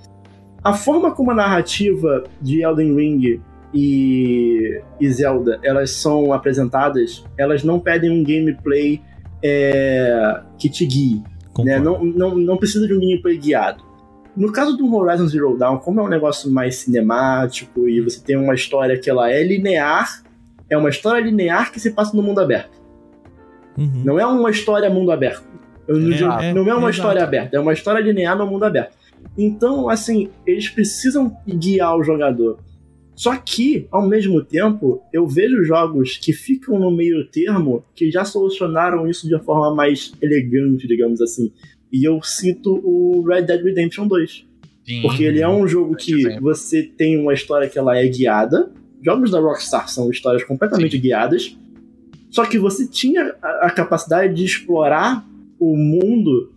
a 0.63 0.73
forma 0.73 1.11
como 1.11 1.31
a 1.31 1.35
narrativa 1.35 2.25
de 2.41 2.63
Elden 2.63 2.95
Ring 2.95 3.41
e, 3.75 4.81
e 5.01 5.11
Zelda 5.11 5.59
elas 5.63 5.91
são 5.91 6.33
apresentadas, 6.33 7.25
elas 7.37 7.65
não 7.65 7.79
pedem 7.79 8.11
um 8.11 8.23
gameplay 8.23 9.03
é, 9.43 10.41
que 10.59 10.69
te 10.69 10.87
guie 10.87 11.23
né? 11.65 11.79
Não, 11.79 12.05
não, 12.05 12.35
não 12.37 12.57
precisa 12.57 12.87
de 12.87 12.95
um 12.95 13.01
gameplay 13.01 13.39
guiado. 13.39 13.83
No 14.37 14.53
caso 14.53 14.77
do 14.77 14.95
Horizon 14.95 15.27
Zero 15.27 15.57
Dawn, 15.57 15.79
como 15.79 16.01
é 16.01 16.03
um 16.03 16.09
negócio 16.09 16.51
mais 16.51 16.77
cinemático 16.77 17.89
e 17.89 18.01
você 18.01 18.21
tem 18.21 18.37
uma 18.37 18.55
história 18.55 18.99
que 18.99 19.11
ela 19.11 19.31
é 19.31 19.43
linear, 19.43 20.23
é 20.71 20.77
uma 20.77 20.89
história 20.89 21.21
linear 21.21 21.73
que 21.73 21.81
se 21.81 21.91
passa 21.91 22.17
no 22.17 22.23
mundo 22.23 22.41
aberto. 22.41 22.79
Uhum. 23.77 24.03
Não 24.05 24.19
é 24.19 24.27
uma 24.27 24.51
história 24.51 24.89
mundo 24.91 25.11
aberto. 25.11 25.45
Não, 25.89 26.41
É, 26.41 26.55
não 26.55 26.69
é 26.69 26.75
uma 26.75 26.91
história 26.91 27.23
aberta, 27.23 27.57
é 27.57 27.61
uma 27.61 27.73
história 27.73 28.01
linear 28.01 28.37
no 28.37 28.47
mundo 28.47 28.65
aberto. 28.65 28.97
Então, 29.37 29.89
assim, 29.89 30.29
eles 30.47 30.69
precisam 30.69 31.37
guiar 31.47 31.97
o 31.97 32.03
jogador. 32.03 32.59
Só 33.15 33.35
que, 33.37 33.89
ao 33.91 34.07
mesmo 34.07 34.45
tempo, 34.45 35.03
eu 35.13 35.27
vejo 35.27 35.65
jogos 35.65 36.17
que 36.19 36.33
ficam 36.33 36.79
no 36.79 36.91
meio 36.91 37.27
termo 37.27 37.85
que 37.95 38.13
já 38.13 38.25
solucionaram 38.25 39.09
isso 39.09 39.27
de 39.27 39.35
uma 39.35 39.43
forma 39.43 39.75
mais 39.75 40.13
elegante, 40.23 40.87
digamos 40.87 41.21
assim. 41.21 41.53
E 41.93 42.09
eu 42.09 42.23
cito 42.23 42.81
o 42.85 43.25
Red 43.27 43.43
Dead 43.43 43.61
Redemption 43.61 44.07
2. 44.07 44.47
Sim. 44.87 45.03
Porque 45.03 45.25
ele 45.25 45.41
é 45.41 45.49
um 45.49 45.67
jogo 45.67 45.97
que 45.97 46.39
você 46.41 46.83
tem 46.83 47.19
uma 47.19 47.35
história 47.35 47.69
que 47.69 47.79
ela 47.79 47.97
é 47.97 48.07
guiada. 48.07 48.71
Jogos 49.03 49.33
da 49.33 49.41
Rockstar 49.41 49.89
são 49.89 50.09
histórias 50.11 50.45
completamente 50.45 50.97
guiadas. 50.97 51.57
Só 52.31 52.45
que 52.45 52.59
você 52.59 52.87
tinha 52.87 53.35
a 53.43 53.71
capacidade 53.71 54.33
de 54.35 54.45
explorar 54.45 55.27
o 55.59 55.77
mundo 55.77 56.53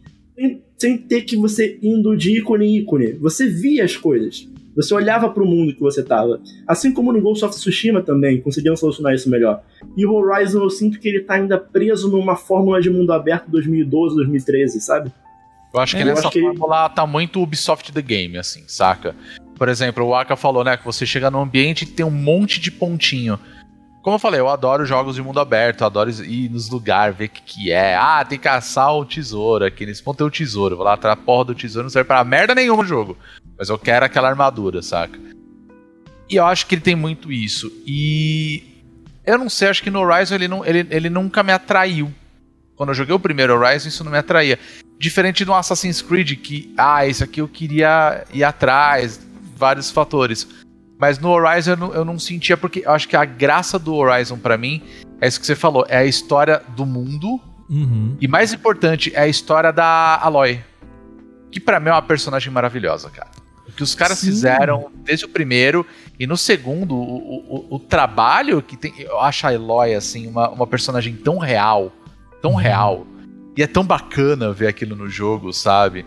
sem, 0.78 0.98
ter 0.98 1.22
que 1.22 1.36
você 1.38 1.78
indo 1.82 2.16
de 2.18 2.38
ícone 2.40 2.66
em 2.66 2.78
ícone. 2.78 3.14
Você 3.14 3.48
via 3.48 3.84
as 3.84 3.96
coisas. 3.96 4.48
Você 4.76 4.94
olhava 4.94 5.30
para 5.30 5.44
o 5.44 5.46
mundo 5.46 5.74
que 5.76 5.82
você 5.82 6.02
tava. 6.02 6.42
Assim 6.66 6.94
como 6.94 7.12
no 7.12 7.22
Ghost 7.22 7.44
of 7.44 7.54
Tsushima 7.54 8.02
também, 8.02 8.40
conseguiram 8.40 8.76
solucionar 8.78 9.14
isso 9.14 9.30
melhor. 9.30 9.62
E 9.98 10.06
o 10.06 10.14
Horizon 10.14 10.64
eu 10.64 10.70
sinto 10.70 10.98
que 11.00 11.10
ele 11.10 11.20
tá 11.22 11.34
ainda 11.36 11.58
preso 11.58 12.10
numa 12.10 12.36
fórmula 12.38 12.82
de 12.82 12.90
mundo 12.90 13.12
aberto 13.12 13.50
2012, 13.52 14.16
2013, 14.16 14.80
sabe? 14.80 15.12
Eu 15.74 15.80
acho 15.80 15.96
que 15.96 16.02
É, 16.02 16.06
nessa 16.06 16.22
acho 16.22 16.32
que- 16.32 16.42
fórmula 16.42 16.90
tá 16.90 17.06
muito 17.06 17.42
Ubisoft 17.42 17.92
The 17.92 18.02
Game, 18.02 18.38
assim, 18.38 18.64
saca? 18.66 19.14
Por 19.56 19.68
exemplo, 19.70 20.06
o 20.06 20.16
Aka 20.16 20.36
falou, 20.36 20.64
né, 20.64 20.76
que 20.78 20.86
você 20.86 21.06
chega 21.06 21.30
num 21.30 21.42
ambiente 21.42 21.86
que 21.86 21.92
tem 21.92 22.06
um 22.06 22.10
monte 22.10 22.60
de 22.60 22.72
pontinho. 22.72 23.38
Como 24.02 24.16
eu 24.16 24.20
falei, 24.20 24.40
eu 24.40 24.50
adoro 24.50 24.84
jogos 24.84 25.16
de 25.16 25.22
mundo 25.22 25.40
aberto, 25.40 25.86
adoro 25.86 26.10
ir 26.10 26.50
nos 26.50 26.70
lugares, 26.70 27.16
ver 27.16 27.26
o 27.26 27.30
que, 27.30 27.42
que 27.42 27.72
é. 27.72 27.96
Ah, 27.96 28.26
tem 28.28 28.38
que 28.38 28.44
caçar 28.44 28.92
o 28.96 29.06
tesouro 29.06 29.64
aqui. 29.64 29.86
Nesse 29.86 30.02
ponto 30.02 30.18
tem 30.18 30.26
o 30.26 30.32
tesouro. 30.32 30.76
Vou 30.76 30.86
lá 30.86 30.94
atrás 30.94 31.20
porra 31.20 31.46
do 31.46 31.56
tesouro, 31.56 31.84
não 31.84 31.90
serve 31.92 32.08
pra 32.08 32.24
merda 32.24 32.56
nenhuma 32.56 32.82
no 32.82 32.90
jogo. 32.90 33.16
Mas 33.58 33.70
eu 33.70 33.78
quero 33.78 34.04
aquela 34.04 34.28
armadura, 34.28 34.82
saca? 34.82 35.20
E 36.28 36.36
eu 36.36 36.46
acho 36.46 36.66
que 36.66 36.74
ele 36.76 36.82
tem 36.82 36.96
muito 36.96 37.32
isso. 37.32 37.72
E. 37.86 38.64
Eu 39.24 39.38
não 39.38 39.50
sei, 39.50 39.68
acho 39.68 39.84
que 39.84 39.92
no 39.92 40.00
Horizon 40.00 40.34
ele, 40.34 40.48
não, 40.48 40.66
ele, 40.66 40.88
ele 40.90 41.10
nunca 41.10 41.44
me 41.44 41.54
atraiu. 41.54 42.12
Quando 42.76 42.90
eu 42.90 42.96
joguei 42.96 43.14
o 43.14 43.20
primeiro 43.20 43.54
Horizon, 43.54 43.90
isso 43.90 44.04
não 44.04 44.12
me 44.12 44.18
atraía. 44.18 44.58
Diferente 44.98 45.46
do 45.46 45.54
Assassin's 45.54 46.02
Creed, 46.02 46.40
que, 46.40 46.74
ah, 46.76 47.06
isso 47.06 47.24
aqui 47.24 47.40
eu 47.40 47.48
queria 47.48 48.26
ir 48.34 48.44
atrás, 48.44 49.20
vários 49.56 49.92
fatores. 49.92 50.48
Mas 51.02 51.18
no 51.18 51.30
Horizon 51.30 51.72
eu 51.72 51.78
não, 51.78 51.94
eu 51.96 52.06
não 52.06 52.20
sentia, 52.20 52.56
porque 52.56 52.84
eu 52.86 52.92
acho 52.92 53.08
que 53.10 53.16
a 53.16 53.26
graça 53.26 53.80
do 53.80 53.96
Horizon 53.96 54.38
pra 54.38 54.56
mim 54.56 54.84
é 55.20 55.28
isso 55.28 55.40
que 55.40 55.46
você 55.48 55.56
falou: 55.56 55.84
é 55.90 55.98
a 55.98 56.06
história 56.06 56.62
do 56.78 56.86
mundo, 56.86 57.42
Uhum. 57.68 58.16
e 58.22 58.28
mais 58.28 58.54
importante, 58.54 59.12
é 59.16 59.22
a 59.22 59.28
história 59.28 59.72
da 59.74 60.20
Aloy. 60.22 60.60
Que 61.52 61.60
pra 61.60 61.80
mim 61.80 61.90
é 61.90 61.92
uma 61.94 62.02
personagem 62.02 62.52
maravilhosa, 62.54 63.10
cara. 63.10 63.32
O 63.68 63.72
que 63.72 63.82
os 63.82 63.96
caras 63.96 64.20
Sim. 64.20 64.28
fizeram 64.28 64.92
desde 65.04 65.26
o 65.26 65.30
primeiro 65.30 65.86
e 66.20 66.28
no 66.28 66.38
segundo, 66.38 66.94
o, 66.96 67.66
o, 67.72 67.76
o- 67.76 67.80
trabalho 67.80 68.62
que 68.62 68.78
tem. 68.78 68.94
Eu 69.00 69.20
acho 69.22 69.48
a 69.48 69.50
Aloy, 69.50 69.96
assim, 69.96 70.28
uma, 70.28 70.50
uma 70.50 70.68
personagem 70.68 71.16
tão 71.16 71.38
real. 71.40 71.92
Tão 72.42 72.52
Uhum. 72.52 72.58
real. 72.58 73.08
E 73.58 73.64
é 73.64 73.68
tão 73.68 73.84
bacana 73.84 74.52
ver 74.54 74.68
aquilo 74.68 74.96
no 74.96 75.10
jogo, 75.10 75.52
sabe? 75.52 76.06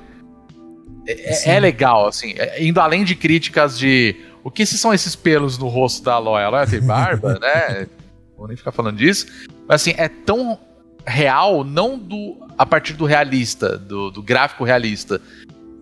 É, 1.07 1.51
é- 1.51 1.57
é 1.57 1.61
legal, 1.61 2.07
assim. 2.07 2.35
é- 2.37 2.63
indo 2.65 2.81
além 2.81 3.03
de 3.05 3.15
críticas 3.17 3.77
de. 3.79 4.15
O 4.45 4.51
que 4.51 4.67
são 4.67 4.93
esses 4.93 5.17
pelos 5.17 5.57
no 5.57 5.69
rosto 5.69 6.05
da 6.05 6.15
Aloy? 6.15 6.43
A 6.43 6.47
Aloy 6.47 6.67
tem 6.67 6.83
barba, 6.83 7.39
né? 7.41 7.89
Vou 8.37 8.47
nem 8.47 8.57
ficar 8.57 8.73
falando 8.73 8.99
disso. 8.99 9.27
Mas 9.67 9.81
assim, 9.81 9.95
é 9.97 10.07
tão 10.07 10.61
real, 11.07 11.65
não 11.65 11.99
do 11.99 12.45
a 12.57 12.65
partir 12.67 12.93
do 12.93 13.07
realista, 13.07 13.77
do, 13.77 14.11
do 14.11 14.23
gráfico 14.23 14.63
realista, 14.63 15.21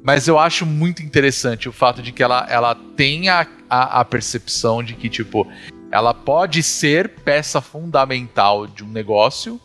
Mas 0.03 0.27
eu 0.27 0.39
acho 0.39 0.65
muito 0.65 1.03
interessante 1.03 1.69
o 1.69 1.73
fato 1.73 2.01
de 2.01 2.13
que 2.13 2.23
ela, 2.23 2.47
ela 2.49 2.75
tem 2.75 3.29
a, 3.29 3.47
a, 3.69 4.01
a 4.01 4.05
percepção 4.05 4.83
de 4.83 4.95
que, 4.95 5.09
tipo, 5.09 5.47
ela 5.91 6.15
pode 6.15 6.63
ser 6.63 7.09
peça 7.09 7.61
fundamental 7.61 8.67
de 8.67 8.85
um 8.85 8.89
negócio. 8.89 9.61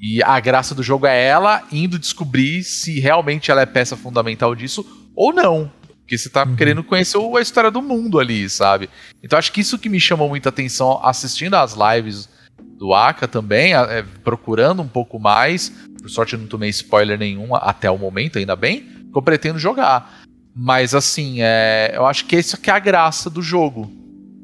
E 0.00 0.22
a 0.22 0.38
graça 0.38 0.74
do 0.74 0.82
jogo 0.82 1.06
é 1.06 1.24
ela 1.24 1.64
indo 1.72 1.98
descobrir 1.98 2.62
se 2.62 3.00
realmente 3.00 3.50
ela 3.50 3.62
é 3.62 3.66
peça 3.66 3.96
fundamental 3.96 4.54
disso 4.54 4.86
ou 5.16 5.32
não. 5.32 5.70
Porque 6.08 6.16
você 6.16 6.30
tá 6.30 6.44
uhum. 6.44 6.56
querendo 6.56 6.82
conhecer 6.82 7.18
a 7.18 7.40
história 7.42 7.70
do 7.70 7.82
mundo 7.82 8.18
ali, 8.18 8.48
sabe? 8.48 8.88
Então 9.22 9.38
acho 9.38 9.52
que 9.52 9.60
isso 9.60 9.78
que 9.78 9.90
me 9.90 10.00
chamou 10.00 10.26
muita 10.26 10.48
atenção 10.48 11.04
assistindo 11.04 11.52
às 11.52 11.74
lives 11.74 12.30
do 12.78 12.94
Aka 12.94 13.28
também, 13.28 13.74
é, 13.74 14.02
procurando 14.24 14.80
um 14.80 14.88
pouco 14.88 15.20
mais. 15.20 15.68
Por 16.00 16.08
sorte 16.08 16.32
eu 16.32 16.38
não 16.38 16.46
tomei 16.46 16.70
spoiler 16.70 17.18
nenhum 17.18 17.54
até 17.54 17.90
o 17.90 17.98
momento, 17.98 18.38
ainda 18.38 18.56
bem, 18.56 18.80
que 18.80 19.18
eu 19.18 19.20
pretendo 19.20 19.58
jogar. 19.58 20.22
Mas 20.56 20.94
assim, 20.94 21.42
é, 21.42 21.92
eu 21.94 22.06
acho 22.06 22.24
que 22.24 22.36
essa 22.36 22.56
que 22.56 22.70
é 22.70 22.72
a 22.72 22.78
graça 22.78 23.28
do 23.28 23.42
jogo. 23.42 23.92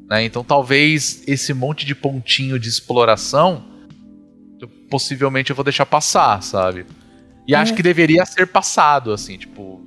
Né? 0.07 0.23
Então 0.23 0.43
talvez 0.43 1.23
esse 1.25 1.51
monte 1.51 1.83
de 1.83 1.95
pontinho 1.95 2.59
de 2.59 2.69
exploração 2.69 3.65
possivelmente 4.87 5.49
eu 5.49 5.55
vou 5.55 5.65
deixar 5.65 5.87
passar, 5.87 6.43
sabe? 6.43 6.85
E 7.47 7.55
é. 7.55 7.57
acho 7.57 7.73
que 7.73 7.81
deveria 7.81 8.23
ser 8.23 8.45
passado, 8.47 9.11
assim, 9.11 9.35
tipo, 9.37 9.84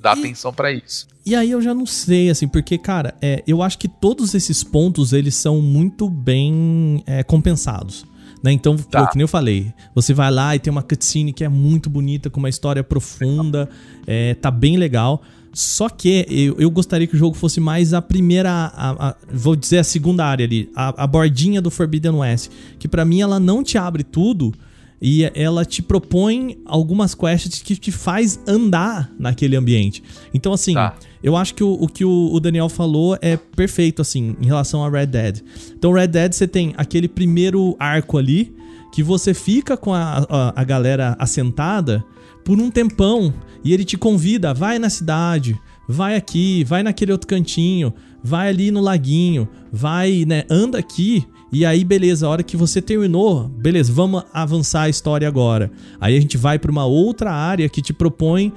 dar 0.00 0.16
e, 0.16 0.20
atenção 0.20 0.52
para 0.52 0.72
isso. 0.72 1.06
E 1.24 1.34
aí 1.34 1.50
eu 1.50 1.60
já 1.60 1.74
não 1.74 1.86
sei, 1.86 2.30
assim, 2.30 2.48
porque, 2.48 2.78
cara, 2.78 3.14
é, 3.20 3.42
eu 3.46 3.62
acho 3.62 3.78
que 3.78 3.88
todos 3.88 4.34
esses 4.34 4.64
pontos, 4.64 5.12
eles 5.12 5.34
são 5.34 5.60
muito 5.60 6.08
bem 6.08 7.02
é, 7.06 7.22
compensados. 7.22 8.06
Né? 8.42 8.52
Então, 8.52 8.76
tá. 8.76 9.02
pô, 9.02 9.10
que 9.10 9.16
nem 9.16 9.22
eu 9.22 9.28
falei, 9.28 9.72
você 9.94 10.14
vai 10.14 10.30
lá 10.30 10.54
e 10.54 10.58
tem 10.58 10.70
uma 10.70 10.82
cutscene 10.82 11.32
que 11.32 11.44
é 11.44 11.48
muito 11.48 11.90
bonita, 11.90 12.30
com 12.30 12.38
uma 12.38 12.48
história 12.48 12.82
profunda, 12.84 13.68
é, 14.06 14.34
tá 14.34 14.50
bem 14.50 14.76
legal. 14.76 15.22
Só 15.52 15.88
que 15.88 16.24
eu, 16.28 16.56
eu 16.58 16.70
gostaria 16.70 17.06
que 17.06 17.14
o 17.14 17.18
jogo 17.18 17.34
fosse 17.34 17.58
mais 17.58 17.92
a 17.92 18.00
primeira, 18.00 18.50
a, 18.50 19.08
a, 19.08 19.16
vou 19.32 19.56
dizer 19.56 19.78
a 19.78 19.84
segunda 19.84 20.24
área 20.24 20.44
ali, 20.46 20.70
a, 20.74 21.04
a 21.04 21.06
bordinha 21.06 21.60
do 21.60 21.70
Forbidden 21.70 22.12
West. 22.12 22.50
Que 22.78 22.86
para 22.86 23.04
mim 23.04 23.20
ela 23.20 23.40
não 23.40 23.62
te 23.62 23.76
abre 23.76 24.04
tudo, 24.04 24.54
e 25.00 25.30
ela 25.34 25.64
te 25.64 25.80
propõe 25.80 26.58
algumas 26.64 27.14
quests 27.14 27.62
que 27.62 27.76
te 27.76 27.92
faz 27.92 28.40
andar 28.46 29.12
naquele 29.18 29.56
ambiente. 29.56 30.02
Então, 30.34 30.52
assim, 30.52 30.74
tá. 30.74 30.94
eu 31.22 31.36
acho 31.36 31.54
que 31.54 31.62
o, 31.62 31.72
o 31.72 31.86
que 31.86 32.04
o, 32.04 32.30
o, 32.32 32.40
Daniel 32.40 32.68
falou 32.68 33.16
é 33.20 33.36
perfeito, 33.36 34.02
assim, 34.02 34.36
em 34.40 34.46
relação 34.46 34.84
a 34.84 34.90
Red 34.90 35.06
Dead. 35.06 35.40
Então, 35.76 35.92
Red 35.92 36.08
Dead, 36.08 36.32
você 36.32 36.48
tem 36.48 36.74
aquele 36.76 37.08
primeiro 37.08 37.76
arco 37.78 38.18
ali, 38.18 38.54
que 38.92 39.02
você 39.02 39.32
fica 39.32 39.76
com 39.76 39.94
a, 39.94 40.26
a, 40.28 40.60
a 40.60 40.64
galera 40.64 41.14
assentada 41.18 42.04
por 42.44 42.58
um 42.58 42.70
tempão, 42.70 43.32
e 43.62 43.72
ele 43.72 43.84
te 43.84 43.96
convida, 43.96 44.54
vai 44.54 44.78
na 44.78 44.88
cidade, 44.88 45.56
vai 45.88 46.16
aqui, 46.16 46.64
vai 46.64 46.82
naquele 46.82 47.12
outro 47.12 47.28
cantinho, 47.28 47.92
vai 48.22 48.48
ali 48.48 48.70
no 48.70 48.80
laguinho, 48.80 49.48
vai, 49.70 50.24
né, 50.26 50.44
anda 50.50 50.78
aqui 50.78 51.26
e 51.50 51.64
aí, 51.64 51.82
beleza, 51.82 52.26
a 52.26 52.30
hora 52.30 52.42
que 52.42 52.56
você 52.56 52.82
terminou, 52.82 53.48
beleza, 53.48 53.92
vamos 53.92 54.22
avançar 54.32 54.82
a 54.82 54.88
história 54.88 55.26
agora. 55.26 55.70
Aí 56.00 56.16
a 56.16 56.20
gente 56.20 56.36
vai 56.36 56.58
para 56.58 56.70
uma 56.70 56.84
outra 56.84 57.32
área 57.32 57.68
que 57.68 57.80
te 57.80 57.92
propõe, 57.92 58.52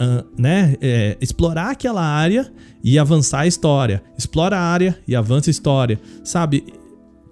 uh, 0.00 0.24
né, 0.38 0.74
é, 0.80 1.18
explorar 1.20 1.70
aquela 1.70 2.02
área 2.02 2.50
e 2.82 2.98
avançar 2.98 3.40
a 3.40 3.46
história. 3.46 4.02
Explora 4.16 4.56
a 4.56 4.62
área 4.62 4.98
e 5.06 5.14
avança 5.14 5.50
a 5.50 5.52
história. 5.52 6.00
Sabe? 6.24 6.64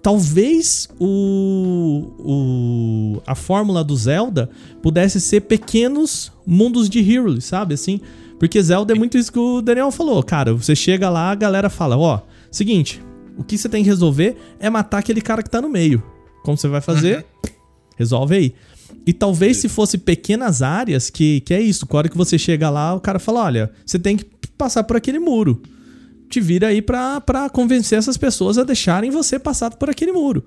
Talvez 0.01 0.87
o, 0.99 2.13
o 2.19 3.21
a 3.25 3.33
fórmula 3.33 3.83
do 3.83 3.95
Zelda 3.95 4.49
pudesse 4.81 5.19
ser 5.19 5.41
pequenos 5.41 6.31
mundos 6.45 6.87
de 6.87 7.01
Hyrule, 7.01 7.41
sabe? 7.41 7.73
Assim, 7.73 7.99
porque 8.39 8.61
Zelda 8.61 8.93
é 8.93 8.95
muito 8.95 9.17
isso 9.17 9.33
que 9.33 9.39
o 9.39 9.61
Daniel 9.61 9.91
falou, 9.91 10.21
cara. 10.23 10.53
Você 10.53 10.75
chega 10.75 11.09
lá, 11.09 11.31
a 11.31 11.35
galera 11.35 11.69
fala, 11.69 11.97
ó, 11.97 12.21
seguinte, 12.49 13.01
o 13.39 13.43
que 13.43 13.57
você 13.57 13.69
tem 13.69 13.81
que 13.81 13.89
resolver 13.89 14.35
é 14.59 14.69
matar 14.69 14.97
aquele 14.97 15.21
cara 15.21 15.41
que 15.41 15.49
tá 15.49 15.61
no 15.61 15.69
meio. 15.69 16.03
Como 16.43 16.57
você 16.57 16.67
vai 16.67 16.81
fazer? 16.81 17.25
Uhum. 17.45 17.51
Resolve 17.95 18.35
aí. 18.35 18.53
E 19.07 19.13
talvez 19.13 19.57
se 19.57 19.69
fosse 19.69 19.97
pequenas 19.97 20.61
áreas, 20.61 21.09
que, 21.09 21.39
que 21.41 21.53
é 21.53 21.61
isso, 21.61 21.87
a 21.89 21.97
hora 21.97 22.09
que 22.09 22.17
você 22.17 22.37
chega 22.37 22.69
lá, 22.69 22.93
o 22.93 22.99
cara 22.99 23.17
fala: 23.17 23.45
olha, 23.45 23.71
você 23.85 23.97
tem 23.97 24.17
que 24.17 24.25
passar 24.57 24.83
por 24.83 24.97
aquele 24.97 25.19
muro. 25.19 25.61
Te 26.29 26.41
vira 26.41 26.67
aí 26.67 26.81
pra, 26.81 27.21
pra 27.21 27.49
convencer 27.49 27.97
essas 27.97 28.17
pessoas 28.17 28.57
a 28.57 28.63
deixarem 28.63 29.09
você 29.09 29.39
passar 29.39 29.71
por 29.71 29.89
aquele 29.89 30.11
muro. 30.11 30.43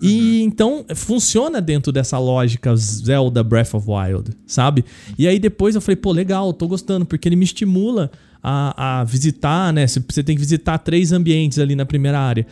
E 0.00 0.40
uhum. 0.40 0.46
então 0.46 0.86
funciona 0.94 1.60
dentro 1.60 1.90
dessa 1.90 2.18
lógica 2.18 2.74
Zelda 2.76 3.42
Breath 3.42 3.74
of 3.74 3.84
Wild, 3.90 4.30
sabe? 4.46 4.84
E 5.18 5.26
aí 5.26 5.40
depois 5.40 5.74
eu 5.74 5.80
falei, 5.80 5.96
pô, 5.96 6.12
legal, 6.12 6.52
tô 6.52 6.68
gostando, 6.68 7.04
porque 7.04 7.28
ele 7.28 7.36
me 7.36 7.44
estimula 7.44 8.12
a, 8.42 9.00
a 9.00 9.04
visitar, 9.04 9.72
né? 9.72 9.86
Você 9.86 10.22
tem 10.22 10.34
que 10.34 10.40
visitar 10.40 10.78
três 10.78 11.12
ambientes 11.12 11.58
ali 11.58 11.74
na 11.74 11.86
primeira 11.86 12.18
área. 12.18 12.46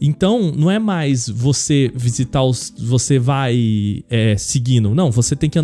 Então, 0.00 0.52
não 0.52 0.70
é 0.70 0.78
mais 0.78 1.28
você 1.28 1.90
visitar 1.94 2.42
os. 2.42 2.72
Você 2.78 3.18
vai 3.18 4.04
é, 4.10 4.36
seguindo. 4.36 4.94
Não, 4.94 5.10
você 5.10 5.34
tem 5.34 5.48
que 5.48 5.58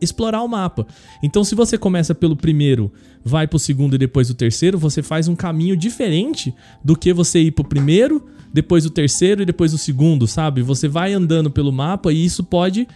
explorar 0.00 0.42
o 0.42 0.48
mapa. 0.48 0.86
Então, 1.22 1.42
se 1.42 1.54
você 1.54 1.76
começa 1.76 2.14
pelo 2.14 2.36
primeiro, 2.36 2.92
vai 3.24 3.46
pro 3.46 3.58
segundo 3.58 3.94
e 3.94 3.98
depois 3.98 4.30
o 4.30 4.34
terceiro, 4.34 4.78
você 4.78 5.02
faz 5.02 5.26
um 5.28 5.34
caminho 5.34 5.76
diferente 5.76 6.54
do 6.84 6.96
que 6.96 7.12
você 7.12 7.40
ir 7.40 7.52
pro 7.52 7.64
primeiro, 7.64 8.24
depois 8.52 8.86
o 8.86 8.90
terceiro 8.90 9.42
e 9.42 9.46
depois 9.46 9.72
o 9.72 9.78
segundo, 9.78 10.26
sabe? 10.26 10.62
Você 10.62 10.86
vai 10.86 11.12
andando 11.12 11.50
pelo 11.50 11.72
mapa 11.72 12.12
e 12.12 12.24
isso 12.24 12.44
pode 12.44 12.86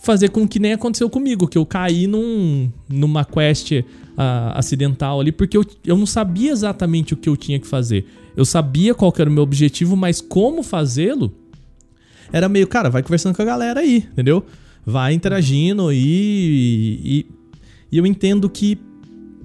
fazer 0.00 0.30
com 0.30 0.46
que 0.46 0.58
nem 0.58 0.72
aconteceu 0.72 1.10
comigo, 1.10 1.48
que 1.48 1.58
eu 1.58 1.66
caí 1.66 2.06
num, 2.06 2.70
numa 2.88 3.24
quest 3.24 3.72
uh, 3.72 3.84
acidental 4.54 5.20
ali, 5.20 5.32
porque 5.32 5.56
eu, 5.56 5.64
eu 5.84 5.96
não 5.96 6.06
sabia 6.06 6.52
exatamente 6.52 7.14
o 7.14 7.16
que 7.16 7.28
eu 7.28 7.36
tinha 7.36 7.58
que 7.58 7.66
fazer. 7.66 8.06
Eu 8.36 8.44
sabia 8.44 8.94
qual 8.94 9.12
era 9.18 9.28
o 9.28 9.32
meu 9.32 9.42
objetivo, 9.42 9.96
mas 9.96 10.20
como 10.20 10.62
fazê-lo 10.62 11.34
era 12.32 12.48
meio, 12.48 12.66
cara, 12.66 12.90
vai 12.90 13.02
conversando 13.02 13.34
com 13.34 13.42
a 13.42 13.44
galera 13.44 13.80
aí, 13.80 14.06
entendeu? 14.12 14.44
Vai 14.84 15.14
interagindo 15.14 15.92
e, 15.92 17.00
e, 17.04 17.26
e 17.90 17.98
eu 17.98 18.06
entendo 18.06 18.48
que 18.48 18.78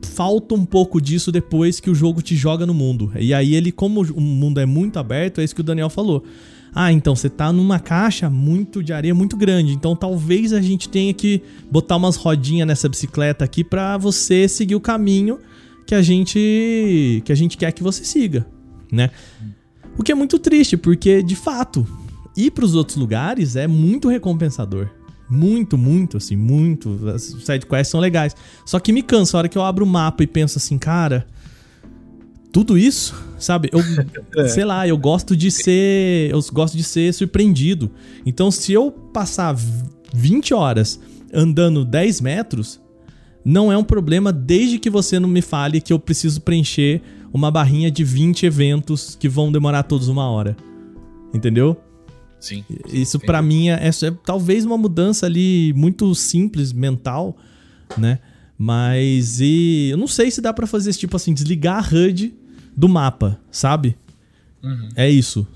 falta 0.05 0.53
um 0.53 0.65
pouco 0.65 1.01
disso 1.01 1.31
depois 1.31 1.79
que 1.79 1.89
o 1.89 1.95
jogo 1.95 2.21
te 2.21 2.35
joga 2.35 2.65
no 2.65 2.73
mundo. 2.73 3.11
E 3.17 3.33
aí 3.33 3.55
ele, 3.55 3.71
como 3.71 4.01
o 4.01 4.21
mundo 4.21 4.59
é 4.59 4.65
muito 4.65 4.99
aberto, 4.99 5.39
é 5.39 5.43
isso 5.43 5.55
que 5.55 5.61
o 5.61 5.63
Daniel 5.63 5.89
falou. 5.89 6.23
Ah, 6.75 6.91
então 6.91 7.15
você 7.15 7.29
tá 7.29 7.53
numa 7.53 7.79
caixa 7.79 8.29
muito 8.29 8.81
de 8.81 8.91
areia 8.93 9.13
muito 9.13 9.37
grande, 9.37 9.73
então 9.73 9.95
talvez 9.95 10.53
a 10.53 10.61
gente 10.61 10.89
tenha 10.89 11.13
que 11.13 11.41
botar 11.71 11.97
umas 11.97 12.15
rodinhas 12.15 12.67
nessa 12.67 12.89
bicicleta 12.89 13.45
aqui 13.45 13.63
para 13.63 13.97
você 13.97 14.47
seguir 14.47 14.75
o 14.75 14.81
caminho 14.81 15.39
que 15.85 15.93
a 15.93 16.01
gente 16.01 17.21
que 17.23 17.31
a 17.31 17.35
gente 17.35 17.57
quer 17.57 17.71
que 17.71 17.83
você 17.83 18.03
siga, 18.03 18.47
né? 18.91 19.11
O 19.97 20.03
que 20.03 20.11
é 20.11 20.15
muito 20.15 20.39
triste, 20.39 20.75
porque 20.75 21.21
de 21.21 21.35
fato, 21.35 21.87
ir 22.35 22.51
para 22.51 22.65
os 22.65 22.73
outros 22.73 22.97
lugares 22.97 23.55
é 23.55 23.67
muito 23.67 24.09
recompensador. 24.09 24.89
Muito, 25.29 25.77
muito, 25.77 26.17
assim, 26.17 26.35
muito. 26.35 27.09
As 27.09 27.23
sidequests 27.23 27.87
são 27.87 27.99
legais. 27.99 28.35
Só 28.65 28.79
que 28.79 28.91
me 28.91 29.01
cansa 29.01 29.35
a 29.35 29.39
hora 29.39 29.49
que 29.49 29.57
eu 29.57 29.63
abro 29.63 29.85
o 29.85 29.87
mapa 29.87 30.23
e 30.23 30.27
penso 30.27 30.57
assim, 30.57 30.77
cara, 30.77 31.25
tudo 32.53 32.77
isso, 32.77 33.15
sabe? 33.39 33.69
Eu, 33.73 33.79
é. 34.45 34.47
sei 34.47 34.63
lá, 34.63 34.87
eu 34.87 34.95
gosto 34.97 35.35
de 35.35 35.49
ser, 35.49 36.29
eu 36.29 36.39
gosto 36.53 36.77
de 36.77 36.83
ser 36.83 37.11
surpreendido. 37.11 37.91
Então, 38.25 38.51
se 38.51 38.71
eu 38.71 38.91
passar 38.91 39.55
20 40.13 40.53
horas 40.53 40.99
andando 41.33 41.83
10 41.83 42.21
metros, 42.21 42.79
não 43.43 43.71
é 43.71 43.77
um 43.77 43.83
problema 43.83 44.31
desde 44.31 44.77
que 44.77 44.89
você 44.89 45.19
não 45.19 45.27
me 45.27 45.41
fale 45.41 45.81
que 45.81 45.91
eu 45.91 45.97
preciso 45.97 46.41
preencher 46.41 47.01
uma 47.33 47.49
barrinha 47.49 47.89
de 47.89 48.03
20 48.03 48.45
eventos 48.45 49.17
que 49.19 49.27
vão 49.27 49.51
demorar 49.51 49.81
todos 49.83 50.07
uma 50.07 50.29
hora. 50.29 50.55
Entendeu? 51.33 51.75
Sim. 52.39 52.63
Isso 52.87 53.19
para 53.19 53.41
mim 53.41 53.69
é, 53.69 53.87
é, 53.87 54.11
talvez 54.23 54.63
uma 54.63 54.77
mudança 54.77 55.25
ali 55.25 55.73
muito 55.75 56.13
simples 56.13 56.71
mental, 56.71 57.35
né? 57.97 58.19
Mas 58.55 59.39
e 59.41 59.89
eu 59.91 59.97
não 59.97 60.07
sei 60.07 60.29
se 60.29 60.39
dá 60.39 60.53
para 60.53 60.67
fazer 60.67 60.91
esse 60.91 60.99
tipo 60.99 61.15
assim, 61.15 61.33
desligar 61.33 61.83
a 61.83 61.95
HUD 61.95 62.42
do 62.75 62.89
mapa, 62.89 63.39
sabe? 63.51 63.97
Uhum. 64.63 64.89
É 64.95 65.09
isso. 65.09 65.47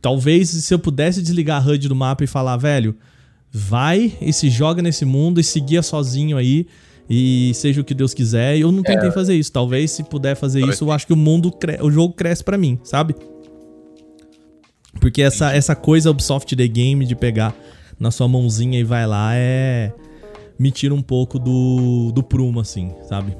Talvez 0.00 0.50
se 0.50 0.74
eu 0.74 0.78
pudesse 0.78 1.22
desligar 1.22 1.62
a 1.62 1.70
HUD 1.70 1.88
do 1.88 1.94
mapa 1.94 2.24
e 2.24 2.26
falar, 2.26 2.56
velho, 2.56 2.96
vai 3.52 4.12
e 4.20 4.32
se 4.32 4.50
joga 4.50 4.82
nesse 4.82 5.04
mundo 5.04 5.40
e 5.40 5.44
seguia 5.44 5.82
sozinho 5.82 6.36
aí 6.36 6.66
e 7.08 7.52
seja 7.54 7.80
o 7.80 7.84
que 7.84 7.94
Deus 7.94 8.12
quiser. 8.12 8.58
Eu 8.58 8.72
não 8.72 8.82
tentei 8.82 9.08
é. 9.08 9.12
fazer 9.12 9.36
isso. 9.36 9.52
Talvez 9.52 9.92
se 9.92 10.02
puder 10.02 10.34
fazer 10.34 10.60
Talvez 10.60 10.76
isso, 10.76 10.84
eu 10.84 10.92
acho 10.92 11.06
que 11.06 11.12
o 11.12 11.16
mundo, 11.16 11.52
o 11.80 11.90
jogo 11.90 12.14
cresce 12.14 12.42
para 12.42 12.58
mim, 12.58 12.78
sabe? 12.82 13.14
Porque 15.00 15.22
essa, 15.22 15.52
essa 15.52 15.76
coisa 15.76 16.10
Ubisoft 16.10 16.56
The 16.56 16.66
Game 16.66 17.04
de 17.04 17.14
pegar 17.14 17.54
na 17.98 18.10
sua 18.10 18.26
mãozinha 18.26 18.78
e 18.78 18.84
vai 18.84 19.06
lá 19.06 19.34
é 19.34 19.92
me 20.58 20.70
tira 20.70 20.94
um 20.94 21.02
pouco 21.02 21.38
do, 21.38 22.10
do 22.12 22.22
prumo, 22.22 22.60
assim, 22.60 22.92
sabe? 23.08 23.36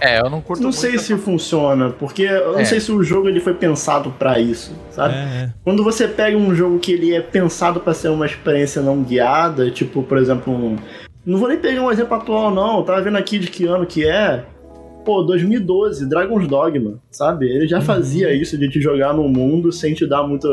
É, 0.00 0.20
eu 0.20 0.30
não 0.30 0.40
curto 0.40 0.62
Não 0.62 0.72
sei 0.72 0.98
se 0.98 1.16
funciona, 1.16 1.90
porque 1.90 2.22
eu 2.22 2.52
não 2.52 2.60
é. 2.60 2.64
sei 2.64 2.80
se 2.80 2.90
o 2.90 3.02
jogo 3.02 3.28
ele 3.28 3.38
foi 3.38 3.54
pensado 3.54 4.10
para 4.10 4.40
isso, 4.40 4.74
sabe? 4.90 5.14
É, 5.14 5.18
é. 5.18 5.52
Quando 5.62 5.84
você 5.84 6.08
pega 6.08 6.36
um 6.36 6.54
jogo 6.54 6.78
que 6.78 6.92
ele 6.92 7.14
é 7.14 7.20
pensado 7.20 7.80
para 7.80 7.92
ser 7.92 8.08
uma 8.08 8.24
experiência 8.24 8.80
não 8.80 9.02
guiada, 9.02 9.70
tipo, 9.70 10.02
por 10.02 10.16
exemplo, 10.16 10.52
um... 10.52 10.76
Não 11.24 11.38
vou 11.38 11.48
nem 11.48 11.58
pegar 11.58 11.82
um 11.82 11.92
exemplo 11.92 12.14
atual, 12.14 12.50
não. 12.50 12.78
Eu 12.78 12.84
tava 12.84 13.02
vendo 13.02 13.18
aqui 13.18 13.38
de 13.38 13.50
que 13.50 13.66
ano 13.66 13.84
que 13.84 14.08
é. 14.08 14.42
pô, 15.04 15.22
2012, 15.22 16.08
Dragon's 16.08 16.48
Dogma, 16.48 16.98
sabe? 17.10 17.46
Ele 17.46 17.68
já 17.68 17.80
fazia 17.82 18.32
isso 18.32 18.56
de 18.56 18.70
te 18.70 18.80
jogar 18.80 19.12
no 19.12 19.28
mundo 19.28 19.70
sem 19.70 19.92
te 19.92 20.06
dar 20.06 20.22
muito 20.22 20.48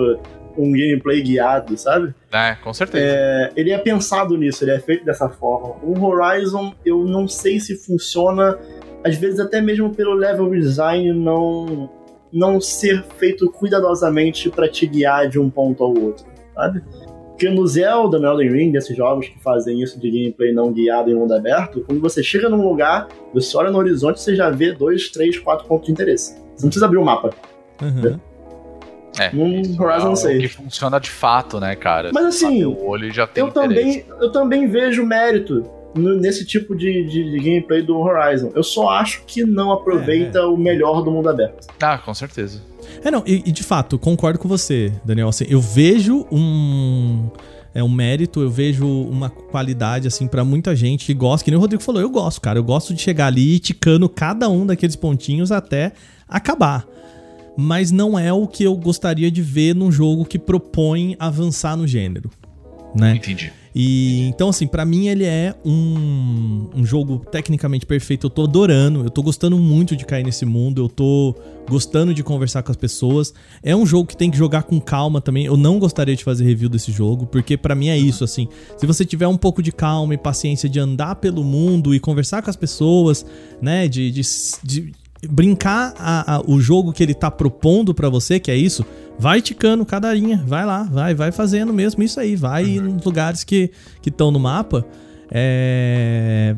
um 0.57 0.71
gameplay 0.71 1.21
guiado, 1.21 1.77
sabe? 1.77 2.13
É, 2.31 2.55
com 2.55 2.73
certeza. 2.73 3.05
É, 3.05 3.51
ele 3.55 3.71
é 3.71 3.77
pensado 3.77 4.35
nisso, 4.35 4.63
ele 4.63 4.71
é 4.71 4.79
feito 4.79 5.05
dessa 5.05 5.29
forma. 5.29 5.75
O 5.83 6.03
Horizon, 6.03 6.73
eu 6.85 7.03
não 7.05 7.27
sei 7.27 7.59
se 7.59 7.75
funciona, 7.77 8.57
às 9.03 9.15
vezes 9.15 9.39
até 9.39 9.61
mesmo 9.61 9.93
pelo 9.93 10.13
level 10.13 10.49
design 10.51 11.13
não 11.13 11.89
não 12.31 12.59
ser 12.59 13.03
feito 13.17 13.49
cuidadosamente 13.51 14.49
para 14.49 14.67
te 14.67 14.85
guiar 14.85 15.29
de 15.29 15.39
um 15.39 15.49
ponto 15.49 15.81
ao 15.83 15.97
outro, 15.97 16.25
sabe? 16.53 16.83
Porque 17.29 17.49
no 17.49 17.65
Zelda, 17.65 18.19
no 18.19 18.27
Elden 18.27 18.51
Ring, 18.51 18.75
esses 18.75 18.97
jogos 18.97 19.27
que 19.29 19.39
fazem 19.41 19.81
isso 19.81 19.99
de 19.99 20.09
gameplay 20.11 20.51
não 20.51 20.73
guiado 20.73 21.09
em 21.09 21.13
mundo 21.13 21.33
aberto, 21.33 21.83
quando 21.87 22.01
você 22.01 22.21
chega 22.21 22.49
num 22.49 22.67
lugar, 22.67 23.07
você 23.33 23.55
olha 23.55 23.69
no 23.71 23.77
horizonte, 23.77 24.19
você 24.19 24.35
já 24.35 24.49
vê 24.49 24.73
dois, 24.73 25.09
três, 25.09 25.37
quatro 25.39 25.67
pontos 25.67 25.85
de 25.85 25.91
interesse. 25.93 26.33
Você 26.55 26.63
não 26.63 26.69
precisa 26.69 26.85
abrir 26.85 26.97
o 26.97 27.01
um 27.01 27.05
mapa. 27.05 27.29
Uhum. 27.81 28.19
É, 29.19 29.27
isso 29.61 29.81
Horizon 29.81 30.09
é 30.09 30.11
o 30.11 30.15
6. 30.15 30.41
que 30.41 30.47
funciona 30.47 30.99
de 30.99 31.09
fato, 31.09 31.59
né, 31.59 31.75
cara? 31.75 32.11
Mas 32.13 32.25
assim, 32.25 32.65
o 32.65 32.85
olho 32.87 33.11
já 33.13 33.25
tem 33.25 33.43
Eu 33.43 33.49
interesse. 33.49 34.01
também, 34.01 34.21
eu 34.21 34.31
também 34.31 34.67
vejo 34.67 35.05
mérito 35.05 35.63
no- 35.63 35.76
nesse 35.97 36.45
tipo 36.45 36.75
de, 36.75 37.03
de- 37.05 37.31
de 37.31 37.37
gameplay 37.37 37.81
do 37.81 37.97
Horizon. 37.97 38.51
Eu 38.55 38.63
só 38.63 38.89
acho 38.89 39.23
que 39.25 39.43
não 39.43 39.71
aproveita 39.71 40.45
o 40.47 40.55
melhor 40.57 41.01
do 41.03 41.11
mundo 41.11 41.29
aberto. 41.29 41.67
Ah, 41.81 41.97
com 41.97 42.13
certeza. 42.13 42.61
É, 43.03 43.11
não, 43.11 43.23
e, 43.25 43.43
e 43.45 43.51
de 43.51 43.63
fato, 43.63 43.97
concordo 43.99 44.39
com 44.39 44.47
você, 44.47 44.91
Daniel. 45.03 45.27
Assim, 45.29 45.45
eu 45.49 45.59
vejo 45.61 46.25
um. 46.31 47.29
É 47.73 47.83
um 47.83 47.89
mérito, 47.89 48.41
eu 48.41 48.49
vejo 48.49 48.87
uma 48.87 49.29
qualidade, 49.29 50.07
assim, 50.07 50.25
pra 50.25 50.43
muita 50.43 50.75
gente 50.75 51.05
que 51.05 51.13
gosta, 51.13 51.45
que 51.45 51.51
nem 51.51 51.57
o 51.59 51.61
Rodrigo 51.61 51.83
falou, 51.83 52.01
eu 52.01 52.09
gosto, 52.09 52.41
cara. 52.41 52.57
Eu 52.57 52.63
gosto 52.63 52.91
de 52.93 52.99
chegar 53.01 53.27
ali 53.27 53.59
ticando 53.59 54.09
cada 54.09 54.49
um 54.49 54.65
daqueles 54.65 54.95
pontinhos 54.95 55.51
até 55.51 55.91
acabar. 56.27 56.87
Mas 57.55 57.91
não 57.91 58.17
é 58.17 58.31
o 58.33 58.47
que 58.47 58.63
eu 58.63 58.75
gostaria 58.75 59.29
de 59.29 59.41
ver 59.43 59.75
num 59.75 59.91
jogo 59.91 60.25
que 60.25 60.39
propõe 60.39 61.15
avançar 61.19 61.75
no 61.75 61.85
gênero, 61.85 62.29
né? 62.95 63.15
Entendi. 63.15 63.51
E 63.79 64.21
então, 64.27 64.49
assim, 64.49 64.65
pra 64.65 64.83
mim 64.83 65.07
ele 65.07 65.23
é 65.23 65.53
um, 65.63 66.67
um 66.77 66.83
jogo 66.83 67.21
tecnicamente 67.31 67.85
perfeito. 67.85 68.25
Eu 68.25 68.29
tô 68.31 68.43
adorando, 68.45 69.03
eu 69.03 69.09
tô 69.11 69.21
gostando 69.21 69.55
muito 69.59 69.95
de 69.95 70.03
cair 70.03 70.23
nesse 70.23 70.45
mundo, 70.45 70.81
eu 70.81 70.89
tô 70.89 71.35
gostando 71.69 72.11
de 72.11 72.23
conversar 72.23 72.63
com 72.63 72.71
as 72.71 72.75
pessoas. 72.77 73.35
É 73.61 73.75
um 73.75 73.85
jogo 73.85 74.07
que 74.07 74.17
tem 74.17 74.31
que 74.31 74.37
jogar 74.37 74.63
com 74.63 74.79
calma 74.81 75.21
também. 75.21 75.45
Eu 75.45 75.55
não 75.55 75.77
gostaria 75.77 76.15
de 76.15 76.23
fazer 76.23 76.43
review 76.43 76.69
desse 76.69 76.91
jogo, 76.91 77.27
porque 77.27 77.55
pra 77.55 77.75
mim 77.75 77.89
é 77.89 77.97
isso, 77.99 78.23
assim. 78.23 78.47
Se 78.77 78.87
você 78.87 79.05
tiver 79.05 79.27
um 79.27 79.37
pouco 79.37 79.61
de 79.61 79.71
calma 79.71 80.15
e 80.15 80.17
paciência 80.17 80.67
de 80.67 80.79
andar 80.79 81.13
pelo 81.17 81.43
mundo 81.43 81.93
e 81.93 81.99
conversar 81.99 82.41
com 82.41 82.49
as 82.49 82.55
pessoas, 82.55 83.23
né, 83.61 83.87
de, 83.87 84.09
de, 84.09 84.21
de 84.63 84.91
brincar 85.29 85.93
a- 85.99 86.37
a- 86.37 86.41
o 86.47 86.59
jogo 86.59 86.91
que 86.93 87.03
ele 87.03 87.13
tá 87.13 87.29
propondo 87.29 87.93
pra 87.93 88.09
você, 88.09 88.39
que 88.39 88.49
é 88.49 88.55
isso, 88.57 88.83
vai 89.19 89.41
ticando 89.41 89.85
cada 89.85 90.13
linha, 90.13 90.43
vai 90.45 90.65
lá, 90.65 90.83
vai, 90.83 91.13
vai 91.15 91.31
fazendo 91.31 91.73
mesmo 91.73 92.03
isso 92.03 92.19
aí, 92.19 92.35
vai 92.35 92.65
nos 92.79 93.03
lugares 93.03 93.43
que 93.43 93.71
estão 94.05 94.31
no 94.31 94.39
mapa, 94.39 94.85
é... 95.31 96.55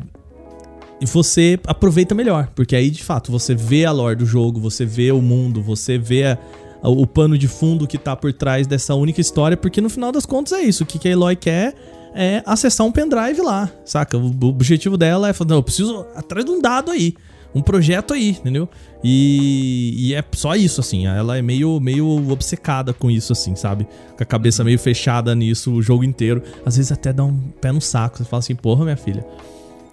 e 1.00 1.06
você 1.06 1.58
aproveita 1.66 2.14
melhor, 2.14 2.48
porque 2.54 2.76
aí 2.76 2.90
de 2.90 3.02
fato 3.02 3.32
você 3.32 3.54
vê 3.54 3.84
a 3.84 3.92
lore 3.92 4.16
do 4.16 4.26
jogo, 4.26 4.60
você 4.60 4.84
vê 4.84 5.10
o 5.12 5.20
mundo, 5.22 5.62
você 5.62 5.96
vê 5.98 6.24
a- 6.24 6.38
o 6.82 7.06
pano 7.06 7.36
de 7.36 7.48
fundo 7.48 7.86
que 7.86 7.98
tá 7.98 8.14
por 8.16 8.32
trás 8.32 8.66
dessa 8.66 8.94
única 8.94 9.20
história, 9.20 9.56
porque 9.56 9.80
no 9.80 9.90
final 9.90 10.12
das 10.12 10.24
contas 10.26 10.52
é 10.52 10.62
isso, 10.62 10.84
o 10.84 10.86
que 10.86 10.98
que 10.98 11.08
a 11.08 11.12
Eloy 11.12 11.36
quer 11.36 11.74
é 12.14 12.42
acessar 12.44 12.86
um 12.86 12.90
pendrive 12.92 13.40
lá, 13.40 13.70
saca? 13.84 14.18
O 14.18 14.26
o 14.42 14.46
objetivo 14.48 14.96
dela 14.96 15.28
é 15.28 15.32
falar, 15.32 15.50
não, 15.50 15.56
eu 15.58 15.62
preciso 15.62 16.06
atrás 16.16 16.44
de 16.44 16.50
um 16.50 16.60
dado 16.60 16.90
aí, 16.90 17.14
um 17.54 17.60
projeto 17.62 18.14
aí, 18.14 18.30
entendeu? 18.30 18.68
E, 19.02 19.94
e 19.96 20.14
é 20.14 20.22
só 20.32 20.54
isso, 20.54 20.80
assim. 20.80 21.06
Ela 21.06 21.38
é 21.38 21.42
meio, 21.42 21.80
meio 21.80 22.30
obcecada 22.30 22.92
com 22.92 23.10
isso, 23.10 23.32
assim, 23.32 23.56
sabe? 23.56 23.86
Com 24.16 24.22
a 24.22 24.26
cabeça 24.26 24.62
meio 24.62 24.78
fechada 24.78 25.34
nisso 25.34 25.72
o 25.72 25.82
jogo 25.82 26.04
inteiro. 26.04 26.42
Às 26.64 26.76
vezes 26.76 26.92
até 26.92 27.12
dá 27.12 27.24
um 27.24 27.36
pé 27.60 27.72
no 27.72 27.80
saco. 27.80 28.18
Você 28.18 28.24
fala 28.24 28.38
assim, 28.40 28.54
porra, 28.54 28.84
minha 28.84 28.96
filha. 28.96 29.24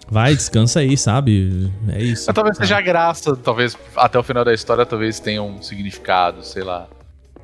Vai, 0.09 0.33
descansa 0.35 0.79
aí, 0.79 0.97
sabe? 0.97 1.71
É 1.89 2.01
isso. 2.01 2.25
Mas 2.27 2.35
talvez 2.35 2.55
sabe? 2.55 2.67
seja 2.67 2.77
a 2.77 2.81
graça, 2.81 3.35
talvez 3.35 3.77
até 3.95 4.17
o 4.17 4.23
final 4.23 4.45
da 4.45 4.53
história, 4.53 4.85
talvez 4.85 5.19
tenha 5.19 5.43
um 5.43 5.61
significado, 5.61 6.43
sei 6.45 6.63
lá. 6.63 6.87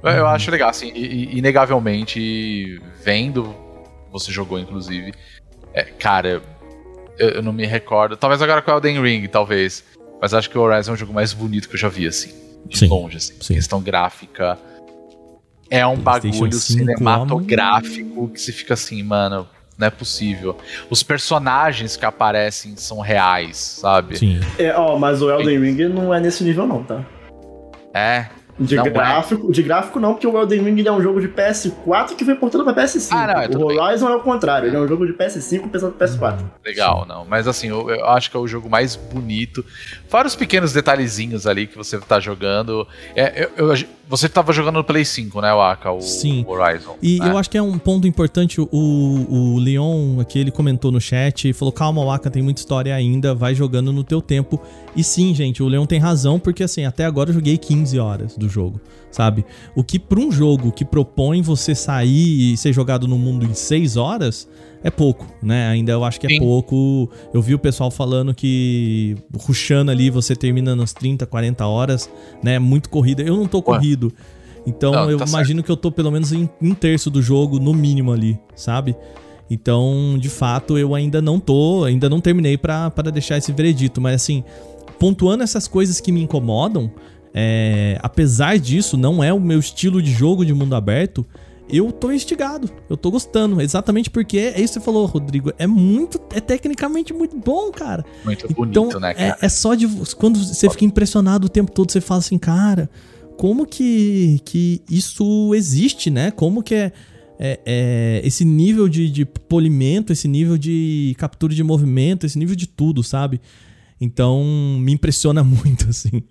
Eu, 0.01 0.11
eu 0.11 0.27
acho 0.27 0.49
legal, 0.51 0.69
assim, 0.69 0.91
e- 0.95 1.05
e- 1.33 1.37
inegavelmente, 1.37 2.81
vendo, 3.03 3.53
você 4.11 4.31
jogou 4.31 4.59
inclusive, 4.59 5.13
é, 5.73 5.83
cara, 5.83 6.41
eu, 7.17 7.29
eu 7.29 7.41
não 7.43 7.53
me 7.53 7.65
recordo, 7.65 8.15
talvez 8.17 8.41
agora 8.41 8.61
com 8.61 8.71
o 8.71 8.75
Elden 8.75 9.01
Ring, 9.01 9.27
talvez, 9.27 9.83
mas 10.23 10.33
acho 10.33 10.49
que 10.49 10.57
o 10.57 10.61
Horizon 10.61 10.91
é 10.91 10.93
o 10.93 10.97
jogo 10.97 11.11
mais 11.11 11.33
bonito 11.33 11.67
que 11.67 11.75
eu 11.75 11.79
já 11.79 11.89
vi, 11.89 12.07
assim, 12.07 12.31
de 12.65 12.79
Sim, 12.79 12.87
longe, 12.87 13.17
assim, 13.17 13.33
sim. 13.41 13.55
questão 13.55 13.81
gráfica. 13.81 14.57
É 15.69 15.85
um 15.85 15.97
bagulho 15.97 16.31
5, 16.31 16.53
cinematográfico 16.53 18.29
que 18.29 18.39
se 18.39 18.53
fica 18.53 18.73
assim, 18.73 19.03
mano, 19.03 19.45
não 19.77 19.87
é 19.87 19.89
possível. 19.89 20.57
Os 20.89 21.03
personagens 21.03 21.97
que 21.97 22.05
aparecem 22.05 22.77
são 22.77 23.01
reais, 23.01 23.57
sabe? 23.57 24.17
Sim. 24.17 24.39
É, 24.57 24.73
ó, 24.73 24.97
mas 24.97 25.21
o 25.21 25.29
Elden 25.29 25.59
Ring 25.59 25.89
não 25.89 26.13
é 26.13 26.21
nesse 26.21 26.41
nível 26.45 26.65
não, 26.65 26.81
tá? 26.85 27.05
É. 27.93 28.27
De 28.59 28.75
Não 28.75 28.85
é. 28.85 28.89
gráfico, 28.89 29.51
de 29.51 29.63
gráfico 29.63 29.99
não, 29.99 30.13
porque 30.13 30.27
o 30.27 30.37
Elden 30.39 30.61
Ring 30.63 30.85
é 30.87 30.91
um 30.91 31.01
jogo 31.01 31.19
de 31.19 31.27
PS4 31.27 32.15
que 32.15 32.23
foi 32.23 32.35
portado 32.35 32.63
pra 32.63 32.73
PS5. 32.73 33.07
Ah, 33.11 33.27
não, 33.33 33.43
o 33.45 33.49
tudo 33.49 33.67
bem. 33.67 33.79
Horizon 33.79 34.09
é 34.09 34.15
o 34.15 34.19
contrário, 34.19 34.67
ele 34.67 34.75
é 34.75 34.79
um 34.79 34.87
jogo 34.87 35.05
de 35.07 35.13
PS5 35.13 35.69
pensado 35.71 35.93
pra 35.93 36.07
PS4. 36.07 36.39
Legal, 36.63 37.05
não. 37.07 37.25
Mas 37.25 37.47
assim, 37.47 37.69
eu, 37.69 37.89
eu 37.89 38.05
acho 38.09 38.29
que 38.29 38.37
é 38.37 38.39
o 38.39 38.47
jogo 38.47 38.69
mais 38.69 38.95
bonito. 38.95 39.65
Fora 40.07 40.27
os 40.27 40.35
pequenos 40.35 40.71
detalhezinhos 40.71 41.47
ali 41.47 41.65
que 41.65 41.75
você 41.75 41.97
tá 41.99 42.19
jogando. 42.19 42.87
É, 43.15 43.49
eu- 43.57 43.69
eu- 43.69 43.75
você 44.07 44.27
tava 44.27 44.51
jogando 44.51 44.75
no 44.75 44.83
Play 44.83 45.05
5, 45.05 45.41
né, 45.41 45.53
Waka? 45.53 45.91
O 45.91 46.01
Sim. 46.01 46.45
Horizon. 46.47 46.95
E 47.01 47.19
né? 47.19 47.29
eu 47.29 47.37
acho 47.37 47.49
que 47.49 47.57
é 47.57 47.61
um 47.61 47.77
ponto 47.77 48.07
importante, 48.07 48.59
o, 48.59 48.67
o 48.71 49.57
Leon 49.59 50.19
aqui, 50.19 50.39
ele 50.39 50.51
comentou 50.51 50.91
no 50.91 50.99
chat 50.99 51.49
e 51.49 51.53
falou, 51.53 51.71
calma, 51.71 52.03
Waka, 52.03 52.29
tem 52.29 52.43
muita 52.43 52.59
história 52.59 52.93
ainda, 52.93 53.33
vai 53.33 53.55
jogando 53.55 53.91
no 53.91 54.03
teu 54.03 54.21
tempo. 54.21 54.61
E 54.95 55.03
sim, 55.03 55.33
gente, 55.33 55.63
o 55.63 55.67
Leon 55.67 55.85
tem 55.85 55.99
razão, 55.99 56.39
porque 56.39 56.63
assim, 56.63 56.85
até 56.85 57.05
agora 57.05 57.29
eu 57.29 57.33
joguei 57.33 57.57
15 57.57 57.97
horas 57.99 58.35
do 58.35 58.49
jogo, 58.49 58.79
sabe? 59.13 59.45
O 59.75 59.83
que 59.83 59.99
pra 59.99 60.19
um 60.19 60.31
jogo 60.31 60.71
que 60.71 60.83
propõe 60.83 61.41
você 61.41 61.75
sair 61.75 62.53
e 62.53 62.57
ser 62.57 62.73
jogado 62.73 63.07
no 63.07 63.17
mundo 63.17 63.45
em 63.45 63.53
6 63.53 63.95
horas, 63.95 64.49
é 64.83 64.89
pouco, 64.89 65.27
né? 65.41 65.67
Ainda 65.67 65.91
eu 65.91 66.03
acho 66.03 66.19
que 66.19 66.25
é 66.25 66.29
Sim. 66.29 66.39
pouco. 66.39 67.09
Eu 67.33 67.41
vi 67.41 67.53
o 67.53 67.59
pessoal 67.59 67.91
falando 67.91 68.33
que 68.33 69.15
rushando 69.39 69.91
ali 69.91 70.09
você 70.09 70.35
termina 70.35 70.75
nas 70.75 70.91
30, 70.93 71.25
40 71.27 71.65
horas, 71.65 72.09
né? 72.43 72.57
Muito 72.57 72.89
corrida. 72.89 73.21
Eu 73.21 73.37
não 73.37 73.47
tô 73.47 73.61
corrido. 73.61 74.11
Então 74.65 74.91
Não, 74.91 75.11
eu 75.11 75.17
tá 75.17 75.25
imagino 75.25 75.61
que 75.61 75.69
eu 75.69 75.77
tô 75.77 75.91
pelo 75.91 76.09
menos 76.09 76.31
em 76.33 76.49
um 76.61 76.73
terço 76.73 77.09
do 77.09 77.21
jogo, 77.21 77.59
no 77.59 77.73
mínimo 77.73 78.11
ali, 78.11 78.39
sabe? 78.55 78.95
Então, 79.49 80.17
de 80.19 80.29
fato, 80.29 80.77
eu 80.77 80.95
ainda 80.95 81.21
não 81.21 81.39
tô, 81.39 81.83
ainda 81.83 82.09
não 82.09 82.19
terminei 82.19 82.57
pra 82.57 82.89
deixar 83.13 83.37
esse 83.37 83.51
veredito, 83.51 84.01
mas 84.01 84.15
assim, 84.15 84.43
pontuando 84.97 85.43
essas 85.43 85.67
coisas 85.67 85.99
que 85.99 86.11
me 86.11 86.23
incomodam, 86.23 86.89
é, 87.33 87.97
apesar 88.01 88.57
disso, 88.59 88.95
não 88.97 89.23
é 89.23 89.33
o 89.33 89.39
meu 89.39 89.59
estilo 89.59 90.01
de 90.01 90.11
jogo 90.11 90.45
de 90.45 90.53
mundo 90.53 90.75
aberto, 90.75 91.25
eu 91.69 91.91
tô 91.91 92.11
instigado, 92.11 92.69
eu 92.89 92.97
tô 92.97 93.09
gostando, 93.09 93.61
exatamente 93.61 94.09
porque 94.09 94.37
é 94.37 94.59
isso 94.61 94.73
que 94.73 94.79
você 94.79 94.81
falou, 94.81 95.05
Rodrigo, 95.05 95.51
é 95.57 95.65
muito, 95.65 96.19
é 96.33 96.41
tecnicamente 96.41 97.13
muito 97.13 97.37
bom, 97.37 97.71
cara. 97.71 98.03
Muito 98.25 98.47
bonito, 98.53 98.99
né, 98.99 99.13
cara? 99.13 99.37
É, 99.41 99.45
é 99.45 99.49
só 99.49 99.73
de. 99.73 99.87
Quando 100.17 100.37
você 100.43 100.69
fica 100.69 100.83
impressionado 100.85 101.47
o 101.47 101.49
tempo 101.49 101.71
todo, 101.71 101.89
você 101.91 102.01
fala 102.01 102.19
assim, 102.19 102.37
cara, 102.37 102.89
como 103.37 103.65
que, 103.65 104.41
que 104.45 104.81
isso 104.89 105.53
existe, 105.55 106.11
né? 106.11 106.31
Como 106.31 106.61
que 106.61 106.75
é, 106.75 106.91
é- 107.39 107.59
é 107.65 108.21
esse 108.25 108.43
nível 108.45 108.87
de, 108.89 109.09
de 109.09 109.25
polimento, 109.25 110.11
esse 110.13 110.27
nível 110.27 110.57
de 110.57 111.15
captura 111.17 111.55
de 111.55 111.63
movimento, 111.63 112.25
esse 112.25 112.37
nível 112.37 112.55
de 112.57 112.67
tudo, 112.67 113.01
sabe? 113.01 113.39
Então, 114.03 114.43
me 114.79 114.91
impressiona 114.91 115.43
muito, 115.45 115.87
assim. 115.89 116.21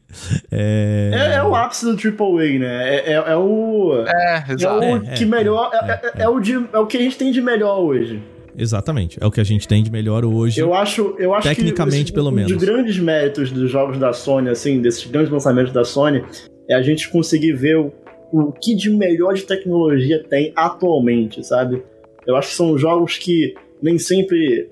É, 0.51 1.11
É, 1.13 1.35
é 1.37 1.43
o 1.43 1.55
ápice 1.55 1.85
do 1.87 1.93
AAA, 1.93 2.59
né? 2.59 2.89
É, 2.97 3.13
é, 3.13 3.15
é 3.15 3.37
o. 3.37 4.05
É, 4.07 4.45
É 4.49 4.53
exato. 4.53 4.79
o 4.81 4.85
É, 4.85 5.01
que 5.15 5.25
é, 5.25 5.27
melhor. 5.27 5.71
É, 6.17 6.29
o 6.29 6.39
de- 6.41 6.67
é 6.73 6.79
o 6.79 6.87
que 6.87 6.97
a 6.97 7.01
gente 7.01 7.17
tem 7.17 7.33
de 7.33 7.41
melhor 7.41 7.79
hoje. 7.81 8.23
Exatamente. 8.57 9.19
É 9.21 9.27
o 9.27 9.31
que 9.31 9.41
a 9.41 9.45
gente 9.45 9.67
tem 9.67 9.83
de 9.83 9.91
melhor 9.91 10.25
hoje. 10.27 10.61
Eu 10.61 10.75
acho, 10.75 11.15
eu 11.19 11.33
acho 11.35 11.49
Tecnicamente, 11.49 12.07
que 12.07 12.13
pelo 12.13 12.29
um 12.29 12.33
menos. 12.33 12.53
dos 12.53 12.63
grandes 12.63 12.99
méritos 12.99 13.51
dos 13.51 13.71
jogos 13.71 13.99
da 13.99 14.13
Sony, 14.13 14.51
assim, 14.51 14.81
desses 14.83 15.07
grandes 15.11 15.33
lançamentos 15.33 15.73
da 15.73 15.85
Sony, 15.85 16.23
é 16.69 16.75
a 16.75 16.83
gente 16.83 17.09
conseguir 17.09 17.53
ver 17.55 17.79
o, 17.79 17.91
o 18.31 18.53
que 18.53 18.75
de 18.75 18.91
melhor 18.91 19.33
de 19.33 19.43
tecnologia 19.45 20.23
tem 20.29 20.53
atualmente, 20.55 21.43
sabe? 21.47 21.83
Eu 22.27 22.37
acho 22.37 22.51
que 22.51 22.55
são 22.55 22.77
jogos 22.77 23.17
que 23.17 23.55
nem 23.83 23.99
sempre 23.99 24.39
re- 24.39 24.69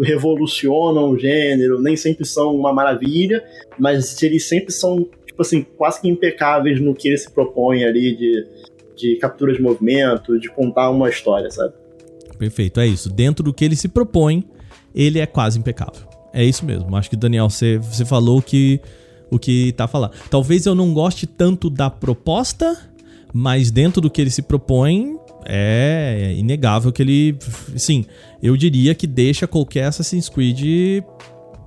revolucionam 0.00 1.10
o 1.10 1.18
gênero, 1.18 1.80
nem 1.80 1.96
sempre 1.96 2.24
são 2.24 2.54
uma 2.54 2.72
maravilha, 2.72 3.44
mas 3.78 4.22
eles 4.22 4.48
sempre 4.48 4.72
são, 4.72 5.06
tipo 5.26 5.42
assim, 5.42 5.62
quase 5.76 6.00
que 6.00 6.08
impecáveis 6.08 6.80
no 6.80 6.94
que 6.94 7.08
eles 7.08 7.22
se 7.22 7.30
propõem 7.30 7.84
ali 7.84 8.16
de, 8.16 8.46
de 8.96 9.16
captura 9.16 9.52
de 9.52 9.60
movimento, 9.60 10.38
de 10.38 10.48
contar 10.48 10.90
uma 10.90 11.08
história, 11.08 11.50
sabe? 11.50 11.74
Perfeito, 12.38 12.80
é 12.80 12.86
isso. 12.86 13.10
Dentro 13.10 13.44
do 13.44 13.52
que 13.52 13.64
ele 13.64 13.76
se 13.76 13.88
propõe, 13.88 14.44
ele 14.94 15.18
é 15.18 15.26
quase 15.26 15.58
impecável. 15.58 16.08
É 16.32 16.44
isso 16.44 16.64
mesmo. 16.64 16.94
Acho 16.96 17.10
que, 17.10 17.16
Daniel, 17.16 17.50
você, 17.50 17.78
você 17.78 18.04
falou 18.04 18.40
que, 18.40 18.80
o 19.30 19.38
que 19.38 19.72
tá 19.72 19.88
falando. 19.88 20.12
Talvez 20.30 20.66
eu 20.66 20.74
não 20.74 20.94
goste 20.94 21.26
tanto 21.26 21.68
da 21.68 21.90
proposta, 21.90 22.78
mas 23.32 23.70
dentro 23.70 24.00
do 24.00 24.10
que 24.10 24.20
ele 24.20 24.30
se 24.30 24.42
propõe, 24.42 25.18
é 25.44 26.34
inegável 26.36 26.92
que 26.92 27.02
ele. 27.02 27.38
Sim, 27.76 28.04
eu 28.42 28.56
diria 28.56 28.94
que 28.94 29.06
deixa 29.06 29.46
qualquer 29.46 29.84
Assassin's 29.84 30.28
Creed 30.28 31.02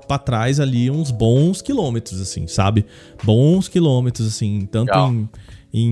pra 0.07 0.17
trás 0.17 0.59
ali 0.59 0.91
uns 0.91 1.09
bons 1.09 1.61
quilômetros, 1.61 2.19
assim, 2.19 2.47
sabe? 2.47 2.85
Bons 3.23 3.67
quilômetros, 3.67 4.27
assim, 4.27 4.67
tanto 4.69 4.89
Legal. 4.89 5.11
em, 5.11 5.29
em 5.73 5.91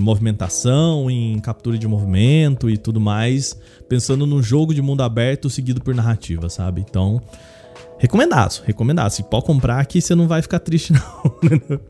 movimentação, 0.00 1.10
em 1.10 1.38
captura 1.38 1.76
de 1.76 1.86
movimento 1.86 2.70
e 2.70 2.78
tudo 2.78 2.98
mais, 2.98 3.58
pensando 3.88 4.26
num 4.26 4.42
jogo 4.42 4.72
de 4.72 4.80
mundo 4.80 5.02
aberto 5.02 5.50
seguido 5.50 5.82
por 5.82 5.94
narrativa, 5.94 6.48
sabe? 6.48 6.84
Então, 6.88 7.20
recomendado, 7.98 8.62
recomendado. 8.64 9.10
Se 9.10 9.22
pode 9.22 9.44
comprar 9.44 9.80
aqui, 9.80 10.00
você 10.00 10.14
não 10.14 10.26
vai 10.26 10.40
ficar 10.40 10.60
triste, 10.60 10.92
não. 10.94 11.80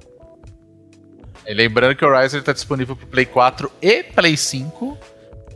Lembrando 1.48 1.94
que 1.94 2.04
o 2.04 2.08
Horizon 2.08 2.42
tá 2.42 2.52
disponível 2.52 2.94
pro 2.94 3.06
Play 3.06 3.24
4 3.24 3.70
e 3.80 4.02
Play 4.02 4.36
5. 4.36 4.98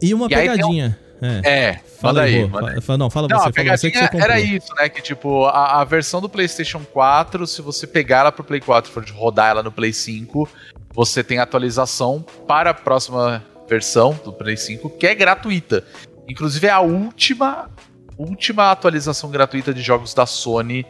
E 0.02 0.12
uma 0.14 0.26
E 0.26 0.28
tem 0.30 0.38
um- 0.38 0.40
pegadinha. 0.52 0.98
É. 1.44 1.68
É, 1.68 1.80
Fala 2.00 2.22
aí. 2.22 2.42
Rô. 2.42 2.48
manda 2.48 2.68
aí. 2.70 2.74
Fa- 2.76 2.80
fa- 2.82 2.98
Não, 2.98 3.08
fala 3.08 3.28
Não, 3.28 3.38
você, 3.38 3.48
a 3.48 3.52
fala 3.52 3.76
você 3.76 3.76
você 3.76 3.90
pegadinha 3.92 4.08
comprou. 4.10 4.22
era 4.30 4.40
isso, 4.40 4.74
né? 4.76 4.88
Que 4.88 5.00
tipo, 5.00 5.44
a, 5.44 5.80
a 5.80 5.84
versão 5.84 6.20
do 6.20 6.28
PlayStation 6.28 6.80
4, 6.92 7.46
se 7.46 7.62
você 7.62 7.86
pegar 7.86 8.18
ela 8.20 8.32
pro 8.32 8.42
Play 8.42 8.60
4 8.60 8.90
e 8.90 8.92
for 8.94 9.04
rodar 9.14 9.50
ela 9.50 9.62
no 9.62 9.70
Play 9.70 9.92
5, 9.92 10.48
você 10.92 11.22
tem 11.22 11.38
atualização 11.38 12.24
para 12.48 12.70
a 12.70 12.74
próxima 12.74 13.40
versão 13.68 14.18
do 14.24 14.32
Play 14.32 14.56
5, 14.56 14.90
que 14.90 15.06
é 15.06 15.14
gratuita. 15.14 15.84
Inclusive 16.28 16.66
é 16.66 16.70
a 16.70 16.80
última, 16.80 17.70
última 18.18 18.72
atualização 18.72 19.30
gratuita 19.30 19.72
de 19.72 19.80
jogos 19.80 20.12
da 20.12 20.26
Sony 20.26 20.84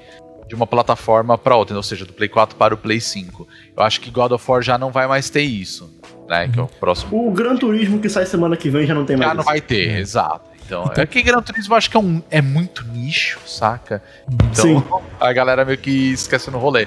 de 0.49 0.55
uma 0.55 0.67
plataforma 0.67 1.37
para 1.37 1.57
outra, 1.57 1.77
ou 1.77 1.83
seja, 1.83 2.07
do 2.07 2.13
Play 2.15 2.29
4 2.31 2.57
para 2.57 2.73
o 2.75 2.77
Play 2.79 3.01
5. 3.03 3.47
Eu 3.77 3.83
acho 3.83 4.01
que 4.01 4.11
God 4.11 4.33
of 4.33 4.51
War 4.51 4.63
já 4.63 4.79
não 4.79 4.91
vai 4.91 5.07
mais 5.07 5.29
ter 5.29 5.43
isso, 5.43 5.91
né? 6.33 6.49
Que 6.49 6.59
é 6.59 6.63
o 6.63 6.67
próximo 6.67 7.29
O 7.29 7.31
Gran 7.31 7.57
Turismo 7.57 7.99
que 8.01 8.09
sai 8.09 8.27
semana 8.27 8.57
que 8.57 8.69
vem 8.71 8.87
já 8.87 8.95
não 8.95 9.05
tem 9.05 9.17
mais. 9.17 9.31
já 9.31 9.35
não 9.35 9.45
vai 9.45 9.61
ter, 9.61 9.89
É. 9.91 9.99
exato. 10.01 10.51
Então, 10.65 10.91
é 10.97 11.05
que 11.07 11.21
Gran 11.23 11.43
Turismo 11.43 11.75
acho 11.75 11.91
que 11.91 11.97
é, 11.97 12.01
um, 12.01 12.23
é 12.31 12.41
muito 12.41 12.85
nicho, 12.87 13.39
saca? 13.47 14.03
Então 14.51 14.55
Sim. 14.81 14.83
a 15.21 15.33
galera 15.33 15.65
meio 15.65 15.77
que 15.77 16.13
esquece 16.13 16.51
no 16.51 16.59
rolê. 16.59 16.87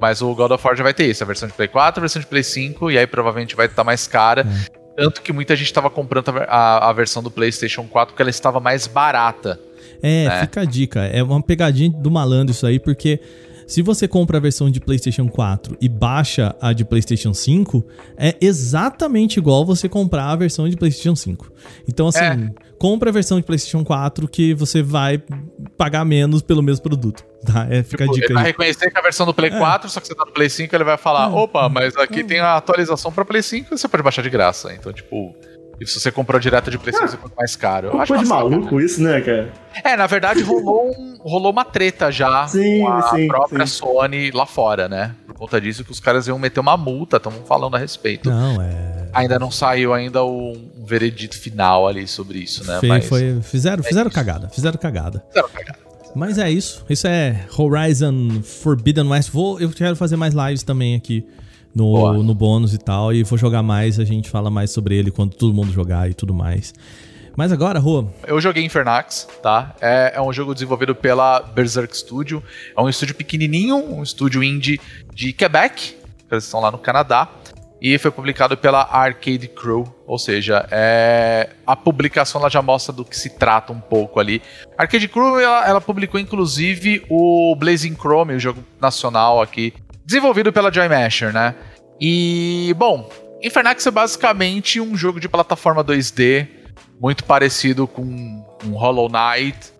Mas 0.00 0.22
o 0.22 0.34
God 0.34 0.52
of 0.52 0.66
War 0.66 0.74
já 0.76 0.82
vai 0.82 0.94
ter 0.94 1.06
isso, 1.06 1.22
a 1.22 1.26
versão 1.26 1.46
de 1.48 1.54
Play 1.54 1.68
4, 1.68 2.00
a 2.00 2.02
versão 2.02 2.20
de 2.20 2.26
Play 2.26 2.42
5, 2.42 2.90
e 2.90 2.98
aí 2.98 3.06
provavelmente 3.06 3.54
vai 3.56 3.66
estar 3.66 3.82
mais 3.84 4.06
cara. 4.06 4.46
Tanto 4.96 5.20
que 5.20 5.32
muita 5.32 5.54
gente 5.56 5.66
estava 5.66 5.90
comprando 5.90 6.30
a, 6.30 6.44
a- 6.44 6.90
a 6.90 6.92
versão 6.92 7.22
do 7.22 7.30
PlayStation 7.30 7.84
4 7.84 8.12
porque 8.12 8.22
ela 8.22 8.30
estava 8.30 8.58
mais 8.60 8.86
barata. 8.86 9.60
É, 10.02 10.28
né? 10.28 10.40
fica 10.40 10.60
a 10.62 10.64
dica. 10.64 11.00
É 11.04 11.22
uma 11.22 11.42
pegadinha 11.42 11.90
do 11.90 12.10
malandro 12.10 12.52
isso 12.52 12.66
aí, 12.66 12.78
porque 12.78 13.20
se 13.66 13.82
você 13.82 14.06
compra 14.06 14.38
a 14.38 14.40
versão 14.40 14.70
de 14.70 14.80
PlayStation 14.80 15.28
4 15.28 15.76
e 15.80 15.88
baixa 15.88 16.54
a 16.60 16.72
de 16.72 16.84
PlayStation 16.84 17.34
5, 17.34 17.84
é 18.16 18.36
exatamente 18.40 19.38
igual 19.38 19.64
você 19.64 19.88
comprar 19.88 20.26
a 20.26 20.36
versão 20.36 20.68
de 20.68 20.76
PlayStation 20.76 21.16
5. 21.16 21.50
Então, 21.88 22.08
assim, 22.08 22.20
É. 22.20 22.50
compra 22.78 23.10
a 23.10 23.12
versão 23.12 23.38
de 23.38 23.44
PlayStation 23.44 23.84
4 23.84 24.28
que 24.28 24.54
você 24.54 24.82
vai 24.82 25.22
pagar 25.76 26.04
menos 26.04 26.42
pelo 26.42 26.62
mesmo 26.62 26.82
produto. 26.82 27.24
Tá? 27.44 27.66
É, 27.70 27.82
fica 27.82 28.04
a 28.04 28.06
Tipo, 28.06 28.16
ele 28.18 28.22
dica 28.22 28.34
vai 28.34 28.42
aí. 28.44 28.50
reconhecer 28.50 28.90
que 28.90 28.96
é 28.96 29.00
a 29.00 29.02
versão 29.02 29.24
do 29.26 29.32
Play 29.34 29.50
4, 29.50 29.88
só 29.88 30.00
que 30.00 30.06
você 30.08 30.14
tá 30.14 30.24
no 30.24 30.32
Play 30.32 30.48
5, 30.50 30.74
ele 30.74 30.84
vai 30.84 30.96
falar: 30.96 31.28
opa, 31.34 31.68
mas 31.68 31.96
aqui 31.96 32.24
tem 32.24 32.40
a 32.40 32.56
atualização 32.56 33.12
para 33.12 33.24
Play 33.24 33.42
5 33.42 33.72
e 33.74 33.78
você 33.78 33.86
pode 33.88 34.02
baixar 34.02 34.22
de 34.22 34.30
graça. 34.30 34.72
Então, 34.74 34.92
tipo. 34.92 35.34
E 35.80 35.86
se 35.86 36.00
você 36.00 36.10
comprou 36.10 36.40
direto 36.40 36.70
de 36.70 36.78
Play 36.78 36.94
5, 36.94 37.06
você 37.08 37.18
mais 37.36 37.54
caro. 37.54 37.88
Eu 37.88 38.00
acho 38.00 38.16
de 38.16 38.24
maluco 38.24 38.80
isso, 38.80 39.02
né, 39.02 39.20
cara? 39.20 39.52
É, 39.84 39.96
na 39.96 40.06
verdade 40.06 40.42
rolou, 40.42 40.90
um- 40.90 41.16
rolou 41.20 41.52
uma 41.52 41.64
treta 41.64 42.10
já 42.10 42.46
Sim, 42.48 42.80
com 42.80 42.88
a 42.88 43.02
sim, 43.10 43.26
própria 43.28 43.66
sim. 43.66 43.74
Sony 43.74 44.30
lá 44.30 44.46
fora, 44.46 44.88
né? 44.88 45.14
Por 45.26 45.34
conta 45.34 45.60
disso 45.60 45.84
que 45.84 45.90
os 45.92 46.00
caras 46.00 46.26
iam 46.28 46.38
meter 46.38 46.60
uma 46.60 46.76
multa, 46.78 47.18
estamos 47.18 47.46
falando 47.46 47.74
a 47.76 47.78
respeito. 47.78 48.30
Não, 48.30 48.60
é. 48.62 49.08
Ainda 49.12 49.38
não 49.38 49.50
saiu 49.50 49.92
ainda 49.92 50.24
um, 50.24 50.70
veredito 50.86 51.38
final 51.38 51.86
ali 51.86 52.06
sobre 52.08 52.38
isso, 52.38 52.66
né? 52.66 52.78
Foi, 52.80 52.88
Mas 52.88 53.06
foi- 53.06 53.40
fizeram, 53.42 53.82
fizeram 53.82 54.08
isso. 54.08 54.14
cagada, 54.14 54.48
fizeram 54.48 54.78
cagada. 54.78 55.24
Fizeram 55.28 55.48
cagada. 55.50 55.78
Mas 56.14 56.38
é 56.38 56.50
isso. 56.50 56.82
Isso 56.88 57.06
é 57.06 57.44
Horizon 57.58 58.40
Forbidden 58.42 59.06
West. 59.08 59.30
Vou, 59.30 59.60
eu 59.60 59.68
quero 59.70 59.94
fazer 59.94 60.16
mais 60.16 60.32
lives 60.32 60.62
também 60.62 60.94
aqui 60.94 61.26
no, 61.76 61.92
Boa. 61.92 62.14
no 62.14 62.34
bônus 62.34 62.72
e 62.72 62.78
tal. 62.78 63.12
E 63.12 63.22
vou 63.22 63.36
jogar 63.36 63.62
mais. 63.62 64.00
A 64.00 64.04
gente 64.04 64.30
fala 64.30 64.50
mais 64.50 64.70
sobre 64.70 64.96
ele 64.96 65.10
quando 65.10 65.34
todo 65.34 65.52
mundo 65.52 65.70
jogar 65.70 66.10
e 66.10 66.14
tudo 66.14 66.32
mais. 66.32 66.72
Mas 67.36 67.52
agora, 67.52 67.78
Rô, 67.78 68.06
Eu 68.26 68.40
joguei 68.40 68.64
Infernax, 68.64 69.28
tá? 69.42 69.74
É, 69.78 70.14
é 70.14 70.22
um 70.22 70.32
jogo 70.32 70.54
desenvolvido 70.54 70.94
pela 70.94 71.40
Berserk 71.40 71.94
Studio. 71.94 72.42
É 72.74 72.80
um 72.80 72.88
estúdio 72.88 73.14
pequenininho, 73.14 73.76
um 73.76 74.02
estúdio 74.02 74.42
indie 74.42 74.80
de 75.12 75.34
Quebec. 75.34 75.94
Eles 76.30 76.44
estão 76.44 76.60
lá 76.60 76.70
no 76.70 76.78
Canadá. 76.78 77.28
E 77.78 77.98
foi 77.98 78.10
publicado 78.10 78.56
pela 78.56 78.88
Arcade 78.90 79.48
Crew, 79.48 79.86
ou 80.06 80.18
seja, 80.18 80.66
é, 80.70 81.50
a 81.66 81.76
publicação 81.76 82.40
ela 82.40 82.48
já 82.48 82.62
mostra 82.62 82.90
do 82.90 83.04
que 83.04 83.14
se 83.14 83.28
trata 83.28 83.70
um 83.70 83.78
pouco 83.78 84.18
ali. 84.18 84.40
Arcade 84.78 85.06
Crew 85.06 85.38
ela, 85.38 85.68
ela 85.68 85.80
publicou 85.80 86.18
inclusive 86.18 87.04
o 87.10 87.54
Blazing 87.54 87.94
Chrome, 87.94 88.32
o 88.34 88.40
jogo 88.40 88.64
nacional 88.80 89.42
aqui, 89.42 89.74
desenvolvido 90.06 90.52
pela 90.52 90.72
Joy 90.72 90.88
Masher, 90.88 91.32
né? 91.32 91.54
E 92.00 92.72
bom, 92.78 93.10
Infernax 93.42 93.84
é 93.84 93.90
basicamente 93.90 94.80
um 94.80 94.96
jogo 94.96 95.18
de 95.18 95.28
plataforma 95.28 95.84
2D 95.84 96.46
muito 97.00 97.24
parecido 97.24 97.86
com, 97.86 98.44
Hollow 98.72 99.08
Knight, 99.08 99.72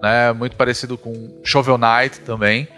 né? 0.00 0.32
Muito 0.32 0.56
parecido 0.56 0.96
com 0.96 1.40
Shovel 1.44 1.76
Knight 1.76 2.20
também. 2.20 2.68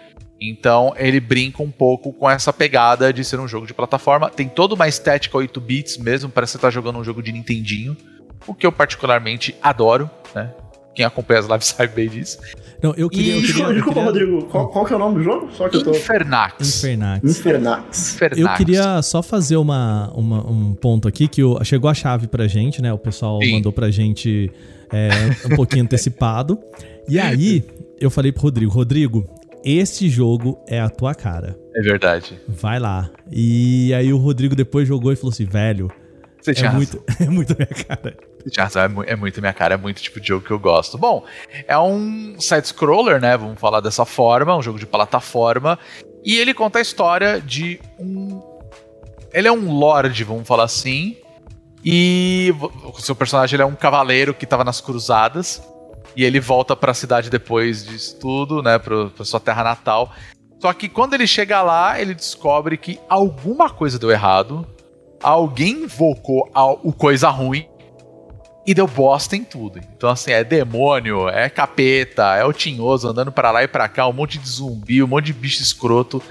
Então 0.41 0.93
ele 0.97 1.19
brinca 1.19 1.63
um 1.63 1.71
pouco 1.71 2.11
com 2.11 2.29
essa 2.29 2.51
pegada 2.51 3.13
de 3.13 3.23
ser 3.23 3.39
um 3.39 3.47
jogo 3.47 3.67
de 3.67 3.73
plataforma. 3.73 4.29
Tem 4.29 4.49
toda 4.49 4.73
uma 4.73 4.87
estética 4.87 5.37
8 5.37 5.61
bits 5.61 5.97
mesmo, 5.97 6.29
parece 6.29 6.53
que 6.53 6.57
você 6.57 6.61
tá 6.61 6.69
jogando 6.71 6.99
um 6.99 7.03
jogo 7.03 7.21
de 7.21 7.31
Nintendinho, 7.31 7.95
o 8.47 8.53
que 8.53 8.65
eu 8.65 8.71
particularmente 8.71 9.55
adoro, 9.61 10.09
né? 10.33 10.51
Quem 10.95 11.05
acompanha 11.05 11.39
as 11.41 11.47
lives 11.47 11.67
sabe 11.75 11.93
bem 11.93 12.07
disso. 12.09 12.39
não, 12.81 12.93
eu 12.95 13.09
queria. 13.09 13.35
Eu 13.35 13.41
queria, 13.41 13.53
Desculpa, 13.53 13.71
eu 13.71 13.83
queria 13.85 14.03
Rodrigo. 14.03 14.45
Qual, 14.45 14.69
qual 14.69 14.85
que 14.85 14.93
é 14.93 14.95
o 14.95 14.99
nome 14.99 15.15
do 15.15 15.23
jogo? 15.23 15.49
Só 15.51 15.67
que 15.69 15.77
eu 15.77 15.83
tô. 15.83 15.91
Infernax. 15.91 16.77
Infernax. 16.77 17.23
Infernax. 17.29 18.13
Infernax. 18.15 18.39
Eu 18.39 18.65
queria 18.65 19.01
só 19.01 19.21
fazer 19.21 19.57
uma, 19.57 20.11
uma- 20.15 20.49
um 20.49 20.73
ponto 20.73 21.07
aqui 21.07 21.27
que 21.27 21.43
o- 21.43 21.63
chegou 21.63 21.89
a 21.89 21.93
chave 21.93 22.27
pra 22.27 22.47
gente, 22.47 22.81
né? 22.81 22.91
O 22.93 22.97
pessoal 22.97 23.39
Sim. 23.41 23.53
mandou 23.53 23.71
pra 23.73 23.91
gente 23.91 24.49
é, 24.91 25.09
um 25.51 25.55
pouquinho 25.55 25.83
antecipado. 25.85 26.57
E 27.09 27.19
aí, 27.19 27.63
eu 27.99 28.09
falei 28.09 28.31
pro 28.31 28.43
Rodrigo, 28.43 28.71
Rodrigo, 28.71 29.25
esse 29.63 30.07
jogo 30.09 30.57
é 30.67 30.79
a 30.79 30.89
tua 30.89 31.13
cara. 31.13 31.57
É 31.75 31.81
verdade. 31.81 32.39
Vai 32.47 32.79
lá. 32.79 33.09
E 33.31 33.93
aí 33.93 34.13
o 34.13 34.17
Rodrigo 34.17 34.55
depois 34.55 34.87
jogou 34.87 35.11
e 35.11 35.15
falou 35.15 35.31
assim, 35.33 35.45
velho, 35.45 35.91
Você 36.41 36.65
é 36.65 36.69
muito, 36.71 37.03
é 37.19 37.25
muito 37.25 37.51
a 37.53 37.55
minha 37.55 37.67
cara. 37.85 38.15
Razão, 38.57 39.03
é, 39.03 39.13
é 39.13 39.15
muito 39.15 39.41
minha 39.41 39.53
cara, 39.53 39.73
é 39.73 39.77
muito 39.77 40.01
tipo 40.01 40.19
de 40.19 40.27
jogo 40.27 40.45
que 40.45 40.51
eu 40.51 40.59
gosto. 40.59 40.97
Bom, 40.97 41.23
é 41.67 41.77
um 41.77 42.35
side-scroller, 42.39 43.19
né? 43.19 43.35
Vamos 43.35 43.59
falar 43.59 43.79
dessa 43.79 44.05
forma, 44.05 44.55
um 44.55 44.61
jogo 44.61 44.77
de 44.77 44.85
plataforma. 44.85 45.79
E 46.23 46.37
ele 46.37 46.53
conta 46.53 46.79
a 46.79 46.81
história 46.81 47.41
de 47.41 47.79
um. 47.99 48.41
Ele 49.33 49.47
é 49.47 49.51
um 49.51 49.71
lord, 49.71 50.23
vamos 50.23 50.47
falar 50.47 50.63
assim. 50.63 51.17
E 51.83 52.53
o 52.83 52.99
seu 52.99 53.15
personagem 53.15 53.59
é 53.59 53.65
um 53.65 53.75
cavaleiro 53.75 54.33
que 54.33 54.43
estava 54.43 54.63
nas 54.63 54.81
cruzadas. 54.81 55.61
E 56.15 56.23
ele 56.23 56.39
volta 56.39 56.75
para 56.75 56.91
a 56.91 56.95
cidade 56.95 57.29
depois 57.29 57.85
disso 57.85 58.17
tudo, 58.19 58.63
né? 58.63 58.79
Pra, 58.79 59.07
pra 59.07 59.25
sua 59.25 59.39
terra 59.39 59.63
natal. 59.63 60.11
Só 60.59 60.71
que 60.73 60.87
quando 60.87 61.13
ele 61.13 61.27
chega 61.27 61.61
lá, 61.61 61.99
ele 61.99 62.13
descobre 62.13 62.77
que 62.77 62.99
alguma 63.09 63.69
coisa 63.69 63.99
deu 63.99 64.09
errado. 64.09 64.65
Alguém 65.21 65.83
invocou 65.83 66.49
o 66.83 66.93
coisa 66.93 67.29
ruim 67.29 67.67
e 68.65 68.73
deu 68.73 68.87
bosta 68.87 69.35
em 69.35 69.43
tudo. 69.43 69.79
Então, 69.95 70.09
assim, 70.09 70.31
é 70.31 70.43
demônio, 70.43 71.29
é 71.29 71.49
capeta, 71.49 72.35
é 72.35 72.43
o 72.43 72.51
tinhoso 72.53 73.07
andando 73.07 73.31
pra 73.31 73.51
lá 73.51 73.63
e 73.63 73.67
pra 73.67 73.87
cá, 73.87 74.07
um 74.07 74.13
monte 74.13 74.37
de 74.39 74.49
zumbi, 74.49 75.03
um 75.03 75.07
monte 75.07 75.25
de 75.25 75.33
bicho 75.33 75.61
escroto 75.61 76.21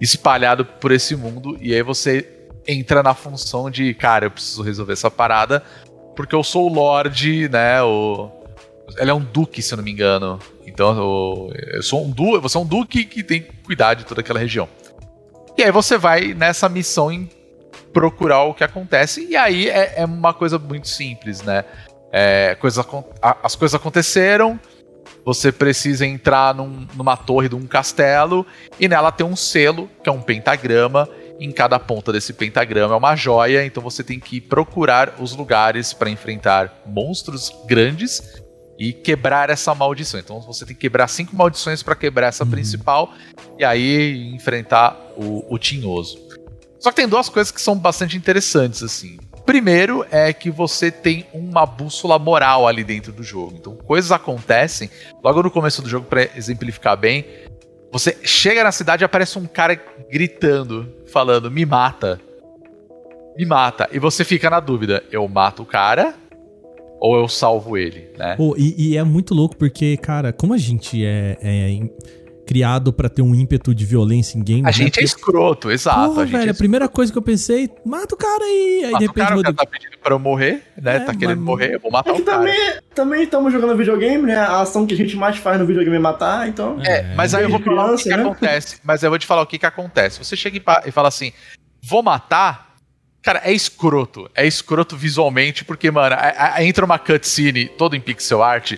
espalhado 0.00 0.64
por 0.64 0.90
esse 0.92 1.14
mundo. 1.14 1.56
E 1.60 1.74
aí 1.74 1.82
você 1.82 2.28
entra 2.66 3.02
na 3.02 3.14
função 3.14 3.70
de, 3.70 3.94
cara, 3.94 4.26
eu 4.26 4.30
preciso 4.30 4.62
resolver 4.62 4.92
essa 4.94 5.10
parada, 5.10 5.62
porque 6.16 6.34
eu 6.34 6.42
sou 6.42 6.68
o 6.68 6.72
Lorde, 6.72 7.48
né? 7.48 7.80
O... 7.82 8.30
Ele 8.98 9.10
é 9.10 9.14
um 9.14 9.20
duque, 9.24 9.62
se 9.62 9.72
eu 9.72 9.76
não 9.76 9.84
me 9.84 9.92
engano. 9.92 10.38
Então, 10.66 10.98
o- 10.98 11.52
eu 11.54 11.82
sou 11.82 12.04
um 12.04 12.10
du... 12.10 12.40
você 12.40 12.56
é 12.56 12.60
um 12.60 12.66
duque 12.66 13.04
que 13.04 13.22
tem 13.22 13.42
que 13.42 13.52
cuidar 13.64 13.94
de 13.94 14.04
toda 14.04 14.20
aquela 14.20 14.40
região. 14.40 14.68
E 15.56 15.62
aí 15.62 15.70
você 15.70 15.96
vai 15.96 16.34
nessa 16.34 16.68
missão 16.68 17.10
em 17.10 17.28
procurar 17.96 18.42
o 18.42 18.52
que 18.52 18.62
acontece. 18.62 19.26
E 19.26 19.34
aí 19.34 19.70
é, 19.70 19.94
é 19.96 20.04
uma 20.04 20.34
coisa 20.34 20.58
muito 20.58 20.86
simples, 20.86 21.40
né? 21.40 21.64
É, 22.12 22.54
coisa, 22.56 22.84
as 23.42 23.56
coisas 23.56 23.74
aconteceram. 23.74 24.60
Você 25.24 25.50
precisa 25.50 26.04
entrar 26.04 26.54
num- 26.54 26.86
numa 26.94 27.16
torre 27.16 27.48
de 27.48 27.54
um 27.54 27.66
castelo 27.66 28.44
e 28.78 28.86
nela 28.86 29.10
tem 29.10 29.26
um 29.26 29.34
selo, 29.34 29.88
que 30.04 30.10
é 30.10 30.12
um 30.12 30.20
pentagrama. 30.20 31.08
Em 31.40 31.50
cada 31.50 31.78
ponta 31.78 32.12
desse 32.12 32.34
pentagrama 32.34 32.92
é 32.94 32.98
uma 32.98 33.16
joia, 33.16 33.64
então 33.64 33.82
você 33.82 34.04
tem 34.04 34.20
que 34.20 34.42
procurar 34.42 35.14
os 35.18 35.34
lugares 35.34 35.94
para 35.94 36.10
enfrentar 36.10 36.82
monstros 36.84 37.50
grandes 37.66 38.42
e 38.78 38.92
quebrar 38.92 39.48
essa 39.48 39.74
maldição. 39.74 40.20
Então 40.20 40.38
você 40.42 40.66
tem 40.66 40.74
que 40.74 40.82
quebrar 40.82 41.08
cinco 41.08 41.34
maldições 41.34 41.82
para 41.82 41.94
quebrar 41.94 42.26
essa 42.26 42.44
principal 42.44 43.10
e 43.58 43.64
aí 43.64 44.34
enfrentar 44.34 44.98
o, 45.16 45.46
o 45.48 45.58
tinhoso. 45.58 46.25
Só 46.86 46.92
que 46.92 46.98
tem 46.98 47.08
duas 47.08 47.28
coisas 47.28 47.50
que 47.50 47.60
são 47.60 47.76
bastante 47.76 48.16
interessantes 48.16 48.80
assim. 48.80 49.16
Primeiro 49.44 50.06
é 50.08 50.32
que 50.32 50.52
você 50.52 50.88
tem 50.88 51.26
uma 51.34 51.66
bússola 51.66 52.16
moral 52.16 52.64
ali 52.64 52.84
dentro 52.84 53.12
do 53.12 53.24
jogo. 53.24 53.56
Então 53.58 53.74
coisas 53.74 54.12
acontecem 54.12 54.88
logo 55.20 55.42
no 55.42 55.50
começo 55.50 55.82
do 55.82 55.88
jogo 55.88 56.06
para 56.06 56.28
exemplificar 56.36 56.96
bem. 56.96 57.26
Você 57.90 58.16
chega 58.22 58.62
na 58.62 58.70
cidade 58.70 59.02
e 59.02 59.04
aparece 59.04 59.36
um 59.36 59.46
cara 59.46 59.74
gritando, 60.08 60.88
falando: 61.10 61.50
"Me 61.50 61.66
mata". 61.66 62.20
Me 63.36 63.44
mata. 63.44 63.88
E 63.90 63.98
você 63.98 64.24
fica 64.24 64.48
na 64.48 64.60
dúvida: 64.60 65.02
eu 65.10 65.26
mato 65.26 65.64
o 65.64 65.66
cara 65.66 66.14
ou 67.00 67.16
eu 67.16 67.26
salvo 67.26 67.76
ele, 67.76 68.12
né? 68.16 68.36
Pô, 68.36 68.54
e, 68.56 68.90
e 68.92 68.96
é 68.96 69.02
muito 69.02 69.34
louco 69.34 69.56
porque, 69.56 69.96
cara, 69.96 70.32
como 70.32 70.54
a 70.54 70.58
gente 70.58 71.04
é, 71.04 71.36
é 71.42 71.68
criado 72.46 72.92
pra 72.92 73.08
ter 73.08 73.22
um 73.22 73.34
ímpeto 73.34 73.74
de 73.74 73.84
violência 73.84 74.38
em 74.38 74.44
games. 74.44 74.62
A 74.64 74.66
né? 74.66 74.72
gente 74.72 75.00
é 75.00 75.02
escroto, 75.04 75.70
exato. 75.70 76.08
Porra, 76.10 76.22
a 76.22 76.26
gente 76.26 76.36
velho, 76.36 76.48
é 76.48 76.52
a 76.52 76.54
primeira 76.54 76.88
coisa 76.88 77.10
que 77.12 77.18
eu 77.18 77.22
pensei, 77.22 77.68
mata 77.84 78.14
o 78.14 78.18
cara 78.18 78.44
aí. 78.44 78.82
Aí 78.86 78.90
Mata 78.92 78.98
de 78.98 79.04
o 79.04 79.08
repente 79.08 79.26
cara, 79.28 79.38
o 79.38 79.42
cara 79.42 79.54
tá 79.54 79.66
pedindo 79.66 79.98
pra 79.98 80.14
eu 80.14 80.18
morrer, 80.18 80.62
né? 80.80 80.96
É, 80.96 81.00
tá 81.00 81.14
querendo 81.14 81.38
mas- 81.38 81.46
morrer, 81.46 81.74
eu 81.74 81.80
vou 81.80 81.90
matar 81.90 82.10
É 82.10 82.14
que 82.14 82.22
o 82.22 82.24
cara. 82.24 82.38
também 82.38 82.56
também 82.94 83.22
estamos 83.24 83.52
jogando 83.52 83.76
videogame, 83.76 84.22
né? 84.26 84.36
A 84.36 84.60
ação 84.60 84.86
que 84.86 84.94
a 84.94 84.96
gente 84.96 85.16
mais 85.16 85.36
faz 85.36 85.58
no 85.60 85.66
videogame 85.66 85.96
é 85.96 86.00
matar, 86.00 86.48
então. 86.48 86.78
É, 86.82 87.14
mas 87.14 87.34
aí 87.34 87.42
eu 87.42 87.50
vou 87.50 87.60
falar 87.60 87.92
o 87.92 87.96
que, 87.96 88.02
que 88.04 88.08
né? 88.10 88.22
acontece. 88.22 88.76
Mas 88.84 89.02
eu 89.02 89.10
vou 89.10 89.18
te 89.18 89.26
falar 89.26 89.42
o 89.42 89.46
que, 89.46 89.58
que 89.58 89.66
acontece. 89.66 90.24
Você 90.24 90.36
chega 90.36 90.56
e 90.56 90.88
e 90.88 90.90
fala 90.92 91.08
assim: 91.08 91.32
vou 91.82 92.02
matar. 92.02 92.64
Cara, 93.22 93.40
é 93.44 93.52
escroto. 93.52 94.30
É 94.36 94.46
escroto 94.46 94.96
visualmente, 94.96 95.64
porque, 95.64 95.90
mano, 95.90 96.14
a- 96.16 96.54
a- 96.54 96.64
entra 96.64 96.84
uma 96.84 96.96
cutscene 96.96 97.66
todo 97.66 97.96
em 97.96 98.00
pixel 98.00 98.40
art 98.40 98.74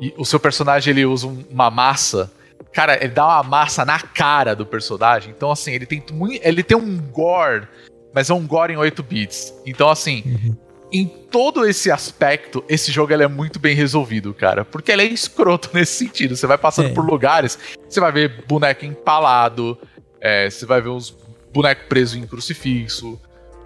e 0.00 0.12
o 0.18 0.24
seu 0.24 0.40
personagem 0.40 0.90
ele 0.90 1.06
usa 1.06 1.28
um- 1.28 1.44
uma 1.48 1.70
massa. 1.70 2.32
Cara, 2.76 3.02
ele 3.02 3.14
dá 3.14 3.24
uma 3.24 3.42
massa 3.42 3.86
na 3.86 3.98
cara 3.98 4.54
do 4.54 4.66
personagem. 4.66 5.32
Então, 5.34 5.50
assim, 5.50 5.72
ele 5.72 5.86
tem, 5.86 6.04
ele 6.42 6.62
tem 6.62 6.76
um 6.76 6.98
gore, 7.10 7.66
mas 8.14 8.28
é 8.28 8.34
um 8.34 8.46
gore 8.46 8.74
em 8.74 8.76
8 8.76 9.02
bits. 9.02 9.54
Então, 9.64 9.88
assim, 9.88 10.22
Uhum. 10.26 10.56
em 10.92 11.06
todo 11.06 11.66
esse 11.66 11.90
aspecto, 11.90 12.62
esse 12.68 12.92
jogo 12.92 13.14
ele 13.14 13.22
é 13.22 13.28
muito 13.28 13.58
bem 13.58 13.74
resolvido, 13.74 14.34
cara. 14.34 14.62
Porque 14.62 14.92
ele 14.92 15.00
é 15.00 15.06
escroto 15.06 15.70
nesse 15.74 16.04
sentido. 16.04 16.36
Você 16.36 16.46
vai 16.46 16.58
passando 16.58 16.90
É. 16.90 16.92
por 16.92 17.02
lugares, 17.02 17.58
você 17.88 17.98
vai 17.98 18.12
ver 18.12 18.44
boneco 18.46 18.84
empalado, 18.84 19.78
é, 20.20 20.50
você 20.50 20.66
vai 20.66 20.82
ver 20.82 20.90
uns 20.90 21.16
bonecos 21.54 21.86
presos 21.88 22.16
em 22.16 22.26
crucifixo, 22.26 23.18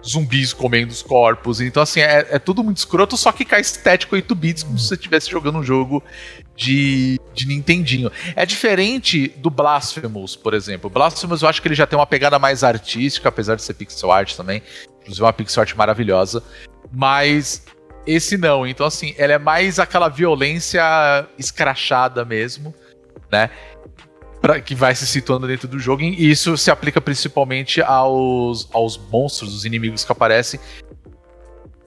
zumbis 0.05 0.53
comendo 0.53 0.91
os 0.91 1.01
corpos. 1.01 1.61
Então, 1.61 1.83
assim, 1.83 1.99
é, 1.99 2.27
é 2.31 2.39
tudo 2.39 2.63
muito 2.63 2.77
escroto, 2.77 3.15
só 3.15 3.31
que 3.31 3.45
com 3.45 3.55
a 3.55 3.59
estética 3.59 4.15
8 4.15 4.35
bits, 4.35 4.63
como 4.63 4.77
se 4.77 4.87
você 4.87 4.95
estivesse 4.95 5.29
jogando 5.29 5.59
um 5.59 5.63
jogo 5.63 6.03
de, 6.55 7.19
de 7.33 7.47
Nintendinho. 7.47 8.11
É 8.35 8.45
diferente 8.45 9.27
do 9.37 9.49
Blasphemous, 9.49 10.35
por 10.35 10.53
exemplo. 10.53 10.89
Blasphemous 10.89 11.41
eu 11.41 11.49
acho 11.49 11.61
que 11.61 11.67
ele 11.67 11.75
já 11.75 11.87
tem 11.87 11.97
uma 11.97 12.07
pegada 12.07 12.37
mais 12.39 12.63
artística, 12.63 13.29
apesar 13.29 13.55
de 13.55 13.63
ser 13.63 13.73
pixel 13.73 14.11
art 14.11 14.35
também. 14.35 14.61
Inclusive 15.01 15.23
uma 15.23 15.33
pixel 15.33 15.61
art 15.61 15.75
maravilhosa. 15.75 16.43
Mas 16.91 17.63
esse 18.05 18.37
não. 18.37 18.65
Então, 18.65 18.85
assim, 18.85 19.13
ela 19.17 19.33
é 19.33 19.39
mais 19.39 19.79
aquela 19.79 20.09
violência 20.09 20.81
escrachada 21.37 22.25
mesmo, 22.25 22.73
né? 23.31 23.49
Pra, 24.41 24.59
que 24.59 24.73
vai 24.73 24.95
se 24.95 25.05
situando 25.05 25.47
dentro 25.47 25.67
do 25.67 25.77
jogo. 25.77 26.01
E 26.01 26.29
isso 26.29 26.57
se 26.57 26.71
aplica 26.71 26.99
principalmente 26.99 27.81
aos, 27.81 28.67
aos 28.73 28.97
monstros, 28.97 29.53
os 29.53 29.65
inimigos 29.65 30.03
que 30.03 30.11
aparecem. 30.11 30.59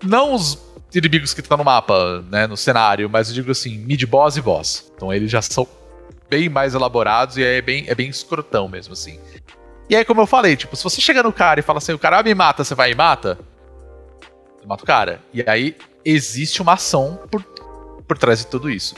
Não 0.03 0.35
os 0.35 0.59
inimigos 0.95 1.35
que 1.35 1.41
estão 1.41 1.57
no 1.57 1.65
mapa, 1.65 2.25
né? 2.31 2.47
No 2.47 2.57
cenário, 2.57 3.11
mas 3.11 3.29
eu 3.29 3.35
digo 3.35 3.51
assim, 3.51 3.79
mid-boss 3.79 4.37
e 4.37 4.41
boss. 4.41 4.93
Então 4.95 5.13
eles 5.13 5.31
já 5.31 5.43
são 5.43 5.67
bem 6.31 6.49
mais 6.49 6.75
elaborados 6.75 7.37
e 7.37 7.43
é 7.43 7.61
bem, 7.61 7.85
é 7.89 7.95
bem 7.95 8.09
escrotão 8.09 8.69
mesmo, 8.69 8.93
assim. 8.93 9.19
E 9.89 9.95
aí, 9.95 10.05
como 10.05 10.21
eu 10.21 10.27
falei, 10.27 10.57
tipo, 10.57 10.75
se 10.77 10.83
você 10.83 11.01
chega 11.01 11.23
no 11.23 11.33
cara 11.33 11.61
e 11.61 11.63
fala 11.63 11.79
assim, 11.79 11.93
o 11.93 11.99
cara 11.99 12.23
me 12.23 12.35
mata, 12.35 12.65
você 12.65 12.75
vai 12.75 12.93
e 12.93 12.95
mata? 12.95 13.39
Você 14.59 14.67
mata 14.67 14.83
o 14.83 14.87
cara. 14.87 15.21
E 15.33 15.45
aí 15.47 15.77
existe 16.05 16.63
uma 16.63 16.75
ação 16.75 17.21
por, 17.31 17.43
por 17.43 18.17
trás 18.17 18.39
de 18.39 18.47
tudo 18.47 18.71
isso. 18.71 18.95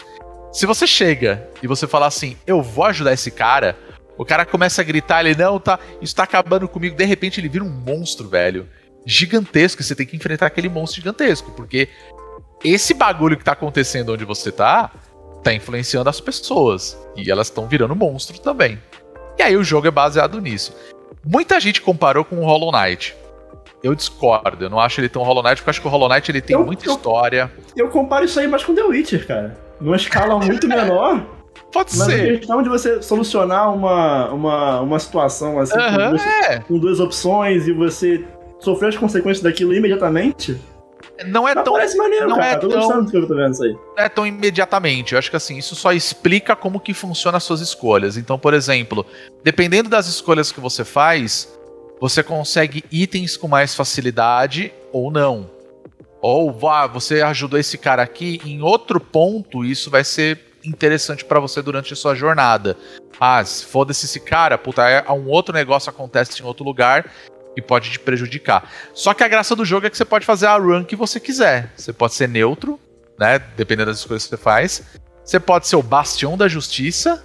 Se 0.57 0.65
você 0.65 0.87
chega 0.87 1.47
e 1.63 1.67
você 1.67 1.87
fala 1.87 2.07
assim, 2.07 2.35
eu 2.47 2.63
vou 2.63 2.87
ajudar 2.87 3.13
esse 3.13 3.31
cara, 3.31 3.77
o 4.17 4.25
cara 4.25 4.47
começa 4.47 4.81
a 4.81 4.85
gritar, 4.85 5.23
ele, 5.23 5.35
não, 5.39 5.61
tá, 5.61 5.79
isso 6.01 6.17
tá 6.17 6.23
acabando 6.23 6.67
comigo, 6.67 6.97
de 6.97 7.05
repente 7.05 7.39
ele 7.39 7.49
vira 7.51 7.63
um 7.63 7.69
monstro, 7.69 8.27
velho. 8.27 8.67
Gigantesco, 9.05 9.83
e 9.83 9.85
você 9.85 9.95
tem 9.95 10.07
que 10.07 10.17
enfrentar 10.17 10.47
aquele 10.47 10.71
monstro 10.71 11.03
gigantesco, 11.03 11.51
porque 11.51 11.91
esse 12.65 12.95
bagulho 12.95 13.37
que 13.37 13.45
tá 13.45 13.53
acontecendo 13.53 14.15
onde 14.15 14.25
você 14.25 14.51
tá, 14.51 14.91
tá 15.45 15.53
influenciando 15.53 16.09
as 16.09 16.23
pessoas. 16.23 16.97
E 17.15 17.31
elas 17.31 17.49
estão 17.49 17.69
virando 17.69 17.95
monstro 17.95 18.39
também. 18.41 18.81
E 19.39 19.43
aí 19.43 19.59
o 19.59 19.63
jogo 19.63 19.87
é 19.87 19.91
baseado 19.91 20.41
nisso. 20.41 20.75
Muita 21.23 21.61
gente 21.61 21.83
comparou 21.83 22.25
com 22.25 22.37
o 22.37 22.47
Hollow 22.47 22.73
Knight. 22.73 23.15
Eu 23.83 23.95
discordo, 23.95 24.65
eu 24.65 24.71
não 24.71 24.81
acho 24.81 25.03
ele 25.03 25.11
tão 25.11 25.23
Hollow 25.23 25.43
Knight, 25.43 25.57
porque 25.57 25.69
eu 25.69 25.71
acho 25.73 25.81
que 25.83 25.87
o 25.87 25.91
Hollow 25.91 26.09
Knight 26.09 26.31
ele 26.31 26.41
tem 26.41 26.57
Eu- 26.57 26.65
muita 26.65 26.87
eu- 26.87 26.95
história. 26.95 27.53
Eu 27.77 27.91
comparo 27.91 28.25
isso 28.25 28.41
aí 28.41 28.49
mais 28.49 28.65
com 28.65 28.75
The 28.75 28.83
Witcher, 28.85 29.27
cara. 29.27 29.66
Numa 29.81 29.97
escala 29.97 30.39
muito 30.39 30.67
menor, 30.67 31.25
Pode 31.73 31.97
mas 31.99 32.07
ser. 32.07 32.39
questão 32.39 32.63
de 32.63 32.69
você 32.69 33.03
solucionar 33.03 33.75
uma, 33.75 34.29
uma, 34.31 34.81
uma 34.81 34.99
situação 34.99 35.59
assim, 35.59 35.75
com, 35.75 35.81
Aham, 35.81 36.11
duas, 36.11 36.23
é. 36.27 36.59
com 36.61 36.79
duas 36.79 37.01
opções 37.01 37.67
e 37.69 37.73
você 37.73 38.25
sofrer 38.59 38.89
as 38.89 38.97
consequências 38.97 39.43
daquilo 39.43 39.75
imediatamente, 39.75 40.59
Não 41.27 41.47
é 41.47 41.55
mas 41.55 41.65
tão 41.65 41.75
parece 41.75 41.97
maneiro, 41.97 42.29
não 42.29 42.37
cara. 42.37 42.47
é 42.53 42.57
Tô 42.57 42.69
tão- 42.69 42.79
gostando 42.81 43.05
do 43.05 43.11
que 43.11 43.17
eu 43.17 43.27
tô 43.29 43.35
vendo 43.35 43.53
isso 43.53 43.65
aí. 43.65 43.73
não 43.73 44.05
é 44.05 44.09
tão 44.09 44.27
imediatamente. 44.27 45.13
Eu 45.13 45.19
acho 45.19 45.29
que 45.31 45.37
assim, 45.37 45.59
isso 45.59 45.75
só 45.75 45.93
explica 45.93 46.57
como 46.57 46.81
que 46.81 46.95
funciona 46.95 47.37
as 47.37 47.45
suas 47.45 47.61
escolhas. 47.61 48.17
Então, 48.17 48.39
por 48.39 48.55
exemplo, 48.55 49.05
dependendo 49.45 49.89
das 49.91 50.07
escolhas 50.07 50.51
que 50.53 50.61
você 50.61 50.85
faz, 50.85 51.53
você 52.01 52.23
consegue 52.23 52.83
itens 52.91 53.37
com 53.37 53.49
mais 53.49 53.75
facilidade 53.75 54.73
ou 54.93 55.11
não. 55.11 55.51
Ou 56.21 56.53
vá, 56.53 56.87
você 56.87 57.23
ajudou 57.23 57.59
esse 57.59 57.77
cara 57.79 58.03
aqui, 58.03 58.41
em 58.45 58.63
outro 58.63 58.99
ponto 58.99 59.65
isso 59.65 59.91
vai 59.91 60.03
ser 60.03 60.41
interessante 60.65 61.25
pra 61.25 61.39
você 61.39 61.63
durante 61.63 61.93
a 61.93 61.97
sua 61.97 62.15
jornada. 62.15 62.77
Ah, 63.21 63.45
se 63.45 63.65
foda-se 63.65 64.07
esse 64.07 64.21
cara, 64.21 64.59
puta, 64.59 64.89
é, 64.89 65.05
um 65.13 65.29
outro 65.29 65.55
negócio 65.55 65.91
acontece 65.91 66.41
em 66.41 66.45
outro 66.45 66.65
lugar 66.65 67.11
e 67.57 67.63
pode 67.63 67.91
te 67.91 67.99
prejudicar. 67.99 68.71
Só 68.93 69.15
que 69.15 69.25
a 69.25 69.29
graça 69.29 69.57
do 69.57 69.65
jogo 69.65 69.87
é 69.87 69.91
que 69.91 69.97
você 69.97 70.05
pode 70.05 70.27
fazer 70.27 70.47
a 70.47 70.57
run 70.57 70.85
que 70.85 70.97
você 70.97 71.19
quiser. 71.19 71.73
Você 71.77 71.93
pode 71.93 72.15
ser 72.15 72.29
neutro, 72.29 72.79
né? 73.19 73.39
Dependendo 73.39 73.91
das 73.91 74.01
escolhas 74.01 74.25
que 74.25 74.31
você 74.31 74.37
faz. 74.37 74.83
Você 75.25 75.41
pode 75.41 75.67
ser 75.67 75.77
o 75.77 75.83
bastião 75.83 76.37
da 76.37 76.47
justiça, 76.47 77.25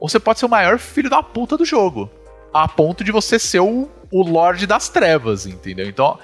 ou 0.00 0.08
você 0.08 0.20
pode 0.20 0.38
ser 0.38 0.46
o 0.46 0.48
maior 0.48 0.78
filho 0.78 1.10
da 1.10 1.22
puta 1.22 1.56
do 1.56 1.64
jogo. 1.64 2.10
A 2.52 2.68
ponto 2.68 3.02
de 3.02 3.10
você 3.10 3.38
ser 3.38 3.60
o, 3.60 3.90
o 4.12 4.22
Lorde 4.22 4.66
das 4.66 4.88
Trevas, 4.88 5.44
entendeu? 5.44 5.88
Então, 5.88 6.18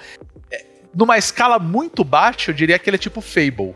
numa 0.95 1.17
escala 1.19 1.59
muito 1.59 2.05
baixa, 2.05 2.51
eu 2.51 2.55
diria 2.55 2.79
que 2.79 2.89
ele 2.89 2.97
é 2.97 2.99
tipo 2.99 3.21
Fable. 3.21 3.75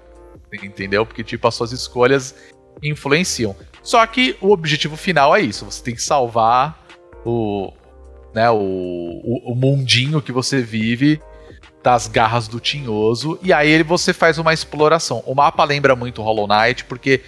Entendeu? 0.62 1.04
Porque, 1.04 1.24
tipo, 1.24 1.48
as 1.48 1.54
suas 1.54 1.72
escolhas 1.72 2.34
influenciam. 2.82 3.56
Só 3.82 4.06
que 4.06 4.36
o 4.40 4.52
objetivo 4.52 4.96
final 4.96 5.34
é 5.34 5.40
isso: 5.40 5.64
você 5.64 5.82
tem 5.82 5.94
que 5.94 6.02
salvar 6.02 6.86
o. 7.24 7.72
Né, 8.32 8.50
o, 8.50 8.56
o, 8.56 9.52
o 9.52 9.54
mundinho 9.54 10.20
que 10.20 10.32
você 10.32 10.60
vive 10.60 11.20
das 11.84 12.08
garras 12.08 12.48
do 12.48 12.58
tinhoso. 12.58 13.38
E 13.42 13.52
aí 13.52 13.80
você 13.82 14.12
faz 14.12 14.38
uma 14.38 14.52
exploração. 14.52 15.22
O 15.26 15.34
mapa 15.34 15.62
lembra 15.62 15.94
muito 15.94 16.22
Hollow 16.22 16.48
Knight, 16.48 16.84
porque 16.86 17.20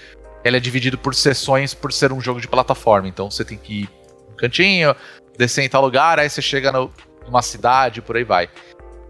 ele 0.44 0.56
é 0.56 0.60
dividido 0.60 0.98
por 0.98 1.14
seções 1.14 1.74
por 1.74 1.92
ser 1.92 2.12
um 2.12 2.20
jogo 2.20 2.40
de 2.40 2.48
plataforma. 2.48 3.06
Então 3.06 3.30
você 3.30 3.44
tem 3.44 3.58
que 3.58 3.82
ir 3.82 3.90
no 4.30 4.36
cantinho, 4.36 4.96
descer 5.38 5.62
em 5.64 5.68
tal 5.68 5.82
lugar, 5.82 6.18
aí 6.18 6.28
você 6.28 6.42
chega 6.42 6.72
no- 6.72 6.90
numa 7.24 7.42
cidade, 7.42 8.00
por 8.02 8.16
aí 8.16 8.24
vai. 8.24 8.48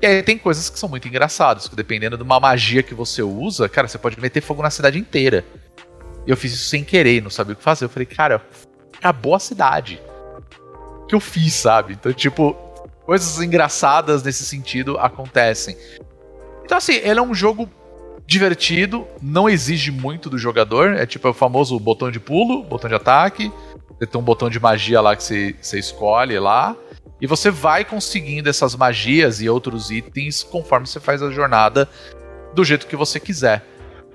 E 0.01 0.07
aí 0.07 0.23
tem 0.23 0.37
coisas 0.37 0.69
que 0.69 0.79
são 0.79 0.89
muito 0.89 1.09
engraçadas, 1.09 1.69
que 1.69 1.77
dependendo 1.77 2.17
de 2.17 2.23
uma 2.23 2.39
magia 2.39 2.83
que 2.83 2.95
você 2.95 3.23
usa, 3.23 3.69
cara, 3.69 3.89
você 3.89 3.97
pode 3.97 4.21
meter 4.21 4.43
fogo 4.43 4.63
na 4.63 4.71
cidade 4.71 4.99
inteira. 4.99 5.45
E 6.27 6.31
eu 6.31 6.37
fiz 6.37 6.53
isso 6.53 6.69
sem 6.69 6.85
querer, 6.85 7.23
não 7.23 7.31
sabia 7.31 7.55
o 7.55 7.57
que 7.57 7.63
fazer. 7.63 7.87
Eu 7.87 7.89
falei, 7.89 8.07
cara, 8.07 8.43
acabou 8.99 9.35
a 9.35 9.39
cidade. 9.39 10.01
O 11.03 11.07
que 11.07 11.15
eu 11.15 11.21
fiz, 11.21 11.55
sabe? 11.55 11.95
Então, 11.95 12.13
tipo, 12.13 12.53
coisas 13.07 13.41
engraçadas 13.41 14.23
nesse 14.23 14.45
sentido 14.45 14.99
acontecem. 14.99 15.77
Então, 16.65 16.77
assim, 16.77 16.95
ele 16.95 17.21
é 17.21 17.23
um 17.23 17.33
jogo 17.33 17.71
divertido, 18.27 19.07
não 19.23 19.49
exige 19.49 19.93
muito 19.93 20.29
do 20.29 20.37
jogador. 20.37 20.95
É 20.95 21.07
tipo 21.07 21.29
é 21.29 21.31
o 21.31 21.35
famoso 21.35 21.79
botão 21.79 22.11
de 22.11 22.19
pulo, 22.19 22.65
botão 22.65 22.89
de 22.89 22.97
ataque. 22.97 23.53
Você 23.99 24.07
tem 24.07 24.21
um 24.21 24.25
botão 24.25 24.51
de 24.51 24.61
magia 24.61 25.01
lá 25.01 25.15
que 25.15 25.23
você, 25.23 25.55
você 25.61 25.79
escolhe 25.79 26.39
lá. 26.39 26.77
E 27.21 27.27
você 27.27 27.51
vai 27.51 27.85
conseguindo 27.85 28.49
essas 28.49 28.75
magias 28.77 29.41
e 29.41 29.49
outros 29.49 29.91
itens 29.91 30.43
conforme 30.43 30.87
você 30.87 31.01
faz 31.01 31.23
a 31.23 31.31
jornada 31.31 31.89
do 32.55 32.65
jeito 32.65 32.87
que 32.87 32.97
você 32.97 33.19
quiser. 33.19 33.65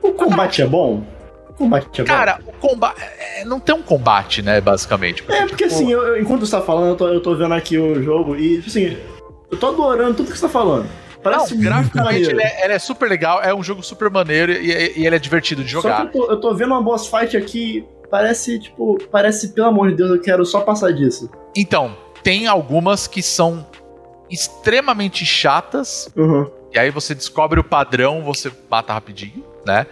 O 0.01 0.11
combate 0.13 0.61
é 0.61 0.67
bom? 0.67 1.03
O 1.49 1.53
combate 1.53 2.01
é 2.01 2.03
bom? 2.03 2.07
Cara, 2.07 2.39
o 2.45 2.51
combate. 2.53 3.01
Não 3.45 3.59
tem 3.59 3.73
um 3.75 3.81
combate, 3.81 4.41
né, 4.41 4.61
basicamente. 4.61 5.23
É, 5.29 5.45
porque 5.47 5.63
tipo, 5.67 5.75
assim, 5.75 5.91
eu- 5.91 6.19
enquanto 6.19 6.45
você 6.45 6.51
tá 6.51 6.61
falando, 6.61 6.89
eu 6.89 6.95
tô, 6.95 7.07
eu 7.07 7.21
tô 7.21 7.35
vendo 7.35 7.53
aqui 7.53 7.77
o 7.77 8.01
jogo 8.03 8.35
e, 8.35 8.57
tipo 8.57 8.67
assim, 8.69 8.97
eu 9.51 9.57
tô 9.57 9.67
adorando 9.69 10.15
tudo 10.15 10.31
que 10.31 10.37
você 10.37 10.43
tá 10.45 10.49
falando. 10.49 10.87
Parece 11.23 11.53
Não, 11.55 11.61
graficamente 11.61 12.29
ele 12.31 12.41
é, 12.41 12.65
ele 12.65 12.73
é 12.73 12.79
super 12.79 13.07
legal, 13.07 13.41
é 13.43 13.53
um 13.53 13.61
jogo 13.61 13.83
super 13.83 14.09
maneiro 14.09 14.51
e, 14.51 14.99
e 14.99 15.05
ele 15.05 15.15
é 15.15 15.19
divertido 15.19 15.63
de 15.63 15.69
jogar. 15.69 16.05
eu 16.05 16.11
tô, 16.11 16.31
eu 16.31 16.39
tô 16.39 16.53
vendo 16.55 16.71
uma 16.71 16.81
boss 16.81 17.05
fight 17.07 17.37
aqui, 17.37 17.85
parece, 18.09 18.57
tipo, 18.59 18.97
parece, 19.11 19.49
pelo 19.49 19.67
amor 19.67 19.89
de 19.89 19.97
Deus, 19.97 20.09
eu 20.09 20.19
quero 20.21 20.43
só 20.45 20.61
passar 20.61 20.91
disso. 20.91 21.29
Então, 21.55 21.95
tem 22.23 22.47
algumas 22.47 23.07
que 23.07 23.21
são 23.21 23.65
extremamente 24.29 25.25
chatas, 25.25 26.09
Uhum. 26.15 26.49
e 26.73 26.79
aí 26.79 26.89
você 26.89 27.13
descobre 27.13 27.59
o 27.59 27.63
padrão, 27.63 28.23
você 28.23 28.51
mata 28.69 28.93
rapidinho, 28.93 29.43
né? 29.65 29.85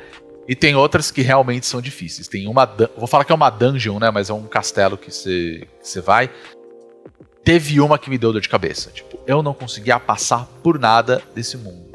E 0.48 0.56
tem 0.56 0.76
outras 0.76 1.12
que 1.12 1.22
realmente 1.22 1.68
são 1.68 1.80
difíceis. 1.80 2.28
Tem 2.28 2.48
uma. 2.48 2.66
Vou 2.98 3.06
falar 3.06 3.24
que 3.24 3.32
é 3.32 3.36
uma 3.36 3.52
dungeon, 3.52 4.00
né? 4.00 4.10
Mas 4.10 4.32
é 4.32 4.34
um 4.34 4.48
castelo 4.48 4.98
que 4.98 5.12
você, 5.12 5.68
que 5.80 5.88
você 5.88 6.02
vai. 6.02 6.28
Teve 7.44 7.80
uma 7.80 8.00
que 8.00 8.10
me 8.10 8.18
deu 8.18 8.32
dor 8.34 8.42
de 8.42 8.50
cabeça. 8.50 8.90
Tipo, 8.90 9.20
eu 9.28 9.44
não 9.44 9.54
conseguia 9.54 10.00
passar 10.00 10.48
por 10.64 10.80
nada 10.80 11.22
desse 11.36 11.56
mundo. 11.56 11.90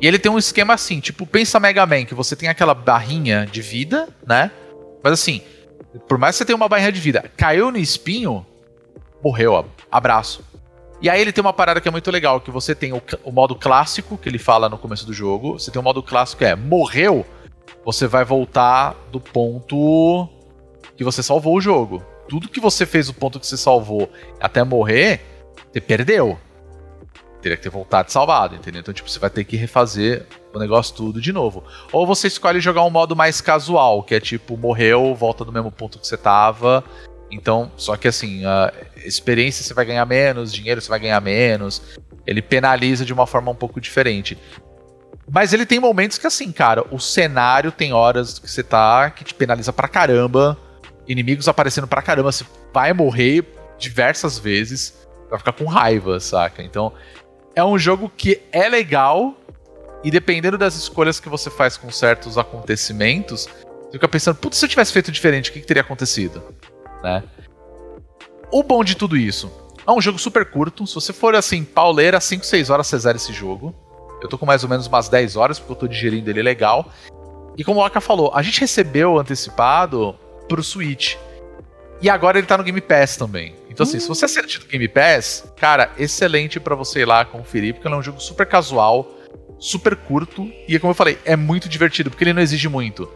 E 0.00 0.06
ele 0.06 0.18
tem 0.18 0.30
um 0.30 0.36
esquema 0.38 0.74
assim, 0.74 1.00
tipo, 1.00 1.24
pensa 1.26 1.58
Mega 1.58 1.86
Man, 1.86 2.04
que 2.04 2.14
você 2.14 2.36
tem 2.36 2.48
aquela 2.48 2.74
barrinha 2.74 3.46
de 3.50 3.62
vida, 3.62 4.06
né? 4.26 4.50
Mas 5.02 5.14
assim, 5.14 5.40
por 6.06 6.18
mais 6.18 6.34
que 6.34 6.38
você 6.38 6.44
tenha 6.44 6.56
uma 6.56 6.68
barrinha 6.68 6.92
de 6.92 7.00
vida, 7.00 7.30
caiu 7.38 7.70
no 7.70 7.78
espinho, 7.78 8.44
morreu, 9.24 9.52
ó, 9.54 9.64
abraço. 9.90 10.44
E 11.00 11.10
aí 11.10 11.20
ele 11.20 11.32
tem 11.32 11.42
uma 11.42 11.52
parada 11.52 11.80
que 11.80 11.88
é 11.88 11.90
muito 11.90 12.10
legal, 12.10 12.40
que 12.40 12.50
você 12.50 12.74
tem 12.74 12.92
o, 12.92 13.02
o 13.24 13.32
modo 13.32 13.54
clássico, 13.54 14.16
que 14.16 14.28
ele 14.28 14.38
fala 14.38 14.68
no 14.68 14.78
começo 14.78 15.06
do 15.06 15.12
jogo. 15.12 15.58
Você 15.58 15.70
tem 15.70 15.80
o 15.80 15.84
modo 15.84 16.02
clássico 16.02 16.38
que 16.38 16.44
é, 16.44 16.54
morreu, 16.54 17.26
você 17.84 18.06
vai 18.06 18.24
voltar 18.24 18.94
do 19.10 19.20
ponto 19.20 20.28
que 20.96 21.04
você 21.04 21.22
salvou 21.22 21.56
o 21.56 21.60
jogo. 21.60 22.02
Tudo 22.28 22.48
que 22.48 22.60
você 22.60 22.86
fez 22.86 23.08
do 23.08 23.14
ponto 23.14 23.40
que 23.40 23.46
você 23.46 23.56
salvou 23.56 24.10
até 24.40 24.62
morrer, 24.62 25.20
você 25.72 25.80
perdeu. 25.80 26.38
Teria 27.42 27.58
que 27.58 27.62
ter 27.62 27.68
voltado 27.68 28.10
salvado, 28.10 28.54
entendeu? 28.54 28.80
Então, 28.80 28.94
tipo, 28.94 29.10
você 29.10 29.18
vai 29.18 29.28
ter 29.28 29.44
que 29.44 29.56
refazer 29.56 30.26
o 30.54 30.58
negócio 30.58 30.94
tudo 30.94 31.20
de 31.20 31.32
novo. 31.32 31.62
Ou 31.92 32.06
você 32.06 32.28
escolhe 32.28 32.60
jogar 32.60 32.82
um 32.84 32.90
modo 32.90 33.14
mais 33.14 33.42
casual, 33.42 34.02
que 34.02 34.14
é 34.14 34.20
tipo, 34.20 34.56
morreu, 34.56 35.14
volta 35.14 35.44
do 35.44 35.52
mesmo 35.52 35.70
ponto 35.70 35.98
que 35.98 36.06
você 36.06 36.16
tava. 36.16 36.82
Então, 37.34 37.70
só 37.76 37.96
que 37.96 38.06
assim, 38.06 38.44
a 38.46 38.72
experiência 39.04 39.64
você 39.64 39.74
vai 39.74 39.84
ganhar 39.84 40.06
menos, 40.06 40.52
dinheiro 40.52 40.80
você 40.80 40.88
vai 40.88 41.00
ganhar 41.00 41.20
menos. 41.20 41.82
Ele 42.26 42.40
penaliza 42.40 43.04
de 43.04 43.12
uma 43.12 43.26
forma 43.26 43.50
um 43.50 43.54
pouco 43.54 43.80
diferente. 43.80 44.38
Mas 45.30 45.52
ele 45.52 45.66
tem 45.66 45.80
momentos 45.80 46.16
que, 46.16 46.26
assim, 46.26 46.52
cara, 46.52 46.84
o 46.90 46.98
cenário 46.98 47.72
tem 47.72 47.92
horas 47.92 48.38
que 48.38 48.50
você 48.50 48.62
tá 48.62 49.10
que 49.10 49.24
te 49.24 49.34
penaliza 49.34 49.72
pra 49.72 49.88
caramba. 49.88 50.56
Inimigos 51.08 51.48
aparecendo 51.48 51.86
pra 51.86 52.02
caramba. 52.02 52.30
Você 52.30 52.44
vai 52.72 52.92
morrer 52.92 53.44
diversas 53.78 54.38
vezes. 54.38 54.94
Vai 55.28 55.38
ficar 55.38 55.52
com 55.52 55.64
raiva, 55.64 56.20
saca? 56.20 56.62
Então, 56.62 56.92
é 57.54 57.64
um 57.64 57.78
jogo 57.78 58.10
que 58.14 58.40
é 58.52 58.68
legal. 58.68 59.34
E 60.04 60.10
dependendo 60.10 60.58
das 60.58 60.76
escolhas 60.76 61.18
que 61.18 61.28
você 61.28 61.50
faz 61.50 61.76
com 61.76 61.90
certos 61.90 62.36
acontecimentos, 62.36 63.48
você 63.84 63.92
fica 63.92 64.08
pensando, 64.08 64.36
putz, 64.36 64.58
se 64.58 64.64
eu 64.66 64.68
tivesse 64.68 64.92
feito 64.92 65.10
diferente, 65.10 65.48
o 65.48 65.52
que, 65.52 65.60
que 65.60 65.66
teria 65.66 65.82
acontecido? 65.82 66.42
Né? 67.04 67.22
O 68.50 68.62
bom 68.62 68.82
de 68.82 68.96
tudo 68.96 69.14
isso, 69.14 69.52
é 69.86 69.92
um 69.92 70.00
jogo 70.00 70.18
super 70.18 70.46
curto. 70.46 70.86
Se 70.86 70.94
você 70.94 71.12
for 71.12 71.34
assim, 71.34 71.62
pauleira, 71.62 72.18
5, 72.18 72.44
6 72.44 72.70
horas 72.70 72.86
você 72.86 72.98
zera 72.98 73.16
esse 73.16 73.32
jogo. 73.32 73.74
Eu 74.22 74.28
tô 74.28 74.38
com 74.38 74.46
mais 74.46 74.64
ou 74.64 74.70
menos 74.70 74.86
umas 74.86 75.08
10 75.10 75.36
horas, 75.36 75.58
porque 75.58 75.72
eu 75.72 75.76
tô 75.76 75.86
digerindo 75.86 76.30
ele 76.30 76.42
legal. 76.42 76.90
E 77.58 77.62
como 77.62 77.80
o 77.80 77.84
Aka 77.84 78.00
falou, 78.00 78.32
a 78.34 78.42
gente 78.42 78.58
recebeu 78.58 79.18
antecipado 79.18 80.14
pro 80.48 80.62
Switch. 80.62 81.16
E 82.00 82.08
agora 82.08 82.38
ele 82.38 82.46
tá 82.46 82.56
no 82.56 82.64
Game 82.64 82.80
Pass 82.80 83.16
também. 83.16 83.54
Então, 83.68 83.84
assim, 83.84 84.00
se 84.00 84.08
você 84.08 84.24
assistir 84.24 84.60
do 84.60 84.66
Game 84.66 84.88
Pass, 84.88 85.52
cara, 85.56 85.90
excelente 85.98 86.58
pra 86.58 86.74
você 86.74 87.00
ir 87.00 87.04
lá 87.04 87.24
conferir, 87.24 87.74
porque 87.74 87.86
ele 87.86 87.94
é 87.94 87.98
um 87.98 88.02
jogo 88.02 88.20
super 88.20 88.46
casual, 88.46 89.10
super 89.58 89.96
curto, 89.96 90.50
e 90.66 90.78
como 90.78 90.92
eu 90.92 90.94
falei, 90.94 91.18
é 91.24 91.36
muito 91.36 91.68
divertido, 91.68 92.08
porque 92.08 92.24
ele 92.24 92.32
não 92.32 92.42
exige 92.42 92.68
muito. 92.68 93.10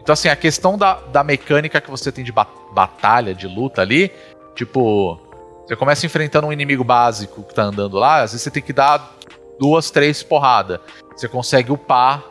Então, 0.00 0.12
assim, 0.12 0.28
a 0.28 0.36
questão 0.36 0.78
da, 0.78 0.94
da 0.94 1.22
mecânica 1.22 1.80
que 1.80 1.90
você 1.90 2.10
tem 2.10 2.24
de 2.24 2.32
ba- 2.32 2.48
batalha, 2.72 3.34
de 3.34 3.46
luta 3.46 3.82
ali, 3.82 4.10
tipo, 4.54 5.18
você 5.66 5.76
começa 5.76 6.06
enfrentando 6.06 6.46
um 6.46 6.52
inimigo 6.52 6.82
básico 6.82 7.42
que 7.42 7.54
tá 7.54 7.62
andando 7.62 7.96
lá, 7.96 8.22
às 8.22 8.32
vezes 8.32 8.42
você 8.42 8.50
tem 8.50 8.62
que 8.62 8.72
dar 8.72 9.14
duas, 9.58 9.90
três 9.90 10.22
porradas. 10.22 10.80
Você 11.14 11.28
consegue 11.28 11.70
upar 11.70 12.24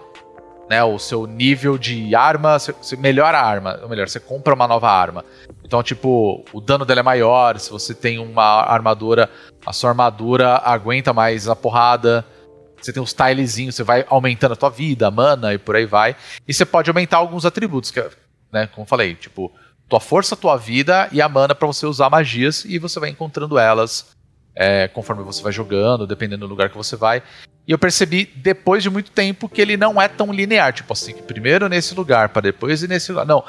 né, 0.70 0.84
o 0.84 1.00
seu 1.00 1.26
nível 1.26 1.78
de 1.78 2.14
arma, 2.16 2.60
você 2.60 2.96
melhora 2.96 3.40
a 3.40 3.46
arma, 3.46 3.80
ou 3.82 3.90
melhor, 3.90 4.08
você 4.08 4.20
compra 4.20 4.54
uma 4.54 4.68
nova 4.68 4.90
arma. 4.90 5.26
Então, 5.64 5.82
tipo, 5.82 6.44
o 6.52 6.60
dano 6.60 6.86
dela 6.86 7.00
é 7.00 7.04
maior, 7.04 7.60
se 7.60 7.72
você 7.72 7.94
tem 7.94 8.20
uma 8.20 8.64
armadura, 8.64 9.30
a 9.66 9.74
sua 9.74 9.92
armadura 9.92 10.62
aguenta 10.64 11.14
mais 11.14 11.48
a 11.48 11.56
porrada. 11.56 12.26
Você 12.82 12.94
tem 12.94 13.02
os 13.02 13.14
tilezinhos, 13.14 13.76
você 13.76 13.84
vai 13.84 14.06
aumentando 14.10 14.54
a 14.54 14.56
tua 14.56 14.70
vida, 14.70 15.08
a 15.08 15.12
mana 15.12 15.54
e 15.54 15.58
por 15.58 15.76
aí 15.76 15.86
vai. 15.86 16.16
E 16.48 16.54
você 16.54 16.66
pode 16.66 16.90
aumentar 16.90 17.18
alguns 17.18 17.46
atributos, 17.46 17.92
que, 17.92 18.00
é, 18.00 18.10
né, 18.52 18.68
como 18.68 18.84
eu 18.84 18.88
falei, 18.90 19.16
tipo, 19.16 19.52
tua 19.88 20.00
força, 20.00 20.36
tua 20.36 20.56
vida 20.58 21.10
e 21.12 21.22
a 21.22 21.28
mana 21.28 21.56
para 21.56 21.68
você 21.68 21.86
usar 21.86 22.10
magias 22.10 22.64
e 22.66 22.78
você 22.78 23.00
vai 23.00 23.10
encontrando 23.10 23.58
elas 23.58 24.08
é, 24.56 24.88
conforme 24.88 25.24
você 25.24 25.42
vai 25.42 25.52
jogando, 25.52 26.06
dependendo 26.06 26.46
do 26.46 26.50
lugar 26.50 26.70
que 26.70 26.78
você 26.78 26.96
vai. 26.96 27.24
E 27.68 27.72
eu 27.72 27.78
percebi 27.78 28.26
depois 28.26 28.84
de 28.84 28.90
muito 28.90 29.12
tempo 29.12 29.48
que 29.48 29.62
ele 29.62 29.78
não 29.78 30.02
é 30.02 30.08
tão 30.08 30.34
linear, 30.34 30.74
tipo 30.74 30.92
assim, 30.92 31.14
que 31.14 31.22
primeiro 31.22 31.70
nesse 31.70 31.94
lugar, 31.96 32.30
para 32.30 32.42
depois 32.42 32.84
ir 32.84 32.90
nesse 32.90 33.12
lugar. 33.12 33.26
Não. 33.26 33.44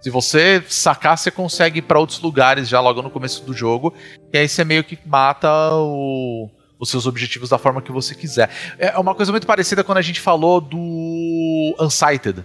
Se 0.00 0.10
você 0.10 0.62
sacar, 0.68 1.16
você 1.16 1.30
consegue 1.30 1.78
ir 1.78 1.82
pra 1.82 1.98
outros 1.98 2.20
lugares 2.20 2.68
já 2.68 2.80
logo 2.80 3.02
no 3.02 3.10
começo 3.10 3.44
do 3.44 3.52
jogo, 3.52 3.94
e 4.32 4.38
aí 4.38 4.48
você 4.48 4.64
meio 4.64 4.82
que 4.82 4.98
mata 5.06 5.48
o- 5.74 6.48
os 6.80 6.88
seus 6.88 7.06
objetivos 7.06 7.50
da 7.50 7.58
forma 7.58 7.82
que 7.82 7.92
você 7.92 8.14
quiser. 8.14 8.48
É 8.78 8.98
uma 8.98 9.14
coisa 9.14 9.30
muito 9.30 9.46
parecida 9.46 9.84
quando 9.84 9.98
a 9.98 10.02
gente 10.02 10.20
falou 10.20 10.60
do 10.60 11.76
Unsighted. 11.78 12.42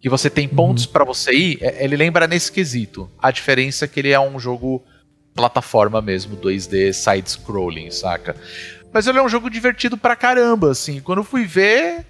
Que 0.00 0.08
você 0.08 0.28
tem 0.28 0.46
pontos 0.48 0.84
pra 0.86 1.04
você 1.04 1.32
ir, 1.32 1.58
é- 1.62 1.84
ele 1.84 1.96
lembra 1.96 2.26
nesse 2.26 2.50
quesito. 2.52 3.08
A 3.20 3.30
diferença 3.30 3.84
é 3.84 3.88
que 3.88 3.98
ele 4.00 4.10
é 4.10 4.20
um 4.20 4.38
jogo 4.38 4.82
plataforma 5.34 6.02
mesmo, 6.02 6.36
2D 6.36 6.92
side-scrolling, 6.92 7.90
saca? 7.92 8.34
Mas 8.92 9.06
ele 9.06 9.18
é 9.18 9.22
um 9.22 9.28
jogo 9.28 9.48
divertido 9.48 9.96
pra 9.96 10.16
caramba, 10.16 10.70
assim. 10.72 11.00
Quando 11.00 11.18
eu 11.18 11.24
fui 11.24 11.44
ver, 11.44 12.06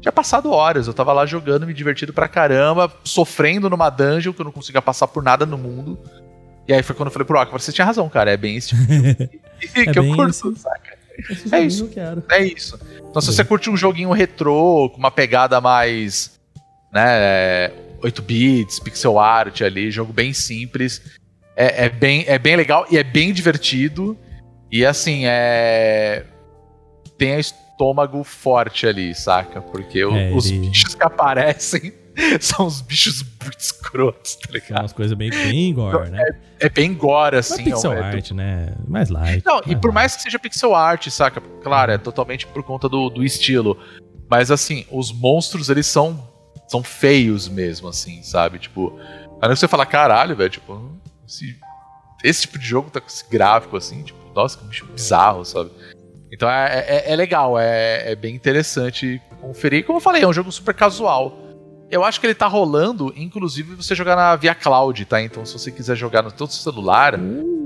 tinha 0.00 0.10
passado 0.12 0.50
horas. 0.50 0.86
Eu 0.88 0.94
tava 0.94 1.12
lá 1.12 1.24
jogando, 1.26 1.66
me 1.66 1.74
divertido 1.74 2.12
pra 2.12 2.26
caramba, 2.28 2.92
sofrendo 3.04 3.68
numa 3.70 3.90
dungeon 3.90 4.32
que 4.32 4.40
eu 4.40 4.44
não 4.44 4.52
conseguia 4.52 4.82
passar 4.82 5.06
por 5.06 5.22
nada 5.22 5.44
no 5.46 5.58
mundo. 5.58 5.98
E 6.68 6.72
aí 6.74 6.82
foi 6.82 6.94
quando 6.94 7.06
eu 7.08 7.12
falei 7.12 7.26
pro 7.26 7.38
Aka, 7.38 7.50
você 7.58 7.72
tinha 7.72 7.84
razão, 7.86 8.08
cara, 8.08 8.30
é 8.30 8.36
bem 8.36 8.56
esse 8.56 8.68
tipo 8.68 8.82
de 8.86 9.40
É 9.74 9.90
que 9.92 9.98
eu 9.98 10.14
curto, 10.14 10.54
saca? 10.56 10.98
É 11.50 11.60
isso. 11.60 11.90
É 12.30 12.44
isso. 12.44 12.78
Então, 13.10 13.20
se 13.22 13.32
você 13.32 13.42
curte 13.44 13.70
um 13.70 13.76
joguinho 13.76 14.12
retrô, 14.12 14.90
com 14.90 14.98
uma 14.98 15.10
pegada 15.10 15.60
mais. 15.60 16.38
né, 16.92 17.72
8 18.02 18.22
bits, 18.22 18.78
pixel 18.78 19.18
art 19.18 19.62
ali, 19.62 19.90
jogo 19.90 20.12
bem 20.12 20.32
simples, 20.32 21.02
é, 21.56 21.86
é 21.86 21.88
bem, 21.88 22.24
é 22.28 22.38
bem 22.38 22.54
legal 22.54 22.86
e 22.90 22.96
é 22.98 23.02
bem 23.02 23.32
divertido. 23.32 24.16
E 24.70 24.84
assim, 24.86 25.22
é. 25.24 26.24
Tem 27.16 27.34
a 27.34 27.40
estômago 27.40 28.22
forte 28.22 28.86
ali, 28.86 29.12
saca? 29.14 29.60
Porque 29.60 30.04
o- 30.04 30.14
É, 30.14 30.30
os 30.32 30.46
ele- 30.50 30.68
bichos 30.68 30.94
que 30.94 31.02
aparecem 31.02 31.92
são 32.40 32.66
os 32.66 32.80
bichos 32.80 33.22
muito 33.42 33.58
escrotos, 33.58 34.36
tá 34.36 34.46
São 34.46 34.54
ligado? 34.54 34.80
umas 34.82 34.92
coisas 34.92 35.16
bem, 35.16 35.30
bem 35.30 35.72
gore, 35.74 36.10
né? 36.10 36.22
É 36.58 36.68
bem 36.68 36.92
gore, 36.94 37.36
assim. 37.36 37.62
é 37.62 37.64
pixel 37.64 37.92
é- 37.92 37.98
é- 37.98 38.02
art, 38.02 38.30
né? 38.32 38.74
Mais 38.86 39.08
light. 39.08 39.44
não, 39.44 39.60
e 39.60 39.68
mais 39.68 39.80
por 39.80 39.88
light. 39.88 39.94
mais 39.94 40.16
que 40.16 40.22
seja 40.22 40.38
pixel 40.38 40.74
art, 40.74 41.08
saca? 41.08 41.40
Claro, 41.62 41.92
é 41.92 41.98
totalmente 41.98 42.46
por 42.46 42.62
conta 42.62 42.88
do, 42.88 43.08
do 43.08 43.24
estilo. 43.24 43.78
Mas 44.30 44.50
assim, 44.50 44.84
os 44.90 45.10
monstros, 45.12 45.68
eles 45.70 45.86
são, 45.86 46.28
são 46.68 46.82
feios 46.82 47.48
mesmo, 47.48 47.88
assim, 47.88 48.22
sabe? 48.22 48.58
Tipo, 48.58 48.98
a 49.40 49.48
não 49.48 49.56
você 49.56 49.66
falar, 49.68 49.86
caralho, 49.86 50.36
velho, 50.36 50.50
tipo, 50.50 50.92
esse, 51.26 51.56
esse 52.22 52.42
tipo 52.42 52.58
de 52.58 52.66
jogo 52.66 52.90
tá 52.90 53.00
com 53.00 53.06
esse 53.06 53.24
gráfico, 53.30 53.76
assim, 53.76 54.02
tipo, 54.02 54.18
nossa, 54.34 54.58
que 54.58 54.64
bicho 54.64 54.84
bizarro, 54.86 55.44
sabe? 55.44 55.70
Então 56.30 56.50
é, 56.50 56.84
é, 56.86 57.12
é 57.12 57.16
legal, 57.16 57.58
é, 57.58 58.12
é 58.12 58.14
bem 58.14 58.34
interessante 58.34 59.20
conferir. 59.40 59.86
Como 59.86 59.96
eu 59.96 60.02
falei, 60.02 60.22
é 60.22 60.26
um 60.26 60.32
jogo 60.32 60.52
super 60.52 60.74
casual. 60.74 61.47
Eu 61.90 62.04
acho 62.04 62.20
que 62.20 62.26
ele 62.26 62.34
tá 62.34 62.46
rolando, 62.46 63.12
inclusive, 63.16 63.74
você 63.74 63.94
jogar 63.94 64.14
na 64.14 64.36
Via 64.36 64.54
Cloud, 64.54 65.04
tá? 65.06 65.22
Então, 65.22 65.44
se 65.46 65.54
você 65.54 65.70
quiser 65.70 65.96
jogar 65.96 66.22
no 66.22 66.30
teu 66.30 66.46
celular, 66.46 67.18
Uh, 67.18 67.58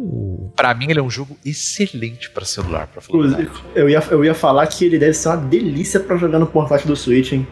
Pra 0.55 0.75
mim, 0.75 0.87
ele 0.91 1.01
é 1.01 1.03
um 1.03 1.11
jogo 1.11 1.37
excelente 1.45 2.31
pra 2.31 2.45
celular, 2.45 2.87
pra 2.87 3.01
falar 3.01 3.49
eu 3.75 3.89
ia, 3.89 4.03
eu 4.11 4.25
ia 4.25 4.35
falar 4.35 4.67
que 4.67 4.85
ele 4.85 4.99
deve 4.99 5.15
ser 5.15 5.29
uma 5.29 5.37
delícia 5.39 5.99
pra 5.99 6.17
jogar 6.17 6.39
no 6.39 6.47
portátil 6.47 6.89
do 6.89 6.97
Switch, 6.97 7.33
hein? 7.33 7.47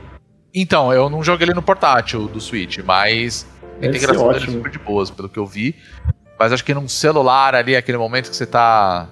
Então, 0.52 0.92
eu 0.92 1.08
não 1.08 1.22
joguei 1.22 1.46
ele 1.46 1.54
no 1.54 1.62
portátil 1.62 2.28
do 2.28 2.40
Switch, 2.40 2.78
mas 2.84 3.46
a 3.80 3.86
integração 3.86 4.32
dele 4.32 4.44
é 4.44 4.50
super 4.50 4.70
de 4.70 4.78
boas, 4.78 5.10
pelo 5.10 5.28
que 5.28 5.38
eu 5.38 5.46
vi. 5.46 5.74
Mas 6.38 6.52
acho 6.52 6.64
que 6.64 6.74
num 6.74 6.88
celular 6.88 7.54
ali, 7.54 7.74
aquele 7.76 7.96
momento 7.96 8.30
que 8.30 8.36
você 8.36 8.46
tá, 8.46 9.08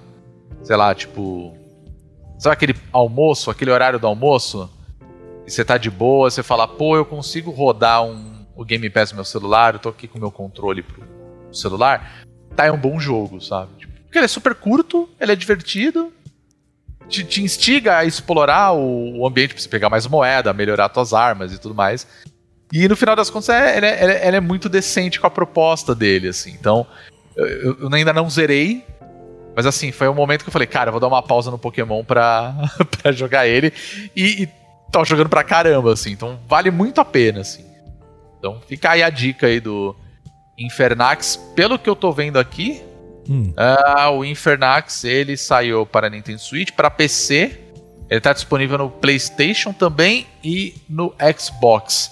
sei 0.63 0.77
lá, 0.77 0.95
tipo. 0.95 1.57
Sabe 2.39 2.53
aquele 2.53 2.75
almoço, 2.93 3.51
aquele 3.51 3.71
horário 3.71 3.99
do 3.99 4.07
almoço? 4.07 4.71
E 5.49 5.51
você 5.51 5.65
tá 5.65 5.79
de 5.79 5.91
boa, 5.91 6.31
você 6.31 6.43
fala, 6.43 6.69
pô, 6.69 6.95
eu 6.95 7.07
consigo 7.07 7.51
rodar 7.51 8.05
um, 8.05 8.45
o 8.55 8.63
Game 8.67 8.91
Pass 8.91 9.13
no 9.13 9.17
meu 9.17 9.25
celular, 9.25 9.73
eu 9.73 9.79
tô 9.81 9.89
aqui 9.89 10.07
com 10.07 10.19
o 10.19 10.21
meu 10.21 10.31
controle 10.31 10.83
pro 10.83 11.03
celular. 11.51 12.21
Tá, 12.55 12.67
é 12.67 12.71
um 12.71 12.77
bom 12.77 13.01
jogo, 13.01 13.41
sabe? 13.41 13.71
Tipo, 13.79 13.93
porque 14.03 14.19
ele 14.19 14.27
é 14.27 14.29
super 14.29 14.55
curto, 14.55 15.09
ele 15.19 15.33
é 15.33 15.35
divertido. 15.35 16.13
te, 17.09 17.25
te 17.25 17.43
instiga 17.43 17.97
a 17.97 18.05
explorar 18.05 18.73
o, 18.75 19.21
o 19.21 19.27
ambiente 19.27 19.55
pra 19.55 19.63
você 19.63 19.69
pegar 19.71 19.89
mais 19.89 20.07
moeda, 20.07 20.53
melhorar 20.53 20.91
suas 20.93 21.15
armas 21.15 21.51
e 21.51 21.59
tudo 21.59 21.75
mais. 21.75 22.07
E 22.71 22.87
no 22.87 22.95
final 22.95 23.17
das 23.17 23.31
contas, 23.31 23.49
é, 23.49 23.79
ele, 23.79 23.87
é, 23.87 24.29
é- 24.29 24.35
é 24.37 24.41
muito 24.41 24.69
decente 24.69 25.19
com 25.19 25.27
a 25.27 25.31
proposta 25.31 25.95
dele, 25.95 26.29
assim. 26.29 26.51
Então, 26.51 26.87
eu, 27.35 27.79
eu 27.81 27.95
ainda 27.95 28.13
não 28.13 28.29
zerei. 28.29 28.85
Mas 29.57 29.65
assim, 29.65 29.91
foi 29.93 30.09
um 30.09 30.15
momento 30.15 30.43
que 30.45 30.49
eu 30.51 30.53
falei, 30.53 30.69
cara, 30.69 30.89
eu 30.91 30.93
vou 30.93 31.01
dar 31.01 31.09
uma 31.09 31.23
pausa 31.23 31.51
no 31.51 31.59
Pokémon 31.59 32.05
pra, 32.05 32.55
pra 33.03 33.11
jogar 33.13 33.47
ele. 33.49 33.73
E, 34.15 34.43
e 34.43 34.49
tava 34.91 35.05
jogando 35.05 35.29
pra 35.29 35.43
caramba, 35.45 35.93
assim. 35.93 36.13
Então 36.13 36.39
vale 36.49 36.71
muito 36.71 37.01
a 37.01 37.05
pena, 37.05 37.41
assim. 37.41 37.65
Então 38.39 38.61
fica 38.67 38.91
aí 38.91 39.03
a 39.03 39.11
dica 39.11 39.47
aí 39.47 39.61
do 39.61 39.95
Infernax. 40.59 41.37
Pelo 41.55 41.79
que 41.79 41.89
eu 41.89 41.97
tô 41.97 42.13
vendo 42.13 42.39
aqui, 42.39 42.83
Hum, 43.31 43.53
ah, 43.59 44.11
o 44.11 44.25
Infernax 44.25 45.05
ele 45.05 45.37
saiu 45.37 45.85
para 45.85 46.09
Nintendo 46.09 46.39
Switch, 46.39 46.71
para 46.73 46.89
PC. 46.89 47.61
Ele 48.09 48.21
tá 48.23 48.33
disponível 48.33 48.79
no 48.79 48.89
PlayStation 48.91 49.71
também 49.71 50.27
e 50.43 50.75
no 50.89 51.15
Xbox. 51.39 52.11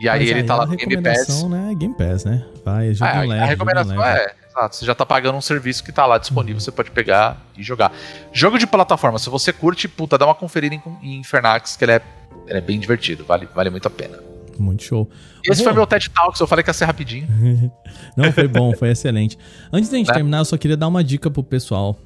E 0.00 0.08
aí 0.08 0.20
mas 0.20 0.30
ele 0.30 0.42
tá 0.42 0.54
a 0.54 0.56
lá 0.58 0.66
no 0.66 0.74
Game 0.76 0.96
Pass. 1.00 1.04
recomendação, 1.28 1.48
né? 1.48 1.74
Game 1.76 1.94
Pass, 1.96 2.24
né? 2.24 2.44
Vai, 2.64 2.92
jogo 2.92 3.08
Ah, 3.08 3.20
leve. 3.20 3.40
a 3.40 3.46
recomendação 3.46 4.04
é, 4.04 4.32
exato, 4.58 4.76
você 4.76 4.84
já 4.84 4.94
tá 4.94 5.06
pagando 5.06 5.36
um 5.36 5.40
serviço 5.40 5.84
que 5.84 5.92
tá 5.92 6.04
lá 6.06 6.18
disponível, 6.18 6.60
você 6.60 6.70
pode 6.72 6.90
pegar 6.90 7.40
e 7.56 7.62
jogar. 7.62 7.92
Jogo 8.32 8.58
de 8.58 8.66
plataforma, 8.66 9.18
se 9.18 9.30
você 9.30 9.52
curte, 9.52 9.86
puta, 9.88 10.18
dá 10.18 10.26
uma 10.26 10.34
conferida 10.34 10.74
em, 10.74 10.82
em 11.02 11.16
Infernax, 11.20 11.76
que 11.76 11.84
ele 11.84 11.92
é, 11.92 12.02
ele 12.46 12.58
é 12.58 12.60
bem 12.60 12.78
divertido, 12.78 13.24
vale, 13.24 13.48
vale 13.54 13.70
muito 13.70 13.86
a 13.86 13.90
pena. 13.90 14.18
Muito 14.58 14.82
show. 14.82 15.08
Esse 15.48 15.62
foi 15.62 15.72
meu 15.72 15.86
TED 15.86 16.10
Talks, 16.10 16.40
eu 16.40 16.46
falei 16.46 16.64
que 16.64 16.70
ia 16.70 16.74
ser 16.74 16.84
rapidinho. 16.84 17.28
Não, 18.16 18.32
foi 18.32 18.48
bom, 18.48 18.74
foi 18.76 18.90
excelente. 18.90 19.38
Antes 19.72 19.88
da 19.88 19.96
gente 19.96 20.08
Né? 20.08 20.14
terminar, 20.14 20.38
eu 20.38 20.44
só 20.44 20.56
queria 20.56 20.76
dar 20.76 20.88
uma 20.88 21.04
dica 21.04 21.30
pro 21.30 21.44
pessoal. 21.44 21.96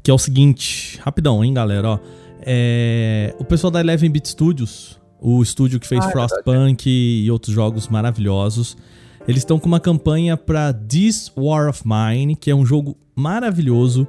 Que 0.00 0.12
é 0.12 0.14
o 0.14 0.18
seguinte, 0.18 1.00
rapidão, 1.02 1.44
hein, 1.44 1.52
galera, 1.52 1.88
ó. 1.88 1.98
É, 2.40 3.34
o 3.36 3.44
pessoal 3.44 3.68
da 3.70 3.80
Eleven 3.80 4.08
Bit 4.08 4.28
Studios, 4.28 4.98
o 5.20 5.42
estúdio 5.42 5.80
que 5.80 5.88
fez 5.88 6.04
Ah, 6.04 6.08
é 6.08 6.12
Frostpunk 6.12 6.88
e 6.88 7.28
outros 7.32 7.52
jogos 7.52 7.88
maravilhosos, 7.88 8.76
eles 9.28 9.42
estão 9.42 9.58
com 9.58 9.66
uma 9.66 9.78
campanha 9.78 10.38
pra 10.38 10.72
This 10.72 11.30
War 11.36 11.68
of 11.68 11.82
Mine, 11.84 12.34
que 12.34 12.50
é 12.50 12.54
um 12.54 12.64
jogo 12.64 12.96
maravilhoso. 13.14 14.08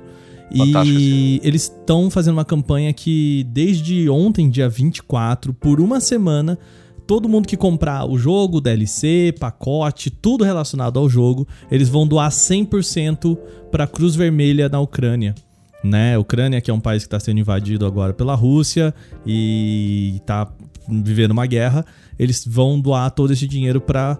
Fantástico, 0.49 0.97
E 0.97 1.41
eles 1.43 1.63
estão 1.63 2.09
fazendo 2.09 2.35
uma 2.35 2.45
campanha 2.45 2.93
que 2.93 3.45
desde 3.51 4.09
ontem, 4.09 4.49
dia 4.49 4.69
24, 4.69 5.53
por 5.53 5.81
uma 5.81 5.99
semana, 5.99 6.57
todo 7.05 7.27
mundo 7.27 7.47
que 7.47 7.57
comprar 7.57 8.09
o 8.09 8.17
jogo, 8.17 8.61
DLC, 8.61 9.35
pacote, 9.37 10.09
tudo 10.09 10.45
relacionado 10.45 10.97
ao 10.97 11.09
jogo, 11.09 11.45
eles 11.69 11.89
vão 11.89 12.07
doar 12.07 12.31
100% 12.31 13.37
para 13.69 13.83
a 13.83 13.87
Cruz 13.87 14.15
Vermelha 14.15 14.69
na 14.69 14.79
Ucrânia. 14.79 15.35
Né? 15.83 16.15
A 16.15 16.19
Ucrânia, 16.19 16.61
que 16.61 16.71
é 16.71 16.73
um 16.73 16.79
país 16.79 17.03
que 17.03 17.07
está 17.07 17.19
sendo 17.19 17.39
invadido 17.39 17.85
agora 17.85 18.13
pela 18.13 18.35
Rússia 18.35 18.93
e 19.25 20.13
está 20.15 20.49
vivendo 20.87 21.31
uma 21.31 21.45
guerra, 21.45 21.85
eles 22.17 22.45
vão 22.47 22.79
doar 22.79 23.11
todo 23.11 23.33
esse 23.33 23.45
dinheiro 23.45 23.81
para 23.81 24.17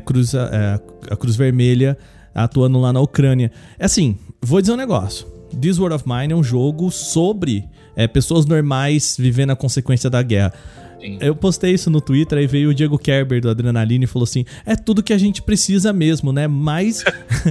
Cruz, 0.00 0.34
é, 0.34 0.80
a 1.10 1.16
Cruz 1.16 1.36
Vermelha 1.36 1.96
atuando 2.34 2.80
lá 2.80 2.92
na 2.92 3.00
Ucrânia. 3.00 3.50
É 3.78 3.84
assim, 3.84 4.16
vou 4.42 4.60
dizer 4.60 4.72
um 4.72 4.76
negócio. 4.76 5.26
This 5.60 5.78
World 5.78 5.94
of 5.96 6.04
Mine 6.08 6.32
é 6.32 6.36
um 6.36 6.42
jogo 6.42 6.90
sobre 6.90 7.64
é, 7.94 8.08
pessoas 8.08 8.44
normais 8.46 9.16
vivendo 9.18 9.50
a 9.50 9.56
consequência 9.56 10.10
da 10.10 10.20
guerra. 10.22 10.52
Sim. 11.00 11.18
Eu 11.20 11.36
postei 11.36 11.74
isso 11.74 11.90
no 11.90 12.00
Twitter, 12.00 12.38
aí 12.38 12.46
veio 12.46 12.70
o 12.70 12.74
Diego 12.74 12.98
Kerber 12.98 13.40
do 13.40 13.50
Adrenaline 13.50 14.04
e 14.04 14.06
falou 14.08 14.24
assim: 14.24 14.44
é 14.64 14.74
tudo 14.74 15.02
que 15.02 15.12
a 15.12 15.18
gente 15.18 15.42
precisa 15.42 15.92
mesmo, 15.92 16.32
né? 16.32 16.48
Mas 16.48 17.04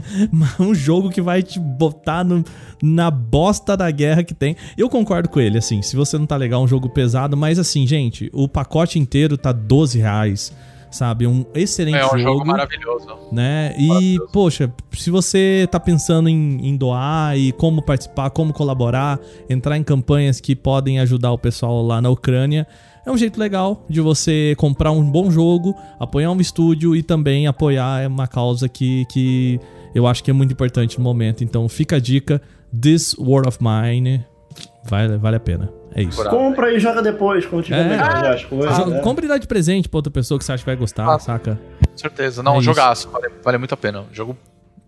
um 0.60 0.74
jogo 0.74 1.10
que 1.12 1.22
vai 1.22 1.44
te 1.44 1.60
botar 1.60 2.24
no- 2.24 2.44
na 2.82 3.12
bosta 3.12 3.78
da 3.78 3.90
guerra 3.92 4.24
que 4.24 4.34
tem. 4.34 4.56
Eu 4.78 4.90
concordo 4.90 5.30
com 5.30 5.40
ele, 5.40 5.58
assim, 5.60 5.82
se 5.84 5.96
você 5.96 6.18
não 6.18 6.26
tá 6.26 6.36
legal, 6.36 6.62
é 6.62 6.66
um 6.66 6.68
jogo 6.68 6.90
pesado, 6.90 7.38
mas 7.38 7.60
assim, 7.60 7.86
gente, 7.86 8.30
o 8.34 8.48
pacote 8.48 8.98
inteiro 8.98 9.38
tá 9.38 9.52
12 9.52 10.00
reais, 10.00 10.52
sabe? 10.94 11.28
Um 11.28 11.46
excelente 11.54 11.98
É 11.98 12.06
um 12.06 12.10
jogo, 12.10 12.22
jogo 12.22 12.46
maravilhoso. 12.46 13.08
né? 13.32 13.76
E, 13.78 13.88
Maravilhoso. 13.88 14.32
poxa, 14.32 14.74
se 14.92 15.10
você 15.10 15.68
tá 15.72 15.80
pensando 15.80 16.30
em, 16.30 16.68
em 16.68 16.78
doar 16.78 17.38
e 17.38 17.52
como 17.54 17.82
participar, 17.82 18.30
como 18.30 18.54
colaborar, 18.54 19.20
entrar 19.50 19.78
em 19.78 19.84
campanhas 19.84 20.40
que 20.40 20.56
podem 20.56 21.00
ajudar 21.00 21.32
o 21.32 21.38
pessoal 21.38 21.82
lá 21.86 22.02
na 22.02 22.10
Ucrânia, 22.10 22.68
é 23.06 23.12
um 23.12 23.18
jeito 23.18 23.38
legal 23.40 23.86
de 23.90 24.00
você 24.00 24.54
comprar 24.58 24.92
um 24.92 25.04
bom 25.04 25.30
jogo, 25.30 25.76
apoiar 26.00 26.32
um 26.32 26.40
estúdio 26.40 26.96
e 26.96 27.04
também 27.04 27.48
apoiar 27.48 28.08
uma 28.08 28.28
causa 28.28 28.70
que, 28.70 29.06
que 29.08 29.60
eu 29.94 30.08
acho 30.08 30.24
que 30.24 30.32
é 30.32 30.34
muito 30.34 30.54
importante 30.54 30.98
no 30.98 31.04
momento. 31.04 31.44
Então 31.44 31.68
fica 31.68 31.98
a 31.98 32.00
dica: 32.00 32.42
This 32.82 33.14
World 33.18 33.50
of 33.50 33.58
Mine 33.62 34.26
vale, 34.86 35.18
vale 35.18 35.36
a 35.36 35.40
pena. 35.40 35.70
É 35.96 36.02
isso. 36.04 36.24
Compra 36.30 36.72
e 36.74 36.80
joga 36.80 37.02
depois, 37.02 37.46
quando 37.46 37.64
tiver 37.64 37.82
É. 37.86 37.90
melhor 37.90 38.26
as 38.34 38.44
coisas. 38.46 38.88
Né? 38.88 39.00
Compre 39.02 39.26
e 39.26 39.30
dá 39.30 39.38
de 39.38 39.48
presente 39.48 39.88
pra 39.88 40.00
outra 40.00 40.12
pessoa 40.12 40.38
que 40.40 40.46
você 40.46 40.52
acha 40.52 40.64
que 40.64 40.70
vai 40.70 40.76
gostar, 40.76 41.08
Ah. 41.08 41.20
saca? 41.20 41.60
Com 41.90 41.98
certeza. 41.98 42.42
Não, 42.42 42.56
É 42.56 42.58
um 42.58 42.62
jogaço, 42.62 43.10
vale, 43.10 43.30
vale 43.44 43.58
muito 43.58 43.74
a 43.74 43.78
pena. 43.78 44.02
Um 44.02 44.14
jogo 44.14 44.38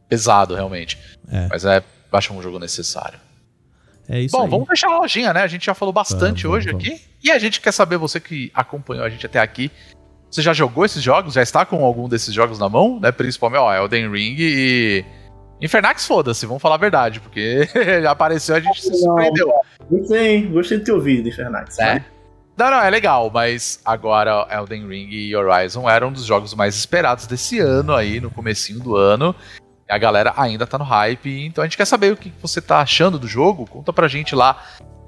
pesado, 0.10 0.56
realmente. 0.56 0.98
É. 1.32 1.48
Mas 1.50 1.64
é, 1.66 1.84
acho 2.12 2.34
um 2.34 2.42
jogo 2.42 2.58
necessário. 2.60 3.20
É 4.08 4.20
isso 4.20 4.38
Bom, 4.38 4.44
aí. 4.44 4.50
vamos 4.50 4.68
fechar 4.68 4.90
a 4.92 5.00
lojinha, 5.00 5.34
né? 5.34 5.42
A 5.42 5.48
gente 5.48 5.66
já 5.66 5.74
falou 5.74 5.92
bastante 5.94 6.44
Vamos, 6.44 6.58
hoje 6.60 6.72
vamos, 6.72 6.84
aqui. 6.88 7.02
E 7.24 7.32
a 7.32 7.40
gente 7.40 7.60
quer 7.60 7.72
saber, 7.72 7.98
você 7.98 8.20
que 8.20 8.52
acompanhou 8.54 9.04
a 9.04 9.10
gente 9.10 9.26
até 9.26 9.40
aqui, 9.40 9.72
você 10.30 10.42
já 10.44 10.54
jogou 10.54 10.86
esses 10.86 11.02
jogos? 11.02 11.34
Já 11.34 11.42
está 11.42 11.66
com 11.66 11.84
algum 11.84 12.08
desses 12.08 12.34
jogos 12.34 12.60
na 12.60 12.70
mão? 12.70 13.00
Né? 13.00 13.12
Principalmente, 13.12 13.60
ó, 13.62 13.74
Elden 13.74 14.12
Ring 14.12 14.36
e. 14.38 15.06
Infernax, 15.62 16.06
foda-se, 16.06 16.46
vamos 16.46 16.62
falar 16.62 16.76
a 16.76 16.80
verdade, 16.80 17.20
porque 17.20 17.68
já 18.02 18.12
apareceu 18.12 18.56
a 18.56 18.60
gente 18.60 18.82
se 18.82 18.90
Não. 18.92 18.98
surpreendeu. 18.98 19.52
Gostei, 19.90 20.48
gostei 20.48 20.78
de 20.80 20.84
ter 20.86 20.92
ouvido, 20.92 21.30
Infernax. 21.30 21.78
né? 21.78 22.04
Não, 22.58 22.72
não, 22.72 22.82
é 22.82 22.90
legal, 22.90 23.30
mas 23.34 23.80
agora 23.84 24.48
Elden 24.50 24.88
Ring 24.88 25.10
e 25.10 25.36
Horizon 25.36 25.90
eram 25.90 26.08
um 26.08 26.12
dos 26.14 26.24
jogos 26.26 26.54
mais 26.54 26.76
esperados 26.76 27.28
desse 27.28 27.60
ano 27.60 27.94
aí, 27.94 28.22
no 28.22 28.32
comecinho 28.32 28.80
do 28.80 28.96
ano. 28.96 29.36
E 29.90 29.94
a 29.94 29.98
galera 29.98 30.34
ainda 30.38 30.66
tá 30.66 30.78
no 30.78 30.84
hype, 30.86 31.46
então 31.46 31.62
a 31.64 31.68
gente 31.68 31.76
quer 31.78 31.86
saber 31.86 32.14
o 32.14 32.18
que 32.18 32.32
você 32.42 32.62
tá 32.62 32.80
achando 32.80 33.20
do 33.20 33.28
jogo. 33.28 33.66
Conta 33.68 33.92
pra 33.92 34.08
gente 34.08 34.34
lá 34.34 34.64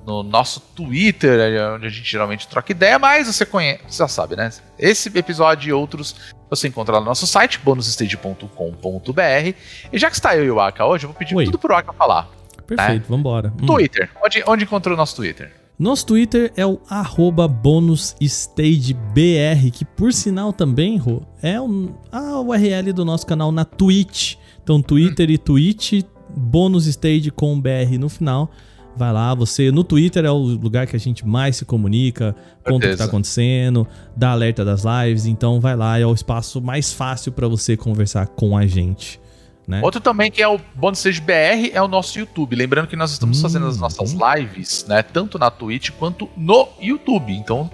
no 0.08 0.24
nosso 0.24 0.62
Twitter, 0.74 1.38
onde 1.76 1.86
a 1.86 1.90
gente 1.90 2.10
geralmente 2.10 2.48
troca 2.48 2.72
ideia, 2.72 2.98
mas 2.98 3.28
você 3.28 3.46
conhece, 3.46 3.82
você 3.90 3.98
já 3.98 4.08
sabe, 4.08 4.38
né? 4.38 4.50
Esse 4.80 5.10
episódio 5.18 5.70
e 5.70 5.74
outros 5.74 6.16
você 6.50 6.70
encontra 6.70 6.94
lá 6.96 7.02
no 7.02 7.08
nosso 7.08 7.28
site, 7.28 7.60
bonusstage.com.br. 7.60 9.54
E 9.92 10.00
já 10.00 10.10
que 10.10 10.16
está 10.16 10.38
eu 10.38 10.46
e 10.46 10.52
o 10.52 10.62
Aka 10.62 10.86
hoje, 10.86 11.04
eu 11.06 11.10
vou 11.10 11.18
pedir 11.20 11.36
Oi. 11.36 11.44
tudo 11.44 11.60
pro 11.60 11.76
Aka 11.76 11.92
falar. 11.92 12.30
Perfeito, 12.66 13.10
vambora. 13.10 13.52
Hum. 13.62 13.66
Twitter, 13.66 14.10
onde, 14.24 14.42
onde 14.48 14.64
encontrou 14.64 14.96
o 14.96 14.98
nosso 14.98 15.18
Twitter? 15.18 15.52
Nosso 15.78 16.06
Twitter 16.06 16.54
é 16.56 16.66
o 16.66 16.80
arroba 16.90 17.46
bonusstagebr, 17.48 19.72
que 19.74 19.84
por 19.86 20.12
sinal 20.14 20.52
também, 20.54 20.98
Rô, 20.98 21.22
é 21.42 21.60
um- 21.62 21.94
a 22.12 22.40
URL 22.40 22.94
do 22.94 23.04
nosso 23.06 23.26
canal 23.28 23.52
na 23.52 23.64
Twitch. 23.66 24.36
Então, 24.64 24.82
Twitter 24.82 25.30
e 25.30 25.38
Twitch, 25.38 26.02
bonusstage 26.36 27.30
com 27.32 27.60
BR 27.60 27.98
no 28.00 28.08
final. 28.10 28.50
Vai 28.98 29.14
lá, 29.14 29.36
você 29.36 29.72
no 29.72 29.84
Twitter 29.84 30.26
é 30.26 30.32
o 30.32 30.38
lugar 30.38 30.88
que 30.88 30.96
a 30.96 31.00
gente 31.00 31.26
mais 31.26 31.58
se 31.58 31.66
comunica, 31.66 32.36
conta 32.64 32.72
o 32.76 32.80
que 32.80 32.86
Certeza. 32.88 32.98
tá 32.98 33.06
acontecendo, 33.06 33.88
dá 34.16 34.32
alerta 34.32 34.66
das 34.66 34.84
lives, 34.84 35.26
então 35.28 35.60
vai 35.60 35.76
lá, 35.76 36.00
é 36.00 36.06
o 36.06 36.14
espaço 36.14 36.60
mais 36.60 36.92
fácil 36.92 37.32
pra 37.32 37.48
você 37.48 37.78
conversar 37.78 38.26
com 38.28 38.58
a 38.58 38.66
gente, 38.66 39.20
né? 39.68 39.82
Outro 39.84 40.02
também 40.02 40.32
que 40.32 40.42
é 40.42 40.48
o 40.48 40.60
Bônus 40.74 41.00
Stage 41.00 41.22
BR 41.22 41.70
é 41.74 41.82
o 41.82 41.88
nosso 41.88 42.18
YouTube. 42.18 42.56
Lembrando 42.56 42.88
que 42.88 42.96
nós 42.96 43.12
estamos 43.12 43.38
Hum, 43.38 43.42
fazendo 43.44 43.68
as 43.68 43.78
nossas 43.78 44.14
hum. 44.14 44.20
lives, 44.36 44.86
né? 44.88 45.04
Tanto 45.04 45.38
na 45.38 45.52
Twitch 45.52 45.92
quanto 45.92 46.28
no 46.36 46.70
YouTube. 46.82 47.34
Então, 47.34 47.70